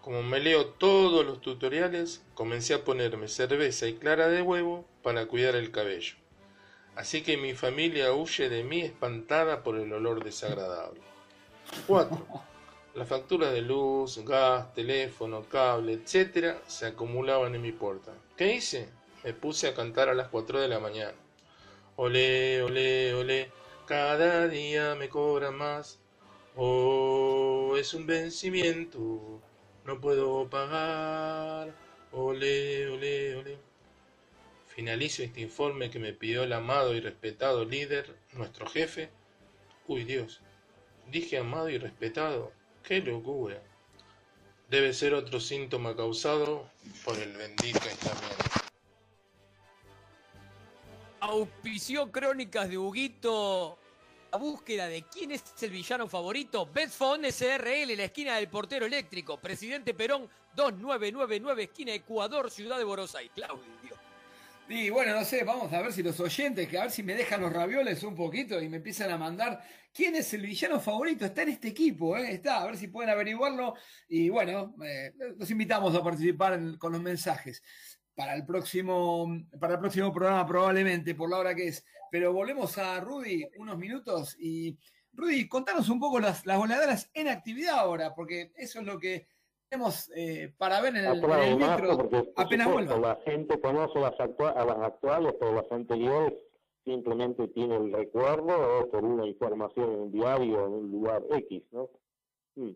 Como 0.00 0.22
me 0.22 0.40
leo 0.40 0.68
todos 0.68 1.26
los 1.26 1.42
tutoriales, 1.42 2.22
comencé 2.32 2.72
a 2.72 2.84
ponerme 2.84 3.28
cerveza 3.28 3.86
y 3.86 3.96
clara 3.96 4.28
de 4.28 4.40
huevo 4.40 4.86
para 5.02 5.26
cuidar 5.26 5.56
el 5.56 5.72
cabello. 5.72 6.14
Así 6.96 7.20
que 7.20 7.36
mi 7.36 7.52
familia 7.52 8.14
huye 8.14 8.48
de 8.48 8.64
mí 8.64 8.80
espantada 8.80 9.62
por 9.62 9.76
el 9.76 9.92
olor 9.92 10.24
desagradable. 10.24 11.02
4. 11.86 12.53
Las 12.94 13.08
facturas 13.08 13.52
de 13.52 13.60
luz, 13.60 14.18
gas, 14.24 14.72
teléfono, 14.72 15.42
cable, 15.48 15.94
etcétera, 15.94 16.62
se 16.68 16.86
acumulaban 16.86 17.52
en 17.56 17.62
mi 17.62 17.72
puerta. 17.72 18.12
¿Qué 18.36 18.54
hice? 18.54 18.88
Me 19.24 19.34
puse 19.34 19.66
a 19.66 19.74
cantar 19.74 20.08
a 20.08 20.14
las 20.14 20.28
4 20.28 20.60
de 20.60 20.68
la 20.68 20.78
mañana. 20.78 21.14
Olé, 21.96 22.62
olé, 22.62 23.12
olé, 23.14 23.50
cada 23.86 24.46
día 24.46 24.94
me 24.94 25.08
cobran 25.08 25.56
más. 25.56 25.98
Oh, 26.54 27.74
es 27.76 27.94
un 27.94 28.06
vencimiento, 28.06 29.40
no 29.84 30.00
puedo 30.00 30.48
pagar. 30.48 31.74
Olé, 32.12 32.88
olé, 32.90 33.34
olé. 33.34 33.58
Finalizo 34.68 35.24
este 35.24 35.40
informe 35.40 35.90
que 35.90 35.98
me 35.98 36.12
pidió 36.12 36.44
el 36.44 36.52
amado 36.52 36.94
y 36.94 37.00
respetado 37.00 37.64
líder, 37.64 38.14
nuestro 38.34 38.68
jefe. 38.68 39.10
Uy, 39.88 40.04
Dios, 40.04 40.42
dije 41.10 41.38
amado 41.38 41.68
y 41.70 41.78
respetado. 41.78 42.52
¡Qué 42.84 43.00
locura! 43.00 43.60
Debe 44.68 44.92
ser 44.92 45.14
otro 45.14 45.40
síntoma 45.40 45.96
causado 45.96 46.68
por 47.02 47.18
el 47.18 47.32
bendito 47.32 47.80
aislamiento. 47.80 48.44
Auspició 51.20 52.12
crónicas 52.12 52.68
de 52.68 52.76
Huguito. 52.76 53.78
La 54.30 54.38
búsqueda 54.38 54.88
de 54.88 55.04
quién 55.04 55.30
es 55.30 55.42
el 55.62 55.70
villano 55.70 56.08
favorito. 56.08 56.66
Best 56.66 56.96
Fond 56.98 57.24
SRL, 57.24 57.96
la 57.96 58.04
esquina 58.04 58.36
del 58.36 58.48
portero 58.48 58.84
eléctrico. 58.84 59.38
Presidente 59.38 59.94
Perón, 59.94 60.28
2999, 60.54 61.62
esquina 61.62 61.94
Ecuador, 61.94 62.50
ciudad 62.50 62.76
de 62.76 62.84
Aires. 63.16 63.32
Claudio. 63.34 63.93
Y 64.68 64.88
bueno, 64.88 65.14
no 65.14 65.24
sé, 65.24 65.44
vamos 65.44 65.70
a 65.74 65.82
ver 65.82 65.92
si 65.92 66.02
los 66.02 66.18
oyentes, 66.20 66.66
que 66.66 66.78
a 66.78 66.82
ver 66.82 66.90
si 66.90 67.02
me 67.02 67.14
dejan 67.14 67.42
los 67.42 67.52
ravioles 67.52 68.02
un 68.02 68.14
poquito 68.14 68.62
y 68.62 68.68
me 68.70 68.78
empiezan 68.78 69.10
a 69.10 69.18
mandar 69.18 69.62
quién 69.92 70.14
es 70.14 70.32
el 70.32 70.40
villano 70.40 70.80
favorito. 70.80 71.26
Está 71.26 71.42
en 71.42 71.50
este 71.50 71.68
equipo, 71.68 72.16
¿eh? 72.16 72.32
está, 72.32 72.62
a 72.62 72.66
ver 72.66 72.78
si 72.78 72.88
pueden 72.88 73.10
averiguarlo. 73.10 73.74
Y 74.08 74.30
bueno, 74.30 74.74
eh, 74.82 75.12
los 75.36 75.50
invitamos 75.50 75.94
a 75.94 76.02
participar 76.02 76.78
con 76.78 76.92
los 76.92 77.02
mensajes 77.02 77.62
para 78.14 78.34
el 78.34 78.46
próximo 78.46 79.26
para 79.60 79.74
el 79.74 79.80
próximo 79.80 80.12
programa 80.12 80.46
probablemente 80.46 81.14
por 81.14 81.28
la 81.28 81.38
hora 81.38 81.54
que 81.54 81.68
es. 81.68 81.84
Pero 82.10 82.32
volvemos 82.32 82.78
a 82.78 83.00
Rudy 83.00 83.46
unos 83.58 83.76
minutos 83.76 84.34
y 84.38 84.78
Rudy, 85.12 85.46
contanos 85.46 85.90
un 85.90 86.00
poco 86.00 86.18
las, 86.20 86.46
las 86.46 87.10
en 87.12 87.28
actividad 87.28 87.78
ahora, 87.78 88.14
porque 88.14 88.52
eso 88.56 88.80
es 88.80 88.86
lo 88.86 88.98
que 88.98 89.28
tenemos 89.68 90.10
eh, 90.14 90.52
para 90.58 90.80
ver 90.80 90.96
en 90.96 91.04
el, 91.06 91.24
en 91.24 91.30
el 91.32 91.56
micro 91.56 91.96
porque 91.96 92.22
por 92.22 92.44
apenas 92.44 92.68
supuesto, 92.68 92.92
vuelva. 93.00 93.08
la 93.08 93.20
gente 93.30 93.60
conoce 93.60 93.98
las, 93.98 94.14
actua- 94.18 94.52
a 94.56 94.64
las 94.64 94.78
actuales, 94.78 95.34
pero 95.38 95.54
las 95.54 95.70
anteriores 95.72 96.34
simplemente 96.84 97.48
tiene 97.48 97.76
el 97.76 97.92
recuerdo 97.92 98.80
o 98.80 98.90
por 98.90 99.04
una 99.04 99.26
información 99.26 99.90
en 99.92 100.00
un 100.00 100.12
diario 100.12 100.66
en 100.66 100.72
un 100.72 100.90
lugar 100.90 101.22
X, 101.30 101.62
¿no? 101.72 101.88
Mm. 102.56 102.70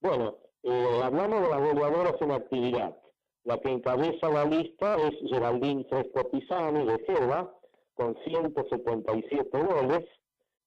Bueno, 0.00 0.36
eh, 0.62 1.00
hablamos 1.04 1.42
de 1.42 1.48
las 1.48 1.60
goleadoras 1.60 2.14
en 2.20 2.30
actividad. 2.32 2.96
La 3.44 3.58
que 3.60 3.70
encabeza 3.70 4.28
la 4.28 4.44
lista 4.44 4.96
es 4.96 5.14
Geraldine 5.30 5.84
Fresco 5.88 6.28
Pisani 6.30 6.84
de 6.86 6.98
Geva, 7.04 7.54
con 7.94 8.16
177 8.24 9.58
goles, 9.62 10.04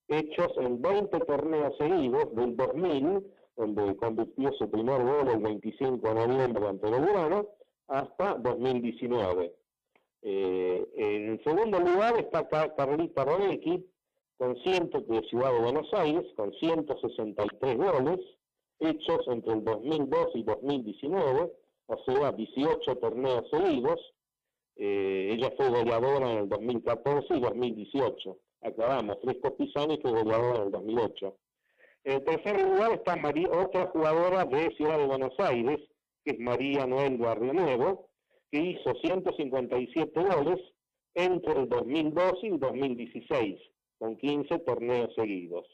hechos 0.07 0.51
en 0.57 0.81
20 0.81 1.19
torneos 1.21 1.75
seguidos 1.77 2.33
del 2.35 2.55
2000, 2.55 3.33
donde 3.59 3.95
convirtió 3.97 4.53
su 4.53 4.69
primer 4.71 5.03
gol 5.03 5.27
el 5.27 5.39
25 5.39 6.07
de 6.07 6.27
noviembre 6.27 6.65
ante 6.67 6.89
Belgrano, 6.89 7.45
hasta 7.89 8.35
2019. 8.35 9.53
Eh, 10.21 10.87
en 10.95 11.43
segundo 11.43 11.77
lugar 11.79 12.17
está 12.19 12.47
Ca- 12.47 12.73
Carlita 12.75 13.25
Rodecki, 13.25 13.85
con 14.37 14.55
100 14.63 14.91
de 15.07 15.21
Ciudad 15.29 15.51
de 15.51 15.59
Buenos 15.59 15.93
Aires, 15.93 16.25
con 16.37 16.53
163 16.53 17.77
goles, 17.77 18.19
hechos 18.79 19.27
entre 19.27 19.53
el 19.55 19.63
2002 19.65 20.29
y 20.35 20.43
2019, 20.43 21.51
o 21.87 21.97
sea, 22.05 22.31
18 22.31 22.95
torneos 22.97 23.49
seguidos. 23.51 23.99
Eh, 24.77 25.31
ella 25.33 25.51
fue 25.57 25.67
goleadora 25.69 26.31
en 26.31 26.37
el 26.39 26.47
2014 26.49 27.35
y 27.35 27.41
2018. 27.41 28.37
Aclaramos, 28.61 29.17
Fresco 29.21 29.53
Pisani 29.57 29.97
fue 30.01 30.11
goleadora 30.11 30.59
en 30.59 30.63
el 30.67 30.71
2008. 30.71 31.35
En 32.09 32.23
tercer 32.23 32.59
lugar 32.59 32.93
está 32.93 33.15
María, 33.17 33.47
otra 33.51 33.85
jugadora 33.85 34.43
de 34.43 34.71
Ciudad 34.75 34.97
de 34.97 35.05
Buenos 35.05 35.33
Aires, 35.37 35.77
que 36.25 36.31
es 36.31 36.39
María 36.39 36.87
Noel 36.87 37.19
Barrio 37.19 37.53
Nuevo, 37.53 38.09
que 38.51 38.59
hizo 38.59 38.95
157 38.95 40.19
goles 40.19 40.59
entre 41.13 41.53
el 41.53 41.69
2012 41.69 42.37
y 42.41 42.47
el 42.47 42.59
2016, 42.59 43.61
con 43.99 44.17
15 44.17 44.57
torneos 44.57 45.13
seguidos. 45.13 45.67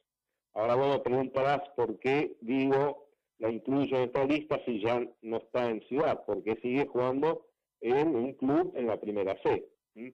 Ahora 0.54 0.76
bueno, 0.76 1.02
preguntarás 1.02 1.62
por 1.78 2.00
qué 2.00 2.36
digo 2.42 3.08
la 3.38 3.50
incluyo 3.50 3.96
en 3.96 4.04
esta 4.04 4.26
lista 4.26 4.60
si 4.66 4.82
ya 4.82 5.08
no 5.22 5.38
está 5.38 5.70
en 5.70 5.88
Ciudad, 5.88 6.22
porque 6.26 6.58
sigue 6.62 6.86
jugando 6.86 7.46
en 7.80 8.14
un 8.14 8.34
club 8.34 8.74
en 8.76 8.88
la 8.88 9.00
primera 9.00 9.42
C. 9.42 9.70
¿m? 9.96 10.14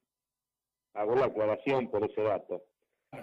Hago 0.94 1.16
la 1.16 1.26
aclaración 1.26 1.90
por 1.90 2.06
ese 2.06 2.22
dato. 2.22 2.62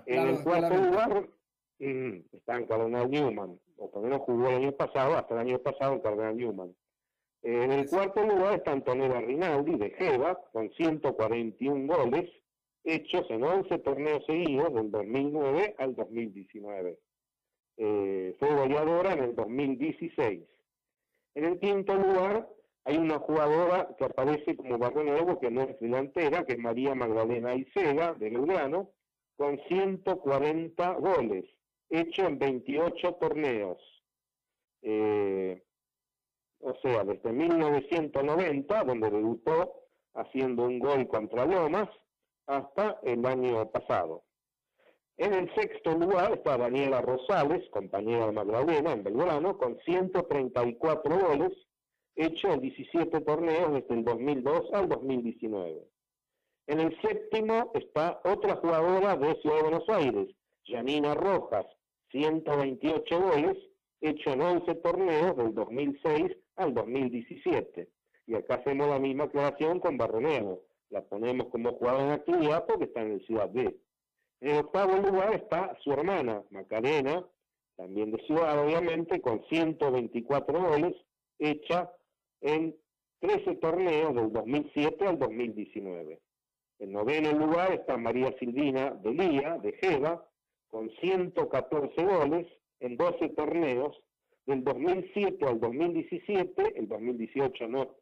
En 0.07 0.31
el 0.31 0.43
cuarto 0.43 0.75
lugar 0.75 1.21
mm, 1.21 1.38
está 1.79 2.57
en 2.57 2.67
Cardenal 2.67 3.11
Newman, 3.11 3.59
o 3.77 3.91
por 3.91 4.03
lo 4.03 4.09
menos 4.09 4.23
jugó 4.23 4.49
el 4.49 4.57
año 4.57 4.73
pasado, 4.73 5.17
hasta 5.17 5.35
el 5.35 5.41
año 5.41 5.59
pasado 5.61 5.95
en 5.95 6.01
Cardenal 6.01 6.37
Newman. 6.37 6.75
En 7.43 7.71
el 7.71 7.89
cuarto 7.89 8.25
lugar 8.25 8.55
está 8.55 8.73
Antonella 8.73 9.21
Rinaldi 9.21 9.77
de 9.77 9.91
Geva, 9.91 10.41
con 10.53 10.71
141 10.73 11.95
goles, 11.95 12.31
hechos 12.85 13.31
en 13.31 13.45
11 13.45 13.79
torneos 13.79 14.25
seguidos 14.27 14.75
del 14.75 14.91
2009 14.91 15.77
al 15.79 15.95
2019. 15.95 16.99
Eh, 17.77 18.37
fue 18.41 18.55
goleadora 18.55 19.13
en 19.13 19.23
el 19.23 19.37
2016. 19.37 20.43
En 21.35 21.45
el 21.45 21.61
quinto 21.61 21.95
lugar 21.95 22.49
hay 22.85 22.97
una 22.97 23.19
jugadora 23.19 23.95
que 23.97 24.05
aparece 24.05 24.57
como 24.57 24.79
barrio 24.79 25.05
nuevo, 25.05 25.39
que 25.39 25.51
no 25.51 25.63
es 25.63 25.79
delantera, 25.79 26.45
que 26.45 26.55
es 26.55 26.59
María 26.59 26.95
Magdalena 26.95 27.55
Isega, 27.55 28.15
de 28.15 28.31
Belgrano, 28.31 28.91
con 29.37 29.61
140 29.69 30.95
goles, 30.95 31.45
hecho 31.91 32.27
en 32.27 32.39
28 32.39 33.15
torneos. 33.15 33.79
Eh, 34.83 35.63
o 36.61 36.75
sea, 36.83 37.05
desde 37.05 37.33
1990, 37.33 38.85
donde 38.85 39.11
debutó 39.11 39.75
haciendo 40.15 40.65
un 40.65 40.79
gol 40.79 41.07
contra 41.09 41.47
Lomas, 41.47 41.89
hasta 42.47 42.99
el 43.03 43.25
año 43.27 43.71
pasado. 43.71 44.25
En 45.17 45.35
el 45.35 45.53
sexto 45.55 45.95
lugar 45.95 46.33
está 46.33 46.57
Daniela 46.57 47.01
Rosales, 47.01 47.69
compañera 47.71 48.27
de 48.27 48.33
Magdalena 48.33 48.93
en 48.93 49.03
Belgrano, 49.03 49.59
con 49.59 49.79
134 49.81 51.19
goles, 51.19 51.53
hecho 52.15 52.53
en 52.53 52.61
17 52.61 53.21
torneos 53.23 53.73
desde 53.73 53.95
el 53.95 54.05
2002 54.05 54.73
al 54.73 54.89
2019. 54.89 55.89
En 56.69 56.81
el 56.81 57.01
séptimo 57.01 57.71
está 57.75 58.21
otra 58.25 58.57
jugadora 58.57 59.17
de 59.17 59.35
Ciudad 59.41 59.57
de 59.57 59.63
Buenos 59.63 59.89
Aires, 59.89 60.29
Janina 60.65 61.15
Rojas, 61.15 61.67
128 62.11 63.21
goles, 63.21 63.57
hecho 64.01 64.31
en 64.31 64.43
11 64.43 64.75
torneos 64.77 65.37
del 65.37 65.55
2006 65.55 66.37
al 66.57 66.75
2017. 66.75 67.89
Y 68.27 68.35
acá 68.35 68.57
hacemos 68.57 68.89
la 68.89 68.99
misma 68.99 69.25
aclaración 69.25 69.81
con 69.81 69.97
Barroneo. 69.97 70.63
La 70.91 71.03
ponemos 71.03 71.49
como 71.49 71.73
jugadora 71.75 72.05
en 72.05 72.13
actividad 72.13 72.67
porque 72.67 72.85
está 72.85 73.03
en 73.03 73.13
el 73.13 73.27
Ciudad 73.27 73.51
B. 73.51 73.77
En 74.41 74.51
el 74.51 74.59
octavo 74.59 74.97
lugar 74.97 75.35
está 75.35 75.77
su 75.83 75.93
hermana, 75.93 76.43
Macarena, 76.51 77.27
también 77.77 78.11
de 78.11 78.23
Ciudad, 78.25 78.65
obviamente, 78.65 79.21
con 79.21 79.45
124 79.49 80.61
goles, 80.61 80.95
hecha 81.39 81.93
en 82.41 82.77
13 83.21 83.57
torneos 83.57 84.15
del 84.15 84.33
2007 84.33 85.07
al 85.07 85.19
2019. 85.19 86.21
En 86.81 86.93
noveno 86.93 87.33
lugar 87.33 87.73
está 87.73 87.97
María 87.97 88.33
Silvina 88.39 88.91
de 88.91 89.13
Lía, 89.13 89.59
de 89.59 89.73
Jeva, 89.73 90.28
con 90.69 90.91
114 91.01 92.05
goles 92.05 92.47
en 92.81 92.97
12 92.97 93.29
torneos 93.31 93.97
del 94.47 94.65
2007 94.65 95.47
al 95.47 95.61
2017, 95.61 96.79
el 96.79 96.89
2018 96.89 97.69
no 97.69 97.97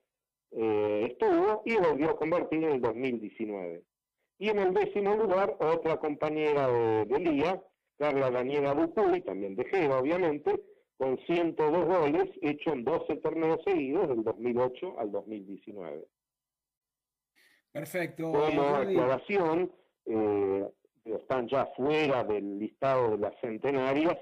eh, 0.52 1.08
estuvo 1.10 1.62
y 1.64 1.76
volvió 1.76 2.10
a 2.10 2.16
convertir 2.16 2.64
en 2.64 2.72
el 2.72 2.80
2019. 2.80 3.82
Y 4.38 4.48
en 4.50 4.58
el 4.58 4.74
décimo 4.74 5.16
lugar, 5.16 5.56
otra 5.60 5.98
compañera 5.98 6.68
de, 6.68 7.04
de 7.06 7.18
Lía, 7.20 7.62
Carla 7.98 8.30
Daniela 8.30 8.74
Buculi, 8.74 9.22
también 9.22 9.56
de 9.56 9.64
Jeva, 9.64 9.98
obviamente, 9.98 10.62
con 10.98 11.18
102 11.26 11.84
goles, 11.86 12.30
hecho 12.42 12.72
en 12.72 12.84
12 12.84 13.16
torneos 13.16 13.60
seguidos 13.64 14.08
del 14.08 14.22
2008 14.22 14.98
al 14.98 15.12
2019. 15.12 16.06
Perfecto. 17.72 18.32
Como 18.32 18.42
Rudy. 18.42 18.96
aclaración, 18.96 19.72
eh, 20.06 20.66
están 21.14 21.48
ya 21.48 21.66
fuera 21.76 22.24
del 22.24 22.58
listado 22.58 23.12
de 23.12 23.18
las 23.18 23.38
centenarias, 23.40 24.16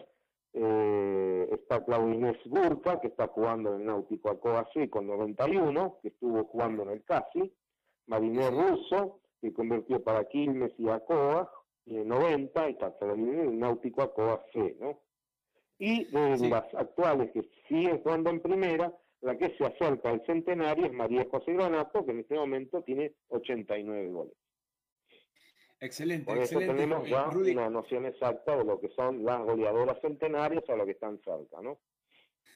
eh, 0.53 1.49
está 1.53 1.85
Claudia 1.85 2.15
Inés 2.15 2.37
Burka, 2.47 3.01
que 3.01 3.09
está 3.09 3.27
jugando 3.29 3.75
en 3.75 3.81
el 3.81 3.87
Náutico 3.87 4.31
Acoa 4.31 4.69
C 4.73 4.89
con 4.89 5.07
91, 5.07 5.99
que 6.01 6.09
estuvo 6.09 6.45
jugando 6.45 6.85
en 6.85 6.91
el 6.91 7.05
Casi, 7.05 7.53
Marinés 8.07 8.51
Russo, 8.53 9.21
que 9.41 9.53
convirtió 9.53 10.03
para 10.03 10.25
Quilmes 10.29 10.73
y 10.79 10.89
Acoa, 10.89 11.51
en 11.87 12.07
90, 12.09 12.69
y 12.69 12.73
está 12.73 12.95
en 13.01 13.39
el 13.41 13.59
Náutico 13.59 14.03
Acoa 14.03 14.45
C, 14.53 14.77
¿no? 14.79 15.01
Y 15.79 16.05
de 16.05 16.49
las 16.49 16.73
actuales 16.75 17.33
que 17.33 17.43
siguen 17.69 18.01
jugando 18.03 18.31
en 18.31 18.41
primera, 18.41 18.95
la 19.23 19.37
que 19.37 19.57
se 19.57 19.65
acerca 19.65 20.11
al 20.11 20.25
centenario 20.25 20.87
es 20.87 20.93
María 20.93 21.27
José 21.31 21.53
Granato, 21.53 22.05
que 22.05 22.13
en 22.13 22.21
este 22.21 22.37
momento 22.37 22.83
tiene 22.83 23.13
89 23.29 24.09
goles. 24.11 24.35
Excelente, 25.85 26.25
Por 26.27 26.39
eso 26.39 26.45
excelente. 26.59 26.75
tenemos 26.75 27.07
Eh, 27.07 27.11
ya 27.11 27.25
Rudy, 27.25 27.53
una 27.53 27.69
noción 27.71 28.07
exacta 28.07 28.57
de 28.57 28.65
lo 28.65 28.81
que 28.81 28.89
son 28.91 29.25
las 29.25 29.41
goleadoras 29.43 30.01
centenarias 30.01 30.65
a 30.69 30.77
lo 30.77 30.85
que 30.87 30.93
están 30.93 31.19
cerca, 31.23 31.61
¿no? 31.63 31.79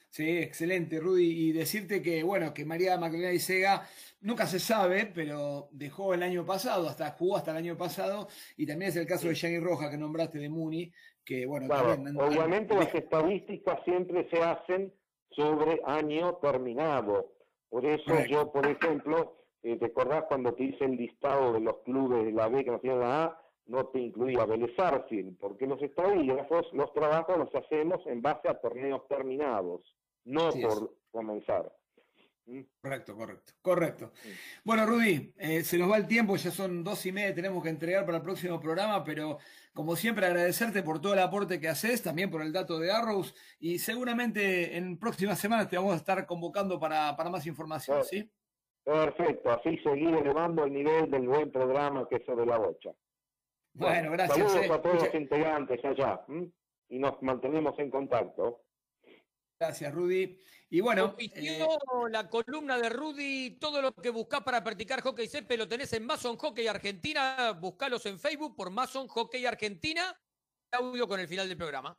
Sí, 0.09 0.37
excelente, 0.39 0.99
Rudy. 0.99 1.49
Y 1.49 1.51
decirte 1.51 2.01
que, 2.01 2.23
bueno, 2.23 2.51
que 2.53 2.65
María 2.65 2.97
Magdalena 2.97 3.31
Isega 3.31 3.87
nunca 4.21 4.47
se 4.47 4.59
sabe, 4.59 5.05
pero 5.13 5.69
dejó 5.71 6.15
el 6.15 6.23
año 6.23 6.43
pasado, 6.45 6.87
hasta 6.89 7.11
jugó 7.11 7.37
hasta 7.37 7.51
el 7.51 7.57
año 7.57 7.77
pasado, 7.77 8.27
y 8.57 8.65
también 8.65 8.89
es 8.89 8.95
el 8.97 9.05
caso 9.05 9.27
de 9.27 9.35
Gianni 9.35 9.59
Roja 9.59 9.91
que 9.91 9.97
nombraste 9.97 10.39
de 10.39 10.49
Muni, 10.49 10.91
que 11.23 11.45
bueno, 11.45 11.67
Claro, 11.67 11.89
también- 11.89 12.19
obviamente 12.19 12.73
las 12.73 12.93
estadísticas 12.95 13.83
siempre 13.85 14.27
se 14.31 14.41
hacen 14.41 14.91
sobre 15.29 15.79
año 15.85 16.37
terminado. 16.37 17.35
Por 17.69 17.85
eso 17.85 18.03
Correcto. 18.05 18.31
yo, 18.31 18.51
por 18.51 18.65
ejemplo, 18.65 19.38
eh, 19.63 19.77
¿te 19.77 19.85
acordás 19.85 20.25
cuando 20.27 20.53
te 20.53 20.63
hice 20.63 20.85
el 20.85 20.95
listado 20.95 21.53
de 21.53 21.59
los 21.59 21.79
clubes 21.79 22.25
de 22.25 22.31
la 22.31 22.47
B 22.47 22.63
que 22.63 22.71
no 22.71 22.79
tienen 22.79 22.99
la 22.99 23.23
A? 23.25 23.41
No 23.65 23.87
te 23.87 23.99
incluía 23.99 24.45
Vélez 24.45 24.71
porque 25.39 25.67
los 25.67 25.81
estadígrafos, 25.81 26.67
los 26.73 26.91
trabajos 26.93 27.37
los 27.37 27.53
hacemos 27.53 28.01
en 28.07 28.21
base 28.21 28.49
a 28.49 28.59
torneos 28.59 29.07
terminados, 29.07 29.81
no 30.25 30.47
Así 30.47 30.63
es. 30.63 30.65
por 30.65 30.95
comenzar. 31.11 31.71
¿Mm? 32.47 32.61
Correcto, 32.81 33.15
correcto, 33.15 33.53
correcto. 33.61 34.11
Bueno, 34.63 34.87
Rudy, 34.87 35.33
eh, 35.37 35.63
se 35.63 35.77
nos 35.77 35.91
va 35.91 35.97
el 35.97 36.07
tiempo, 36.07 36.35
ya 36.35 36.49
son 36.49 36.83
dos 36.83 37.05
y 37.05 37.11
media, 37.11 37.35
tenemos 37.35 37.61
que 37.61 37.69
entregar 37.69 38.05
para 38.05 38.17
el 38.17 38.23
próximo 38.23 38.59
programa, 38.59 39.03
pero 39.03 39.37
como 39.71 39.95
siempre 39.95 40.25
agradecerte 40.25 40.81
por 40.81 40.99
todo 40.99 41.13
el 41.13 41.19
aporte 41.19 41.59
que 41.59 41.69
haces, 41.69 42.01
también 42.01 42.31
por 42.31 42.41
el 42.41 42.51
dato 42.51 42.79
de 42.79 42.91
Arrows, 42.91 43.35
y 43.59 43.77
seguramente 43.77 44.77
en 44.77 44.97
próximas 44.97 45.37
semanas 45.37 45.69
te 45.69 45.77
vamos 45.77 45.93
a 45.93 45.97
estar 45.97 46.25
convocando 46.25 46.79
para, 46.79 47.15
para 47.15 47.29
más 47.29 47.45
información, 47.45 48.03
¿sí? 48.03 48.27
Perfecto, 48.83 49.51
así 49.51 49.77
seguir 49.79 50.15
elevando 50.15 50.63
el 50.63 50.73
nivel 50.73 51.11
del 51.11 51.27
buen 51.27 51.51
programa 51.51 52.07
que 52.07 52.15
es 52.15 52.25
sobre 52.25 52.45
la 52.45 52.57
bocha. 52.57 52.91
Bueno, 53.73 54.11
gracias. 54.11 54.51
Saludos 54.51 54.65
eh. 54.65 54.73
a 54.73 54.81
todos 54.81 55.03
los 55.03 55.15
integrantes 55.15 55.85
allá 55.85 56.23
¿m? 56.27 56.51
y 56.89 56.99
nos 56.99 57.21
mantenemos 57.21 57.77
en 57.79 57.89
contacto. 57.89 58.63
Gracias, 59.59 59.93
Rudy. 59.93 60.39
Y 60.69 60.81
bueno, 60.81 61.15
eh, 61.17 61.65
la 62.11 62.29
columna 62.29 62.77
de 62.77 62.89
Rudy, 62.89 63.57
todo 63.59 63.81
lo 63.81 63.93
que 63.93 64.09
buscás 64.09 64.41
para 64.41 64.63
practicar 64.63 65.01
hockey 65.01 65.27
césped 65.27 65.57
lo 65.57 65.67
tenés 65.67 65.91
en 65.93 66.05
Mason 66.05 66.37
Hockey 66.37 66.67
Argentina, 66.67 67.57
buscalos 67.59 68.05
en 68.05 68.19
Facebook 68.19 68.55
por 68.55 68.69
Mason 68.69 69.07
Hockey 69.07 69.45
Argentina, 69.45 70.15
audio 70.71 71.07
con 71.07 71.19
el 71.19 71.27
final 71.27 71.47
del 71.47 71.57
programa. 71.57 71.97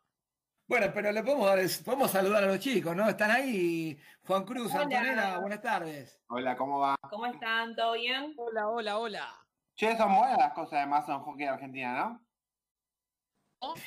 Bueno, 0.71 0.89
pero 0.93 1.11
le 1.11 1.21
podemos 1.21 1.47
dar, 1.47 1.59
podemos 1.83 2.09
saludar 2.11 2.45
a 2.45 2.47
los 2.47 2.59
chicos, 2.59 2.95
¿no? 2.95 3.09
Están 3.09 3.29
ahí. 3.29 3.99
Juan 4.25 4.45
Cruz, 4.45 4.71
Hola. 4.73 4.83
Antonella, 4.83 5.37
buenas 5.39 5.61
tardes. 5.61 6.21
Hola, 6.29 6.55
¿cómo 6.55 6.79
va? 6.79 6.95
¿Cómo 7.09 7.25
están? 7.25 7.75
¿Todo 7.75 7.91
bien? 7.95 8.33
Hola, 8.37 8.69
hola, 8.69 8.97
hola. 8.97 9.45
Che, 9.75 9.97
son 9.97 10.15
buenas 10.15 10.37
las 10.37 10.53
cosas 10.53 10.79
de 10.79 10.85
Mason 10.85 11.19
Hockey 11.23 11.45
Argentina, 11.45 11.93
¿no? 11.99 12.25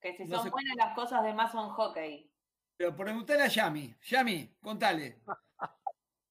Que 0.00 0.16
si 0.16 0.24
No 0.24 0.36
son 0.36 0.44
sé- 0.46 0.50
buenas 0.50 0.76
las 0.76 0.94
cosas 0.94 1.22
de 1.24 1.34
Mason 1.34 1.68
Hockey. 1.68 2.32
Pero 2.78 2.96
preguntale 2.96 3.42
a 3.42 3.48
Yami. 3.48 3.94
Yami, 4.02 4.56
contale. 4.62 5.20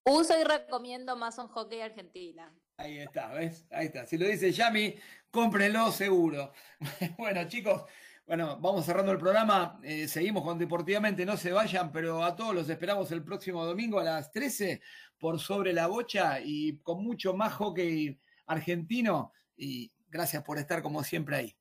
Uso 0.06 0.40
y 0.40 0.44
recomiendo 0.44 1.16
Mason 1.16 1.48
Hockey 1.50 1.82
Argentina. 1.82 2.52
Ahí 2.78 2.98
está, 2.98 3.28
¿ves? 3.28 3.68
Ahí 3.72 3.86
está. 3.86 4.08
Si 4.08 4.18
lo 4.18 4.26
dice 4.26 4.52
Yami, 4.52 4.96
cómprenlo 5.32 5.92
seguro. 5.92 6.54
bueno, 7.18 7.48
chicos, 7.48 7.84
bueno, 8.28 8.60
vamos 8.60 8.86
cerrando 8.86 9.12
el 9.12 9.18
programa. 9.18 9.80
Eh, 9.84 10.08
seguimos 10.08 10.44
con 10.44 10.60
Deportivamente, 10.60 11.26
no 11.26 11.38
se 11.38 11.52
vayan, 11.52 11.92
pero 11.92 12.24
a 12.24 12.36
todos 12.36 12.54
los 12.54 12.70
esperamos 12.70 13.12
el 13.12 13.24
próximo 13.24 13.66
domingo 13.66 14.00
a 14.00 14.04
las 14.04 14.32
13 14.32 14.82
por 15.18 15.40
Sobre 15.40 15.74
la 15.74 15.88
Bocha 15.88 16.40
y 16.44 16.78
con 16.80 17.04
mucho 17.04 17.34
más 17.34 17.54
hockey 17.54 18.20
argentino. 18.46 19.32
Y 19.56 19.92
gracias 20.10 20.44
por 20.44 20.58
estar 20.60 20.82
como 20.82 21.04
siempre 21.04 21.36
ahí. 21.38 21.61